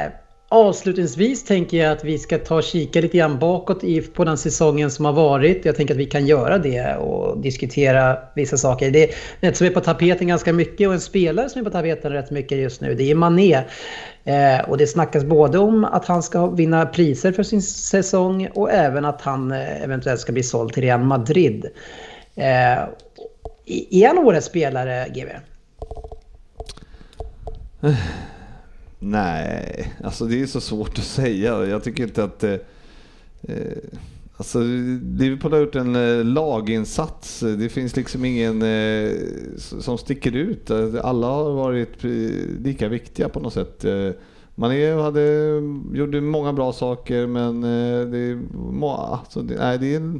Eh, 0.06 0.12
avslutningsvis 0.56 1.44
tänker 1.44 1.77
jag 1.77 1.91
att 1.91 2.03
vi 2.03 2.19
ska 2.19 2.38
ta 2.38 2.56
och 2.56 2.64
kika 2.64 3.02
lite 3.02 3.18
grann 3.18 3.40
bakåt 3.40 3.84
på 4.14 4.23
den 4.23 4.38
säsongen 4.38 4.91
som 4.91 5.06
har 5.06 5.14
varit. 5.14 5.65
Jag 5.65 5.76
tänker 5.76 5.94
att 5.94 5.99
vi 5.99 6.06
kan 6.06 6.26
göra 6.26 6.57
det 6.57 6.95
och 6.95 7.38
diskutera 7.38 8.18
vissa 8.36 8.57
saker. 8.57 8.91
Det 8.91 9.03
är 9.03 9.15
ett 9.41 9.57
som 9.57 9.68
är 9.68 9.72
på 9.72 9.80
tapeten 9.80 10.27
ganska 10.27 10.53
mycket 10.53 10.88
och 10.88 10.94
en 10.94 11.02
spelare 11.02 11.49
som 11.49 11.61
är 11.61 11.65
på 11.65 11.72
tapeten 11.72 12.11
rätt 12.11 12.32
mycket 12.32 12.57
just 12.57 12.82
nu. 12.82 12.95
Det 12.95 13.11
är 13.11 13.15
Mané. 13.15 13.64
Eh, 14.23 14.69
och 14.69 14.77
det 14.77 14.88
snackas 14.88 15.23
både 15.23 15.60
om 15.60 15.86
att 15.86 16.06
han 16.06 16.23
ska 16.23 16.48
vinna 16.48 16.86
priser 16.86 17.32
för 17.32 17.44
sin 17.44 17.61
säsong 17.61 18.49
och 18.53 18.72
även 18.72 19.06
att 19.06 19.22
han 19.22 19.52
eh, 19.52 19.84
eventuellt 19.84 20.19
ska 20.19 20.32
bli 20.32 20.44
såld 20.44 20.73
till 20.73 20.84
Real 20.84 21.03
Madrid. 21.03 21.65
Eh, 22.36 22.80
är 23.91 24.07
han 24.07 24.18
årets 24.18 24.48
spelare, 24.48 25.07
GV? 25.10 25.27
Nej, 29.07 29.94
alltså 30.03 30.26
det 30.26 30.41
är 30.41 30.45
så 30.45 30.61
svårt 30.61 30.98
att 30.98 31.03
säga. 31.03 31.65
Jag 31.65 31.84
tycker 31.84 32.03
inte 32.03 32.23
att... 32.23 32.44
Eh, 32.44 32.53
eh 33.44 33.77
alltså 34.38 34.60
Liverpool 35.18 35.53
har 35.53 35.60
gjort 35.60 35.76
en 35.76 35.95
eh, 35.95 36.23
laginsats. 36.23 37.40
Det 37.40 37.69
finns 37.69 37.95
liksom 37.95 38.26
ingen 38.26 38.61
eh, 38.61 39.11
som 39.57 39.98
sticker 39.98 40.36
ut. 40.36 40.72
Alla 41.03 41.27
har 41.27 41.52
varit 41.52 42.06
eh, 42.06 42.10
lika 42.64 42.88
viktiga 42.88 43.30
på 43.30 43.40
något 43.40 43.53
sätt. 43.53 43.86
Eh, 43.86 44.10
Mané 44.57 44.94
hade, 44.94 45.61
gjorde 45.94 46.22
många 46.22 46.53
bra 46.53 46.73
saker 46.73 47.27
men 47.27 47.64
eh, 47.64 48.07
det 48.07 48.18
är, 48.18 48.36
må- 48.72 48.91
alltså, 48.91 49.41
det, 49.41 49.56
nej, 49.60 49.77
det 49.80 49.95
är, 49.95 50.19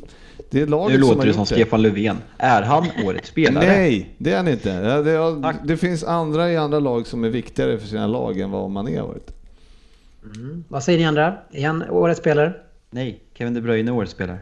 det 0.49 0.61
är 0.61 0.67
laget 0.67 0.95
Nu 0.99 1.01
som 1.01 1.07
låter 1.09 1.19
har 1.19 1.25
det 1.27 1.33
som. 1.33 1.45
Stefan 1.45 1.81
Löfven. 1.81 2.17
Är 2.37 2.61
han 2.61 2.85
årets 3.05 3.29
spelare? 3.29 3.65
Nej, 3.65 4.15
det 4.17 4.31
är 4.31 4.37
han 4.37 4.47
inte. 4.47 5.01
Det, 5.01 5.55
det 5.63 5.77
finns 5.77 6.03
andra 6.03 6.51
i 6.51 6.57
andra 6.57 6.79
lag 6.79 7.07
som 7.07 7.23
är 7.23 7.29
viktigare 7.29 7.77
för 7.77 7.87
sina 7.87 8.07
lag 8.07 8.39
än 8.39 8.51
vad 8.51 8.69
Mané 8.71 8.97
har 8.99 9.07
varit. 9.07 9.31
Vad 10.67 10.83
säger 10.83 10.99
ni 10.99 11.05
andra? 11.05 11.37
Är 11.51 11.67
han 11.67 11.83
årets 11.89 12.19
spelare? 12.19 12.53
Nej, 12.89 13.19
Kevin 13.33 13.53
De 13.53 13.61
Bruyne 13.61 13.91
är 13.91 13.95
årets 13.95 14.11
spelare. 14.11 14.39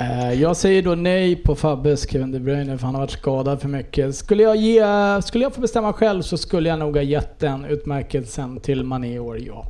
Eh, 0.00 0.32
jag 0.32 0.56
säger 0.56 0.82
då 0.82 0.94
nej 0.94 1.36
på 1.36 1.54
Fabbes 1.54 2.10
Kevin 2.10 2.32
De 2.32 2.40
Bruyne 2.40 2.78
för 2.78 2.86
han 2.86 2.94
har 2.94 3.02
varit 3.02 3.10
skadad 3.10 3.60
för 3.60 3.68
mycket. 3.68 4.14
Skulle 4.14 4.42
jag, 4.42 4.56
ge, 4.56 4.82
skulle 5.22 5.44
jag 5.44 5.54
få 5.54 5.60
bestämma 5.60 5.92
själv 5.92 6.22
så 6.22 6.38
skulle 6.38 6.68
jag 6.68 6.78
nog 6.78 6.96
ha 6.96 7.02
gett 7.02 7.38
den 7.38 7.64
utmärkelsen 7.64 8.60
till 8.60 8.84
Mané 8.84 9.14
i 9.14 9.18
år, 9.18 9.38
ja. 9.40 9.66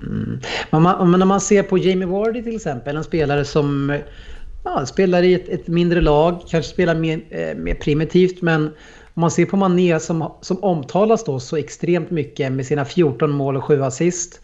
Mm. 0.00 0.40
Men, 0.70 0.82
man, 0.82 1.10
men 1.10 1.18
när 1.20 1.26
man 1.26 1.40
ser 1.40 1.62
på 1.62 1.78
Jamie 1.78 2.06
Vardy 2.06 2.42
till 2.42 2.56
exempel, 2.56 2.96
en 2.96 3.04
spelare 3.04 3.44
som 3.44 3.98
ja, 4.64 4.86
spelar 4.86 5.22
i 5.22 5.34
ett, 5.34 5.48
ett 5.48 5.68
mindre 5.68 6.00
lag, 6.00 6.40
kanske 6.48 6.72
spelar 6.72 6.94
mer, 6.94 7.20
eh, 7.30 7.56
mer 7.56 7.74
primitivt, 7.74 8.42
men 8.42 8.64
om 9.14 9.20
man 9.20 9.30
ser 9.30 9.46
på 9.46 9.56
Mané 9.56 10.00
som, 10.00 10.32
som 10.40 10.64
omtalas 10.64 11.24
då 11.24 11.40
så 11.40 11.56
extremt 11.56 12.10
mycket 12.10 12.52
med 12.52 12.66
sina 12.66 12.84
14 12.84 13.30
mål 13.30 13.56
och 13.56 13.64
7 13.64 13.82
assist. 13.82 14.40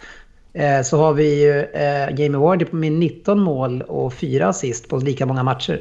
Eh, 0.54 0.82
så 0.82 0.98
har 0.98 1.12
vi 1.12 1.42
ju 1.42 1.60
eh, 1.60 2.20
Jamie 2.20 2.38
Vardy 2.38 2.64
med 2.70 2.92
19 2.92 3.40
mål 3.40 3.82
och 3.82 4.12
4 4.14 4.46
assist 4.48 4.88
på 4.88 4.96
lika 4.96 5.26
många 5.26 5.42
matcher. 5.42 5.80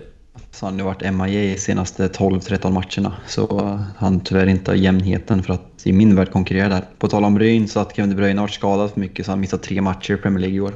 Så 0.51 0.65
han 0.65 0.73
har 0.73 0.77
nu 0.77 0.83
varit 0.83 1.13
MIA 1.13 1.43
i 1.43 1.57
senaste 1.57 2.07
12-13 2.07 2.69
matcherna. 2.71 3.13
Så 3.27 3.79
han 3.97 4.19
tyvärr 4.19 4.47
inte 4.47 4.71
har 4.71 4.75
jämnheten 4.75 5.43
för 5.43 5.53
att 5.53 5.81
i 5.83 5.93
min 5.93 6.15
värld 6.15 6.31
konkurrera 6.31 6.69
där. 6.69 6.81
På 6.99 7.07
tal 7.07 7.23
om 7.25 7.33
Bruyne 7.35 7.67
så 7.67 7.79
att 7.79 7.95
Kevin 7.95 8.09
De 8.09 8.15
Bruyne 8.15 8.39
har 8.39 8.43
varit 8.47 8.53
skadad 8.53 8.91
för 8.91 8.99
mycket 8.99 9.25
så 9.25 9.31
han 9.31 9.39
missat 9.39 9.63
tre 9.63 9.81
matcher 9.81 10.13
i 10.13 10.17
Premier 10.17 10.39
League 10.39 10.57
i 10.57 10.61
år. 10.61 10.73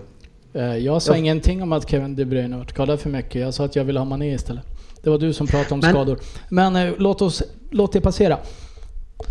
Eh, 0.53 0.77
Jag 0.77 1.01
sa 1.01 1.17
ingenting 1.17 1.63
om 1.63 1.71
att 1.73 1.89
Kevin 1.89 2.15
De 2.15 2.25
Bruyne 2.25 2.53
har 2.55 2.59
varit 2.59 2.69
skadad 2.69 2.99
för 2.99 3.09
mycket. 3.09 3.35
Jag 3.41 3.53
sa 3.53 3.65
att 3.65 3.75
jag 3.75 3.83
ville 3.83 3.99
ha 3.99 4.05
Mané 4.05 4.33
istället. 4.33 4.63
Det 5.03 5.09
var 5.09 5.17
du 5.17 5.33
som 5.33 5.47
pratade 5.47 5.73
om 5.73 5.79
Men- 5.79 5.89
skador. 5.89 6.19
Men 6.49 6.75
eh, 6.75 6.93
låt, 6.97 7.21
oss, 7.21 7.43
låt 7.71 7.93
det 7.93 8.01
passera. 8.01 8.37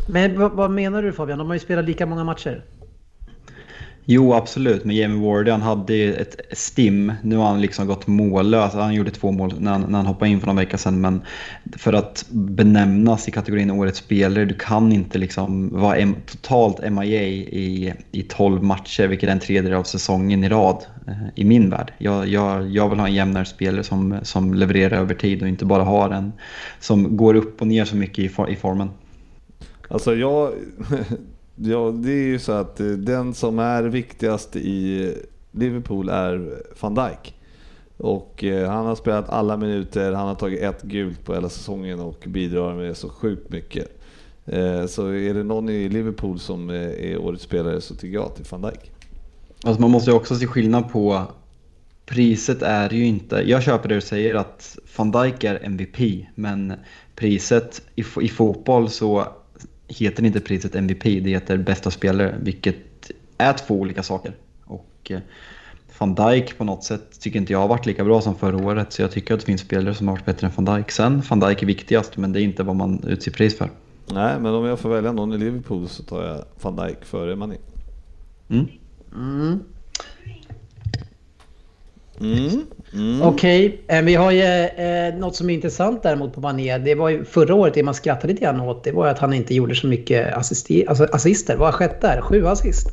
Men 0.09 0.39
vad, 0.41 0.53
vad 0.53 0.71
menar 0.71 1.03
du 1.03 1.13
Fabian? 1.13 1.39
De 1.39 1.47
har 1.47 1.55
ju 1.55 1.61
spelat 1.61 1.85
lika 1.85 2.07
många 2.07 2.25
matcher. 2.25 2.65
Jo, 4.09 4.33
absolut. 4.35 4.85
Men 4.85 4.97
Jamie 4.97 5.27
Ward, 5.27 5.49
han 5.49 5.63
hade 5.63 5.95
ju 5.95 6.15
ett 6.15 6.41
stim. 6.53 7.13
Nu 7.23 7.37
har 7.37 7.47
han 7.47 7.61
liksom 7.61 7.87
gått 7.87 8.07
mållös. 8.07 8.73
Han 8.75 8.95
gjorde 8.95 9.11
två 9.11 9.33
mål 9.33 9.55
när 9.59 9.73
han, 9.73 9.81
när 9.81 9.99
han 9.99 10.07
hoppade 10.07 10.31
in 10.31 10.41
för 10.41 10.47
någon 10.47 10.57
vecka 10.57 10.79
sedan. 10.79 11.01
Men 11.01 11.23
för 11.77 11.93
att 11.93 12.27
benämnas 12.31 13.29
i 13.29 13.31
kategorin 13.31 13.71
Årets 13.71 13.99
spelare, 13.99 14.45
du 14.45 14.55
kan 14.55 14.93
inte 14.93 15.19
liksom 15.19 15.81
vara 15.81 15.97
em- 15.97 16.15
totalt 16.27 16.91
MIA 16.91 17.23
i, 17.23 17.95
i 18.13 18.23
12 18.23 18.63
matcher, 18.63 19.07
vilket 19.07 19.29
är 19.29 19.33
en 19.33 19.41
tredjedel 19.41 19.79
av 19.79 19.83
säsongen 19.83 20.45
i 20.45 20.49
rad 20.49 20.85
eh, 21.09 21.15
i 21.35 21.45
min 21.45 21.71
värld. 21.71 21.93
Jag, 21.99 22.29
jag, 22.29 22.71
jag 22.71 22.89
vill 22.89 22.99
ha 22.99 23.07
en 23.07 23.15
jämnare 23.15 23.45
spelare 23.45 23.85
som, 23.85 24.19
som 24.23 24.55
levererar 24.55 24.99
över 25.01 25.15
tid 25.15 25.43
och 25.43 25.49
inte 25.49 25.65
bara 25.65 25.85
har 25.85 26.11
en 26.11 26.33
som 26.81 27.17
går 27.17 27.35
upp 27.35 27.61
och 27.61 27.67
ner 27.67 27.85
så 27.85 27.97
mycket 27.97 28.19
i, 28.19 28.29
for, 28.29 28.51
i 28.51 28.57
formen. 28.57 28.91
Alltså 29.89 30.15
jag, 30.15 30.53
ja, 31.57 31.91
det 31.91 32.13
är 32.13 32.27
ju 32.27 32.39
så 32.39 32.53
att 32.53 32.81
eh, 32.81 32.87
den 32.87 33.35
som 33.35 33.59
är 33.59 33.83
viktigast 33.83 34.57
i 34.57 35.15
Liverpool 35.53 36.09
är 36.09 36.63
van 36.81 36.95
Dijk. 36.95 37.35
Och 37.97 38.45
eh, 38.45 38.71
han 38.71 38.87
har 38.87 38.95
spelat 38.95 39.29
alla 39.29 39.57
minuter, 39.57 40.13
han 40.13 40.29
har 40.29 40.35
tagit 40.35 40.63
ett 40.63 40.83
gult 40.83 41.25
på 41.25 41.35
hela 41.35 41.49
säsongen 41.49 42.01
och 42.01 42.25
bidrar 42.27 42.75
med 42.75 42.97
så 42.97 43.09
sjukt 43.09 43.51
mycket. 43.51 44.01
Eh, 44.45 44.87
så 44.87 45.09
är 45.09 45.35
det 45.35 45.45
någon 45.45 45.69
i 45.69 45.89
Liverpool 45.89 46.39
som 46.39 46.71
är 46.71 47.19
årets 47.19 47.45
spelare 47.45 47.81
så 47.81 47.95
tycker 47.95 48.15
jag 48.15 48.25
att 48.25 48.37
det 48.37 48.43
är 48.43 48.59
van 48.59 48.63
Dijk. 48.63 48.91
Alltså 49.63 49.81
man 49.81 49.91
måste 49.91 50.11
ju 50.11 50.17
också 50.17 50.37
se 50.37 50.47
skillnad 50.47 50.93
på 50.93 51.23
priset 52.07 52.63
är 52.63 52.91
ju 52.91 53.07
inte, 53.07 53.43
jag 53.47 53.63
köper 53.63 53.89
det 53.89 53.95
du 53.95 54.01
säger 54.01 54.35
att 54.35 54.79
van 54.97 55.11
Dijk 55.11 55.45
är 55.45 55.65
MVP 55.65 56.27
men 56.35 56.73
priset 57.15 57.83
i, 57.95 58.05
i 58.21 58.29
fotboll 58.29 58.91
så 58.91 59.29
heter 59.89 60.25
inte 60.25 60.41
priset 60.41 60.75
MVP, 60.75 61.03
det 61.03 61.31
heter 61.31 61.57
bästa 61.57 61.91
spelare 61.91 62.35
vilket 62.41 63.11
är 63.39 63.53
två 63.53 63.75
olika 63.75 64.03
saker. 64.03 64.33
Och 64.65 65.11
eh, 65.11 65.21
van 65.99 66.15
Dijk 66.15 66.59
på 66.59 66.65
något 66.65 66.85
sätt 66.85 67.21
tycker 67.21 67.39
inte 67.39 67.53
jag 67.53 67.61
har 67.61 67.69
varit 67.69 67.87
lika 67.87 68.05
bra 68.05 68.21
som 68.21 68.35
förra 68.35 68.57
året 68.57 68.93
så 68.93 69.03
jag 69.03 69.11
tycker 69.11 69.35
att 69.35 69.41
det 69.41 69.47
finns 69.47 69.61
spelare 69.61 69.95
som 69.95 70.09
har 70.09 70.15
varit 70.15 70.27
bättre 70.27 70.47
än 70.47 70.53
van 70.57 70.77
Dijk. 70.77 70.91
Sen 70.91 71.23
van 71.29 71.41
Dijk 71.41 71.63
är 71.63 71.67
viktigast 71.67 72.17
men 72.17 72.33
det 72.33 72.41
är 72.41 72.45
inte 72.45 72.63
vad 72.63 72.77
man 72.77 73.05
utser 73.07 73.31
pris 73.31 73.59
för. 73.59 73.71
Nej, 74.13 74.41
men 74.41 74.55
om 74.55 74.65
jag 74.65 74.81
får 74.81 74.89
välja 74.89 75.13
någon 75.13 75.33
i 75.33 75.39
Liverpool 75.39 75.89
så 75.89 76.03
tar 76.03 76.25
jag 76.25 76.45
van 76.61 76.77
Dijk 76.77 77.05
före 77.05 77.37
Mané. 77.37 77.57
Mm. 78.49 78.67
Mm. 79.15 79.61
Mm. 82.21 82.67
Okej, 83.23 83.85
eh, 83.89 84.03
vi 84.03 84.15
har 84.15 84.31
ju 84.31 84.43
eh, 84.43 85.15
något 85.15 85.37
som 85.37 85.51
är 85.51 85.55
intressant 85.55 86.03
däremot 86.03 86.35
på 86.35 86.41
Mané. 86.41 86.79
Det 86.79 86.95
var 86.95 87.09
ju 87.09 87.25
förra 87.25 87.55
året, 87.55 87.75
det 87.75 87.83
man 87.83 87.95
skrattade 87.95 88.33
lite 88.33 88.45
grann 88.45 88.61
åt, 88.61 88.85
det 88.85 88.93
var 88.93 89.07
ju 89.07 89.11
att 89.11 89.19
han 89.19 89.33
inte 89.33 89.55
gjorde 89.55 89.75
så 89.75 89.87
mycket 89.87 90.35
assisti- 90.35 90.89
alltså 90.89 91.05
assister. 91.05 91.57
Vad 91.57 91.69
har 91.69 91.73
skett 91.73 92.01
där? 92.01 92.21
Sju 92.21 92.47
assist? 92.47 92.89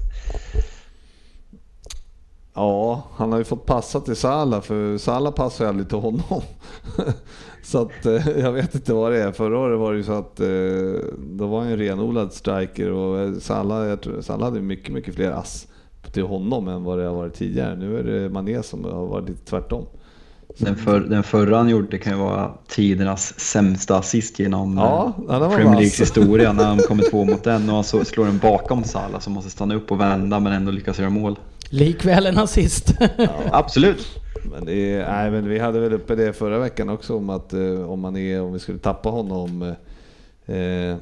Ja, 2.53 3.03
han 3.15 3.31
har 3.31 3.39
ju 3.39 3.43
fått 3.43 3.65
passa 3.65 3.99
till 3.99 4.15
Salah 4.15 4.61
för 4.61 4.97
Salah 4.97 5.33
passar 5.33 5.65
ju 5.65 5.69
aldrig 5.69 5.89
till 5.89 5.97
honom. 5.97 6.41
så 7.63 7.81
att 7.81 8.05
eh, 8.05 8.29
jag 8.39 8.51
vet 8.51 8.75
inte 8.75 8.93
vad 8.93 9.11
det 9.11 9.21
är. 9.21 9.31
Förra 9.31 9.59
året 9.59 9.79
var 9.79 9.91
det 9.91 9.97
ju 9.97 10.03
så 10.03 10.13
att 10.13 10.39
eh, 10.39 11.11
då 11.17 11.47
var 11.47 11.59
han 11.59 11.71
en 11.71 11.77
renodlad 11.77 12.33
striker 12.33 12.91
och 12.91 13.41
Salah, 13.41 13.87
jag 13.87 14.01
tror, 14.01 14.21
Salah 14.21 14.49
hade 14.49 14.61
mycket, 14.61 14.93
mycket 14.93 15.15
fler 15.15 15.31
ass 15.31 15.67
till 16.11 16.23
honom 16.23 16.67
än 16.67 16.83
vad 16.83 16.99
det 16.99 17.05
har 17.05 17.15
varit 17.15 17.33
tidigare. 17.33 17.75
Nu 17.75 17.97
är 17.97 18.03
det 18.03 18.29
Mané 18.29 18.63
som 18.63 18.83
har 18.83 19.05
varit 19.05 19.29
lite 19.29 19.45
tvärtom. 19.45 19.85
Den, 20.57 20.75
för, 20.75 20.99
den 20.99 21.23
förra 21.23 21.57
han 21.57 21.69
gjorde 21.69 21.97
kan 21.97 22.13
ju 22.13 22.19
vara 22.19 22.51
tidernas 22.67 23.39
sämsta 23.39 23.97
assist 23.97 24.39
genom 24.39 24.77
Ja, 24.77 25.13
eh, 25.17 25.23
ja, 25.27 25.39
Premier 25.39 25.63
vass. 25.63 25.73
Leagues 25.73 26.01
historia 26.01 26.53
när 26.53 26.63
han 26.63 26.77
kommer 26.77 27.03
två 27.11 27.25
mot 27.25 27.47
en 27.47 27.69
och 27.69 27.85
så 27.85 28.05
slår 28.05 28.25
den 28.25 28.37
bakom 28.37 28.83
Salah 28.83 29.19
som 29.19 29.33
måste 29.33 29.49
stanna 29.49 29.75
upp 29.75 29.91
och 29.91 29.99
vända 29.99 30.39
men 30.39 30.53
ändå 30.53 30.71
lyckas 30.71 30.99
göra 30.99 31.09
mål. 31.09 31.39
Likväl 31.69 32.25
en 32.25 32.37
assist. 32.37 32.93
Absolut. 33.51 34.19
Men, 34.51 34.65
det 34.65 35.05
nej, 35.09 35.31
men 35.31 35.49
vi 35.49 35.59
hade 35.59 35.79
väl 35.79 35.93
uppe 35.93 36.15
det 36.15 36.33
förra 36.33 36.59
veckan 36.59 36.89
också 36.89 37.17
om 37.17 37.29
att 37.29 37.53
eh, 37.53 37.89
om 37.89 37.99
man 37.99 38.17
är, 38.17 38.41
om 38.41 38.53
vi 38.53 38.59
skulle 38.59 38.79
tappa 38.79 39.09
honom. 39.09 39.75
Eh, 40.45 40.95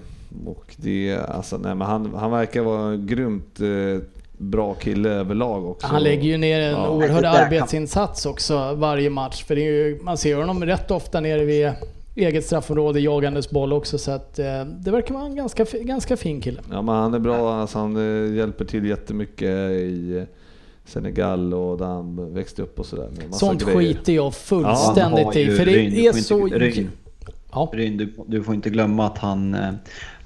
och 0.46 0.76
det, 0.78 1.18
alltså, 1.28 1.58
nej, 1.58 1.76
men 1.76 1.88
han, 1.88 2.14
han 2.16 2.32
verkar 2.32 2.62
vara 2.62 2.96
grymt 2.96 3.60
eh, 3.60 4.04
bra 4.42 4.74
kille 4.74 5.10
överlag 5.10 5.66
också. 5.70 5.88
Han 5.88 6.04
lägger 6.04 6.24
ju 6.24 6.38
ner 6.38 6.60
en 6.60 6.72
Ja. 6.72 6.90
oerhörd 6.90 7.26
arbetsinsats 7.26 8.26
också 8.26 8.74
varje 8.76 9.10
match. 9.10 9.44
För 9.44 9.56
det 9.56 9.62
är 9.62 9.72
ju, 9.72 10.00
man 10.04 10.18
ser 10.18 10.36
honom 10.36 10.66
rätt 10.66 10.92
ofta 10.92 11.20
nere 11.20 11.46
vid 11.46 11.72
eget 12.16 12.46
straffområde 12.46 13.00
jagandes 13.00 13.50
boll 13.50 13.74
också. 13.74 13.98
Så 13.98 14.12
att, 14.12 14.40
eh, 14.40 14.66
det 14.66 14.92
verkar 14.92 15.14
vara 15.14 15.26
en 15.26 15.36
ganska, 15.36 15.66
ganska 15.82 16.18
fin 16.18 16.42
kille. 16.42 16.62
Ja 16.72 16.82
men 16.82 16.96
han 16.96 17.14
är 17.14 17.20
bra, 17.20 17.54
alltså, 17.54 17.78
han 17.80 18.26
eh, 18.28 18.36
hjälper 18.36 18.66
till 18.66 18.86
jättemycket 18.86 19.50
i 19.72 20.18
eh, 20.18 20.24
Senegal 20.86 21.54
och 21.54 21.78
där 21.78 21.86
han 21.86 22.34
växte 22.34 22.62
upp 22.62 22.80
och 22.80 22.86
sådär. 22.86 23.10
Sånt 23.32 23.64
grejer. 23.66 23.80
skiter 23.80 24.14
jag 24.14 24.34
fullständigt 24.36 25.36
ju 25.36 25.42
i. 25.42 25.56
För 25.56 25.66
det 25.66 25.72
Ryn, 25.72 25.92
du 25.94 26.06
är 26.06 26.12
får 26.12 26.20
så... 26.20 26.40
inte- 26.48 26.60
Ryn. 26.60 26.90
Ja. 27.54 27.70
Ryn, 27.74 27.98
du, 27.98 28.14
du 28.28 28.44
får 28.44 28.54
inte 28.56 28.70
glömma 28.70 29.06
att 29.06 29.18
han, 29.18 29.58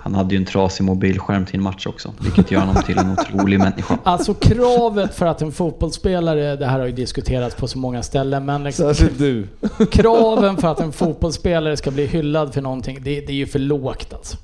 han 0.05 0.15
hade 0.15 0.35
ju 0.35 0.37
en 0.37 0.45
trasig 0.45 0.83
mobilskärm 0.83 1.45
till 1.45 1.55
en 1.55 1.63
match 1.63 1.87
också. 1.87 2.13
Vilket 2.21 2.51
gör 2.51 2.59
honom 2.59 2.83
till 2.83 2.97
en 2.97 3.11
otrolig 3.11 3.59
människa. 3.59 3.97
Alltså 4.03 4.33
kravet 4.33 5.15
för 5.15 5.25
att 5.25 5.41
en 5.41 5.51
fotbollsspelare, 5.51 6.55
det 6.55 6.65
här 6.65 6.79
har 6.79 6.85
ju 6.85 6.91
diskuterats 6.91 7.55
på 7.55 7.67
så 7.67 7.77
många 7.77 8.03
ställen, 8.03 8.45
men 8.45 8.63
liksom, 8.63 8.85
Särskilt 8.95 9.19
du. 9.19 9.47
kraven 9.91 10.57
för 10.57 10.67
att 10.67 10.79
en 10.79 10.91
fotbollsspelare 10.91 11.77
ska 11.77 11.91
bli 11.91 12.05
hyllad 12.05 12.53
för 12.53 12.61
någonting, 12.61 12.99
det, 13.01 13.19
det 13.21 13.29
är 13.33 13.35
ju 13.35 13.45
för 13.47 13.59
lågt 13.59 14.13
alltså. 14.13 14.37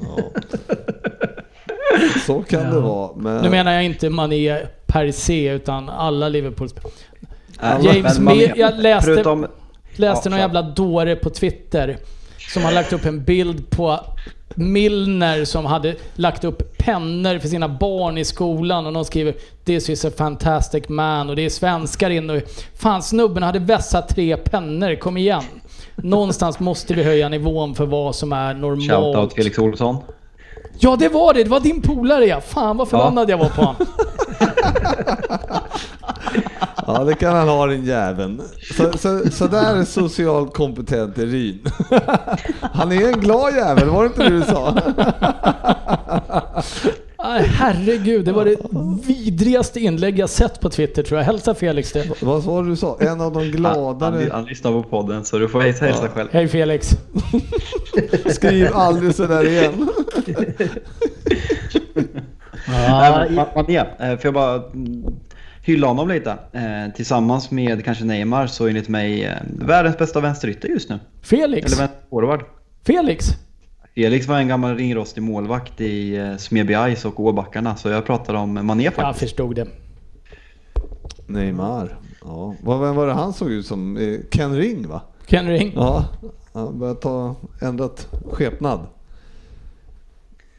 Ja. 0.00 0.22
Så 2.26 2.42
kan 2.42 2.74
det 2.74 2.80
vara. 2.80 3.10
Men, 3.16 3.42
Nu 3.42 3.50
menar 3.50 3.72
jag 3.72 3.84
inte 3.84 4.10
Mané 4.10 4.60
per 4.86 5.10
se, 5.10 5.48
utan 5.50 5.88
alla 5.88 6.28
Liverpool-spelare. 6.28 6.92
James 7.82 8.18
men 8.18 8.24
man- 8.24 8.34
Mil- 8.36 8.52
jag 8.56 8.78
läste- 8.78 9.04
Förutom, 9.14 9.46
Läste 9.96 10.28
Ja, 10.28 10.30
någon 10.30 10.38
jävla 10.40 10.62
dåre 10.62 11.16
på 11.16 11.30
Twitter 11.30 11.98
som 12.54 12.62
har 12.64 12.72
lagt 12.72 12.92
upp 12.92 13.04
en 13.06 13.24
bild 13.24 13.70
på 13.70 14.00
Milner 14.54 15.44
som 15.44 15.66
hade 15.66 15.94
lagt 16.14 16.44
upp 16.44 16.78
pennor 16.78 17.38
för 17.38 17.48
sina 17.48 17.68
barn 17.68 18.18
i 18.18 18.24
skolan 18.24 18.86
och 18.86 18.92
de 18.92 19.04
skriver 19.04 19.34
“This 19.64 19.90
is 19.90 20.04
a 20.04 20.10
fantastic 20.16 20.88
man” 20.88 21.30
och 21.30 21.36
det 21.36 21.44
är 21.44 21.50
svenskar 21.50 22.10
inne 22.10 22.32
och 22.32 22.42
Fan 22.78 23.02
snubben 23.02 23.42
hade 23.42 23.58
vässat 23.58 24.08
tre 24.08 24.36
pennor, 24.36 24.94
kom 24.94 25.16
igen! 25.16 25.42
Någonstans 25.96 26.60
måste 26.60 26.94
vi 26.94 27.02
höja 27.02 27.28
nivån 27.28 27.74
för 27.74 27.86
vad 27.86 28.14
som 28.14 28.32
är 28.32 28.54
shoutout 28.54 28.88
normalt. 28.90 29.34
Felix 29.34 29.58
Olsson. 29.58 29.96
Ja 30.78 30.96
det 30.96 31.08
var 31.08 31.34
det, 31.34 31.44
det 31.44 31.50
var 31.50 31.60
din 31.60 31.82
polare 31.82 32.26
ja! 32.26 32.40
Fan 32.40 32.76
vad 32.76 32.88
förbannad 32.88 33.30
jag 33.30 33.38
var 33.38 33.48
på 33.48 33.62
honom. 33.62 33.86
Ja 36.98 37.04
det 37.04 37.14
kan 37.14 37.36
han 37.36 37.48
ha 37.48 37.66
den 37.66 37.84
jäveln. 37.84 38.42
Så, 38.76 38.98
så, 38.98 39.20
så 39.30 39.46
där 39.46 39.76
är 39.76 39.84
socialt 39.84 40.54
kompetent 40.54 41.18
i 41.18 41.26
Ryn. 41.26 41.58
Han 42.60 42.92
är 42.92 43.06
en 43.12 43.20
glad 43.20 43.54
jävel, 43.54 43.88
var 43.88 44.02
det 44.02 44.06
inte 44.06 44.22
det 44.22 44.30
du 44.30 44.42
sa? 44.42 44.74
Herregud, 47.44 48.24
det 48.24 48.32
var 48.32 48.44
det 48.44 48.56
vidrigaste 49.06 49.80
inlägg 49.80 50.18
jag 50.18 50.30
sett 50.30 50.60
på 50.60 50.70
Twitter 50.70 51.02
tror 51.02 51.18
jag. 51.20 51.24
Hälsa 51.26 51.54
Felix 51.54 51.92
det. 51.92 52.06
Vad 52.22 52.42
var 52.42 52.62
det 52.62 52.68
du 52.68 52.76
sa? 52.76 52.96
En 53.00 53.20
av 53.20 53.32
de 53.32 53.38
Han, 53.38 53.50
gladare... 53.50 54.28
han 54.32 54.44
lyssnar 54.44 54.70
på 54.72 54.82
podden 54.82 55.24
så 55.24 55.38
du 55.38 55.48
får 55.48 55.60
hälsa 55.60 55.84
hälsa 55.84 56.08
själv. 56.08 56.28
Hej 56.32 56.48
Felix. 56.48 56.90
Skriv 58.26 58.68
aldrig 58.74 59.14
sådär 59.14 59.46
igen. 59.46 59.88
Nej, 62.68 63.28
men 63.28 63.38
Ma- 63.38 63.54
Mané, 63.54 63.76
eh, 63.78 63.84
får 64.18 64.20
jag 64.22 64.34
bara 64.34 64.62
hylla 65.62 65.86
honom 65.86 66.08
lite. 66.08 66.30
Eh, 66.52 66.94
Tillsammans 66.96 67.50
med 67.50 67.84
kanske 67.84 68.04
Neymar 68.04 68.46
så 68.46 68.66
enligt 68.68 68.88
mig 68.88 69.24
eh, 69.24 69.34
världens 69.58 69.98
bästa 69.98 70.20
vänsterytter 70.20 70.68
just 70.68 70.88
nu. 70.88 70.98
Felix. 71.22 71.66
Eller 71.72 71.76
vänsterforward. 71.86 72.40
Felix. 72.86 73.26
Felix 73.94 74.26
var 74.26 74.36
en 74.38 74.48
gammal 74.48 74.76
ringrostig 74.76 75.22
målvakt 75.22 75.80
i 75.80 76.16
eh, 76.16 76.36
Smedby 76.36 76.74
Ice 76.96 77.04
och 77.04 77.20
Åbackarna 77.20 77.76
så 77.76 77.88
jag 77.88 78.06
pratade 78.06 78.38
om 78.38 78.66
Mané 78.66 78.84
Jag 78.84 78.94
faktiskt. 78.94 79.20
förstod 79.20 79.54
det. 79.56 79.66
Neymar. 81.26 81.98
Ja. 82.24 82.54
Vad, 82.62 82.80
vem 82.80 82.94
var 82.94 83.06
det 83.06 83.12
han 83.12 83.32
såg 83.32 83.50
ut 83.50 83.66
som? 83.66 83.96
Eh, 83.96 84.18
Ken 84.30 84.56
Ring 84.56 84.88
va? 84.88 85.02
Ken 85.26 85.46
Ring. 85.48 85.72
Ja, 85.74 86.04
han 86.52 86.78
börjar 86.78 86.94
ta 86.94 87.34
ändrat 87.62 88.08
skepnad. 88.32 88.80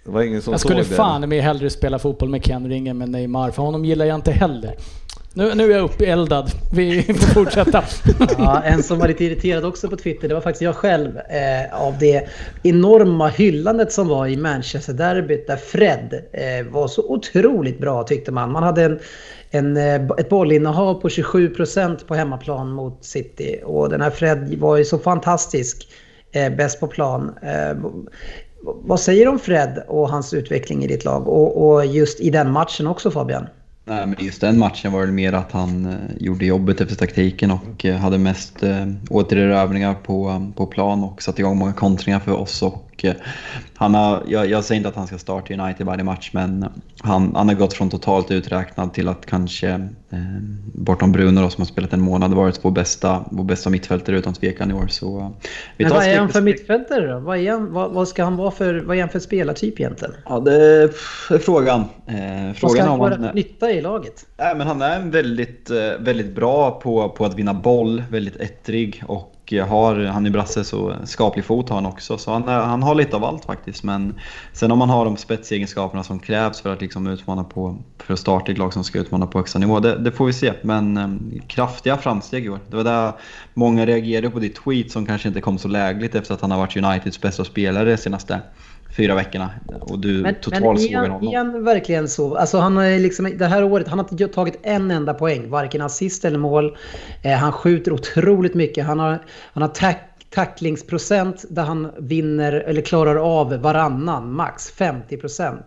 Det 0.04 0.12
var 0.12 0.22
ingen 0.22 0.42
som 0.42 0.54
Jag 0.54 0.60
skulle 0.60 0.84
fan 0.84 1.30
med 1.30 1.44
hellre 1.44 1.70
spela 1.70 2.00
fotboll 2.00 2.30
med 2.30 2.44
Ken 2.44 2.70
Ring 2.70 2.88
än 2.88 2.98
med 2.98 3.10
Neymar, 3.10 3.52
för 3.52 3.64
honom 3.64 3.86
gillar 3.86 4.06
jag 4.06 4.16
inte 4.16 4.32
heller. 4.32 4.76
Nu, 5.34 5.56
nu 5.56 5.72
är 5.72 5.78
jag 5.78 5.84
uppeldad. 5.84 6.52
Vi 6.74 7.04
får 7.04 7.34
fortsätta. 7.34 7.84
Ja, 8.38 8.62
en 8.64 8.84
som 8.84 9.00
var 9.00 9.08
lite 9.08 9.26
irriterad 9.26 9.66
också 9.66 9.90
på 9.90 9.96
Twitter, 9.96 10.28
det 10.28 10.34
var 10.34 10.42
faktiskt 10.42 10.62
jag 10.62 10.76
själv. 10.76 11.18
Eh, 11.18 11.82
av 11.82 11.98
det 12.00 12.28
enorma 12.64 13.28
hyllandet 13.28 13.92
som 13.92 14.08
var 14.08 14.28
i 14.28 14.38
Manchester-derbyt 14.38 15.48
där 15.48 15.58
Fred 15.58 16.24
eh, 16.34 16.72
var 16.72 16.88
så 16.88 17.02
otroligt 17.10 17.80
bra 17.80 18.04
tyckte 18.04 18.32
man. 18.32 18.52
Man 18.52 18.64
hade 18.64 18.84
en, 18.84 19.00
en, 19.52 19.78
eh, 19.78 19.96
ett 20.18 20.30
bollinnehav 20.30 20.94
på 20.94 21.08
27% 21.08 22.06
på 22.08 22.16
hemmaplan 22.16 22.72
mot 22.72 23.06
City. 23.06 23.60
Och 23.64 23.90
den 23.90 24.02
här 24.02 24.10
Fred 24.10 24.56
var 24.60 24.78
ju 24.78 24.86
så 24.86 24.98
fantastisk. 24.98 25.88
Eh, 26.32 26.56
bäst 26.56 26.80
på 26.80 26.88
plan. 26.88 27.36
Eh, 27.42 27.78
vad 28.64 29.00
säger 29.00 29.26
du 29.26 29.32
om 29.32 29.40
Fred 29.40 29.84
och 29.88 30.10
hans 30.10 30.34
utveckling 30.34 30.84
i 30.84 30.88
ditt 30.88 31.06
lag? 31.06 31.28
Och, 31.28 31.68
och 31.68 31.86
just 31.86 32.20
i 32.20 32.30
den 32.30 32.52
matchen 32.52 32.88
också 32.88 33.12
Fabian? 33.12 33.48
Nej, 33.86 34.08
men 34.08 34.16
just 34.20 34.42
den 34.42 34.60
matchen 34.60 34.92
var 34.92 35.06
det 35.06 35.12
mer 35.12 35.34
att 35.34 35.52
han 35.52 35.86
eh, 35.86 35.98
gjorde 36.20 36.46
jobbet 36.46 36.82
efter 36.82 36.96
taktiken 36.96 37.52
och 37.52 37.86
eh, 37.86 37.96
hade 37.96 38.18
mest 38.18 38.64
eh, 38.64 38.88
återerövringar 39.10 39.94
på, 39.94 40.48
på 40.56 40.66
plan 40.66 41.04
och 41.04 41.22
satte 41.22 41.42
igång 41.42 41.58
många 41.58 41.74
kontringar 41.74 42.20
för 42.20 42.32
oss. 42.32 42.62
Och, 42.62 42.91
eh, 43.06 43.14
han 43.76 43.94
har, 43.94 44.24
jag, 44.28 44.50
jag 44.50 44.64
säger 44.64 44.78
inte 44.78 44.90
att 44.90 44.96
han 44.96 45.08
ska 45.08 45.18
starta 45.18 45.54
United 45.54 45.86
varje 45.86 46.04
match 46.04 46.30
men 46.34 46.66
han, 47.00 47.36
han 47.36 47.48
har 47.48 47.56
gått 47.56 47.74
från 47.74 47.90
totalt 47.90 48.32
uträknad 48.32 48.94
till 48.94 49.08
att 49.08 49.26
kanske, 49.26 49.70
eh, 50.10 50.20
bortom 50.74 51.12
Bruno 51.12 51.42
då, 51.42 51.50
som 51.50 51.62
har 51.62 51.66
spelat 51.66 51.94
en 51.94 52.02
månad, 52.02 52.34
varit 52.34 52.60
vår 52.66 52.72
bästa, 52.72 53.26
vår 53.32 53.44
bästa 53.44 53.70
mittfältare 53.70 54.18
utan 54.18 54.34
tvekan 54.34 54.72
i 54.72 54.74
år. 54.74 54.88
Så, 54.88 55.20
eh, 55.20 55.30
vi 55.78 55.84
Men 55.84 55.94
vad 55.94 56.04
är 56.04 56.20
han 56.20 56.30
för 56.30 56.42
mittfältare 56.42 57.14
då? 57.14 57.20
Vad, 57.20 57.38
är 57.38 57.52
han, 57.52 57.74
vad, 57.74 57.92
vad 57.92 58.08
ska 58.08 58.24
han 58.24 58.38
vara 58.38 58.52
för, 58.52 58.80
vad 58.80 58.98
är 58.98 59.02
han 59.02 59.10
för 59.10 59.20
spelartyp 59.20 59.80
egentligen? 59.80 60.14
Ja, 60.26 60.40
det 60.40 60.56
är 60.56 60.88
frågan. 61.38 61.80
Eh, 62.08 62.46
Vad 62.46 62.56
ska 62.56 62.68
frågan 62.68 62.88
han 62.88 63.00
vara 63.00 63.16
för 63.16 63.34
nytta 63.34 63.72
i 63.72 63.82
laget? 63.82 64.26
Nej, 64.38 64.56
men 64.56 64.68
han 64.68 64.82
är 64.82 65.00
väldigt, 65.00 65.70
eh, 65.70 65.78
väldigt 66.00 66.36
bra 66.36 66.80
på, 66.80 67.10
på 67.10 67.26
att 67.26 67.36
vinna 67.36 67.54
boll, 67.54 68.04
väldigt 68.10 68.36
ettrig 68.36 69.04
och 69.08 69.31
Eh, 69.54 69.68
har, 69.68 69.96
han 69.96 70.26
är 70.26 70.30
brasse 70.30 70.64
så 70.64 70.96
skaplig 71.04 71.46
fot 71.46 71.70
har 71.70 71.76
han 71.76 71.86
också. 71.86 72.18
Så 72.18 72.32
han, 72.32 72.48
eh, 72.48 72.66
han 72.66 72.84
har 72.84 72.96
lite 72.96 73.16
av 73.16 73.24
allt 73.24 73.46
faktiskt. 73.46 73.84
Men 73.84 74.20
sen 74.54 74.72
om 74.72 74.80
man 74.80 74.90
har 74.90 75.06
de 75.06 75.18
spetsegenskaperna 75.18 76.04
som 76.04 76.20
krävs 76.20 76.62
för 76.62 76.74
att 76.74 76.82
liksom 76.82 77.08
utmana 77.08 77.44
på, 77.44 77.78
för 77.98 78.14
att 78.14 78.20
starta 78.20 78.52
ett 78.52 78.58
lag 78.58 78.74
som 78.74 78.84
ska 78.84 79.00
utmana 79.00 79.28
på 79.28 79.38
högsta 79.38 79.60
nivå, 79.60 79.80
det, 79.80 79.98
det 79.98 80.12
får 80.12 80.26
vi 80.26 80.34
se. 80.34 80.54
Men 80.62 80.98
um, 80.98 81.42
kraftiga 81.48 81.98
framsteg 81.98 82.46
i 82.46 82.50
år. 82.50 82.60
Det 82.70 82.76
var 82.76 82.84
där 82.84 83.14
många 83.54 83.86
reagerade 83.86 84.30
på 84.30 84.40
ditt 84.40 84.56
tweet 84.56 84.92
som 84.92 85.06
kanske 85.06 85.28
inte 85.28 85.42
kom 85.42 85.58
så 85.58 85.68
lägligt 85.68 86.16
efter 86.16 86.34
att 86.34 86.42
han 86.42 86.52
har 86.52 86.58
varit 86.58 86.78
Uniteds 86.78 87.22
bästa 87.22 87.46
spelare 87.46 87.92
de 87.92 87.98
senaste 87.98 88.40
fyra 88.92 89.16
veckorna. 89.16 89.50
Och 89.82 90.00
du 90.00 90.14
Men, 90.14 90.22
men 90.22 90.36
totalsågar 90.36 91.10
honom. 91.10 91.28
är 91.28 91.38
han 91.38 91.64
verkligen 91.64 92.10
så? 92.10 92.36
Alltså 92.36 92.58
han 92.58 92.78
har 92.78 93.00
liksom, 93.00 93.38
det 93.38 93.48
här 93.48 93.64
året, 93.64 93.88
han 93.88 94.00
har 94.00 94.08
inte 94.12 94.28
tagit 94.28 94.60
en 94.64 94.92
enda 94.92 95.14
poäng. 95.14 95.50
Varken 95.50 95.82
assist 95.82 96.26
eller 96.26 96.40
mål. 96.40 96.78
Eh, 97.22 97.32
han 97.32 97.52
skjuter 97.52 97.94
otroligt 97.94 98.54
mycket. 98.54 98.86
Han 98.86 99.00
har, 99.00 99.20
han 99.54 99.62
har 99.62 99.70
tack, 99.70 100.12
tacklingsprocent 100.30 101.46
där 101.50 101.64
han 101.64 101.92
vinner 102.00 102.54
eller 102.54 102.82
klarar 102.82 103.16
av 103.16 103.54
varannan, 103.54 104.34
max 104.34 104.74
50%. 104.78 105.58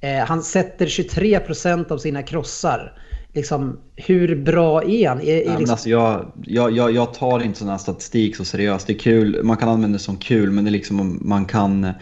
Eh, 0.00 0.24
han 0.24 0.42
sätter 0.42 0.86
23% 0.86 1.92
av 1.92 1.98
sina 1.98 2.22
krossar. 2.22 2.92
Liksom, 3.32 3.78
hur 3.96 4.36
bra 4.36 4.82
är 4.84 5.08
han? 5.08 5.20
Är, 5.20 5.24
är 5.24 5.44
Ja, 5.44 5.50
men 5.50 5.58
liksom, 5.58 5.72
alltså 5.72 5.88
jag, 5.88 6.32
jag, 6.46 6.92
jag, 6.92 7.14
tar 7.14 7.44
inte 7.44 7.58
sån 7.58 7.68
här 7.68 7.78
statistik 7.78 8.36
så 8.36 8.44
seriöst. 8.44 8.86
Det 8.86 8.92
är 8.92 8.98
kul, 8.98 9.40
man 9.42 9.56
kan 9.56 9.68
använda 9.68 9.98
det 9.98 10.02
som 10.04 10.16
kul 10.16 10.50
men 10.50 10.64
det 10.64 10.70
är 10.70 10.72
liksom 10.72 11.00
om 11.00 11.18
man 11.22 11.44
kan... 11.44 11.92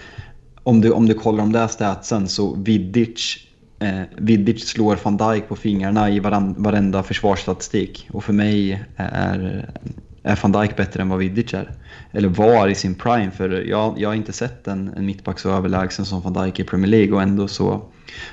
Om 0.65 0.81
du, 0.81 0.91
om 0.91 1.07
du 1.07 1.15
kollar 1.15 1.39
de 1.39 1.53
där 1.53 1.69
statsen 1.69 2.28
så 2.28 2.55
Vidic, 2.55 3.36
eh, 3.78 4.03
Vidic 4.19 4.69
slår 4.69 4.99
van 5.03 5.16
Dijk 5.16 5.49
på 5.49 5.57
fingrarna 5.57 6.11
i 6.11 6.20
varenda 6.57 7.03
försvarsstatistik. 7.03 8.09
Och 8.12 8.24
för 8.24 8.32
mig 8.32 8.85
är 8.97 9.66
är 10.24 10.39
van 10.43 10.53
Dijk 10.53 10.77
bättre 10.77 11.03
än 11.03 11.09
vad 11.09 11.19
Vidic 11.19 11.55
är? 11.55 11.70
Eller 12.12 12.28
var 12.28 12.69
i 12.69 12.74
sin 12.74 12.95
prime? 12.95 13.31
För 13.31 13.51
jag, 13.51 13.95
jag 13.99 14.09
har 14.09 14.15
inte 14.15 14.32
sett 14.32 14.69
en, 14.69 14.91
en 14.97 15.07
mittback 15.07 15.39
så 15.39 15.51
överlägsen 15.51 16.05
som 16.05 16.20
van 16.20 16.32
Dijk 16.32 16.61
i 16.61 16.65
Premier 16.65 16.91
League 16.91 17.15
och 17.15 17.23
ändå 17.23 17.49
så, 17.49 17.82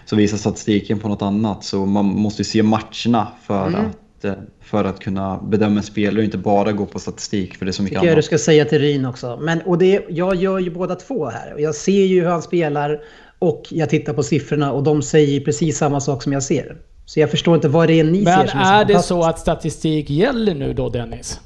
så 0.06 0.16
visar 0.16 0.38
statistiken 0.38 1.00
på 1.00 1.08
något 1.08 1.22
annat. 1.22 1.64
Så 1.64 1.86
man 1.86 2.06
måste 2.06 2.42
ju 2.42 2.44
se 2.44 2.64
matcherna 2.64 3.28
för, 3.44 3.68
Mm. 3.68 3.86
att, 3.86 3.98
eh, 4.26 4.34
för 4.62 4.84
att 4.84 5.00
kunna 5.00 5.40
bedöma 5.44 5.78
en 5.78 5.84
spelare 5.84 6.18
och 6.18 6.24
inte 6.24 6.38
bara 6.38 6.72
gå 6.72 6.86
på 6.86 7.00
statistik 7.00 7.56
för 7.56 7.66
det 7.66 7.70
är 7.70 7.74
så 7.74 7.84
mycket 7.84 8.00
tycker 8.00 8.08
jag 8.08 8.14
du 8.14 8.18
annat. 8.18 8.26
ska 8.26 8.38
säga 8.38 8.66
till 8.66 8.80
Ryn 8.80 9.06
också. 9.06 9.40
Men, 9.42 9.62
och 9.62 9.78
det, 9.78 10.06
jag 10.10 10.36
gör 10.36 10.60
ju 10.60 10.72
båda 10.72 10.96
två 10.96 11.30
här. 11.30 11.54
Och 11.54 11.62
Jag 11.62 11.76
ser 11.76 12.06
ju 12.06 12.22
hur 12.22 12.28
han 12.28 12.42
spelar 12.42 13.02
och 13.40 13.64
jag 13.70 13.90
tittar 13.90 14.14
på 14.14 14.24
siffrorna 14.24 14.72
och 14.72 14.84
de 14.84 15.02
säger 15.02 15.40
precis 15.40 15.78
samma 15.78 16.00
sak 16.00 16.24
som 16.24 16.34
jag 16.34 16.44
ser. 16.44 16.78
Så 17.06 17.20
jag 17.20 17.32
förstår 17.32 17.56
inte 17.56 17.68
vad 17.68 17.88
det 17.88 18.00
är 18.00 18.04
ni 18.04 18.22
Men 18.22 18.40
ser 18.40 18.48
som 18.48 18.60
är, 18.60 18.82
är 18.82 18.86
det 18.86 19.00
så 19.00 19.24
att 19.24 19.40
statistik 19.40 20.10
gäller 20.10 20.56
nu 20.56 20.74
då 20.74 20.90
Dennis? 20.90 21.40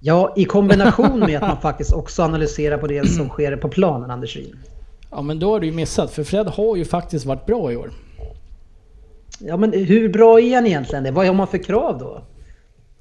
Ja, 0.00 0.32
i 0.36 0.44
kombination 0.44 1.20
med 1.20 1.36
att 1.36 1.48
man 1.48 1.60
faktiskt 1.60 1.92
också 1.92 2.22
analyserar 2.22 2.78
på 2.78 2.86
det 2.86 3.08
som 3.08 3.28
sker 3.28 3.56
på 3.56 3.68
planen, 3.68 4.10
Anders 4.10 4.36
Ryn. 4.36 4.58
Ja 5.10 5.22
men 5.22 5.38
då 5.38 5.50
har 5.50 5.60
du 5.60 5.66
ju 5.66 5.72
missat, 5.72 6.10
för 6.10 6.24
Fred 6.24 6.46
har 6.46 6.76
ju 6.76 6.84
faktiskt 6.84 7.26
varit 7.26 7.46
bra 7.46 7.72
i 7.72 7.76
år. 7.76 7.90
Ja, 9.44 9.56
men 9.56 9.72
hur 9.72 10.08
bra 10.08 10.40
är 10.40 10.54
han 10.54 10.66
egentligen? 10.66 11.14
Vad 11.14 11.26
har 11.26 11.34
man 11.34 11.46
för 11.46 11.58
krav 11.58 11.98
då? 11.98 12.24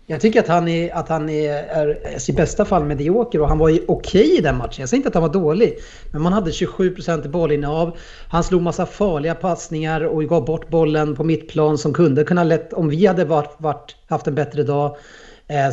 Jag 0.05 0.21
tycker 0.21 0.39
att 0.39 0.47
han 0.47 0.67
är, 0.67 0.95
att 0.95 1.09
han 1.09 1.29
är, 1.29 1.53
är, 1.53 2.29
i 2.29 2.33
bästa 2.33 2.65
fall 2.65 2.85
medioker 2.85 3.41
och 3.41 3.47
han 3.47 3.57
var 3.57 3.69
ju 3.69 3.79
okej 3.87 4.37
i 4.37 4.41
den 4.41 4.57
matchen. 4.57 4.81
Jag 4.81 4.89
säger 4.89 4.97
inte 4.99 5.07
att 5.07 5.13
han 5.13 5.23
var 5.23 5.33
dålig. 5.33 5.77
Men 6.11 6.21
man 6.21 6.33
hade 6.33 6.51
27% 6.51 7.25
i 7.25 7.29
bollinnehav. 7.29 7.97
Han 8.27 8.43
slog 8.43 8.61
massa 8.61 8.85
farliga 8.85 9.35
passningar 9.35 10.01
och 10.01 10.23
gav 10.23 10.45
bort 10.45 10.69
bollen 10.69 11.15
på 11.15 11.23
mittplan 11.23 11.77
som 11.77 11.93
kunde 11.93 12.23
kunna 12.23 12.43
lätt, 12.43 12.73
om 12.73 12.89
vi 12.89 13.05
hade 13.05 13.25
varit, 13.25 13.55
varit, 13.57 13.95
haft 14.07 14.27
en 14.27 14.35
bättre 14.35 14.63
dag, 14.63 14.97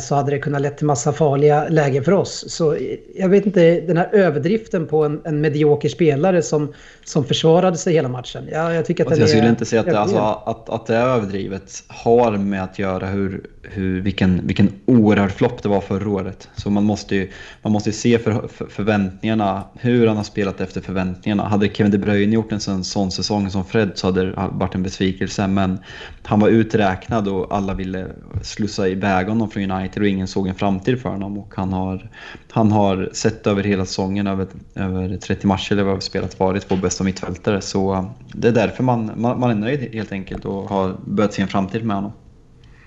så 0.01 0.15
hade 0.15 0.31
det 0.31 0.39
kunnat 0.39 0.61
lett 0.61 0.77
till 0.77 0.85
massa 0.85 1.13
farliga 1.13 1.67
lägen 1.69 2.03
för 2.03 2.11
oss. 2.11 2.45
Så 2.47 2.73
eh, 2.73 2.97
jag 3.15 3.29
vet 3.29 3.45
inte, 3.45 3.81
den 3.81 3.97
här 3.97 4.09
överdriften 4.13 4.87
på 4.87 5.05
en, 5.05 5.21
en 5.23 5.41
medioker 5.41 5.89
spelare 5.89 6.41
som, 6.41 6.73
som 7.05 7.25
försvarade 7.25 7.77
sig 7.77 7.93
hela 7.93 8.09
matchen. 8.09 8.47
Ja, 8.51 8.73
jag 8.73 8.85
tycker 8.85 9.05
att 9.05 9.17
jag 9.17 9.29
skulle 9.29 9.43
är 9.43 9.49
inte 9.49 9.65
säga 9.65 9.79
att 9.79 9.87
det, 9.87 9.99
alltså, 9.99 10.17
att, 10.45 10.69
att 10.69 10.85
det 10.85 10.95
är 10.95 11.05
överdrivet 11.05 11.83
har 11.87 12.37
med 12.37 12.63
att 12.63 12.79
göra 12.79 13.07
hur, 13.07 13.41
hur, 13.61 14.01
vilken, 14.01 14.47
vilken 14.47 14.71
oerhörd 14.85 15.31
flopp 15.31 15.63
det 15.63 15.69
var 15.69 15.81
förra 15.81 16.09
året. 16.09 16.49
Så 16.55 16.69
man 16.69 16.83
måste 16.83 17.15
ju, 17.15 17.31
man 17.61 17.71
måste 17.71 17.89
ju 17.89 17.93
se 17.93 18.19
för, 18.19 18.47
för, 18.47 18.65
förväntningarna, 18.65 19.63
hur 19.73 20.07
han 20.07 20.17
har 20.17 20.23
spelat 20.23 20.61
efter 20.61 20.81
förväntningarna. 20.81 21.43
Hade 21.43 21.69
Kevin 21.69 21.91
De 21.91 21.97
Bruyne 21.97 22.33
gjort 22.33 22.51
en 22.51 22.59
sån, 22.59 22.83
sån 22.83 23.11
säsong 23.11 23.49
som 23.49 23.65
Fred 23.65 23.91
så 23.95 24.07
hade 24.07 24.25
det 24.25 24.49
varit 24.51 24.75
en 24.75 24.83
besvikelse. 24.83 25.47
Men 25.47 25.79
han 26.23 26.39
var 26.39 26.49
uträknad 26.49 27.27
och 27.27 27.55
alla 27.55 27.73
ville 27.73 28.05
slussa 28.41 28.87
iväg 28.87 29.27
honom 29.27 29.49
från 29.49 29.63
United 29.71 30.03
och 30.03 30.09
ingen 30.09 30.27
såg 30.27 30.47
en 30.47 30.55
framtid 30.55 31.01
för 31.01 31.09
honom. 31.09 31.37
Och 31.37 31.53
han 31.55 31.73
har, 31.73 32.09
han 32.51 32.71
har 32.71 33.09
sett 33.13 33.47
över 33.47 33.63
hela 33.63 33.85
säsongen, 33.85 34.27
över, 34.27 34.47
över 34.75 35.17
30 35.17 35.47
matcher 35.47 35.71
eller 35.73 35.83
vad 35.83 35.95
vi 35.95 36.01
spelat, 36.01 36.39
varit 36.39 36.71
vår 36.71 36.77
bästa 36.77 37.03
mittfältare. 37.03 37.61
Så 37.61 37.93
uh, 37.93 38.11
det 38.33 38.47
är 38.47 38.51
därför 38.51 38.83
man, 38.83 39.11
man, 39.15 39.39
man 39.39 39.51
är 39.51 39.55
nöjd 39.55 39.93
helt 39.93 40.11
enkelt 40.11 40.45
och 40.45 40.69
har 40.69 40.95
börjat 41.05 41.33
se 41.33 41.41
en 41.41 41.47
framtid 41.47 41.85
med 41.85 41.95
honom. 41.95 42.11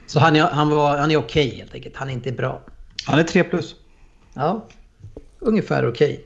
Så 0.07 0.21
han 0.21 0.37
är, 0.37 0.43
han 0.43 0.71
var, 0.71 0.99
han 0.99 1.11
är 1.11 1.17
okej 1.17 1.57
helt 1.57 1.75
enkelt. 1.75 1.97
Han 1.97 2.09
är 2.09 2.13
inte 2.13 2.33
bra. 2.33 2.61
Han 3.07 3.19
är 3.19 3.23
3 3.25 3.45
plus. 3.45 3.75
Ja, 4.35 4.67
ungefär 5.39 5.89
okej. 5.89 6.25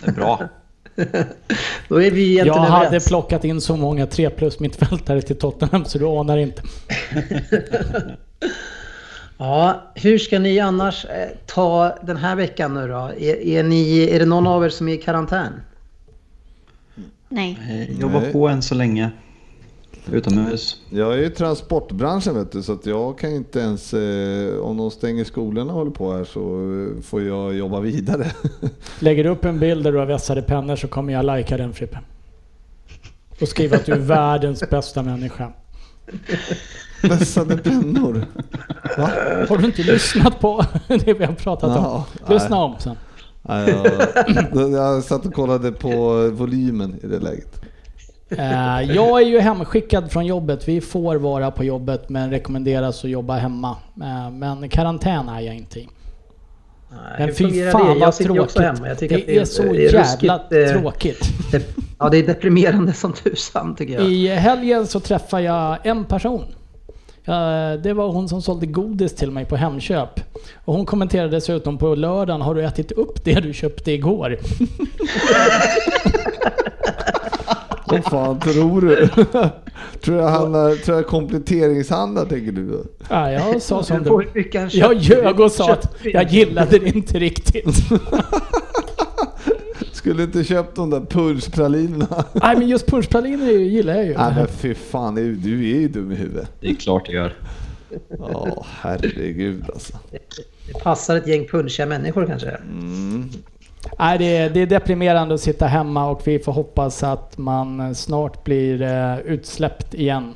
Det 0.00 0.08
är 0.08 0.12
bra. 0.12 0.48
Då 1.88 2.02
är 2.02 2.10
vi 2.10 2.36
Jag 2.36 2.46
egentligen 2.46 2.72
hade 2.72 2.86
överens. 2.86 3.08
plockat 3.08 3.44
in 3.44 3.60
så 3.60 3.76
många 3.76 4.06
3 4.06 4.30
plus 4.30 4.60
mittfältare 4.60 5.22
till 5.22 5.38
Tottenham 5.38 5.84
så 5.84 5.98
du 5.98 6.06
anar 6.06 6.36
inte. 6.36 6.62
Ja, 9.42 9.82
hur 9.94 10.18
ska 10.18 10.38
ni 10.38 10.60
annars 10.60 11.04
eh, 11.04 11.28
ta 11.46 11.94
den 12.02 12.16
här 12.16 12.36
veckan 12.36 12.74
nu 12.74 12.88
då? 12.88 13.10
Är, 13.18 13.46
är, 13.46 13.62
ni, 13.62 14.08
är 14.10 14.18
det 14.18 14.26
någon 14.26 14.46
av 14.46 14.64
er 14.64 14.68
som 14.68 14.88
är 14.88 14.92
i 14.94 14.98
karantän? 14.98 15.52
Nej. 17.28 17.58
Eh, 17.70 18.00
Jobbar 18.00 18.20
Nej. 18.20 18.32
på 18.32 18.48
än 18.48 18.62
så 18.62 18.74
länge. 18.74 19.10
Utomhus. 20.12 20.80
Jag 20.90 21.14
är 21.14 21.18
i 21.18 21.30
transportbranschen 21.30 22.34
vet 22.34 22.52
du, 22.52 22.62
så 22.62 22.72
att 22.72 22.86
jag 22.86 23.18
kan 23.18 23.30
inte 23.30 23.60
ens, 23.60 23.94
eh, 23.94 24.58
om 24.58 24.76
de 24.76 24.90
stänger 24.90 25.24
skolorna 25.24 25.72
och 25.72 25.78
håller 25.78 25.90
på 25.90 26.12
här 26.12 26.24
så 26.24 26.40
eh, 26.40 27.02
får 27.02 27.22
jag 27.22 27.54
jobba 27.54 27.80
vidare. 27.80 28.26
Lägger 28.98 29.24
du 29.24 29.30
upp 29.30 29.44
en 29.44 29.58
bild 29.58 29.84
där 29.84 29.92
du 29.92 29.98
har 29.98 30.06
vässade 30.06 30.42
pennor 30.42 30.76
så 30.76 30.88
kommer 30.88 31.12
jag 31.12 31.24
lajka 31.24 31.56
den 31.56 31.72
Frippe. 31.72 31.98
Och 33.40 33.48
skriva 33.48 33.76
att 33.76 33.86
du 33.86 33.92
är 33.92 33.98
världens 33.98 34.70
bästa 34.70 35.02
människa. 35.02 35.52
Vässade 37.02 37.56
pennor. 37.56 38.24
Va? 38.98 39.10
Har 39.48 39.58
du 39.58 39.64
inte 39.66 39.82
lyssnat 39.82 40.40
på 40.40 40.64
det 40.88 41.12
vi 41.18 41.24
har 41.24 41.32
pratat 41.34 41.76
om? 41.78 41.84
Ja, 41.84 42.06
Lyssna 42.34 42.56
om 42.56 42.74
sen. 42.78 42.96
Nej, 43.42 43.74
jag, 44.54 44.70
jag 44.70 45.02
satt 45.04 45.26
och 45.26 45.34
kollade 45.34 45.72
på 45.72 46.28
volymen 46.32 47.00
i 47.02 47.06
det 47.06 47.18
läget. 47.18 47.60
Eh, 48.30 48.96
Jag 48.96 49.22
är 49.22 49.26
ju 49.26 49.40
hemskickad 49.40 50.12
från 50.12 50.26
jobbet. 50.26 50.68
Vi 50.68 50.80
får 50.80 51.16
vara 51.16 51.50
på 51.50 51.64
jobbet 51.64 52.08
men 52.08 52.30
rekommenderas 52.30 53.04
att 53.04 53.10
jobba 53.10 53.36
hemma. 53.36 53.76
Eh, 54.02 54.30
Men 54.30 54.68
karantän 54.68 55.28
är 55.28 55.40
jag 55.40 55.54
inte 55.54 55.80
i. 55.80 55.88
Nej, 56.90 57.26
Men 57.26 57.34
fy 57.34 57.70
fan 57.70 57.86
det? 57.86 57.92
Jag 57.92 58.06
vad 58.06 58.14
tråkigt. 58.14 58.58
hemma. 58.60 58.88
Jag 58.88 58.98
tycker 58.98 59.18
att 59.18 59.26
Det 59.26 59.38
är 59.38 59.44
så 59.44 59.62
jävla 59.74 60.00
ruskigt, 60.02 60.32
eh, 60.74 60.80
tråkigt. 60.80 61.28
det- 61.52 61.74
Ja, 61.98 62.08
det 62.08 62.18
är 62.18 62.26
deprimerande 62.26 62.92
som 62.92 63.12
tusan 63.12 63.74
tycker 63.76 63.94
jag. 63.94 64.02
I 64.12 64.28
helgen 64.28 64.86
så 64.86 65.00
träffade 65.00 65.42
jag 65.42 65.86
en 65.86 66.04
person. 66.04 66.44
Eh, 67.26 67.72
Det 67.82 67.92
var 67.92 68.08
hon 68.12 68.28
som 68.28 68.42
sålde 68.42 68.66
godis 68.66 69.14
till 69.14 69.30
mig 69.30 69.44
på 69.44 69.56
Hemköp. 69.56 70.20
Och 70.64 70.74
hon 70.74 70.86
kommenterade 70.86 71.28
dessutom 71.36 71.78
på 71.78 71.94
lördagen, 71.94 72.40
har 72.42 72.54
du 72.54 72.64
ätit 72.64 72.92
upp 72.92 73.24
det 73.24 73.40
du 73.40 73.52
köpte 73.52 73.92
igår? 73.92 74.38
Vad 77.86 78.04
fan 78.04 78.40
tror 78.40 78.80
du? 78.80 79.08
tror 80.04 80.18
jag 80.18 80.28
handlar, 80.28 80.74
tror 80.84 80.96
jag 80.96 81.06
kompletteringshandlar 81.06 82.24
tänker 82.24 82.52
du? 82.52 82.70
då? 82.70 82.78
Ja, 83.10 83.30
jag 83.32 83.62
sa 83.62 83.82
som 83.82 84.02
Du 84.02 84.50
Jag 84.70 84.94
ljög 84.94 85.40
och 85.40 85.52
sa 85.52 85.72
att 85.72 85.94
jag 86.04 86.28
gillade 86.30 86.78
det 86.78 86.88
inte 86.88 87.18
riktigt. 87.18 87.66
Skulle 90.02 90.22
inte 90.22 90.44
köpt 90.44 90.76
de 90.76 90.90
där 90.90 91.00
punschpralinerna? 91.00 92.24
Nej 92.32 92.56
men 92.56 92.68
just 92.68 92.86
punschpraliner 92.86 93.50
gillar 93.50 93.94
jag 93.94 94.06
ju. 94.06 94.14
Nej 94.16 94.32
men 94.36 94.46
fy 94.46 94.74
fan, 94.74 95.14
du 95.14 95.34
du 95.34 95.70
är 95.70 95.80
ju 95.80 95.88
dum 95.88 96.12
i 96.12 96.14
huvudet. 96.14 96.52
Det 96.60 96.70
är 96.70 96.74
klart 96.74 97.06
det 97.06 97.12
gör. 97.12 97.34
Ja, 98.18 98.66
herregud 98.80 99.64
alltså. 99.72 99.98
Det 100.66 100.82
passar 100.82 101.16
ett 101.16 101.26
gäng 101.26 101.48
punchiga 101.48 101.86
människor 101.86 102.26
kanske. 102.26 102.56
Nej, 103.98 104.18
det, 104.18 104.36
är, 104.36 104.50
det 104.50 104.60
är 104.60 104.66
deprimerande 104.66 105.34
att 105.34 105.40
sitta 105.40 105.66
hemma 105.66 106.10
och 106.10 106.22
vi 106.24 106.38
får 106.38 106.52
hoppas 106.52 107.02
att 107.02 107.38
man 107.38 107.94
snart 107.94 108.44
blir 108.44 108.82
eh, 108.82 109.18
utsläppt 109.18 109.94
igen. 109.94 110.34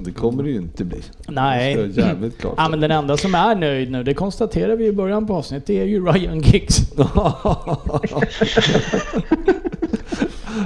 Det 0.00 0.12
kommer 0.12 0.42
det 0.42 0.50
ju 0.50 0.56
inte 0.56 0.84
bli. 0.84 1.02
Nej. 1.28 1.74
Det 1.74 1.86
jävligt 1.86 2.38
klart 2.38 2.54
Ja, 2.56 2.68
men 2.68 2.80
den 2.80 2.90
enda 2.90 3.16
som 3.16 3.34
är 3.34 3.54
nöjd 3.54 3.90
nu, 3.90 4.02
det 4.04 4.14
konstaterar 4.14 4.76
vi 4.76 4.86
i 4.86 4.92
början 4.92 5.26
på 5.26 5.34
avsnittet, 5.34 5.66
det 5.66 5.80
är 5.80 5.84
ju 5.84 6.06
Ryan 6.06 6.40
Giggs. 6.40 6.78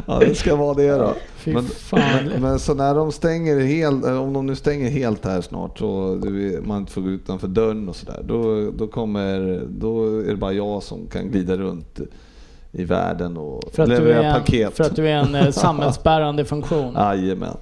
Ja, 0.06 0.18
det 0.18 0.34
ska 0.34 0.56
vara 0.56 0.74
det 0.74 0.90
då. 0.90 1.14
Men, 1.44 1.64
men, 1.92 2.42
men 2.42 2.58
så 2.58 2.74
när 2.74 2.94
de 2.94 3.12
stänger 3.12 3.60
helt, 3.60 4.04
om 4.04 4.32
de 4.32 4.46
nu 4.46 4.56
stänger 4.56 4.90
helt 4.90 5.24
här 5.26 5.40
snart 5.40 5.78
så 5.78 6.20
man 6.62 6.78
inte 6.78 6.92
får 6.92 7.00
gå 7.00 7.08
utanför 7.08 7.48
dörren 7.48 7.88
och 7.88 7.96
sådär. 7.96 8.20
Då, 8.24 8.70
då 8.70 8.86
kommer, 8.86 9.62
då 9.68 10.20
är 10.20 10.28
det 10.30 10.36
bara 10.36 10.52
jag 10.52 10.82
som 10.82 11.06
kan 11.06 11.30
glida 11.30 11.56
runt 11.56 12.00
i 12.72 12.84
världen 12.84 13.36
och 13.36 13.62
För 13.72 13.86
leverera 13.86 14.22
en, 14.24 14.40
paket. 14.40 14.76
för 14.76 14.84
att 14.84 14.96
du 14.96 15.08
är 15.08 15.16
en 15.16 15.34
eh, 15.34 15.50
samhällsbärande 15.50 16.44
funktion. 16.44 16.94
Jajamän. 16.94 17.56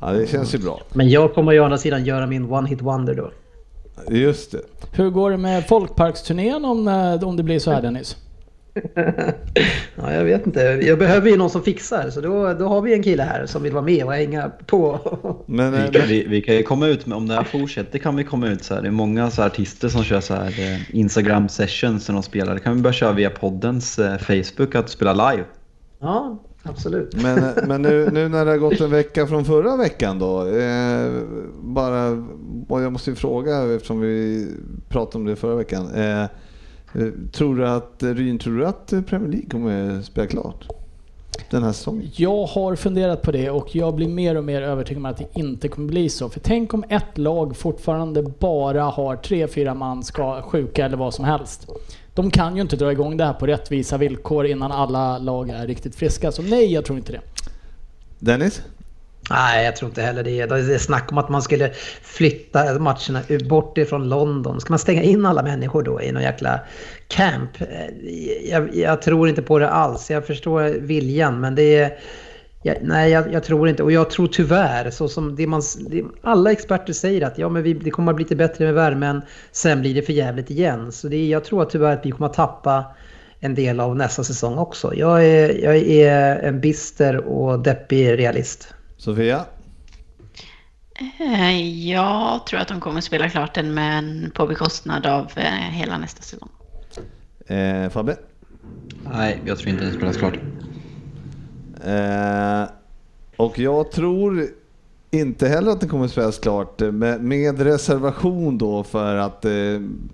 Ja, 0.00 0.12
det 0.12 0.26
känns 0.26 0.54
ju 0.54 0.58
bra. 0.58 0.80
Men 0.92 1.08
jag 1.08 1.34
kommer 1.34 1.52
ju 1.52 1.60
å 1.60 1.64
andra 1.64 1.78
sidan 1.78 2.04
göra 2.04 2.26
min 2.26 2.52
one 2.52 2.68
hit 2.68 2.82
wonder 2.82 3.14
då. 3.14 3.30
Just 4.10 4.52
det. 4.52 4.60
Hur 4.92 5.10
går 5.10 5.30
det 5.30 5.36
med 5.36 5.66
folkparksturnén 5.68 6.64
om, 6.64 6.88
eh, 6.88 7.28
om 7.28 7.36
det 7.36 7.42
blir 7.42 7.58
så 7.58 7.70
här 7.70 7.82
Dennis? 7.82 8.16
Ja, 9.96 10.12
jag 10.12 10.24
vet 10.24 10.46
inte. 10.46 10.60
Jag 10.60 10.98
behöver 10.98 11.30
ju 11.30 11.36
någon 11.36 11.50
som 11.50 11.62
fixar. 11.62 12.10
Så 12.10 12.20
då, 12.20 12.52
då 12.52 12.68
har 12.68 12.80
vi 12.82 12.94
en 12.94 13.02
kille 13.02 13.22
här 13.22 13.46
som 13.46 13.62
vill 13.62 13.72
vara 13.72 13.84
med 13.84 14.04
och 14.04 14.12
hänga 14.12 14.50
på. 14.66 14.98
Men, 15.46 15.74
eh, 15.74 15.90
Vi, 15.92 16.00
vi, 16.00 16.26
vi 16.28 16.42
kan 16.42 16.54
ju 16.54 16.62
komma 16.62 16.86
ut 16.86 17.06
med, 17.06 17.16
om 17.16 17.28
det 17.28 17.34
här 17.34 17.44
fortsätter 17.44 17.98
kan 17.98 18.16
vi 18.16 18.24
komma 18.24 18.48
ut 18.48 18.64
så 18.64 18.74
här. 18.74 18.82
Det 18.82 18.88
är 18.88 18.92
många 18.92 19.30
så 19.30 19.42
här 19.42 19.48
artister 19.48 19.88
som 19.88 20.04
kör 20.04 20.20
så 20.20 20.34
här 20.34 20.46
eh, 20.46 20.96
Instagram 20.96 21.48
sessions 21.48 22.08
när 22.08 22.12
de 22.12 22.22
spelar. 22.22 22.54
Det 22.54 22.60
kan 22.60 22.76
vi 22.76 22.82
börja 22.82 22.94
köra 22.94 23.12
via 23.12 23.30
poddens 23.30 24.00
Facebook 24.20 24.74
att 24.74 24.90
spela 24.90 25.30
live. 25.30 25.44
Ja, 26.00 26.38
absolut. 26.68 27.22
Men, 27.22 27.54
men 27.68 27.82
nu, 27.82 28.10
nu 28.12 28.28
när 28.28 28.44
det 28.44 28.50
har 28.50 28.58
gått 28.58 28.80
en 28.80 28.90
vecka 28.90 29.26
från 29.26 29.44
förra 29.44 29.76
veckan 29.76 30.18
då. 30.18 30.46
Eh, 30.46 31.12
bara, 31.60 32.24
och 32.68 32.82
jag 32.82 32.92
måste 32.92 33.10
ju 33.10 33.16
fråga 33.16 33.74
eftersom 33.74 34.00
vi 34.00 34.48
pratade 34.88 35.18
om 35.18 35.24
det 35.24 35.36
förra 35.36 35.54
veckan. 35.54 35.94
Eh, 35.94 36.22
eh, 36.22 36.28
tror 37.32 37.56
du 37.56 37.68
att, 37.68 38.02
Ryn, 38.02 38.38
tror 38.38 38.58
du 38.58 38.66
att 38.66 38.86
Premier 39.06 39.30
League 39.30 39.50
kommer 39.50 40.02
spela 40.02 40.26
klart? 40.26 40.66
den 41.50 41.62
här 41.62 41.72
säsongen? 41.72 42.08
Jag 42.16 42.46
har 42.46 42.76
funderat 42.76 43.22
på 43.22 43.32
det 43.32 43.50
och 43.50 43.76
jag 43.76 43.94
blir 43.94 44.08
mer 44.08 44.36
och 44.36 44.44
mer 44.44 44.62
övertygad 44.62 44.98
om 44.98 45.06
att 45.06 45.16
det 45.16 45.26
inte 45.34 45.68
kommer 45.68 45.88
bli 45.88 46.08
så. 46.08 46.28
För 46.28 46.40
tänk 46.40 46.74
om 46.74 46.84
ett 46.88 47.18
lag 47.18 47.56
fortfarande 47.56 48.22
bara 48.22 48.82
har 48.82 49.16
tre, 49.16 49.48
fyra 49.48 49.74
man 49.74 50.02
ska 50.02 50.42
sjuka 50.42 50.84
eller 50.84 50.96
vad 50.96 51.14
som 51.14 51.24
helst. 51.24 51.68
De 52.16 52.30
kan 52.30 52.56
ju 52.56 52.62
inte 52.62 52.76
dra 52.76 52.92
igång 52.92 53.16
det 53.16 53.24
här 53.24 53.32
på 53.32 53.46
rättvisa 53.46 53.98
villkor 53.98 54.46
innan 54.46 54.72
alla 54.72 55.18
lag 55.18 55.50
är 55.50 55.66
riktigt 55.66 55.96
friska. 55.96 56.32
Så 56.32 56.42
nej, 56.42 56.72
jag 56.72 56.84
tror 56.84 56.98
inte 56.98 57.12
det. 57.12 57.20
Dennis? 58.18 58.62
Nej, 59.30 59.64
jag 59.64 59.76
tror 59.76 59.88
inte 59.88 60.02
heller 60.02 60.22
det. 60.22 60.46
Det 60.46 60.74
är 60.74 60.78
snack 60.78 61.12
om 61.12 61.18
att 61.18 61.28
man 61.28 61.42
skulle 61.42 61.72
flytta 62.02 62.78
matcherna 62.78 63.20
bort 63.48 63.78
ifrån 63.78 64.08
London. 64.08 64.60
Ska 64.60 64.72
man 64.72 64.78
stänga 64.78 65.02
in 65.02 65.26
alla 65.26 65.42
människor 65.42 65.82
då 65.82 66.02
i 66.02 66.12
någon 66.12 66.22
jäkla 66.22 66.60
camp? 67.08 67.50
Jag, 68.50 68.76
jag 68.76 69.02
tror 69.02 69.28
inte 69.28 69.42
på 69.42 69.58
det 69.58 69.70
alls. 69.70 70.10
Jag 70.10 70.26
förstår 70.26 70.62
viljan, 70.80 71.40
men 71.40 71.54
det 71.54 71.76
är... 71.76 71.98
Jag, 72.66 72.76
nej, 72.82 73.10
jag, 73.10 73.32
jag, 73.32 73.44
tror 73.44 73.68
inte. 73.68 73.82
Och 73.82 73.92
jag 73.92 74.10
tror 74.10 74.26
tyvärr, 74.26 74.90
så 74.90 75.08
som 75.08 75.36
det 75.36 75.46
man, 75.46 75.62
det, 75.90 76.04
alla 76.22 76.52
experter 76.52 76.92
säger 76.92 77.26
att 77.26 77.38
ja, 77.38 77.48
men 77.48 77.62
vi, 77.62 77.74
det 77.74 77.90
kommer 77.90 78.12
att 78.12 78.16
bli 78.16 78.24
lite 78.24 78.36
bättre 78.36 78.64
med 78.64 78.74
värmen, 78.74 79.22
sen 79.52 79.80
blir 79.80 79.94
det 79.94 80.02
för 80.02 80.12
jävligt 80.12 80.50
igen. 80.50 80.92
Så 80.92 81.08
det, 81.08 81.26
jag 81.26 81.44
tror 81.44 81.62
att 81.62 81.70
tyvärr 81.70 81.92
att 81.92 82.06
vi 82.06 82.10
kommer 82.10 82.26
att 82.26 82.34
tappa 82.34 82.84
en 83.40 83.54
del 83.54 83.80
av 83.80 83.96
nästa 83.96 84.24
säsong 84.24 84.58
också. 84.58 84.94
Jag 84.94 85.24
är, 85.24 85.64
jag 85.64 85.76
är 85.76 86.38
en 86.38 86.60
bister 86.60 87.16
och 87.16 87.58
deppig 87.58 88.18
realist. 88.18 88.74
Sofia? 88.96 89.44
Eh, 91.20 91.88
Jag 91.88 92.46
tror 92.46 92.60
att 92.60 92.68
de 92.68 92.80
kommer 92.80 93.00
spela 93.00 93.28
klart 93.30 93.54
den 93.54 93.74
men 93.74 94.30
på 94.34 94.46
bekostnad 94.46 95.06
av 95.06 95.30
eh, 95.36 95.70
hela 95.70 95.98
nästa 95.98 96.22
säsong. 96.22 96.48
Eh, 97.46 97.90
Fabbe? 97.90 98.16
Nej, 99.12 99.40
jag 99.46 99.58
tror 99.58 99.70
inte 99.70 99.84
den 99.84 99.94
spelas 99.94 100.16
klart. 100.16 100.34
Eh, 101.84 102.68
och 103.36 103.58
jag 103.58 103.90
tror 103.90 104.48
inte 105.10 105.48
heller 105.48 105.70
att 105.72 105.80
det 105.80 105.86
kommer 105.88 106.08
spelas 106.08 106.38
klart 106.38 106.80
eh, 106.82 106.92
med, 106.92 107.20
med 107.20 107.60
reservation 107.60 108.58
då 108.58 108.82
för 108.82 109.16
att 109.16 109.44
eh, 109.44 109.50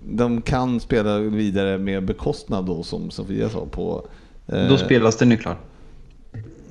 de 0.09 0.41
kan 0.41 0.79
spela 0.79 1.17
vidare 1.17 1.77
med 1.77 2.05
bekostnad 2.05 2.65
då 2.65 2.83
som 2.83 3.11
Sofia 3.11 3.49
sa 3.49 3.65
på... 3.71 4.05
eh, 4.47 4.67
Då 4.69 4.77
spelas 4.77 5.15
den 5.17 5.31
ju 5.31 5.37
klart. 5.37 5.57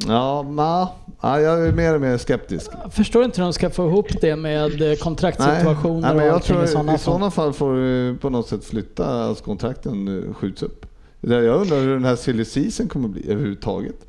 Ja, 0.06 0.42
ma, 0.42 0.88
ja, 1.20 1.40
jag 1.40 1.66
är 1.66 1.72
mer 1.72 1.94
och 1.94 2.00
mer 2.00 2.18
skeptisk. 2.18 2.70
Jag 2.82 2.92
förstår 2.92 3.24
inte 3.24 3.40
hur 3.40 3.44
de 3.46 3.52
ska 3.52 3.70
få 3.70 3.86
ihop 3.88 4.06
det 4.20 4.36
med 4.36 4.90
eh, 4.90 4.96
kontraktsituationer 4.96 6.00
nej, 6.00 6.10
men 6.14 6.16
och 6.16 6.22
jag 6.26 6.34
allting 6.34 6.54
tror 6.54 6.64
i 6.64 6.68
sådana 6.68 6.94
i 6.94 6.98
sådana 6.98 7.30
fall 7.30 7.52
får 7.52 7.74
du 7.74 8.16
på 8.20 8.30
något 8.30 8.48
sätt 8.48 8.64
flytta, 8.64 9.06
alltså 9.24 9.44
kontrakten 9.44 10.22
eh, 10.28 10.34
skjuts 10.34 10.62
upp. 10.62 10.86
Jag 11.20 11.44
undrar 11.60 11.80
hur 11.80 11.92
den 11.94 12.04
här 12.04 12.16
silly 12.16 12.44
season 12.44 12.88
kommer 12.88 13.08
bli 13.08 13.30
överhuvudtaget. 13.30 14.06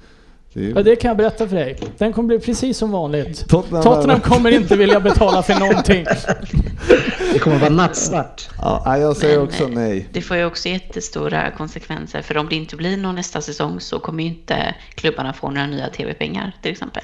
Det 0.54 0.66
är 0.66 0.74
Ja, 0.76 0.84
det 0.84 0.96
kan 0.96 1.08
jag 1.10 1.18
berätta 1.18 1.48
för 1.48 1.56
dig. 1.56 1.78
Den 1.98 2.14
kommer 2.14 2.28
bli 2.28 2.40
precis 2.40 2.78
som 2.78 2.92
vanligt. 2.92 3.46
Tottenham- 3.50 3.84
Tottenham 3.84 4.20
kommer 4.20 4.52
inte 4.52 4.76
vilja 4.76 5.00
betala 5.00 5.44
för 5.44 5.60
någonting. 5.60 6.06
Det 7.34 7.40
kommer 7.40 7.60
vara 7.60 7.70
nattsvart. 7.70 8.50
Ja, 8.58 8.98
jag 8.98 9.18
säger 9.18 9.38
Men, 9.38 9.48
också 9.48 9.68
nej. 9.68 10.08
Det 10.12 10.22
får 10.22 10.38
ju 10.38 10.46
också 10.46 10.70
jättestora 10.70 11.52
konsekvenser 11.52 12.22
för 12.22 12.38
om 12.38 12.50
det 12.50 12.56
inte 12.56 12.76
blir 12.76 12.98
någon 12.98 13.16
nästa 13.16 13.42
säsong 13.42 13.80
så 13.80 14.00
kommer 14.00 14.24
ju 14.24 14.30
inte 14.30 14.76
klubbarna 14.96 15.34
få 15.34 15.50
några 15.50 15.68
nya 15.68 15.90
tv-pengar 15.90 16.56
till 16.62 16.72
exempel. 16.72 17.04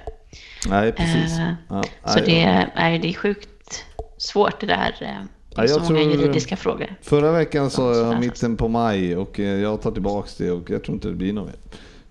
Nej, 0.69 0.91
precis. 0.91 1.39
Eh, 1.39 1.53
Ja, 1.69 1.83
Så 2.05 2.15
nej, 2.19 2.23
det 2.25 2.41
är, 2.41 2.99
det 2.99 3.09
är 3.09 3.13
sjukt 3.13 3.85
svårt 4.17 4.59
det 4.61 4.67
där. 4.67 4.95
eh, 5.01 5.07
Det 5.07 5.55
Ja, 5.55 5.63
är 5.63 5.67
så 5.67 5.73
jag 5.79 5.91
många 5.91 6.01
juridiska 6.15 6.57
frågor. 6.57 6.95
Förra 7.01 7.31
veckan 7.31 7.69
sa 7.69 7.95
Ja, 7.95 8.11
jag 8.11 8.19
mitten 8.19 8.57
på 8.57 8.67
maj 8.67 9.15
och 9.15 9.39
eh, 9.39 9.45
jag 9.61 9.81
tar 9.81 9.91
tillbaks 9.91 10.35
det 10.35 10.51
och 10.51 10.69
jag 10.69 10.83
tror 10.83 10.95
inte 10.95 11.07
det 11.07 11.13
blir 11.13 11.33
något 11.33 11.45
mer 11.47 11.55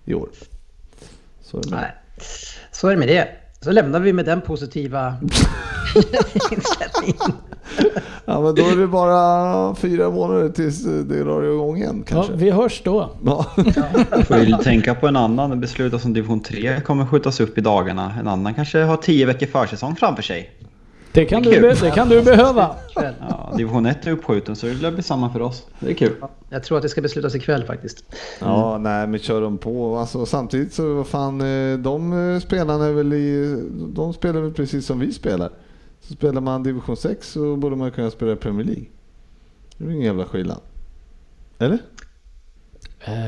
i 0.05 0.13
år. 0.13 0.29
Så 1.51 1.57
är 1.57 1.61
det 1.63 1.69
med. 1.69 1.79
Nej. 1.79 1.91
Så 2.71 2.87
är 2.87 2.91
det 2.91 2.97
med 2.97 3.07
det. 3.07 3.27
Så 3.61 3.71
lämnar 3.71 3.99
vi 3.99 4.13
med 4.13 4.25
den 4.25 4.41
positiva 4.41 5.15
inställningen. 6.51 7.37
Ja, 8.25 8.41
men 8.41 8.55
då 8.55 8.61
är 8.69 8.75
det 8.77 8.87
bara 8.87 9.75
fyra 9.75 10.09
månader 10.09 10.49
tills 10.49 10.83
det 10.83 11.23
drar 11.23 11.43
igång 11.53 11.77
igen 11.77 12.03
Ja, 12.09 12.15
kanske. 12.15 12.33
vi 12.33 12.49
hörs 12.51 12.81
då. 12.83 13.09
Ja. 13.25 13.45
Får 14.27 14.37
ju 14.37 14.53
tänka 14.63 14.95
på 14.95 15.07
en 15.07 15.15
annan 15.15 15.59
beslut 15.59 16.01
som 16.01 16.13
division 16.13 16.39
3 16.39 16.81
kommer 16.81 17.05
skjutas 17.05 17.39
upp 17.39 17.57
i 17.57 17.61
dagarna. 17.61 18.13
En 18.19 18.27
annan 18.27 18.53
kanske 18.53 18.79
har 18.81 18.97
10 18.97 19.25
veckor 19.25 19.45
försäsong 19.47 19.95
framför 19.95 20.23
sig. 20.23 20.49
Det 21.19 21.25
kan, 21.25 21.41
du, 21.43 21.51
Kul. 21.51 21.61
be- 21.61 21.73
det 21.81 21.91
kan 21.91 22.09
du 22.09 22.21
behöva. 22.21 22.75
Ja, 22.95 23.53
division 23.57 23.85
1 23.85 24.07
är 24.07 24.11
uppskjuten 24.11 24.55
så 24.55 24.65
det 24.65 24.91
blir 24.91 25.01
samma 25.01 25.29
för 25.33 25.41
oss. 25.41 25.65
Det 25.79 25.89
är 25.89 25.93
kul. 25.93 26.15
Jag 26.49 26.63
tror 26.63 26.77
att 26.77 26.83
det 26.83 26.89
ska 26.89 27.01
beslutas 27.01 27.35
ikväll 27.35 27.63
faktiskt. 27.63 28.03
ja, 28.39 28.77
nej 28.77 29.07
men 29.07 29.19
kör 29.19 29.41
de 29.41 29.57
på. 29.57 29.97
Alltså, 29.97 30.25
samtidigt 30.25 30.73
så 30.73 30.93
vad 30.93 31.07
fan, 31.07 31.41
eh, 31.41 31.77
de 31.77 32.33
eh, 32.33 32.39
spelarna 32.39 32.85
är 32.85 32.91
väl 32.91 33.13
i, 33.13 33.57
de 33.71 34.13
spelar 34.13 34.41
väl 34.41 34.53
precis 34.53 34.85
som 34.85 34.99
vi 34.99 35.13
spelar. 35.13 35.49
Så 36.01 36.13
spelar 36.13 36.41
man 36.41 36.63
division 36.63 36.97
6 36.97 37.31
så 37.31 37.55
borde 37.55 37.75
man 37.75 37.91
kunna 37.91 38.11
spela 38.11 38.35
Premier 38.35 38.65
League. 38.65 38.85
Det 39.77 39.85
är 39.85 39.89
ingen 39.89 40.01
jävla 40.05 40.25
skillnad. 40.25 40.59
Eller? 41.59 41.77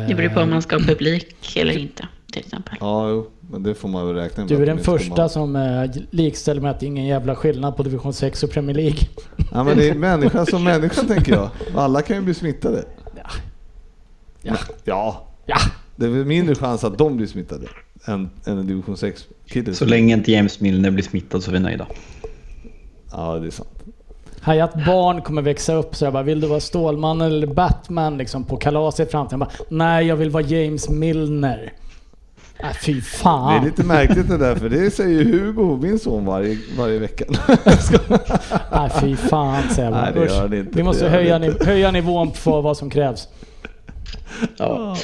Det 0.07 0.15
beror 0.15 0.30
på 0.30 0.39
om 0.39 0.49
man 0.49 0.61
ska 0.61 0.76
ha 0.76 0.84
publik 0.85 1.55
eller 1.57 1.77
inte 1.77 2.07
till 2.31 2.39
exempel. 2.39 2.77
Ja, 2.79 3.09
jo, 3.09 3.27
men 3.51 3.63
det 3.63 3.75
får 3.75 3.89
man 3.89 4.07
väl 4.07 4.15
räkna 4.15 4.43
med. 4.43 4.57
Du 4.57 4.61
är 4.61 4.65
den 4.65 4.79
första 4.79 5.21
ha. 5.21 5.29
som 5.29 5.55
eh, 5.55 5.91
likställer 6.09 6.61
med 6.61 6.71
att 6.71 6.79
det 6.79 6.85
är 6.85 6.87
ingen 6.87 7.05
jävla 7.05 7.35
skillnad 7.35 7.77
på 7.77 7.83
division 7.83 8.13
6 8.13 8.43
och 8.43 8.51
Premier 8.51 8.75
League. 8.75 8.99
Ja, 9.51 9.63
men 9.63 9.77
det 9.77 9.89
är 9.89 9.95
människa 9.95 10.45
som 10.45 10.63
människa 10.63 11.01
tänker 11.01 11.33
jag. 11.33 11.49
Alla 11.75 12.01
kan 12.01 12.15
ju 12.15 12.21
bli 12.21 12.33
smittade. 12.33 12.85
Ja. 14.41 14.57
Ja. 14.83 15.27
Ja. 15.45 15.57
Det 15.95 16.05
är 16.05 16.09
väl 16.09 16.25
mindre 16.25 16.55
chans 16.55 16.83
att 16.83 16.97
de 16.97 17.17
blir 17.17 17.27
smittade 17.27 17.67
än, 18.05 18.29
än 18.45 18.57
en 18.57 18.67
division 18.67 18.95
6-kille. 18.95 19.73
Så 19.73 19.85
länge 19.85 20.13
inte 20.13 20.31
James 20.31 20.59
Milner 20.59 20.91
blir 20.91 21.03
smittad 21.03 21.43
så 21.43 21.51
är 21.51 21.53
vi 21.53 21.59
nöjda. 21.59 21.87
Ja, 23.11 23.39
det 23.39 23.47
är 23.47 23.51
sant. 23.51 23.69
Att 24.43 24.85
barn 24.85 25.21
kommer 25.21 25.41
växa 25.41 25.73
upp 25.73 25.95
så 25.95 26.05
jag 26.05 26.13
bara, 26.13 26.23
vill 26.23 26.41
du 26.41 26.47
vara 26.47 26.59
Stålman 26.59 27.21
eller 27.21 27.47
Batman 27.47 28.17
liksom 28.17 28.43
på 28.43 28.57
kalaset 28.57 29.07
i 29.07 29.11
framtiden? 29.11 29.39
Jag 29.39 29.49
bara, 29.49 29.65
Nej, 29.69 30.07
jag 30.07 30.15
vill 30.15 30.29
vara 30.29 30.43
James 30.43 30.89
Milner. 30.89 31.73
Äh, 32.63 32.71
fy 32.81 32.93
Det 32.93 32.99
är 32.99 33.01
fan. 33.01 33.65
lite 33.65 33.83
märkligt 33.83 34.27
det 34.29 34.38
där, 34.38 34.55
för 34.55 34.69
det 34.69 34.91
säger 34.91 35.23
Hugo, 35.25 35.77
min 35.81 35.99
son, 35.99 36.25
varje, 36.25 36.57
varje 36.77 36.99
vecka. 36.99 37.25
Nej, 38.71 38.89
fy 39.01 39.15
fan 39.15 39.63
säger 39.69 39.89
jag. 39.91 39.97
Nej, 40.01 40.11
det 40.27 40.33
gör 40.33 40.47
det 40.47 40.57
inte. 40.59 40.71
Vi 40.77 40.83
måste 40.83 41.09
höja, 41.09 41.39
det 41.39 41.45
inte. 41.45 41.63
niv- 41.63 41.65
höja 41.67 41.91
nivån 41.91 42.31
på 42.43 42.61
vad 42.61 42.77
som 42.77 42.89
krävs. 42.89 43.27
Ja. 44.57 44.97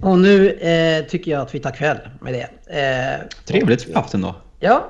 Och 0.00 0.18
nu 0.18 0.50
eh, 0.50 1.04
tycker 1.04 1.30
jag 1.30 1.40
att 1.40 1.54
vi 1.54 1.58
tar 1.60 1.70
kväll 1.70 1.96
med 2.20 2.32
det. 2.32 2.78
Eh, 2.80 3.20
Trevligt 3.44 3.88
vi 3.88 3.94
haft 3.94 4.14
ändå. 4.14 4.34
Ja, 4.60 4.84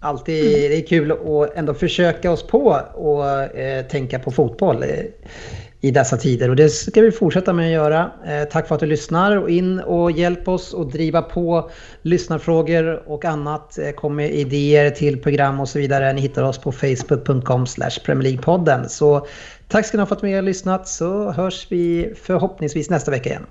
alltid 0.00 0.44
det 0.70 0.76
är 0.76 0.86
kul 0.86 1.12
att 1.12 1.56
ändå 1.56 1.74
försöka 1.74 2.30
oss 2.30 2.42
på 2.46 2.80
och 2.94 3.30
eh, 3.58 3.84
tänka 3.86 4.18
på 4.18 4.30
fotboll 4.30 4.82
eh, 4.82 4.88
i 5.80 5.90
dessa 5.90 6.16
tider. 6.16 6.48
Och 6.48 6.56
det 6.56 6.68
ska 6.68 7.00
vi 7.00 7.12
fortsätta 7.12 7.52
med 7.52 7.66
att 7.66 7.72
göra. 7.72 8.10
Eh, 8.26 8.48
tack 8.48 8.68
för 8.68 8.74
att 8.74 8.80
du 8.80 8.86
lyssnar 8.86 9.36
och 9.36 9.50
in 9.50 9.80
och 9.80 10.10
hjälp 10.10 10.48
oss 10.48 10.74
och 10.74 10.90
driva 10.90 11.22
på 11.22 11.70
lyssnarfrågor 12.02 13.08
och 13.08 13.24
annat. 13.24 13.78
Eh, 13.78 13.90
kom 13.90 14.16
med 14.16 14.34
idéer 14.34 14.90
till 14.90 15.22
program 15.22 15.60
och 15.60 15.68
så 15.68 15.78
vidare. 15.78 16.12
Ni 16.12 16.20
hittar 16.20 16.42
oss 16.42 16.58
på 16.58 16.72
facebook.com 16.72 17.66
Premier 18.04 18.30
League-podden. 18.30 18.88
Så 18.88 19.26
tack 19.68 19.86
ska 19.86 19.96
ni 19.96 20.00
ha 20.00 20.06
för 20.06 20.16
att 20.16 20.22
ni 20.22 20.34
har 20.34 20.42
lyssnat 20.42 20.88
så 20.88 21.30
hörs 21.30 21.66
vi 21.70 22.14
förhoppningsvis 22.22 22.90
nästa 22.90 23.10
vecka 23.10 23.28
igen. 23.28 23.46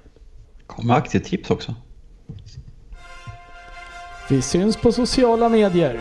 Kommer 0.68 0.94
aktietips 0.94 1.52
också. 1.52 1.76
Vi 4.30 4.42
syns 4.42 4.78
på 4.78 4.92
sociala 4.92 5.50
medier. 5.50 6.00